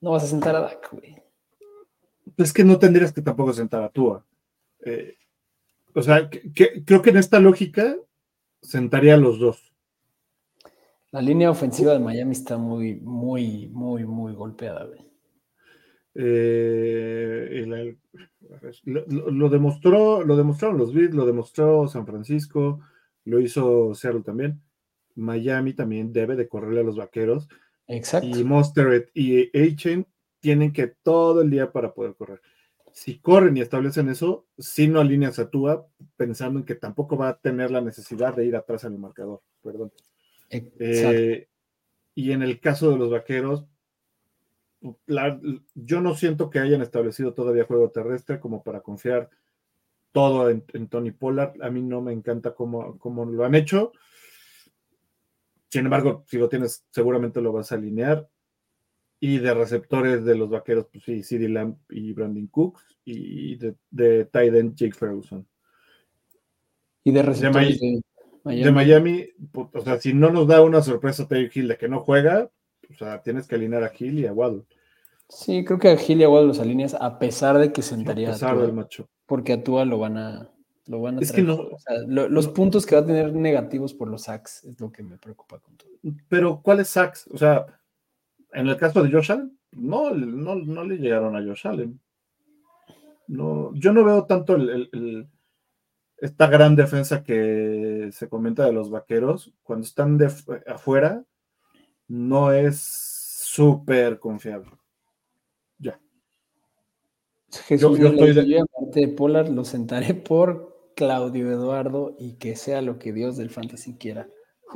No 0.00 0.10
vas 0.12 0.24
a 0.24 0.28
sentar 0.28 0.56
a 0.56 0.60
Dak, 0.60 0.90
güey. 0.92 1.16
es 2.38 2.52
que 2.52 2.64
no 2.64 2.78
tendrías 2.78 3.12
que 3.14 3.22
tampoco 3.22 3.52
sentar 3.54 3.82
a 3.82 3.88
Tua. 3.88 4.24
Eh, 4.84 5.16
o 5.94 6.02
sea, 6.02 6.28
que- 6.28 6.52
que- 6.52 6.84
creo 6.84 7.00
que 7.00 7.08
en 7.10 7.16
esta 7.16 7.40
lógica 7.40 7.96
sentaría 8.60 9.14
a 9.14 9.18
los 9.18 9.38
dos. 9.38 9.72
La 11.12 11.22
línea 11.22 11.50
ofensiva 11.50 11.92
de 11.92 11.98
Miami 11.98 12.32
está 12.32 12.58
muy, 12.58 12.96
muy, 12.96 13.68
muy, 13.68 14.04
muy 14.04 14.34
golpeada, 14.34 14.84
güey. 14.84 15.00
Eh, 16.14 17.48
el- 17.62 17.98
lo 19.04 19.48
demostró, 19.48 20.22
lo 20.22 20.36
demostraron 20.36 20.76
los 20.78 20.92
Bills, 20.92 21.14
lo 21.14 21.24
demostró 21.26 21.88
San 21.88 22.06
Francisco, 22.06 22.80
lo 23.26 23.40
hizo 23.40 23.94
Seattle 23.94 24.22
también. 24.22 24.60
Miami 25.14 25.74
también 25.74 26.12
debe 26.12 26.36
de 26.36 26.48
correrle 26.48 26.80
a 26.80 26.84
los 26.84 26.96
vaqueros. 26.96 27.48
Exacto. 27.86 28.26
Y 28.26 28.42
Monsteret 28.44 29.10
y 29.14 29.50
Achen 29.58 30.06
tienen 30.40 30.72
que 30.72 30.86
todo 30.88 31.42
el 31.42 31.50
día 31.50 31.70
para 31.72 31.92
poder 31.94 32.14
correr. 32.14 32.40
Si 32.92 33.18
corren 33.18 33.56
y 33.56 33.60
establecen 33.60 34.08
eso, 34.08 34.46
si 34.56 34.88
no 34.88 35.00
alineas 35.00 35.38
a 35.38 35.50
Tua, 35.50 35.86
pensando 36.16 36.58
en 36.60 36.64
que 36.64 36.74
tampoco 36.74 37.16
va 37.18 37.28
a 37.28 37.38
tener 37.38 37.70
la 37.70 37.82
necesidad 37.82 38.34
de 38.34 38.46
ir 38.46 38.56
atrás 38.56 38.84
en 38.84 38.94
el 38.94 38.98
marcador. 38.98 39.42
Perdón. 39.62 39.92
Exacto. 40.48 40.78
Eh, 41.18 41.48
y 42.14 42.32
en 42.32 42.42
el 42.42 42.60
caso 42.60 42.90
de 42.90 42.96
los 42.96 43.10
vaqueros, 43.10 43.66
la- 45.06 45.40
yo 45.74 46.00
no 46.00 46.14
siento 46.14 46.48
que 46.50 46.58
hayan 46.58 46.80
establecido 46.82 47.34
todavía 47.34 47.64
juego 47.64 47.90
terrestre 47.90 48.40
como 48.40 48.62
para 48.62 48.80
confiar 48.80 49.30
todo 50.16 50.48
en, 50.48 50.64
en 50.72 50.88
Tony 50.88 51.10
Pollard. 51.10 51.60
A 51.60 51.68
mí 51.68 51.82
no 51.82 52.00
me 52.00 52.14
encanta 52.14 52.54
cómo, 52.54 52.98
cómo 52.98 53.26
lo 53.26 53.44
han 53.44 53.54
hecho. 53.54 53.92
Sin 55.68 55.84
embargo, 55.84 56.24
si 56.26 56.38
lo 56.38 56.48
tienes, 56.48 56.86
seguramente 56.90 57.42
lo 57.42 57.52
vas 57.52 57.70
a 57.70 57.74
alinear. 57.74 58.26
Y 59.20 59.36
de 59.40 59.52
receptores 59.52 60.24
de 60.24 60.34
los 60.34 60.48
vaqueros, 60.48 60.86
pues 60.90 61.04
sí, 61.04 61.22
CeeDee 61.22 61.50
Lamb 61.50 61.76
y 61.90 62.14
Brandon 62.14 62.46
Cooks. 62.46 62.82
Y 63.04 63.56
de, 63.56 63.74
de 63.90 64.24
tight 64.24 64.54
end, 64.54 64.74
Jake 64.74 64.94
Ferguson. 64.94 65.46
y 67.04 67.12
de 67.12 67.22
receptores 67.22 67.78
de 67.78 68.00
Miami. 68.42 68.62
De 68.64 68.72
Miami, 68.72 69.28
pu- 69.52 69.70
o 69.70 69.80
sea, 69.82 70.00
si 70.00 70.14
no 70.14 70.30
nos 70.30 70.46
da 70.46 70.62
una 70.62 70.80
sorpresa 70.80 71.28
Terry 71.28 71.50
Hill 71.52 71.68
de 71.68 71.76
que 71.76 71.88
no 71.88 72.00
juega, 72.00 72.50
o 72.88 72.94
sea, 72.94 73.22
tienes 73.22 73.46
que 73.46 73.56
alinear 73.56 73.82
a 73.84 73.92
Hill 73.96 74.18
y 74.20 74.26
a 74.26 74.32
Waddle, 74.32 74.64
Sí, 75.28 75.64
creo 75.64 75.78
que 75.78 75.90
a 75.90 75.96
Gil 75.96 76.20
y 76.20 76.24
a 76.24 76.28
los 76.28 76.60
alineas 76.60 76.94
a 76.98 77.18
pesar 77.18 77.58
de 77.58 77.72
que 77.72 77.82
sentaría 77.82 78.28
a 78.28 78.32
pesar 78.32 78.54
Tua, 78.54 78.62
del 78.62 78.72
macho. 78.72 79.08
porque 79.26 79.52
a 79.54 79.62
Tua 79.64 79.84
lo 79.84 79.98
van 79.98 80.16
a 80.18 80.50
lo 80.86 81.00
van 81.00 81.18
a 81.18 81.20
Es 81.20 81.32
que 81.32 81.42
no- 81.42 81.54
O 81.56 81.78
sea, 81.80 81.96
lo- 82.06 82.28
los 82.28 82.46
puntos 82.46 82.86
que 82.86 82.94
va 82.94 83.00
a 83.00 83.06
tener 83.06 83.32
negativos 83.34 83.92
por 83.92 84.08
los 84.08 84.22
sacks 84.22 84.62
es 84.64 84.80
lo 84.80 84.92
que 84.92 85.02
me 85.02 85.18
preocupa 85.18 85.58
con 85.58 85.76
todo. 85.76 85.90
Pero, 86.28 86.62
¿cuáles 86.62 86.88
sacks? 86.88 87.26
O 87.32 87.36
sea, 87.36 87.66
en 88.52 88.68
el 88.68 88.76
caso 88.76 89.02
de 89.02 89.10
Josh 89.10 89.32
Allen, 89.32 89.58
no, 89.72 90.10
no, 90.14 90.54
no 90.54 90.84
le 90.84 90.98
llegaron 90.98 91.34
a 91.34 91.42
Josh 91.42 91.66
Allen. 91.66 92.00
No, 93.26 93.74
yo 93.74 93.92
no 93.92 94.04
veo 94.04 94.26
tanto 94.26 94.54
el- 94.54 94.70
el- 94.70 94.88
el- 94.92 95.28
esta 96.18 96.46
gran 96.46 96.76
defensa 96.76 97.24
que 97.24 98.08
se 98.12 98.28
comenta 98.28 98.64
de 98.64 98.72
los 98.72 98.88
vaqueros. 98.88 99.52
Cuando 99.64 99.84
están 99.84 100.16
de 100.16 100.30
afuera, 100.68 101.24
no 102.06 102.52
es 102.52 102.78
súper 102.80 104.20
confiable. 104.20 104.70
Jesús 107.62 107.98
yo 107.98 108.08
estoy 108.08 108.32
de- 108.34 108.60
aparte 108.60 109.00
de 109.00 109.08
Pollard, 109.08 109.48
lo 109.50 109.64
sentaré 109.64 110.14
por 110.14 110.92
Claudio 110.96 111.50
Eduardo 111.50 112.16
y 112.18 112.34
que 112.34 112.56
sea 112.56 112.82
lo 112.82 112.98
que 112.98 113.12
Dios 113.12 113.36
del 113.36 113.50
fantasy 113.50 113.94
quiera. 113.94 114.28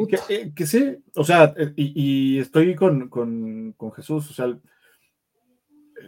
Que, 0.09 0.19
eh, 0.29 0.53
que 0.55 0.67
sí, 0.67 0.97
o 1.17 1.25
sea, 1.25 1.53
eh, 1.57 1.73
y, 1.77 2.35
y 2.37 2.39
estoy 2.39 2.75
con, 2.75 3.09
con- 3.09 3.73
con 3.77 3.93
Jesús, 3.93 4.31
o 4.31 4.33
sea, 4.33 4.59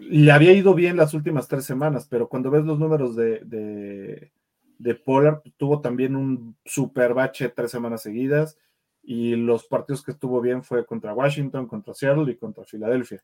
le 0.00 0.32
había 0.32 0.52
ido 0.52 0.74
bien 0.74 0.96
las 0.96 1.14
últimas 1.14 1.48
tres 1.48 1.64
semanas, 1.64 2.06
pero 2.08 2.28
cuando 2.28 2.50
ves 2.50 2.64
los 2.64 2.78
números 2.78 3.14
de, 3.16 3.40
de, 3.44 4.32
de 4.78 4.94
Pollard, 4.94 5.40
tuvo 5.56 5.80
también 5.80 6.16
un 6.16 6.56
super 6.64 7.12
bache 7.14 7.48
tres 7.50 7.70
semanas 7.70 8.02
seguidas, 8.02 8.56
y 9.02 9.34
los 9.34 9.66
partidos 9.66 10.02
que 10.04 10.12
estuvo 10.12 10.40
bien 10.40 10.62
fue 10.62 10.86
contra 10.86 11.12
Washington, 11.12 11.66
contra 11.66 11.92
Seattle 11.92 12.30
y 12.32 12.36
contra 12.36 12.64
Filadelfia. 12.64 13.22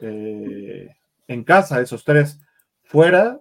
Eh, 0.00 0.88
en 1.26 1.44
casa, 1.44 1.80
esos 1.80 2.04
tres. 2.04 2.40
Fuera, 2.84 3.40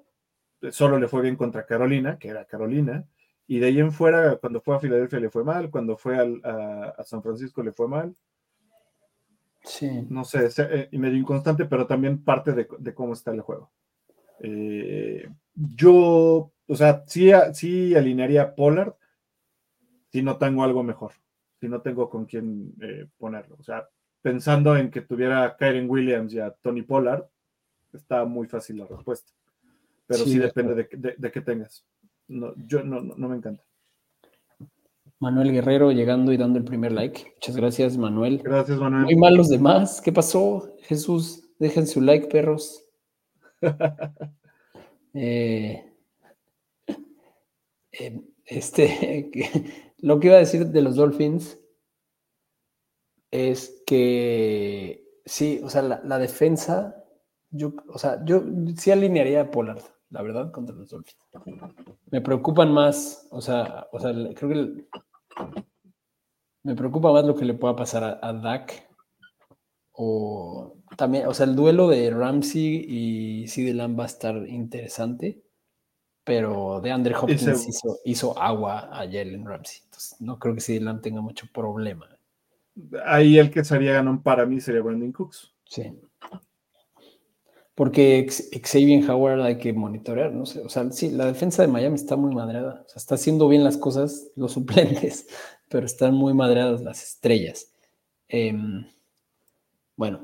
solo 0.71 0.97
le 0.97 1.07
fue 1.07 1.21
bien 1.21 1.35
contra 1.35 1.65
Carolina, 1.65 2.17
que 2.17 2.29
era 2.29 2.45
Carolina, 2.45 3.05
Y 3.45 3.59
de 3.59 3.67
ahí 3.67 3.79
en 3.79 3.91
fuera, 3.91 4.37
cuando 4.37 4.61
fue 4.61 4.75
a 4.75 4.79
Filadelfia 4.79 5.19
le 5.19 5.29
fue 5.29 5.43
mal, 5.43 5.69
cuando 5.69 5.97
fue 5.97 6.17
a, 6.17 7.03
San 7.03 7.21
Francisco 7.21 7.61
le 7.61 7.73
fue 7.73 7.87
mal. 7.87 8.15
Sí. 9.63 10.05
No 10.09 10.23
sé, 10.23 10.49
eh, 10.57 10.89
medio 10.93 11.17
inconstante, 11.17 11.65
pero 11.65 11.85
también 11.85 12.23
parte 12.23 12.53
de, 12.53 12.93
cómo 12.93 13.13
está 13.13 13.31
el 13.31 13.41
juego. 13.41 13.71
Eh, 14.39 15.29
yo, 15.53 16.51
o 16.67 16.75
sea, 16.75 17.03
sí, 17.05 17.31
sí 17.53 17.95
alinearía 17.95 18.41
a 18.41 18.55
Pollard 18.55 18.95
si 20.11 20.21
no 20.21 20.37
tengo 20.37 20.63
algo 20.63 20.83
mejor, 20.83 21.13
si 21.59 21.67
no 21.67 21.81
tengo 21.81 22.09
con 22.09 22.25
quién 22.25 22.73
eh, 22.81 23.07
ponerlo. 23.17 23.57
O 23.59 23.63
sea, 23.63 23.89
pensando 24.21 24.77
en 24.77 24.89
que 24.89 25.01
tuviera 25.01 25.43
a 25.43 25.57
Kyren 25.57 25.89
Williams 25.89 26.33
y 26.33 26.39
a 26.39 26.51
Tony 26.51 26.83
Pollard, 26.83 27.25
está 27.93 28.25
muy 28.25 28.47
fácil 28.47 28.77
la 28.77 28.85
respuesta. 28.85 29.31
Pero 30.07 30.25
sí, 30.25 30.37
depende 30.37 30.75
de, 30.75 31.15
de, 31.17 31.31
qué 31.31 31.41
tengas. 31.41 31.85
No, 32.27 32.53
yo 32.67 32.83
no, 32.83 33.01
no, 33.01 33.29
me 33.29 33.37
encanta. 33.37 33.63
Manuel 35.19 35.51
Guerrero 35.51 35.91
llegando 35.91 36.33
y 36.33 36.37
dando 36.37 36.59
el 36.59 36.65
primer 36.65 36.91
like. 36.91 37.33
Muchas 37.35 37.55
gracias, 37.55 37.97
Manuel. 37.97 38.41
Gracias, 38.43 38.77
Manuel. 38.77 39.05
Muy 39.05 39.15
mal 39.15 39.35
los 39.35 39.49
demás. 39.49 40.01
¿Qué 40.01 40.11
pasó? 40.11 40.75
Jesús, 40.81 41.49
dejen 41.59 41.87
su 41.87 42.01
like, 42.01 42.27
perros. 42.27 42.83
Eh, 45.15 45.93
eh, 47.91 48.19
este, 48.45 49.29
lo 49.99 50.19
que 50.19 50.27
iba 50.27 50.37
a 50.37 50.39
decir 50.39 50.65
de 50.65 50.81
los 50.81 50.95
Dolphins 50.95 51.59
es 53.29 53.83
que 53.85 55.03
sí, 55.25 55.61
o 55.63 55.69
sea, 55.69 55.81
la, 55.81 56.19
defensa, 56.19 57.02
yo, 57.53 57.73
o 57.87 57.97
sea, 57.97 58.23
yo 58.25 58.43
sí 58.75 58.91
alinearía 58.91 59.41
a 59.41 59.51
Pollard 59.51 59.81
la 60.13 60.21
verdad, 60.21 60.51
contra 60.51 60.75
los 60.75 60.91
Dolphins. 60.91 61.17
Me 62.11 62.21
preocupan 62.21 62.71
más, 62.71 63.27
o 63.31 63.41
sea, 63.41 63.87
o 63.91 63.99
sea 63.99 64.13
creo 64.35 64.49
que 64.49 64.85
me 66.61 66.75
preocupa 66.75 67.11
más 67.11 67.25
lo 67.25 67.35
que 67.35 67.45
le 67.45 67.55
pueda 67.55 67.75
pasar 67.75 68.19
a, 68.21 68.33
Dak. 68.33 68.87
O 69.91 70.75
también, 70.97 71.27
o 71.27 71.33
sea, 71.33 71.47
el 71.47 71.55
duelo 71.55 71.87
de 71.87 72.11
Ramsey 72.11 72.85
y 72.87 73.47
CD 73.47 73.73
Lamb 73.73 73.99
va 73.99 74.03
a 74.03 74.07
estar 74.07 74.35
interesante, 74.47 75.41
pero 76.23 76.79
de 76.79 76.91
Andre 76.91 77.15
Hopkins 77.15 77.67
hizo, 78.05 78.39
agua 78.39 78.89
ayer 78.91 79.27
en 79.27 79.45
Ramsey. 79.45 79.81
Entonces, 79.83 80.21
no 80.21 80.37
creo 80.37 80.53
que 80.53 80.61
CD 80.61 80.79
Lamb 80.79 81.01
tenga 81.01 81.21
mucho 81.21 81.47
problema. 81.51 82.07
Ahí 83.05 83.39
el 83.39 83.49
que 83.49 83.63
sería 83.63 83.93
ganón 83.93 84.21
para 84.21 84.45
mí 84.45 84.61
sería 84.61 84.81
Brandon 84.81 85.11
Cooks. 85.11 85.55
Sí. 85.65 85.91
Porque 87.75 88.27
Xavier 88.29 89.09
Howard 89.09 89.41
hay 89.41 89.57
que 89.57 89.73
monitorear, 89.73 90.31
no 90.31 90.45
sé. 90.45 90.61
O 90.61 90.69
sea, 90.69 90.91
sí, 90.91 91.09
la 91.09 91.25
defensa 91.25 91.63
de 91.63 91.67
Miami 91.67 91.95
está 91.95 92.15
muy 92.15 92.33
madreada. 92.33 92.83
O 92.85 92.89
sea, 92.89 92.97
está 92.97 93.15
haciendo 93.15 93.47
bien 93.47 93.63
las 93.63 93.77
cosas 93.77 94.31
los 94.35 94.51
suplentes, 94.53 95.27
pero 95.69 95.85
están 95.85 96.13
muy 96.13 96.33
madreadas 96.33 96.81
las 96.81 97.03
estrellas. 97.03 97.73
Em, 98.27 98.85
bueno, 99.95 100.21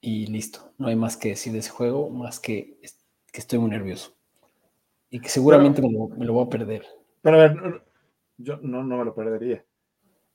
y 0.00 0.26
listo. 0.26 0.72
No 0.78 0.88
hay 0.88 0.96
más 0.96 1.16
que 1.16 1.30
decir 1.30 1.52
de 1.52 1.60
ese 1.60 1.70
juego, 1.70 2.10
más 2.10 2.40
que, 2.40 2.78
que 3.32 3.40
estoy 3.40 3.58
muy 3.58 3.70
nervioso. 3.70 4.12
Y 5.10 5.20
que 5.20 5.28
seguramente 5.28 5.80
me, 5.80 5.92
lo, 5.92 6.32
voy 6.32 6.44
a 6.44 6.48
perder. 6.50 6.84
Pero 7.22 7.36
a 7.36 7.40
ver, 7.40 7.82
yo 8.36 8.58
no, 8.62 8.82
no 8.82 8.96
me 8.96 9.04
lo 9.04 9.14
perdería. 9.14 9.64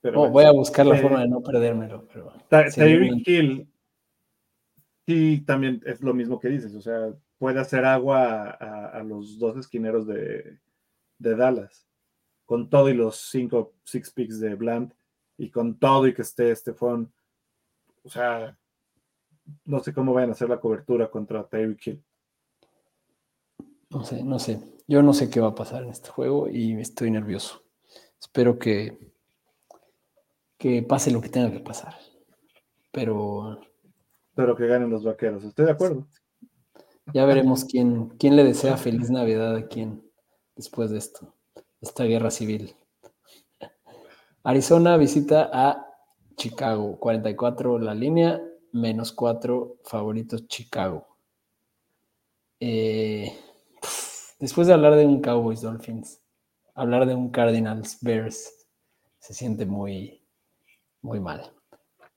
Pero 0.02 0.30
voy 0.30 0.46
a 0.46 0.52
buscar 0.52 0.86
la 0.86 0.96
forma 0.96 1.20
de 1.20 1.28
no 1.28 1.42
perdérmelo. 1.42 2.08
Pero, 2.14 2.32
Hill 3.26 3.69
Sí, 5.10 5.42
también 5.42 5.82
es 5.88 6.02
lo 6.02 6.14
mismo 6.14 6.40
que 6.40 6.50
dices, 6.50 6.76
o 6.76 6.82
sea, 6.82 7.12
puede 7.40 7.60
hacer 7.60 7.84
agua 7.84 8.52
a, 8.52 9.02
los 9.02 9.40
dos 9.40 9.58
esquineros 9.58 10.06
de, 10.06 10.60
Dallas, 11.18 11.88
con 12.46 12.70
todo 12.70 12.90
y 12.90 12.94
los 12.94 13.16
cinco 13.16 13.74
six 13.84 14.12
picks 14.12 14.40
de 14.40 14.54
Bland, 14.54 14.94
y 15.36 15.50
con 15.50 15.80
todo 15.80 16.06
y 16.06 16.14
que 16.14 16.22
esté 16.22 16.56
Stephon, 16.56 17.12
o 18.04 18.10
sea, 18.12 18.56
no 19.66 19.80
sé 19.80 19.96
cómo 19.96 20.14
vayan 20.14 20.30
a 20.30 20.34
hacer 20.34 20.48
la 20.48 20.60
cobertura 20.60 21.10
contra 21.10 21.44
Tyreek 21.44 21.88
Hill. 21.88 22.04
No 23.90 24.04
sé, 24.04 24.24
no 24.24 24.38
sé. 24.38 24.62
Yo 24.88 25.02
no 25.02 25.16
sé 25.16 25.32
qué 25.32 25.40
va 25.40 25.48
a 25.48 25.56
pasar 25.56 25.82
en 25.82 25.90
este 25.90 26.10
juego 26.10 26.48
y 26.48 26.80
estoy 26.80 27.10
nervioso. 27.10 27.64
Espero 28.22 28.60
que, 28.60 28.96
que 30.60 30.84
pase 30.84 31.10
lo 31.10 31.20
que 31.20 31.30
tenga 31.30 31.52
que 31.52 31.62
pasar. 31.62 31.96
Pero 32.92 33.60
pero 34.40 34.56
que 34.56 34.68
ganen 34.68 34.90
los 34.90 35.04
vaqueros. 35.04 35.44
Estoy 35.44 35.66
de 35.66 35.72
acuerdo. 35.72 36.08
Ya 37.14 37.26
veremos 37.26 37.66
quién, 37.66 38.08
quién 38.18 38.38
le 38.38 38.46
desea 38.46 38.78
feliz 38.78 39.10
Navidad 39.10 39.54
a 39.54 39.68
quién 39.68 40.02
después 40.56 40.92
de 40.92 40.98
esto, 40.98 41.34
esta 41.82 42.06
guerra 42.06 42.32
civil. 42.32 42.74
Arizona 44.42 44.96
visita 44.96 45.50
a 45.52 45.86
Chicago, 46.38 46.98
44 47.02 47.80
la 47.80 47.94
línea, 47.94 48.42
menos 48.72 49.12
4 49.12 49.80
favoritos 49.84 50.48
Chicago. 50.48 51.06
Eh, 52.62 53.38
después 54.40 54.68
de 54.68 54.74
hablar 54.74 54.96
de 54.96 55.06
un 55.06 55.20
Cowboys 55.20 55.60
Dolphins, 55.60 56.22
hablar 56.76 57.06
de 57.08 57.14
un 57.14 57.30
Cardinals 57.30 57.98
Bears 58.00 58.70
se 59.18 59.34
siente 59.34 59.66
muy, 59.66 60.24
muy 61.02 61.20
mal. 61.20 61.59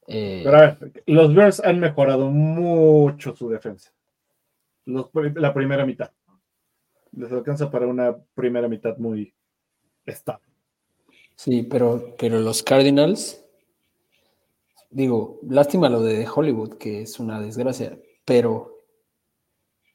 Eh, 0.06 0.42
Pero 0.44 0.56
a 0.56 0.60
ver, 0.60 1.02
los 1.06 1.34
Bears 1.34 1.60
han 1.60 1.80
mejorado 1.80 2.28
mucho 2.28 3.34
su 3.36 3.48
defensa. 3.48 3.92
la 4.84 5.54
primera 5.54 5.86
mitad. 5.86 6.10
Les 7.12 7.30
alcanza 7.30 7.70
para 7.70 7.86
una 7.86 8.16
primera 8.34 8.68
mitad 8.68 8.96
muy 8.98 9.32
estable. 10.06 10.44
Sí, 11.36 11.62
pero, 11.62 12.14
pero 12.18 12.38
los 12.40 12.62
Cardinals, 12.62 13.44
digo, 14.90 15.40
lástima 15.48 15.88
lo 15.88 16.02
de 16.02 16.26
Hollywood, 16.28 16.74
que 16.78 17.02
es 17.02 17.18
una 17.20 17.40
desgracia, 17.40 17.98
pero 18.24 18.78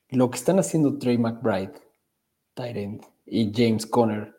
lo 0.09 0.29
que 0.29 0.37
están 0.37 0.59
haciendo 0.59 0.97
Trey 0.97 1.17
McBride, 1.17 1.73
Tyrant 2.53 3.03
y 3.25 3.51
James 3.53 3.85
Conner. 3.85 4.35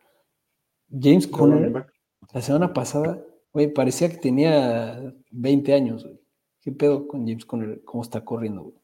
James 0.90 1.26
Conner, 1.26 1.86
la 2.32 2.42
semana 2.42 2.72
pasada 2.72 3.22
Güey, 3.58 3.74
parecía 3.74 4.08
que 4.08 4.18
tenía 4.18 5.12
20 5.32 5.74
años, 5.74 6.04
güey. 6.04 6.20
¿Qué 6.60 6.70
pedo 6.70 7.08
con 7.08 7.26
James 7.26 7.44
Conner? 7.44 7.82
¿Cómo 7.84 8.04
está 8.04 8.24
corriendo, 8.24 8.62
güey? 8.62 8.76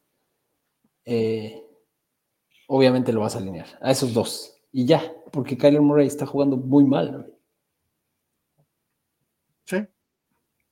Eh, 1.05 1.63
obviamente 2.67 3.13
lo 3.13 3.21
vas 3.21 3.37
a 3.37 3.39
alinear 3.39 3.69
a 3.81 3.93
esos 3.93 4.13
dos. 4.13 4.61
Y 4.73 4.85
ya, 4.85 5.15
porque 5.31 5.57
Kyler 5.57 5.81
Murray 5.81 6.09
está 6.09 6.27
jugando 6.27 6.57
muy 6.57 6.83
mal, 6.83 7.13
güey. 7.13 7.33
Sí. 9.65 9.87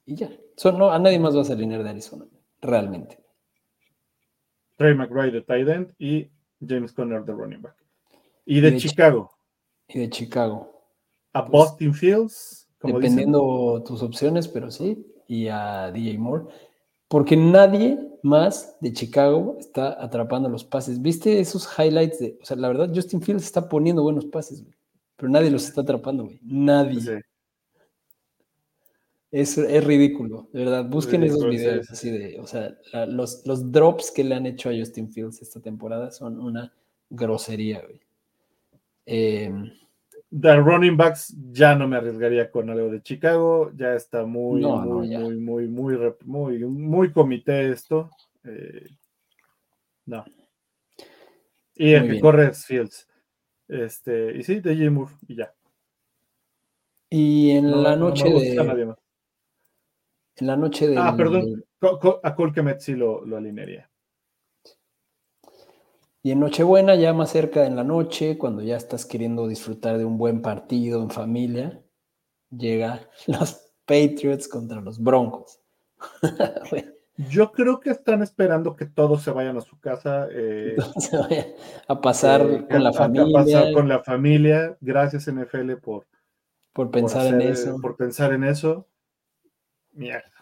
Y 0.04 0.16
ya. 0.16 0.30
no, 0.76 0.90
a 0.90 0.98
nadie 0.98 1.20
más 1.20 1.36
vas 1.36 1.50
a 1.50 1.52
alinear 1.52 1.84
de 1.84 1.90
Arizona, 1.90 2.26
realmente. 2.60 3.20
Trey 4.78 4.96
McBride 4.96 5.30
de 5.30 5.42
tight 5.42 5.68
end 5.68 5.94
y 6.00 6.28
James 6.66 6.92
Conner 6.92 7.24
de 7.24 7.32
running 7.34 7.62
back. 7.62 7.76
Y 8.46 8.60
de, 8.60 8.76
Chicago. 8.78 9.30
Y 9.86 10.00
de 10.00 10.10
Chicago. 10.10 10.88
A 11.34 11.46
pues 11.46 11.52
Boston 11.52 11.94
Fields 11.94 12.61
dependiendo 12.82 13.82
tus 13.86 14.02
opciones, 14.02 14.48
pero 14.48 14.70
sí, 14.70 15.06
y 15.26 15.48
a 15.48 15.90
DJ 15.92 16.18
Moore, 16.18 16.44
porque 17.08 17.36
nadie 17.36 17.98
más 18.22 18.76
de 18.80 18.92
Chicago 18.92 19.56
está 19.58 20.02
atrapando 20.02 20.48
los 20.48 20.64
pases. 20.64 21.02
¿Viste 21.02 21.40
esos 21.40 21.68
highlights 21.78 22.18
de, 22.20 22.38
o 22.40 22.44
sea, 22.44 22.56
la 22.56 22.68
verdad, 22.68 22.90
Justin 22.94 23.20
Fields 23.20 23.44
está 23.44 23.68
poniendo 23.68 24.02
buenos 24.02 24.26
pases, 24.26 24.64
pero 25.16 25.30
nadie 25.30 25.50
los 25.50 25.64
está 25.64 25.82
atrapando, 25.82 26.24
güey. 26.24 26.38
Nadie. 26.42 27.22
Es, 29.30 29.56
ridículo, 29.84 30.48
de 30.52 30.60
verdad. 30.60 30.84
Busquen 30.84 31.22
esos 31.22 31.46
videos 31.46 31.90
así 31.90 32.10
de, 32.10 32.38
o 32.38 32.46
sea, 32.46 32.76
los, 33.06 33.46
los 33.46 33.72
drops 33.72 34.10
que 34.10 34.24
le 34.24 34.34
han 34.34 34.46
hecho 34.46 34.68
a 34.68 34.74
Justin 34.74 35.10
Fields 35.10 35.40
esta 35.40 35.60
temporada 35.60 36.10
son 36.10 36.38
una 36.38 36.72
grosería, 37.08 37.80
güey. 37.80 38.00
Eh, 39.06 39.50
de 40.32 40.56
running 40.56 40.96
backs 40.96 41.36
ya 41.52 41.74
no 41.74 41.86
me 41.86 41.96
arriesgaría 41.96 42.50
con 42.50 42.70
algo 42.70 42.88
de 42.88 43.02
Chicago, 43.02 43.70
ya 43.76 43.94
está 43.94 44.24
muy, 44.24 44.62
muy, 44.62 45.08
muy, 45.38 45.68
muy, 45.68 45.68
muy, 45.68 46.14
muy, 46.24 46.58
muy, 46.58 47.12
comité 47.12 47.70
esto. 47.70 48.08
Eh, 48.42 48.88
no. 50.06 50.24
Y 51.74 51.92
el 51.92 52.10
que 52.10 52.20
corre 52.20 52.48
es 52.48 52.64
Fields. 52.64 53.06
Este, 53.68 54.34
y 54.34 54.42
sí, 54.42 54.60
de 54.60 54.74
J. 54.74 55.14
y 55.28 55.36
ya. 55.36 55.52
Y 57.10 57.50
en 57.50 57.82
la 57.82 57.94
noche 57.94 58.24
de. 58.24 58.94
En 60.36 60.46
la 60.46 60.56
noche 60.56 60.88
de. 60.88 60.96
Ah, 60.96 61.14
perdón. 61.14 61.62
A 62.22 62.34
Colquemet 62.34 62.80
sí 62.80 62.94
lo, 62.94 63.22
lo 63.26 63.36
alinearía. 63.36 63.90
Y 66.22 66.30
en 66.30 66.40
Nochebuena, 66.40 66.94
ya 66.94 67.12
más 67.12 67.30
cerca 67.30 67.66
en 67.66 67.74
la 67.76 67.84
noche, 67.84 68.38
cuando 68.38 68.62
ya 68.62 68.76
estás 68.76 69.04
queriendo 69.06 69.48
disfrutar 69.48 69.98
de 69.98 70.04
un 70.04 70.18
buen 70.18 70.40
partido 70.40 71.02
en 71.02 71.10
familia, 71.10 71.82
llega 72.50 73.08
los 73.26 73.72
Patriots 73.86 74.46
contra 74.48 74.80
los 74.80 75.00
Broncos. 75.02 75.60
Yo 77.30 77.52
creo 77.52 77.78
que 77.80 77.90
están 77.90 78.22
esperando 78.22 78.74
que 78.74 78.86
todos 78.86 79.22
se 79.22 79.30
vayan 79.30 79.56
a 79.58 79.60
su 79.60 79.78
casa. 79.78 80.28
eh, 80.32 80.76
a 81.86 82.00
pasar 82.00 82.40
eh, 82.42 82.66
con 82.70 82.82
la 82.82 82.88
a- 82.88 82.92
a 82.92 82.94
familia, 82.94 83.32
pasar 83.38 83.72
con 83.74 83.88
la 83.88 84.02
familia. 84.02 84.76
Gracias 84.80 85.28
NFL 85.28 85.72
por, 85.76 86.06
por 86.72 86.86
por 86.86 86.90
pensar 86.90 87.26
en 87.26 87.34
hacer- 87.40 87.50
eso. 87.50 87.76
Por 87.80 87.96
pensar 87.96 88.32
en 88.32 88.44
eso. 88.44 88.86
Mierda. 89.92 90.24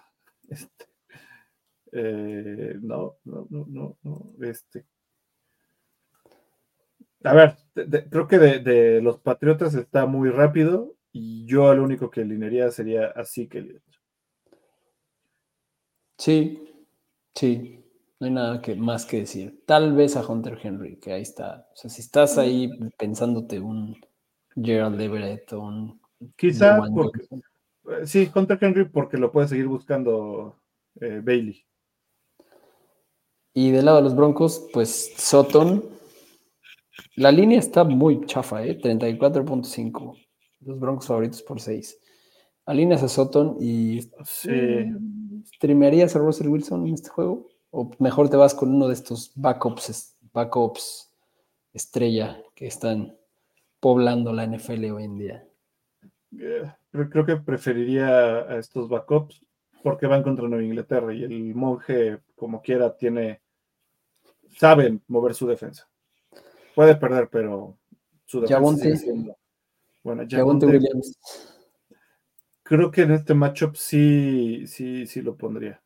Este, 0.48 0.84
eh, 1.92 2.74
no, 2.82 3.16
no, 3.24 3.46
no, 3.50 3.96
no, 4.02 4.32
Este. 4.40 4.84
A 7.24 7.34
ver, 7.34 7.56
de- 7.74 7.84
de- 7.84 8.08
creo 8.08 8.26
que 8.28 8.38
de, 8.38 8.58
de 8.60 9.02
los 9.02 9.18
Patriotas 9.18 9.74
está 9.74 10.06
muy 10.06 10.30
rápido 10.30 10.96
y 11.12 11.44
yo 11.46 11.70
el 11.72 11.80
único 11.80 12.10
que 12.10 12.22
alinearía 12.22 12.70
sería 12.70 13.06
así 13.08 13.48
que 13.48 13.80
Sí, 16.18 16.68
sí, 17.34 17.84
no 18.20 18.26
hay 18.26 18.32
nada 18.32 18.60
que, 18.60 18.74
más 18.74 19.06
que 19.06 19.18
decir. 19.20 19.62
Tal 19.66 19.94
vez 19.94 20.16
a 20.16 20.26
Hunter 20.26 20.58
Henry, 20.62 20.96
que 20.98 21.12
ahí 21.12 21.22
está. 21.22 21.68
O 21.72 21.76
sea, 21.76 21.90
si 21.90 22.02
estás 22.02 22.36
ahí 22.38 22.70
pensándote 22.98 23.58
un 23.60 23.96
Gerald 24.54 25.00
Everett 25.00 25.52
o 25.54 25.60
un 25.60 26.00
Quizá 26.36 26.76
porque, 26.94 27.22
eh, 27.88 28.06
sí, 28.06 28.30
Hunter 28.34 28.58
Henry 28.60 28.84
porque 28.84 29.16
lo 29.16 29.32
puede 29.32 29.48
seguir 29.48 29.66
buscando 29.68 30.60
eh, 31.00 31.22
Bailey. 31.24 31.64
Y 33.54 33.70
del 33.70 33.86
lado 33.86 33.98
de 33.98 34.04
los 34.04 34.14
Broncos, 34.14 34.68
pues 34.72 35.12
Sutton. 35.16 35.82
La 37.16 37.30
línea 37.32 37.58
está 37.58 37.84
muy 37.84 38.24
chafa, 38.26 38.64
¿eh? 38.64 38.78
34.5. 38.78 40.16
Los 40.60 40.78
Broncos 40.78 41.06
favoritos 41.06 41.42
por 41.42 41.60
6. 41.60 41.98
Alineas 42.66 43.02
a 43.02 43.08
Sutton 43.08 43.56
y 43.60 44.00
Sí. 44.24 44.50
¿streamearías 45.56 46.14
a 46.14 46.18
Russell 46.20 46.48
Wilson 46.48 46.86
en 46.86 46.94
este 46.94 47.08
juego? 47.08 47.48
¿O 47.70 47.90
mejor 47.98 48.28
te 48.28 48.36
vas 48.36 48.54
con 48.54 48.74
uno 48.74 48.86
de 48.88 48.94
estos 48.94 49.32
backups, 49.34 50.16
backups 50.32 51.10
estrella 51.72 52.42
que 52.54 52.66
están 52.66 53.16
poblando 53.80 54.32
la 54.32 54.44
NFL 54.46 54.90
hoy 54.92 55.04
en 55.04 55.18
día? 55.18 55.48
Eh, 56.38 56.70
creo, 56.92 57.10
creo 57.10 57.26
que 57.26 57.36
preferiría 57.36 58.08
a 58.40 58.58
estos 58.58 58.88
backups 58.88 59.44
porque 59.82 60.06
van 60.06 60.22
contra 60.22 60.46
Nueva 60.46 60.64
Inglaterra 60.64 61.12
y 61.14 61.24
el 61.24 61.54
monje, 61.54 62.18
como 62.36 62.60
quiera, 62.62 62.96
tiene. 62.96 63.40
Saben 64.56 65.02
mover 65.08 65.34
su 65.34 65.46
defensa. 65.46 65.89
Puede 66.74 66.96
perder, 66.96 67.28
pero 67.30 67.76
su 68.26 68.40
defensa. 68.40 68.56
Javonte. 68.58 69.36
Bueno, 70.02 70.22
Javonte 70.28 70.36
Javonte, 70.36 70.66
Williams. 70.66 71.18
creo 72.62 72.90
que 72.90 73.02
en 73.02 73.12
este 73.12 73.34
matchup 73.34 73.74
sí, 73.76 74.66
sí, 74.66 75.06
sí 75.06 75.20
lo 75.22 75.36
pondría. 75.36 75.80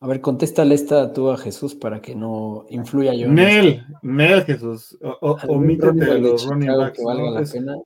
A 0.00 0.06
ver, 0.08 0.20
contéstale 0.20 0.74
esta 0.74 1.12
tú 1.12 1.30
a 1.30 1.36
Jesús 1.38 1.74
para 1.76 2.02
que 2.02 2.14
no 2.16 2.66
influya 2.70 3.14
yo. 3.14 3.28
Nel, 3.28 3.86
Nel 4.02 4.42
Jesús. 4.44 4.98
O, 5.00 5.16
o- 5.20 5.38
¿Algún 5.38 5.58
omítete 5.58 5.86
running 5.92 6.00
back 6.00 6.12
de 6.14 6.20
los 6.20 6.46
running 6.46 6.76
backs. 6.76 6.98
que 6.98 7.04
valga 7.04 7.22
¿no? 7.24 7.30
la 7.30 7.40
Es- 7.40 7.52
pena? 7.52 7.76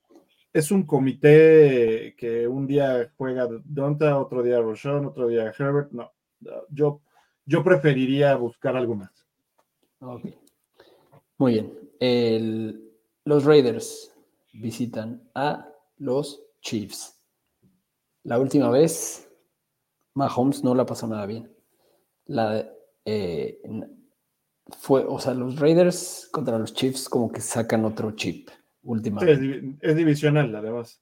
es 0.54 0.70
un 0.70 0.84
comité 0.84 2.14
que 2.16 2.48
un 2.48 2.66
día 2.66 3.12
juega 3.18 3.46
Donta, 3.62 4.18
otro 4.18 4.42
día 4.42 4.58
Roshon, 4.60 5.04
otro 5.04 5.28
día 5.28 5.52
Herbert. 5.58 5.92
No, 5.92 6.10
yo, 6.70 7.02
yo 7.44 7.62
preferiría 7.62 8.34
buscar 8.36 8.74
algo 8.76 8.94
más. 8.94 9.10
Ok. 10.00 10.24
Muy 11.38 11.52
bien. 11.54 11.78
El- 12.00 12.90
los 13.24 13.44
Raiders 13.44 14.12
visitan 14.52 15.28
a 15.34 15.68
los 15.98 16.42
Chiefs. 16.60 17.20
La 18.22 18.38
última 18.38 18.70
vez, 18.70 19.28
Mahomes 20.14 20.64
no 20.64 20.74
la 20.74 20.86
pasó 20.86 21.06
nada 21.06 21.26
bien. 21.26 21.50
La, 22.26 22.68
eh, 23.04 23.60
fue, 24.78 25.04
o 25.04 25.18
sea, 25.18 25.34
los 25.34 25.58
Raiders 25.60 26.28
contra 26.32 26.58
los 26.58 26.74
Chiefs 26.74 27.08
como 27.08 27.30
que 27.30 27.40
sacan 27.40 27.84
otro 27.84 28.12
chip 28.12 28.48
Sí, 28.48 28.54
es, 28.54 28.58
últimamente. 28.82 29.40
divi- 29.40 29.78
es 29.80 29.96
divisional, 29.96 30.54
además. 30.54 31.00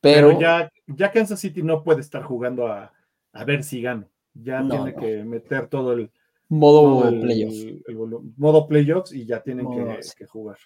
pero, 0.00 0.28
Pero, 0.28 0.40
ya, 0.40 0.70
ya 0.86 1.10
Kansas 1.10 1.40
City 1.40 1.62
no 1.62 1.82
puede 1.82 2.00
estar 2.00 2.22
jugando 2.22 2.68
a, 2.68 2.92
a 3.32 3.44
ver 3.44 3.64
si 3.64 3.80
gano. 3.82 4.08
Ya 4.34 4.60
No, 4.60 4.68
tiene 4.76 4.92
no. 4.92 5.00
que 5.00 5.24
meter 5.24 5.68
todo 5.68 5.92
el, 5.92 6.10
modo 6.48 7.00
playoff. 7.20 7.54
volu- 7.88 8.32
modo 8.36 8.66
playoffs 8.68 9.12
y 9.12 9.24
ya 9.26 9.42
tienen 9.42 9.66
que, 10.16 10.26
jugar. 10.26 10.58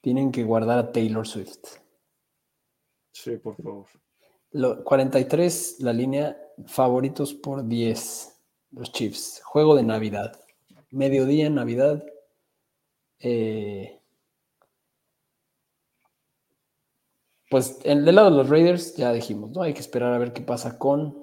Tienen 0.00 0.30
que 0.32 0.44
guardar 0.44 0.78
a 0.78 0.92
Taylor 0.92 1.26
Swift. 1.26 1.64
Sí, 3.12 3.36
por 3.38 3.56
favor. 3.56 3.86
Lo- 4.52 4.84
43, 4.84 5.76
la 5.80 5.92
línea 5.92 6.38
favoritos 6.66 7.34
por 7.34 7.66
10. 7.66 8.30
Los 8.72 8.92
Chiefs. 8.92 9.40
Juego 9.44 9.74
de 9.76 9.82
Navidad. 9.82 10.38
Mediodía 10.90 11.46
en 11.46 11.54
Navidad. 11.56 12.04
Eh, 13.20 14.00
pues 17.50 17.78
en 17.84 18.06
el 18.06 18.14
lado 18.14 18.30
de 18.30 18.36
los 18.36 18.48
Raiders 18.48 18.96
ya 18.96 19.12
dijimos, 19.12 19.50
¿no? 19.50 19.62
Hay 19.62 19.74
que 19.74 19.80
esperar 19.80 20.12
a 20.12 20.18
ver 20.18 20.32
qué 20.32 20.42
pasa 20.42 20.78
con 20.78 21.22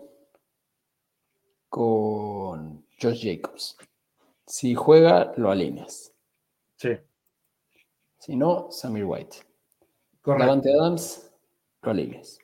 con 1.70 2.31
Josh 3.02 3.24
Jacobs. 3.24 3.78
Si 4.48 4.76
juega, 4.76 5.34
lo 5.38 5.50
alineas. 5.52 6.14
Sí, 6.78 6.90
Si 8.20 8.36
no, 8.36 8.72
Samir 8.72 9.06
White. 9.06 9.38
correcto. 10.22 10.46
Davante 10.46 10.74
Adams, 10.74 11.32
lo 11.82 11.92
alineas. 11.92 12.40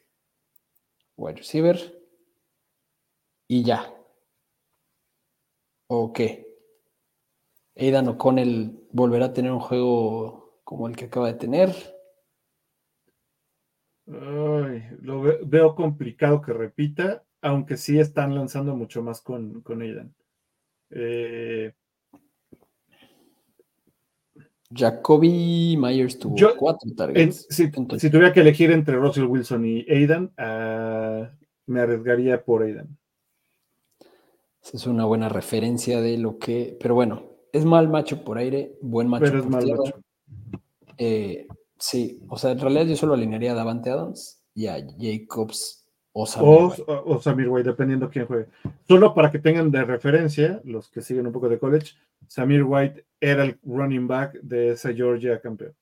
Wide 1.18 1.38
receiver. 1.38 1.78
Y 3.48 3.64
ya. 3.64 3.94
¿O 5.90 6.12
qué? 6.14 6.46
Aidan 7.76 8.08
O'Connell 8.10 8.88
volverá 8.92 9.28
a 9.28 9.34
tener 9.34 9.52
un 9.52 9.60
juego 9.60 10.60
como 10.64 10.88
el 10.88 10.96
que 10.96 11.06
acaba 11.06 11.28
de 11.28 11.36
tener. 11.40 11.70
Ay, 14.08 14.84
lo 15.02 15.22
ve- 15.22 15.40
veo 15.46 15.76
complicado 15.76 16.42
que 16.42 16.54
repita, 16.54 17.24
aunque 17.42 17.78
sí 17.78 18.00
están 18.00 18.36
lanzando 18.36 18.76
mucho 18.76 19.02
más 19.04 19.22
con, 19.22 19.62
con 19.62 19.82
Aidan. 19.82 20.14
Eh, 20.90 21.74
Jacoby 24.74 25.78
Myers 25.78 26.20
tuvo 26.20 26.36
Yo- 26.36 26.58
cuatro 26.58 26.90
en- 26.90 26.96
targets. 26.96 27.48
si, 27.50 27.70
tuviera 27.72 28.34
que 28.34 28.42
elegir 28.42 28.72
entre 28.72 28.96
Russell 28.98 29.24
Wilson 29.26 29.66
y 29.66 29.86
Aidan, 29.90 30.32
ah, 30.38 31.32
me 31.68 31.80
arriesgaría 31.82 32.44
por 32.44 32.64
Aidan. 32.64 32.98
esa 34.62 34.76
es 34.78 34.86
una 34.88 35.06
buena 35.06 35.30
referencia 35.30 36.02
de 36.02 36.18
lo 36.18 36.38
que. 36.38 36.78
Pero 36.82 36.96
bueno, 36.96 37.24
es 37.54 37.64
mal 37.64 37.88
macho 37.88 38.24
por 38.26 38.38
aire, 38.38 38.74
buen 38.82 39.08
macho 39.08 39.24
Pero 39.26 39.38
es 39.38 39.44
por 39.44 39.52
mal 39.54 39.64
tierra. 39.64 39.80
macho. 39.86 40.02
Eh, 40.98 41.48
sí, 41.80 42.20
o 42.28 42.38
sea, 42.38 42.52
en 42.52 42.60
realidad 42.60 42.86
yo 42.86 42.96
solo 42.98 43.14
alinearía 43.14 43.54
a 43.54 43.56
Davante 43.56 43.90
Adams 43.90 44.42
y 44.54 44.68
a 44.68 44.86
Jacobs 45.00 45.77
o 46.20 46.26
Samir 46.26 46.50
O, 46.50 46.68
White. 46.70 46.84
o- 46.88 47.04
o 47.16 47.22
Samir 47.22 47.48
White, 47.50 47.70
dependiendo 47.70 48.10
quién 48.10 48.26
juegue. 48.26 48.48
Solo 48.88 49.14
para 49.14 49.30
que 49.32 49.40
tengan 49.40 49.70
de 49.70 49.84
referencia, 49.86 50.62
los 50.64 50.90
que 50.90 51.02
siguen 51.02 51.28
un 51.28 51.34
poco 51.34 51.48
de 51.48 51.60
college, 51.60 51.94
Samir 52.28 52.64
White 52.64 53.06
era 53.20 53.44
el 53.44 53.60
running 53.64 54.08
back 54.08 54.34
de 54.42 54.72
esa 54.72 54.92
Georgia 54.94 55.40
campeón. 55.40 55.76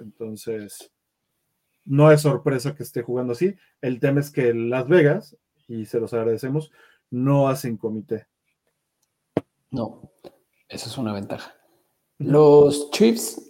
Entonces, 0.00 0.90
no 1.84 2.10
es 2.10 2.22
sorpresa 2.22 2.74
que 2.74 2.82
esté 2.82 3.02
jugando 3.02 3.32
así. 3.32 3.54
El 3.80 4.00
tema 4.00 4.20
es 4.20 4.30
que 4.30 4.54
Las 4.54 4.88
Vegas, 4.88 5.36
y 5.68 5.84
se 5.86 6.00
los 6.00 6.12
agradecemos, 6.14 6.70
no 7.10 7.48
hacen 7.48 7.76
comité. 7.76 8.26
No, 9.70 10.10
eso 10.68 10.88
es 10.88 10.98
una 10.98 11.12
ventaja. 11.12 11.54
Los 12.18 12.90
Chiefs, 12.90 13.40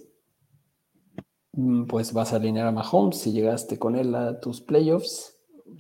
mm, 1.53 1.85
pues 1.85 2.13
vas 2.13 2.33
a 2.33 2.37
alinear 2.37 2.67
a 2.67 2.73
Mahomes 2.73 3.19
si 3.19 3.33
llegaste 3.33 3.79
con 3.79 3.95
él 3.95 4.15
a 4.15 4.41
tus 4.41 4.61
playoffs. 4.61 5.34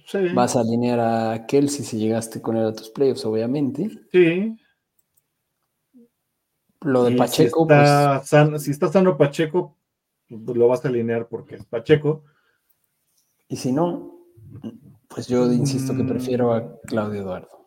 Sí, 0.07 0.19
Vas 0.35 0.57
a 0.57 0.61
alinear 0.61 1.01
a 1.01 1.47
Kelsey 1.47 1.85
si 1.85 1.99
llegaste 1.99 2.41
con 2.41 2.57
él 2.57 2.67
a 2.67 2.73
tus 2.75 2.91
playoffs, 2.91 3.25
obviamente. 3.25 3.91
sí. 4.11 4.57
Lo 6.81 7.05
de 7.05 7.13
Y 7.13 7.17
Pacheco, 7.17 7.61
si 7.61 7.73
está, 7.73 8.23
sano, 8.25 8.59
si 8.59 8.71
está 8.71 8.89
sano 8.89 9.17
Pacheco, 9.17 9.77
pues 10.29 10.57
lo 10.59 10.69
vas 10.69 10.85
a 10.85 10.89
alinear 10.89 11.29
porque 11.29 11.55
es 11.57 11.65
Pacheco. 11.65 12.23
pues, 12.25 12.35
y 13.49 13.57
si 13.57 13.73
no, 13.73 14.27
pues 15.09 15.27
yo 15.29 15.51
insisto 15.51 15.97
que 15.97 16.05
prefiero 16.05 16.53
a 16.53 16.79
Claudio 16.83 17.23
Eduardo. 17.23 17.67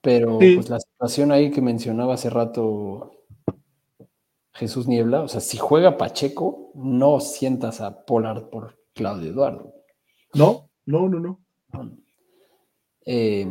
Pero 0.00 0.38
Sí. 0.40 0.54
pues 0.56 0.68
la 0.68 0.78
situación 0.80 1.32
ahí 1.32 1.50
que 1.50 1.60
mencionaba 1.60 2.14
hace 2.14 2.30
rato 2.30 3.10
Jesús 4.52 4.86
Niebla, 4.86 5.22
o 5.22 5.28
sea, 5.28 5.40
si 5.40 5.56
juega 5.56 5.96
Pacheco, 5.96 6.70
no 6.74 7.18
sientas 7.20 7.80
a 7.80 8.04
Pollard 8.04 8.48
por 8.50 8.78
Claudio 8.94 9.30
Eduardo. 9.30 9.72
No, 10.34 10.70
no, 10.86 11.08
no, 11.08 11.20
no. 11.20 11.40
Eh, 13.06 13.46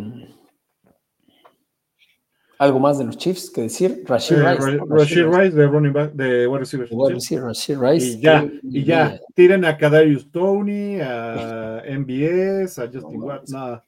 ¿Algo 2.60 2.80
más 2.80 2.98
de 2.98 3.04
los 3.06 3.18
Chiefs 3.18 3.50
que 3.50 3.62
decir? 3.64 4.04
Rashid 4.08 4.38
Eh, 4.38 4.56
Rice. 4.56 4.80
Rashid 4.88 5.26
Rice 5.26 5.56
de 5.56 5.68
running 5.68 5.92
back 5.92 6.14
de 6.14 6.48
wide 6.48 6.60
receiver. 6.60 6.88
Decir 7.14 7.42
Rashid 7.42 7.78
Rice. 7.78 8.06
Y 8.06 8.20
ya, 8.22 8.50
y 8.64 8.84
ya. 8.86 9.20
Tiren 9.36 9.66
a 9.66 9.78
Kadarius 9.78 10.32
Tony, 10.32 11.00
a 11.02 11.82
MBS, 11.90 12.80
a 12.80 12.86
Justin 12.88 13.20
No 13.20 13.26
Watt. 13.26 13.50
Nada. 13.50 13.86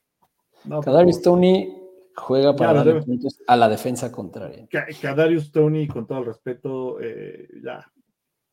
No, 0.66 0.82
Kadarius 0.82 1.22
Tony 1.22 1.74
juega 2.16 2.56
para 2.56 2.74
darle 2.74 2.94
debe- 2.96 3.06
puntos 3.06 3.40
a 3.48 3.56
la 3.56 3.70
defensa 3.70 4.12
contraria. 4.12 4.68
Kadarius 5.02 5.52
Tony, 5.52 5.88
con 5.88 6.06
todo 6.08 6.20
el 6.20 6.26
respeto, 6.26 6.98
eh, 7.00 7.48
ya, 7.64 7.86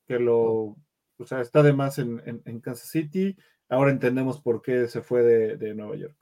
que 0.06 0.18
lo, 0.18 0.76
o 1.22 1.26
sea, 1.26 1.40
está 1.40 1.62
de 1.62 1.72
más 1.72 1.98
en, 1.98 2.20
en- 2.26 2.42
en 2.44 2.60
Kansas 2.60 2.88
City. 2.88 3.36
Ahora 3.68 3.90
entendemos 3.90 4.40
por 4.40 4.60
qué 4.62 4.86
se 4.88 5.00
fue 5.02 5.22
de, 5.22 5.56
de 5.56 5.74
Nueva 5.74 5.96
York. 5.96 6.16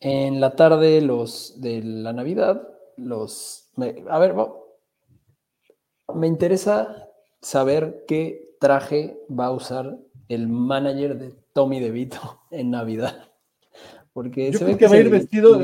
En 0.00 0.40
la 0.40 0.54
tarde, 0.56 1.00
los 1.00 1.60
de 1.60 1.82
la 1.82 2.12
Navidad, 2.12 2.68
los. 2.96 3.70
me- 3.76 4.04
a 4.08 4.18
ver, 4.18 4.38
va- 4.38 4.52
me 6.14 6.26
interesa 6.26 7.08
saber 7.40 8.04
qué 8.06 8.54
traje 8.60 9.18
va 9.28 9.46
a 9.46 9.52
usar 9.52 9.98
el 10.28 10.48
manager 10.48 11.16
de 11.18 11.34
Tommy 11.52 11.80
DeVito 11.80 12.40
en 12.50 12.70
Navidad. 12.70 13.28
Porque 14.12 14.46
Yo 14.52 14.58
se 14.58 14.64
creo 14.64 14.76
ve 14.76 14.78
que 14.78 14.86
va 14.88 14.94
a 14.94 14.98
ir 14.98 15.10
vestido- 15.10 15.58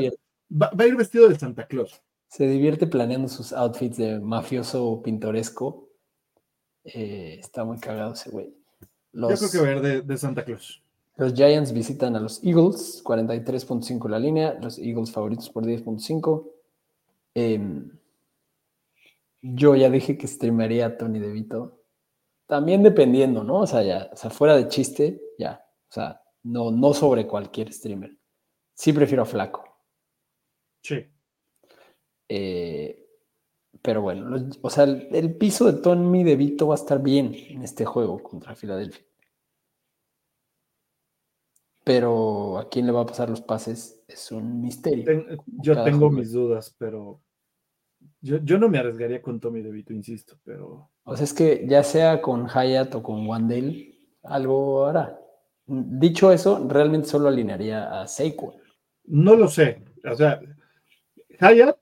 Va, 0.55 0.69
va 0.79 0.83
a 0.83 0.87
ir 0.87 0.95
vestido 0.95 1.27
de 1.27 1.39
Santa 1.39 1.65
Claus. 1.65 2.01
se 2.27 2.47
divierte 2.47 2.85
planeando 2.87 3.27
sus 3.27 3.53
outfits 3.53 3.97
de 3.97 4.19
mafioso 4.19 5.01
pintoresco. 5.03 5.89
Eh, 6.85 7.37
está 7.39 7.63
muy 7.63 7.77
cagado 7.79 8.13
ese 8.13 8.29
güey. 8.29 8.53
Los, 9.11 9.39
Yo 9.39 9.49
creo 9.49 9.63
que 9.63 9.71
ir 9.71 9.81
de, 9.81 10.01
de 10.01 10.17
Santa 10.17 10.43
Claus. 10.43 10.83
Los 11.15 11.33
Giants 11.33 11.71
visitan 11.71 12.15
a 12.15 12.19
los 12.19 12.43
Eagles, 12.43 13.03
43.5 13.03 14.09
la 14.09 14.17
línea, 14.17 14.57
los 14.59 14.79
Eagles 14.79 15.11
favoritos 15.11 15.49
por 15.49 15.63
10.5. 15.63 16.49
Em, 17.35 17.91
yo 19.41 19.75
ya 19.75 19.89
dije 19.89 20.17
que 20.17 20.27
streamearía 20.27 20.87
a 20.87 20.97
Tony 20.97 21.19
DeVito. 21.19 21.83
También 22.47 22.81
dependiendo, 22.81 23.43
¿no? 23.43 23.59
O 23.59 23.67
sea, 23.67 23.83
ya, 23.83 24.09
o 24.11 24.15
sea, 24.15 24.29
fuera 24.31 24.55
de 24.55 24.67
chiste, 24.67 25.21
ya. 25.37 25.63
O 25.89 25.93
sea, 25.93 26.21
no, 26.43 26.71
no 26.71 26.93
sobre 26.93 27.27
cualquier 27.27 27.71
streamer. 27.71 28.17
Sí 28.73 28.91
prefiero 28.91 29.23
a 29.23 29.25
Flaco. 29.25 29.63
Sí. 30.81 31.05
Eh, 32.27 33.02
pero 33.83 34.01
bueno, 34.01 34.49
o 34.61 34.69
sea, 34.69 34.85
el, 34.85 35.07
el 35.11 35.35
piso 35.35 35.71
de 35.71 35.81
Tony 35.81 36.23
DeVito 36.23 36.67
va 36.67 36.75
a 36.75 36.77
estar 36.77 37.01
bien 37.03 37.35
en 37.35 37.61
este 37.63 37.85
juego 37.85 38.23
contra 38.23 38.55
Filadelfia. 38.55 39.03
Pero 41.83 42.59
a 42.59 42.69
quién 42.69 42.85
le 42.85 42.93
va 42.93 43.01
a 43.01 43.05
pasar 43.05 43.29
los 43.29 43.41
pases 43.41 44.01
es 44.07 44.31
un 44.31 44.61
misterio. 44.61 45.03
Ten- 45.03 45.25
yo 45.45 45.83
tengo 45.83 46.09
mis 46.09 46.31
dudas, 46.31 46.73
pero 46.77 47.21
yo, 48.21 48.37
yo 48.37 48.57
no 48.57 48.69
me 48.69 48.77
arriesgaría 48.77 49.21
con 49.21 49.39
Tommy 49.39 49.61
DeVito, 49.61 49.91
insisto, 49.93 50.37
pero 50.45 50.89
O 51.03 51.15
sea, 51.17 51.25
es 51.25 51.33
que 51.33 51.65
ya 51.67 51.83
sea 51.83 52.21
con 52.21 52.47
Hyatt 52.47 52.95
o 52.95 53.03
con 53.03 53.27
Wandale, 53.27 53.95
algo 54.23 54.85
hará. 54.85 55.19
Dicho 55.65 56.31
eso, 56.31 56.65
realmente 56.69 57.07
solo 57.07 57.27
alinearía 57.27 58.01
a 58.01 58.07
Saquon. 58.07 58.53
no 59.05 59.35
lo 59.35 59.47
sé. 59.49 59.83
O 60.09 60.15
sea, 60.15 60.39
Hyatt 61.39 61.77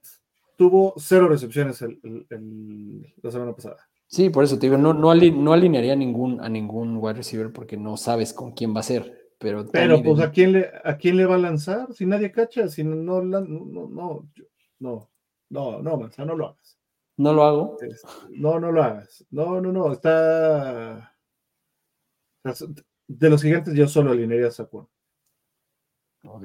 tuvo 0.62 0.94
cero 0.98 1.28
recepciones 1.28 1.82
el- 1.82 2.00
el- 2.04 2.28
el- 2.30 3.14
la 3.24 3.32
semana 3.32 3.52
pasada. 3.56 3.78
Sí, 4.06 4.30
por 4.30 4.44
eso 4.44 4.60
te 4.60 4.68
digo, 4.68 4.78
no, 4.78 4.94
no, 4.94 5.10
ali- 5.10 5.32
no 5.32 5.54
alinearía 5.54 5.94
a 5.94 5.96
ningún, 5.96 6.40
a 6.40 6.48
ningún 6.50 6.98
wide 6.98 7.16
receiver 7.16 7.52
porque 7.52 7.78
no 7.78 7.98
sabes 7.98 8.32
con 8.32 8.52
quién 8.52 8.76
va 8.76 8.82
a 8.82 8.84
ser. 8.84 9.32
Pero, 9.40 9.66
Pero 9.72 10.04
pues 10.04 10.20
¿a 10.20 10.30
quién 10.30 10.52
le 10.52 10.70
a 10.84 10.98
quién 10.98 11.18
le 11.18 11.26
va 11.26 11.34
a 11.34 11.40
lanzar? 11.40 11.92
Si 11.96 12.06
nadie 12.06 12.32
cacha, 12.32 12.68
si 12.68 12.84
no 12.84 12.94
no 12.94 13.24
no 13.24 13.42
no 13.42 13.88
no 13.90 14.30
yo- 14.36 14.46
no 14.78 15.10
no 15.50 15.82
no, 15.82 15.98
Manza, 15.98 16.24
no 16.26 16.36
lo 16.36 16.50
hagas. 16.50 16.78
no 17.18 17.34
lo 17.34 17.44
hago. 17.44 17.78
Es- 17.82 18.04
No, 18.30 18.60
no 18.60 18.72
lo 18.72 18.84
hagas. 18.84 19.26
No, 19.32 19.60
no, 19.60 19.72
no, 19.72 19.92
está 19.92 21.16
de 23.08 23.30
los 23.32 23.42
gigantes 23.42 23.74
yo 23.74 23.88
solo 23.88 24.12
alinearía 24.12 24.50
a 24.50 24.52
Saquon. 24.52 24.88
Ok. 26.24 26.44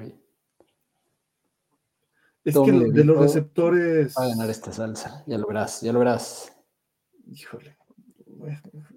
Es 2.47 2.55
que 2.56 2.70
de 2.73 3.05
los 3.05 3.18
receptores 3.18 4.14
Va 4.16 4.24
a 4.24 4.28
ganar 4.28 4.48
esta 4.51 4.73
salsa, 4.73 5.24
ya 5.27 5.36
lo 5.36 5.48
verás, 5.48 5.81
ya 5.81 5.93
lo 5.93 5.98
verás. 5.98 6.52
híjole, 7.31 7.77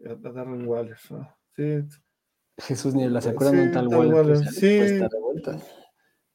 a 0.08 0.14
Darren 0.16 0.68
Waller, 0.68 0.98
¿no? 1.10 1.36
Sí, 1.56 1.80
Jesús 2.60 2.94
Niebla, 2.94 3.22
¿se 3.22 3.30
acuerdan 3.32 3.56
de 3.58 3.62
un 3.64 3.68
Sí, 3.70 3.74
tal 3.74 3.90
tal 3.90 3.98
Waller? 4.00 4.14
Waller, 4.14 4.36
Pues 4.38 4.54
ya 4.54 4.60
sí. 4.62 4.68
está 4.78 5.08
de 5.08 5.20
vuelta. 5.20 5.60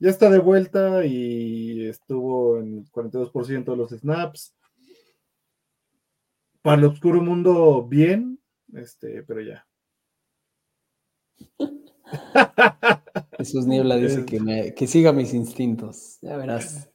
ya 0.00 0.10
está 0.10 0.30
de 0.30 0.38
vuelta 0.40 1.04
y 1.06 1.86
estuvo 1.86 2.58
en 2.58 2.78
el 2.78 2.90
42% 2.90 3.70
de 3.72 3.76
los 3.76 3.90
snaps. 3.92 4.56
Para 6.62 6.78
el 6.78 6.84
oscuro 6.86 7.20
mundo, 7.22 7.86
bien, 7.86 8.40
este, 8.72 9.22
pero 9.22 9.40
ya. 9.40 9.64
Jesús 13.38 13.66
Niebla 13.66 13.96
dice 13.96 14.24
que, 14.24 14.40
me- 14.40 14.74
que 14.74 14.86
siga 14.88 15.12
mis 15.12 15.32
instintos, 15.34 16.18
ya 16.22 16.36
verás. 16.36 16.90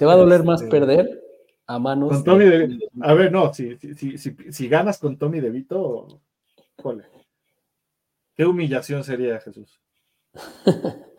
Te 0.00 0.06
va 0.06 0.14
a 0.14 0.16
doler 0.16 0.44
más 0.44 0.62
Este, 0.62 0.70
perder 0.70 1.22
a 1.66 1.78
manos 1.78 2.08
Con 2.10 2.24
Tommy 2.24 2.46
de- 2.46 2.68
de- 2.68 2.88
A 3.02 3.12
ver, 3.12 3.30
no, 3.30 3.52
si, 3.52 3.76
si, 3.76 4.16
si, 4.16 4.66
ganas 4.68 4.98
con 4.98 5.18
Tommy 5.18 5.40
DeVito, 5.40 6.22
jole. 6.82 7.04
Qué 8.34 8.46
humillación 8.46 9.04
sería, 9.04 9.38
Jesús. 9.40 9.78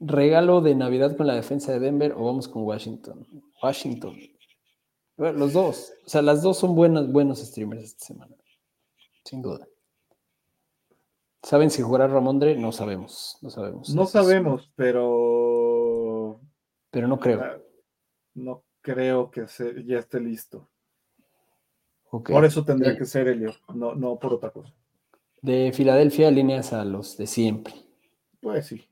regalo 0.00 0.62
de 0.62 0.74
Navidad 0.74 1.14
con 1.14 1.26
la 1.26 1.34
defensa 1.34 1.72
de 1.72 1.78
Denver 1.80 2.12
o 2.16 2.24
vamos 2.24 2.48
con 2.48 2.62
Washington. 2.62 3.26
Washington. 3.62 4.16
Bueno, 5.18 5.38
los 5.38 5.52
dos, 5.52 5.92
o 6.06 6.08
sea, 6.08 6.22
las 6.22 6.42
dos 6.42 6.56
son 6.56 6.74
buenas, 6.74 7.12
buenos 7.12 7.40
streamers 7.40 7.82
esta 7.84 8.06
semana, 8.06 8.34
sin 9.26 9.42
duda. 9.42 9.68
¿Saben 11.42 11.70
si 11.70 11.82
jugará 11.82 12.06
Ramondre? 12.06 12.56
No 12.56 12.72
sabemos, 12.72 13.36
no 13.42 13.50
sabemos. 13.50 13.90
No 13.94 14.04
Eso 14.04 14.18
es- 14.20 14.24
sabemos, 14.26 14.72
pero 14.74 16.40
pero 16.90 17.06
no 17.06 17.20
creo. 17.20 17.68
No 18.34 18.62
creo 18.80 19.30
que 19.30 19.46
se- 19.48 19.84
ya 19.84 19.98
esté 19.98 20.20
listo. 20.20 20.68
Por 22.10 22.44
eso 22.44 22.64
tendría 22.64 22.92
Sí. 22.92 22.98
que 22.98 23.04
ser 23.06 23.28
Elio, 23.28 23.52
no, 23.74 23.94
no 23.94 24.18
por 24.18 24.34
otra 24.34 24.50
cosa. 24.50 24.74
De 25.42 25.72
Filadelfia 25.72 26.28
alineas 26.28 26.72
a 26.72 26.84
los 26.84 27.16
de 27.16 27.26
siempre, 27.26 27.72
Pues 28.40 28.66
sí. 28.66 28.84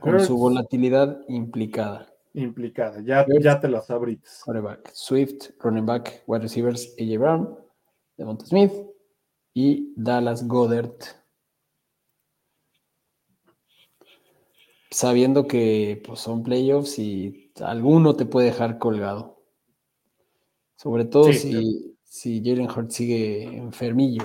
con 0.00 0.20
su 0.20 0.36
volatilidad 0.36 1.20
implicada. 1.28 2.12
implicada, 2.34 3.00
ya, 3.00 3.24
te 3.60 3.68
las 3.68 3.90
abrites. 3.90 4.42
Quarterback, 4.44 4.90
Swift, 4.92 5.52
running 5.60 5.86
back, 5.86 6.22
wide 6.26 6.42
receivers, 6.42 6.94
AJ 6.98 7.16
Brown, 7.18 7.58
Devonta 8.18 8.44
Smith 8.44 8.72
y 9.54 9.94
Dallas 9.96 10.46
Goddard. 10.46 10.92
Sabiendo 14.96 15.46
que 15.46 16.00
pues, 16.06 16.20
son 16.20 16.42
playoffs 16.42 16.98
y 16.98 17.52
alguno 17.60 18.16
te 18.16 18.24
puede 18.24 18.46
dejar 18.46 18.78
colgado. 18.78 19.42
Sobre 20.76 21.04
todo 21.04 21.34
Sí, 21.34 21.38
si, 21.38 21.96
si 22.02 22.42
Jalen 22.42 22.70
Hurts 22.70 22.94
sigue 22.94 23.42
enfermillo. 23.58 24.24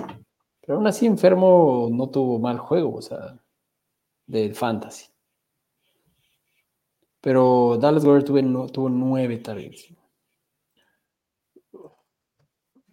Pero 0.62 0.78
aún 0.78 0.86
así, 0.86 1.04
enfermo 1.04 1.90
no 1.92 2.08
tuvo 2.08 2.38
mal 2.38 2.56
juego, 2.58 2.94
o 2.94 3.02
sea, 3.02 3.38
de 4.26 4.54
fantasy. 4.54 5.08
Pero 7.20 7.76
Dallas 7.78 8.02
Goddard 8.06 8.24
tuve 8.24 8.42
no- 8.42 8.66
tuvo 8.66 8.88
nueve 8.88 9.36
targets. 9.36 9.92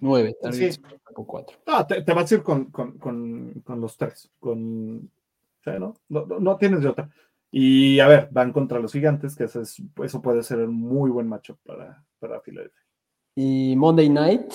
Nueve 0.02 0.36
targets 0.42 0.76
Sí. 0.76 0.82
por 1.16 1.26
cuatro. 1.26 1.58
Ah, 1.66 1.88
te, 1.88 2.02
te 2.02 2.14
vas 2.14 2.30
a 2.30 2.36
ir 2.36 2.44
con, 2.44 2.66
con, 2.72 2.98
con, 2.98 3.62
con 3.64 3.80
los 3.80 3.96
tres. 3.96 4.30
Con, 4.38 4.98
o 5.62 5.64
sea, 5.64 5.80
¿no? 5.80 5.96
No, 6.10 6.26
no- 6.26 6.40
no 6.42 6.58
tienes 6.58 6.82
de 6.82 6.90
otra. 6.90 7.10
Y 7.52 8.00
a 8.00 8.08
ver, 8.08 8.30
van 8.32 8.52
contra 8.54 8.80
los 8.80 8.92
gigantes, 8.94 9.36
que 9.36 9.46
eso, 9.46 9.62
es- 9.62 9.82
eso 10.04 10.22
puede 10.22 10.44
ser 10.44 10.60
un 10.60 10.76
muy 10.76 11.10
buen 11.10 11.28
macho 11.28 11.58
para, 11.66 12.04
para 12.20 12.40
Philadelphia. 12.42 12.82
Y 13.36 13.76
Monday 13.76 14.10
Night. 14.10 14.52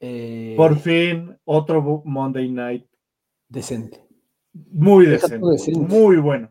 eh, 0.00 0.54
Por 0.56 0.76
fin, 0.76 1.36
otro 1.44 2.02
Monday 2.04 2.48
Night 2.50 2.86
Decente. 3.48 4.06
muy 4.52 5.06
decente, 5.06 5.46
muy 5.78 6.16
bueno. 6.16 6.50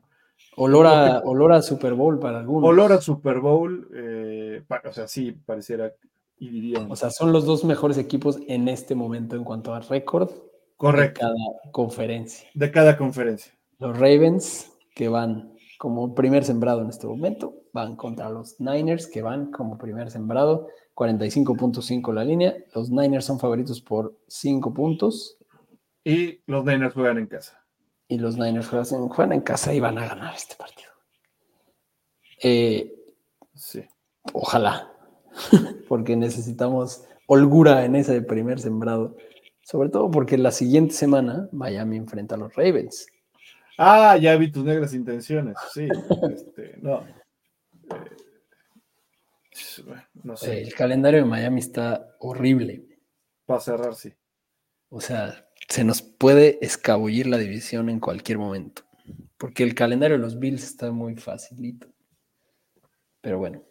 Olor 0.58 0.86
a, 0.88 1.20
olor 1.24 1.54
a 1.54 1.62
Super 1.62 1.94
Bowl 1.94 2.20
para 2.20 2.40
algunos. 2.40 2.70
Olor 2.70 2.92
a 2.92 3.00
Super 3.02 3.40
Bowl, 3.40 3.88
eh, 3.96 4.64
o 4.86 4.92
sea, 4.94 5.08
sí, 5.08 5.32
pareciera 5.32 5.94
y 6.38 6.50
dirían. 6.50 6.92
O 6.92 6.96
sea, 6.96 7.10
son 7.10 7.32
los 7.32 7.46
dos 7.46 7.64
mejores 7.64 7.98
equipos 7.98 8.40
en 8.48 8.68
este 8.68 8.96
momento 8.96 9.36
en 9.36 9.44
cuanto 9.44 9.74
a 9.74 9.80
récord 9.80 10.30
de 10.30 10.36
correcto, 10.78 11.22
cada 11.22 11.72
conferencia. 11.72 12.50
de 12.54 12.72
cada 12.72 12.98
conferencia. 12.98 13.54
Los 13.80 13.98
Ravens, 13.98 14.72
que 14.96 15.08
van 15.08 15.51
como 15.82 16.14
primer 16.14 16.44
sembrado 16.44 16.82
en 16.84 16.90
este 16.90 17.08
momento, 17.08 17.56
van 17.74 17.96
contra 17.96 18.30
los 18.30 18.60
Niners, 18.60 19.08
que 19.08 19.24
van 19.24 19.50
como 19.52 19.80
primer 19.80 20.12
sembrado, 20.12 20.68
45.5 20.94 22.14
la 22.14 22.24
línea. 22.24 22.56
Los 22.76 22.92
Niners 22.92 23.26
son 23.26 23.40
favoritos 23.40 23.82
por 23.82 24.16
5 24.28 24.76
puntos 24.76 25.40
Y 26.04 26.40
los 26.46 26.64
Niners 26.66 26.94
juegan 26.94 27.18
en 27.18 27.26
casa. 27.26 27.66
y 28.08 28.20
los 28.20 28.38
Niners 28.38 28.68
juegan, 28.68 29.08
juegan 29.10 29.34
en 29.34 29.42
casa 29.42 29.74
y 29.74 29.80
van 29.80 29.98
a 29.98 30.06
ganar 30.06 30.36
este 30.36 30.56
partido. 30.56 30.92
Eh, 32.44 32.94
Sí. 33.56 33.84
ojalá, 34.34 34.92
porque 35.90 36.16
necesitamos 36.16 37.06
holgura 37.26 37.86
en 37.86 37.96
ese 37.96 38.22
primer 38.22 38.60
sembrado. 38.60 39.16
Sobre 39.64 39.90
todo 39.90 40.12
porque 40.12 40.38
la 40.38 40.52
siguiente 40.52 40.94
semana 40.94 41.50
Miami 41.52 41.98
enfrenta 41.98 42.36
a 42.36 42.38
los 42.38 42.54
Ravens. 42.56 43.08
Ah, 43.84 44.16
ya 44.16 44.36
vi 44.36 44.52
tus 44.52 44.64
negras 44.64 44.94
intenciones. 44.94 45.58
Sí, 45.74 45.88
este, 46.32 46.78
no. 46.84 47.04
no 50.22 50.38
sé. 50.38 50.62
El 50.62 50.76
calendario 50.76 51.22
de 51.22 51.26
Miami 51.26 51.62
está 51.62 52.16
horrible. 52.20 52.86
Para 53.44 53.60
cerrar, 53.60 53.96
sí. 53.96 54.14
O 54.90 55.02
sea, 55.02 55.48
se 55.68 55.84
nos 55.84 56.04
puede 56.04 56.60
escabullir 56.62 57.26
la 57.26 57.40
división 57.40 57.90
en 57.90 58.00
cualquier 58.00 58.38
momento. 58.38 58.84
Porque 59.36 59.64
el 59.64 59.74
calendario 59.74 60.18
de 60.18 60.22
los 60.22 60.38
Bills 60.38 60.64
está 60.64 60.92
muy 60.92 61.16
facilito. 61.16 61.88
Pero 63.20 63.40
bueno, 63.40 63.64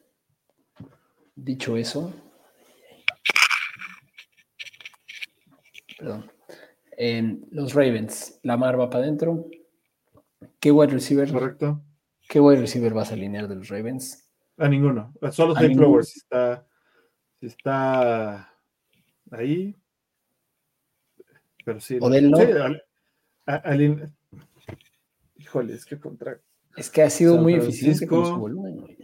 dicho 1.36 1.76
eso, 1.76 2.12
perdón. 5.96 6.28
En 6.96 7.46
los 7.52 7.74
Ravens, 7.74 8.40
Lamar 8.42 8.78
va 8.78 8.90
para 8.90 9.04
adentro. 9.04 9.46
¿Qué 10.58 10.70
wide 10.70 10.92
receiver? 10.92 11.30
Correcto. 11.30 11.82
¿Qué 12.28 12.40
wide 12.40 12.60
receiver 12.60 12.94
vas 12.94 13.10
a 13.10 13.14
alinear 13.14 13.48
de 13.48 13.56
los 13.56 13.68
Ravens? 13.68 14.30
A 14.56 14.68
ninguno. 14.68 15.12
Solo 15.32 15.54
Zay 15.54 15.74
Flowers 15.74 16.16
está, 16.16 16.66
está 17.40 18.52
ahí. 19.30 19.74
Pero 21.64 21.80
sí. 21.80 21.98
Odell 22.00 22.30
no. 22.30 22.36
Sí, 22.38 22.44
al, 22.52 22.82
al, 23.46 24.12
híjole, 25.36 25.74
es 25.74 25.84
que 25.84 25.98
contra. 25.98 26.40
Es 26.76 26.90
que 26.90 27.02
ha 27.02 27.10
sido 27.10 27.38
muy 27.38 27.54
eficiente 27.54 28.06
con 28.06 28.26
su 28.26 28.36
volumen. 28.36 28.96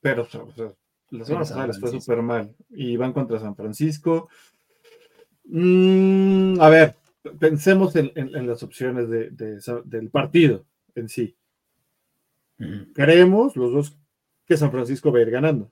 Pero, 0.00 0.22
o 0.22 0.26
sea, 0.26 0.72
las 1.10 1.26
semana 1.26 1.66
les 1.66 1.78
fue 1.78 1.90
súper 1.90 2.22
mal. 2.22 2.54
Y 2.70 2.96
van 2.96 3.12
contra 3.12 3.38
San 3.38 3.54
Francisco. 3.54 4.28
Mm, 5.44 6.60
a 6.60 6.68
ver, 6.70 6.96
pensemos 7.38 7.94
en, 7.96 8.12
en, 8.14 8.46
las 8.46 8.62
opciones 8.62 9.08
de, 9.10 9.30
de, 9.30 9.60
del 9.84 10.08
partido 10.10 10.64
en 10.94 11.08
sí. 11.08 11.36
Creemos 12.94 13.56
los 13.56 13.72
dos 13.72 13.98
que 14.46 14.56
San 14.56 14.70
Francisco 14.70 15.12
va 15.12 15.18
a 15.18 15.22
ir 15.22 15.30
ganando. 15.30 15.70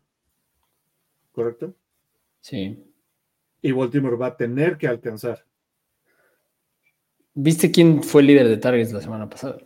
¿Correcto? 1.33 1.75
Sí. 2.41 2.83
Y 3.61 3.73
Baltimore 3.73 4.17
va 4.17 4.29
a 4.29 4.37
tener 4.37 4.79
que 4.79 4.89
alcanzar. 4.89 5.45
¿Viste 7.35 7.71
quién 7.71 8.03
fue 8.03 8.23
el 8.23 8.29
líder 8.29 8.49
de 8.49 8.57
targets 8.57 8.93
la 8.93 9.01
semana 9.01 9.29
pasada? 9.29 9.59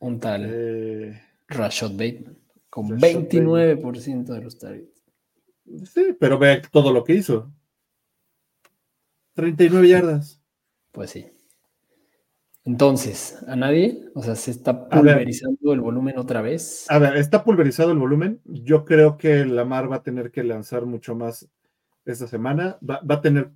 Un 0.00 0.18
tal 0.18 0.46
eh, 0.46 1.20
Rashad 1.48 1.92
Bateman, 1.92 2.38
con 2.68 2.88
29% 2.88 4.24
de 4.24 4.40
los 4.40 4.58
targets. 4.58 5.02
Sí, 5.84 6.16
pero 6.18 6.38
ve 6.38 6.62
todo 6.70 6.92
lo 6.92 7.04
que 7.04 7.14
hizo. 7.14 7.52
39 9.34 9.88
yardas. 9.88 10.42
Pues 10.92 11.10
sí. 11.10 11.26
Entonces, 12.70 13.36
¿a 13.48 13.56
nadie? 13.56 14.04
O 14.14 14.22
sea, 14.22 14.36
¿se 14.36 14.52
está 14.52 14.88
pulverizando 14.88 15.72
el 15.72 15.80
volumen 15.80 16.16
otra 16.18 16.40
vez? 16.40 16.86
A 16.88 17.00
ver, 17.00 17.16
está 17.16 17.42
pulverizado 17.42 17.90
el 17.90 17.98
volumen. 17.98 18.40
Yo 18.44 18.84
creo 18.84 19.16
que 19.16 19.44
Lamar 19.44 19.90
va 19.90 19.96
a 19.96 20.02
tener 20.04 20.30
que 20.30 20.44
lanzar 20.44 20.86
mucho 20.86 21.16
más 21.16 21.50
esta 22.04 22.28
semana. 22.28 22.78
Va, 22.88 23.00
a 23.08 23.20
tener, 23.20 23.50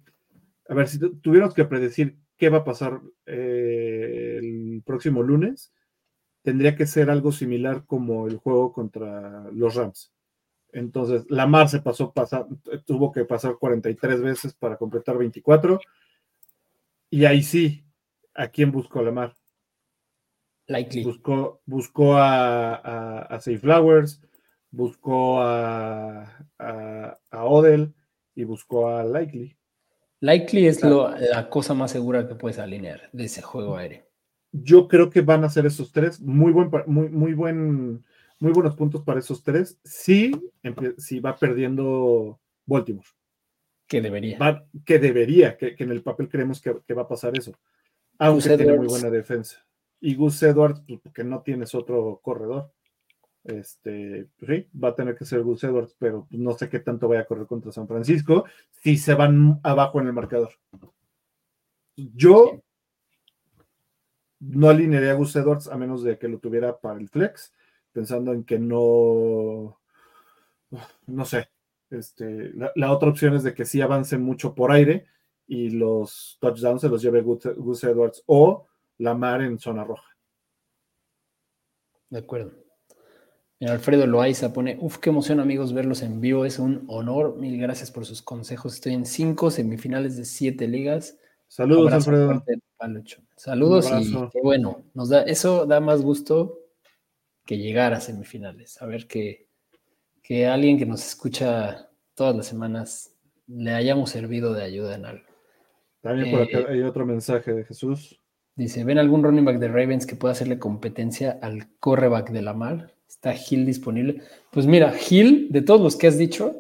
a 0.68 0.74
ver, 0.74 0.88
si 0.88 0.98
tuviéramos 0.98 1.54
que 1.54 1.64
predecir 1.64 2.18
qué 2.36 2.48
va 2.48 2.58
a 2.58 2.64
pasar 2.64 3.02
eh, 3.26 4.40
el 4.42 4.82
próximo 4.84 5.22
lunes, 5.22 5.72
tendría 6.42 6.74
que 6.74 6.86
ser 6.86 7.08
algo 7.08 7.30
similar 7.30 7.84
como 7.86 8.26
el 8.26 8.38
juego 8.38 8.72
contra 8.72 9.48
los 9.52 9.76
Rams. 9.76 10.12
Entonces, 10.72 11.24
Lamar 11.28 11.68
se 11.68 11.80
pasó, 11.82 12.12
tuvo 12.84 13.12
que 13.12 13.24
pasar 13.24 13.58
43 13.60 14.22
veces 14.22 14.54
para 14.54 14.76
completar 14.76 15.16
24. 15.16 15.78
Y 17.10 17.26
ahí 17.26 17.44
sí, 17.44 17.83
¿a 18.34 18.48
quién 18.48 18.70
buscó 18.70 19.02
Lamar? 19.02 19.34
Likely. 20.66 21.04
Buscó, 21.04 21.60
buscó 21.66 22.16
a, 22.16 23.18
a, 23.22 23.40
Flowers, 23.40 24.22
buscó 24.70 25.42
a, 25.42 26.46
a, 26.58 27.44
Odell 27.44 27.92
y 28.34 28.44
buscó 28.44 28.88
a 28.88 29.04
Likely. 29.04 29.56
Likely 30.20 30.66
es 30.66 30.82
la 30.82 31.48
cosa 31.50 31.74
más 31.74 31.90
segura 31.90 32.26
que 32.26 32.34
puedes 32.34 32.58
alinear 32.58 33.10
de 33.12 33.24
ese 33.24 33.42
juego 33.42 33.76
aéreo. 33.76 34.04
Yo 34.52 34.88
creo 34.88 35.10
que 35.10 35.20
van 35.20 35.44
a 35.44 35.50
ser 35.50 35.66
esos 35.66 35.92
tres. 35.92 36.20
Muy 36.20 36.52
buen, 36.52 36.70
muy, 36.86 37.08
muy 37.08 37.34
buen 37.34 38.04
muy 38.44 38.52
buenos 38.52 38.76
puntos 38.76 39.02
para 39.02 39.20
esos 39.20 39.42
tres. 39.42 39.78
Sí, 39.84 40.32
si 40.98 41.20
va 41.20 41.36
perdiendo 41.36 42.40
Baltimore. 42.66 43.06
Que 43.86 44.00
debería. 44.00 44.66
que 44.84 44.98
debería, 44.98 45.56
que, 45.56 45.74
en 45.78 45.90
el 45.90 46.02
papel 46.02 46.28
creemos 46.28 46.60
que, 46.60 46.94
va 46.94 47.02
a 47.02 47.08
pasar 47.08 47.36
eso. 47.38 47.58
Aunque 48.18 48.56
tiene 48.56 48.76
muy 48.76 48.86
buena 48.86 49.10
defensa. 49.10 49.64
Y 50.00 50.14
Gus 50.14 50.42
Edwards, 50.42 50.82
pues, 50.86 51.00
porque 51.00 51.24
no 51.24 51.42
tienes 51.42 51.74
otro 51.74 52.20
corredor. 52.22 52.72
Este, 53.44 54.26
pues 54.38 54.50
sí, 54.50 54.78
va 54.78 54.88
a 54.88 54.94
tener 54.94 55.16
que 55.16 55.24
ser 55.26 55.42
Gus 55.42 55.64
Edwards, 55.64 55.94
pero 55.98 56.26
no 56.30 56.52
sé 56.52 56.68
qué 56.68 56.80
tanto 56.80 57.08
vaya 57.08 57.22
a 57.22 57.26
correr 57.26 57.46
contra 57.46 57.72
San 57.72 57.86
Francisco 57.86 58.44
si 58.70 58.96
se 58.96 59.14
van 59.14 59.60
abajo 59.62 60.00
en 60.00 60.06
el 60.06 60.12
marcador. 60.14 60.50
Yo 61.96 62.62
no 64.40 64.68
alinearía 64.68 65.12
a 65.12 65.14
Gus 65.14 65.36
Edwards 65.36 65.68
a 65.68 65.76
menos 65.76 66.02
de 66.02 66.18
que 66.18 66.28
lo 66.28 66.38
tuviera 66.38 66.78
para 66.78 66.98
el 66.98 67.08
flex 67.08 67.52
pensando 67.94 68.32
en 68.32 68.44
que 68.44 68.58
no, 68.58 69.80
no 71.06 71.24
sé, 71.24 71.48
este, 71.90 72.52
la, 72.74 72.92
otra 72.92 73.08
opción 73.08 73.34
es 73.34 73.44
de 73.44 73.54
que 73.54 73.64
sí 73.64 73.80
avance 73.80 74.18
mucho 74.18 74.54
por 74.54 74.72
aire 74.72 75.06
y 75.46 75.70
los 75.70 76.38
touchdowns 76.40 76.80
se 76.80 76.88
los 76.88 77.02
lleve 77.02 77.22
Gus 77.22 77.84
Edwards 77.84 78.22
o 78.26 78.66
Lamar 78.98 79.42
en 79.42 79.58
zona 79.58 79.84
roja. 79.84 80.08
De 82.10 82.18
acuerdo. 82.18 82.52
Alfredo 83.60 84.06
Loaiza 84.06 84.52
pone, 84.52 84.76
uf, 84.80 84.98
qué 84.98 85.10
emoción 85.10 85.40
amigos 85.40 85.72
verlos 85.72 86.02
en 86.02 86.20
vivo, 86.20 86.44
es 86.44 86.58
un 86.58 86.84
honor, 86.88 87.36
mil 87.36 87.58
gracias 87.58 87.90
por 87.90 88.04
sus 88.04 88.20
consejos, 88.20 88.74
estoy 88.74 88.92
en 88.92 89.06
cinco 89.06 89.50
semifinales 89.50 90.16
de 90.16 90.24
siete 90.24 90.68
ligas. 90.68 91.18
Saludos, 91.48 91.92
Alfredo. 91.92 92.44
Saludos 93.36 93.90
y 94.00 94.12
qué 94.30 94.40
bueno, 94.42 94.84
nos 94.92 95.08
da, 95.08 95.22
eso 95.22 95.66
da 95.66 95.80
más 95.80 96.02
gusto 96.02 96.58
que 97.46 97.58
llegar 97.58 97.94
a 97.94 98.00
semifinales. 98.00 98.80
A 98.82 98.86
ver 98.86 99.06
que, 99.06 99.48
que 100.22 100.46
alguien 100.46 100.78
que 100.78 100.86
nos 100.86 101.06
escucha 101.06 101.88
todas 102.14 102.36
las 102.36 102.46
semanas 102.46 103.14
le 103.46 103.72
hayamos 103.72 104.10
servido 104.10 104.52
de 104.52 104.64
ayuda 104.64 104.94
en 104.94 105.06
algo. 105.06 105.33
También 106.04 106.30
por 106.30 106.42
acá 106.42 106.58
eh, 106.58 106.66
hay 106.68 106.82
otro 106.82 107.06
mensaje 107.06 107.54
de 107.54 107.64
Jesús. 107.64 108.20
Dice, 108.54 108.84
¿ven 108.84 108.98
algún 108.98 109.24
running 109.24 109.46
back 109.46 109.58
de 109.58 109.68
Ravens 109.68 110.04
que 110.06 110.16
pueda 110.16 110.32
hacerle 110.32 110.58
competencia 110.58 111.38
al 111.40 111.66
correback 111.80 112.30
de 112.30 112.42
la 112.42 112.52
mar? 112.52 112.92
¿Está 113.08 113.34
Hill 113.34 113.64
disponible? 113.64 114.20
Pues 114.50 114.66
mira, 114.66 114.92
Hill, 114.94 115.48
de 115.50 115.62
todos 115.62 115.80
los 115.80 115.96
que 115.96 116.06
has 116.06 116.18
dicho 116.18 116.54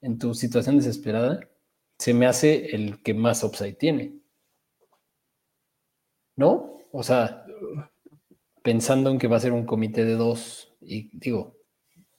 en 0.00 0.16
tu 0.16 0.32
situación 0.32 0.76
desesperada, 0.76 1.40
se 1.98 2.14
me 2.14 2.24
hace 2.24 2.76
el 2.76 3.02
que 3.02 3.14
más 3.14 3.42
upside 3.42 3.74
tiene. 3.74 4.14
¿No? 6.36 6.78
O 6.92 7.02
sea, 7.02 7.44
pensando 8.62 9.10
en 9.10 9.18
que 9.18 9.26
va 9.26 9.38
a 9.38 9.40
ser 9.40 9.52
un 9.52 9.66
comité 9.66 10.04
de 10.04 10.14
dos 10.14 10.72
y 10.80 11.10
digo, 11.18 11.56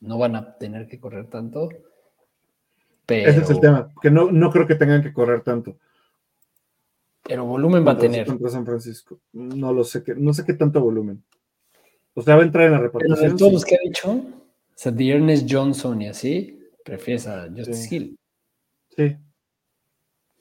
no 0.02 0.18
van 0.18 0.36
a 0.36 0.57
tener 0.57 0.90
que 0.90 0.99
correr 0.99 1.30
tanto. 1.30 1.70
Pero... 3.06 3.30
Ese 3.30 3.40
es 3.40 3.49
el 3.49 3.61
tema, 3.61 3.94
que 4.02 4.11
no, 4.11 4.30
no 4.30 4.52
creo 4.52 4.68
que 4.68 4.76
tengan 4.76 5.02
que 5.02 5.14
correr 5.14 5.40
tanto. 5.40 5.78
Pero 7.23 7.45
volumen 7.45 7.87
va 7.87 7.93
a 7.93 7.97
tener. 7.97 8.27
Contra 8.27 8.49
San 8.49 8.65
Francisco. 8.65 9.19
No 9.31 9.71
lo 9.73 9.83
sé, 9.83 10.03
que, 10.03 10.13
no 10.13 10.33
sé 10.33 10.43
qué 10.45 10.53
tanto 10.53 10.81
volumen. 10.81 11.23
O 12.13 12.21
sea, 12.21 12.35
va 12.35 12.41
a 12.41 12.45
entrar 12.45 12.65
en 12.65 12.73
la 12.73 12.79
repartición. 12.79 13.17
Pero 13.19 13.31
de 13.31 13.37
todos 13.37 13.53
los 13.53 13.65
que 13.65 13.75
ha 13.75 13.79
dicho, 13.83 14.11
o 14.11 14.43
sea, 14.75 14.91
de 14.91 15.09
Ernest 15.09 15.47
Johnson 15.49 16.01
y 16.01 16.07
así, 16.09 16.59
prefieres 16.83 17.27
a 17.27 17.47
Justice 17.49 17.95
Hill. 17.95 18.19
Sí. 18.95 19.17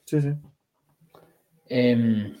Sí, 0.05 0.21
sí. 0.21 0.29
Eh, 1.69 2.33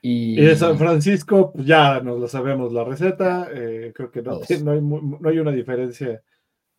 y... 0.00 0.36
de 0.36 0.56
San 0.56 0.76
Francisco, 0.76 1.52
pues 1.52 1.66
ya 1.66 2.00
nos 2.00 2.18
lo 2.18 2.26
sabemos 2.26 2.72
la 2.72 2.84
receta. 2.84 3.48
Eh, 3.52 3.92
creo 3.94 4.10
que 4.10 4.22
no, 4.22 4.40
no, 4.62 5.28
hay, 5.28 5.38
una 5.38 5.52
diferencia 5.52 6.22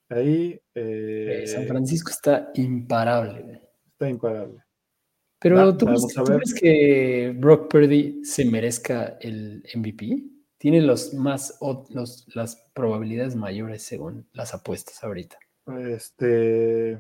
ahí. 0.10 0.60
Eh, 0.74 1.44
San 1.48 1.68
Francisco 1.68 2.12
está 2.12 2.52
imparable. 2.56 3.62
Está 3.92 4.10
imparable. 4.10 4.65
Pero 5.46 5.78
¿tú, 5.78 5.86
crees 5.86 6.56
que 6.56 7.32
Brock 7.38 7.70
Purdy 7.70 8.26
se 8.26 8.46
merezca 8.46 9.16
el 9.22 9.64
MVP? 9.76 10.24
Tiene 10.58 10.82
los 10.82 11.14
más 11.14 11.60
los, 11.92 12.26
las 12.34 12.56
probabilidades 12.74 13.36
mayores 13.36 13.84
según 13.84 14.28
las 14.34 14.56
apuestas 14.56 15.04
ahorita. 15.04 15.38
Este. 15.88 17.00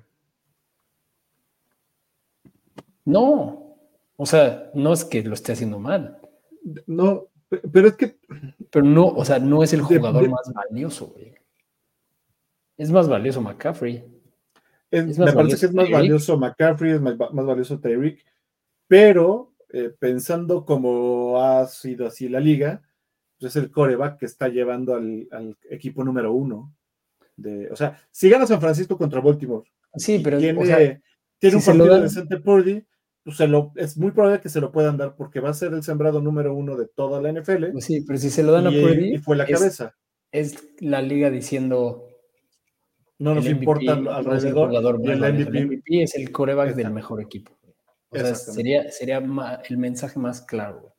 No, 3.06 3.80
o 4.16 4.26
sea, 4.28 4.70
no 4.76 4.94
es 4.94 5.06
que 5.06 5.24
lo 5.24 5.34
esté 5.34 5.54
haciendo 5.54 5.80
mal. 5.80 6.20
No, 6.86 7.30
pero 7.50 7.88
es 7.88 7.96
que. 7.96 8.20
Pero 8.70 8.86
no, 8.86 9.08
o 9.08 9.26
sea, 9.26 9.40
no 9.40 9.64
es 9.64 9.74
el 9.74 9.82
jugador 9.82 10.30
más 10.30 10.54
valioso, 10.54 11.08
güey. 11.08 11.34
Es 12.78 12.92
más 12.92 13.10
valioso 13.10 13.42
McCaffrey. 13.42 14.06
me 14.92 15.34
parece 15.34 15.60
que 15.62 15.66
es 15.66 15.74
más 15.74 15.90
valioso 15.90 16.38
McCaffrey, 16.38 16.92
es 16.92 17.02
más, 17.02 17.18
valioso 17.18 17.80
Tyreek, 17.80 18.24
pero 18.88 19.53
eh, 19.74 19.91
pensando 19.99 20.66
como 20.66 21.41
ha 21.41 21.66
sido 21.68 22.07
así 22.07 22.30
la 22.30 22.40
liga, 22.40 22.82
pues 23.40 23.56
es 23.56 23.64
el 23.64 23.72
coreback 23.72 24.20
que 24.20 24.26
está 24.26 24.48
llevando 24.48 24.95
al, 24.95 25.28
equipo 25.70 26.03
número 26.03 26.32
uno. 26.34 26.74
de, 27.36 27.70
o 27.72 27.76
sea, 27.76 27.99
si 28.12 28.30
gana 28.30 28.48
San 28.48 28.62
Francisco 28.62 28.98
contra 28.98 29.20
Baltimore, 29.22 29.68
sí, 29.95 30.20
pero 30.24 30.38
tiene, 30.38 30.62
o 30.62 30.66
sea, 30.66 30.78
tiene 30.78 31.02
si 31.52 31.56
un 31.57 31.64
partido 31.78 31.94
dan- 31.94 32.03
decente 32.03 32.38
Purdy, 32.40 32.86
pues 33.24 33.38
se 33.38 33.48
lo, 33.48 33.72
es 33.76 33.98
muy 33.98 34.12
probable 34.12 34.40
que 34.40 34.49
se 34.49 34.62
lo 34.62 34.72
puedan 34.72 34.98
dar 34.98 35.16
porque 35.16 35.40
va 35.41 35.49
a 35.49 35.53
ser 35.53 35.74
el 35.74 35.84
sembrado 35.84 36.22
número 36.22 36.53
uno 36.56 36.78
de 36.78 36.88
toda 36.88 37.22
la 37.22 37.30
NFL 37.32 37.72
pues 37.72 37.86
sí, 37.86 38.02
pero 38.07 38.18
si 38.20 38.30
se 38.30 38.44
lo 38.44 38.52
dan 38.52 38.68
a 38.68 38.70
Purdy, 38.72 39.16
y 39.16 39.18
fue 39.18 39.36
la 39.36 39.44
es- 39.45 39.60
cabeza. 39.60 39.95
es 40.32 40.64
la 40.80 41.02
liga 41.02 41.30
diciendo 41.30 42.07
No 43.18 43.34
nos 43.36 43.48
importa 43.48 43.94
alrededor 43.94 44.72
el 45.03 45.20
MVP. 45.20 45.57
el 45.57 45.66
MVP 45.68 46.03
es 46.03 46.16
el 46.16 46.32
coreback 46.32 46.76
del 46.76 46.91
mejor 46.91 47.22
equipo. 47.22 47.52
O 48.16 48.20
sea, 48.20 48.30
Exactamente. 48.30 48.54
sería, 48.54 48.92
sería 48.92 49.62
el 49.70 49.78
mensaje 49.78 50.20
más 50.20 50.42
claro. 50.42 50.82
güey. 50.82 50.94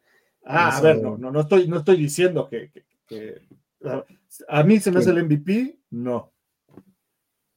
Ah, 0.44 0.76
a 0.76 0.80
ver, 0.80 1.02
no, 1.02 1.16
no, 1.18 1.30
no 1.30 1.40
estoy, 1.40 1.66
no 1.66 1.78
estoy 1.78 1.96
diciendo 1.96 2.48
que, 2.48 2.70
que- 2.70 2.84
que- 3.06 3.42
a, 3.84 4.04
a 4.48 4.62
mí 4.62 4.78
se 4.78 4.90
me 4.92 5.00
hace 5.00 5.10
el 5.10 5.24
MVP, 5.24 5.78
no. 5.90 6.32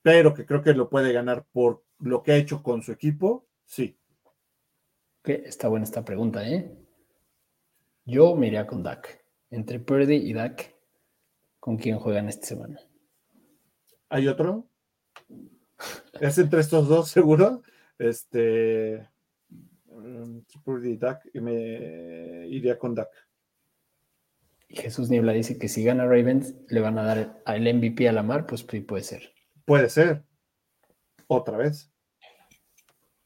Pero 0.02 0.34
que 0.34 0.46
creo 0.46 0.62
que 0.64 0.74
lo 0.74 0.90
puede 0.90 1.12
ganar 1.14 1.46
por 1.52 1.84
lo 2.00 2.24
que 2.24 2.32
ha 2.32 2.38
hecho 2.38 2.64
con 2.64 2.82
su 2.82 2.92
equipo, 2.92 3.48
sí. 3.66 3.98
Que 5.24 5.44
está 5.46 5.68
buena 5.68 5.84
esta 5.84 6.04
pregunta, 6.06 6.48
¿eh? 6.48 6.72
Yo 8.06 8.36
me 8.36 8.48
iría 8.48 8.66
con 8.66 8.82
Dak. 8.82 9.24
Entre 9.52 9.80
Purdy 9.80 10.16
y 10.16 10.34
Dak, 10.34 10.74
¿con 11.60 11.78
quién 11.78 12.00
juegan 12.00 12.28
esta 12.30 12.48
semana? 12.48 12.80
¿Hay 14.10 14.28
otro? 14.28 14.68
¿Es 16.20 16.38
entre 16.38 16.62
estos 16.62 16.88
dos, 16.88 17.10
seguro? 17.10 17.62
Este. 18.00 19.08
Y 20.84 20.98
Dak, 20.98 21.30
y 21.34 21.40
me 21.40 22.48
iría 22.48 22.78
con 22.78 22.96
Dak. 22.96 23.10
Jesús 24.70 25.10
Niebla 25.10 25.34
dice 25.34 25.58
que 25.58 25.68
si 25.68 25.84
gana 25.84 26.06
Ravens, 26.06 26.56
le 26.68 26.80
van 26.80 26.98
a 27.00 27.04
dar 27.04 27.42
el 27.46 27.74
MVP 27.76 28.08
a 28.08 28.14
Lamar, 28.14 28.46
pues 28.46 28.66
sí 28.70 28.82
puede 28.82 29.04
ser. 29.04 29.34
Puede 29.66 29.90
ser. 29.90 30.24
Otra 31.28 31.58
vez. 31.58 31.92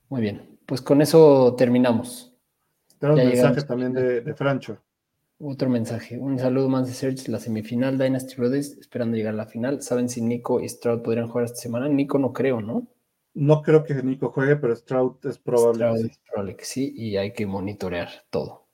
Muy 0.09 0.21
bien, 0.21 0.59
pues 0.65 0.81
con 0.81 1.01
eso 1.01 1.55
terminamos. 1.55 2.33
Tenemos 2.99 3.21
un 3.21 3.27
mensaje 3.27 3.55
llegamos. 3.55 3.67
también 3.67 3.93
de, 3.93 4.21
de 4.21 4.33
Francho. 4.33 4.81
Otro 5.39 5.69
mensaje. 5.69 6.17
Un 6.17 6.39
saludo 6.39 6.69
más 6.69 6.87
de 6.87 6.93
Search, 6.93 7.27
la 7.27 7.39
semifinal 7.39 7.97
Dynasty 7.97 8.35
Brothers, 8.35 8.77
esperando 8.77 9.17
llegar 9.17 9.33
a 9.33 9.37
la 9.37 9.45
final. 9.45 9.81
¿Saben 9.81 10.07
si 10.07 10.21
Nico 10.21 10.61
y 10.61 10.69
Stroud 10.69 11.01
podrían 11.01 11.27
jugar 11.27 11.45
esta 11.45 11.59
semana? 11.59 11.89
Nico 11.89 12.17
no 12.17 12.31
creo, 12.31 12.61
¿no? 12.61 12.87
No 13.35 13.61
creo 13.61 13.83
que 13.83 13.95
Nico 13.95 14.29
juegue, 14.29 14.55
pero 14.57 14.75
Stroud 14.75 15.25
es 15.25 15.37
probable. 15.37 15.79
que 15.79 15.91
Stroud 15.91 16.01
sí. 16.01 16.11
es 16.11 16.19
probable 16.29 16.55
que 16.55 16.65
sí, 16.65 16.93
y 16.95 17.17
hay 17.17 17.33
que 17.33 17.45
monitorear 17.45 18.09
todo. 18.29 18.67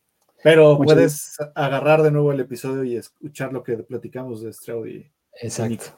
Pero 0.44 0.78
Muchas 0.78 0.86
puedes 0.86 1.38
agarrar 1.56 2.02
de 2.02 2.12
nuevo 2.12 2.32
el 2.32 2.40
episodio 2.40 2.84
y 2.84 2.96
escuchar 2.96 3.52
lo 3.52 3.64
que 3.64 3.78
platicamos 3.78 4.42
de 4.42 4.54
Stroud 4.54 4.88
y 4.88 5.12
Exacto. 5.42 5.98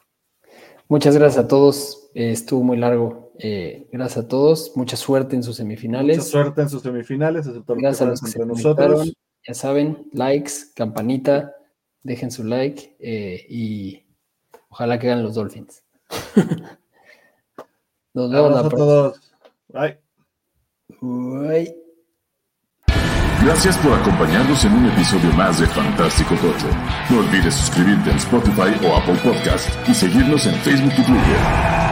Muchas 0.88 1.16
gracias 1.16 1.46
a 1.46 1.48
todos. 1.48 2.10
eh, 2.14 2.32
estuvo 2.32 2.64
muy 2.64 2.78
largo. 2.78 3.32
eh, 3.40 3.88
gracias 3.92 4.26
a 4.26 4.28
todos. 4.28 4.74
Mucha 4.76 4.98
suerte 4.98 5.36
en 5.36 5.44
sus 5.44 5.56
semifinales. 5.56 6.18
mucha 6.18 6.30
suerte 6.30 6.62
en 6.62 6.70
sus 6.70 6.82
semifinales, 6.82 7.48
excepto 7.48 7.74
lo 7.74 7.78
que 7.78 7.82
Gracias 7.84 8.02
a 8.02 8.10
los 8.12 8.22
que 8.22 8.32
se 8.32 8.46
nosotros. 8.46 9.14
Ya 9.48 9.54
saben, 9.54 10.10
likes, 10.12 10.52
campanita, 10.76 11.56
dejen 12.04 12.30
su 12.30 12.44
like 12.44 12.96
eh, 13.00 13.46
y 13.50 14.06
ojalá 14.70 15.00
que 15.00 15.10
hagan 15.10 15.24
los 15.24 15.36
Dolphins. 15.36 15.84
Nos 18.14 18.30
vemos 18.30 18.52
Abrazo 18.52 18.62
la 18.62 18.68
a 18.68 18.70
todos. 18.70 19.20
Bye. 19.70 20.00
Bye. 21.02 21.76
Gracias 23.44 23.76
por 23.78 23.94
acompañarnos 23.94 24.64
en 24.66 24.74
un 24.74 24.86
episodio 24.86 25.32
más 25.34 25.60
de 25.60 25.66
Fantástico 25.68 26.36
Tocho. 26.36 26.68
No 27.10 27.20
olvides 27.20 27.56
suscribirte 27.56 28.12
en 28.12 28.18
Spotify 28.18 28.86
o 28.86 28.96
Apple 28.96 29.20
Podcast 29.24 29.68
y 29.90 29.96
seguirnos 29.96 30.46
en 30.46 30.54
Facebook 30.56 30.94
y 30.94 31.04
Twitter. 31.04 31.91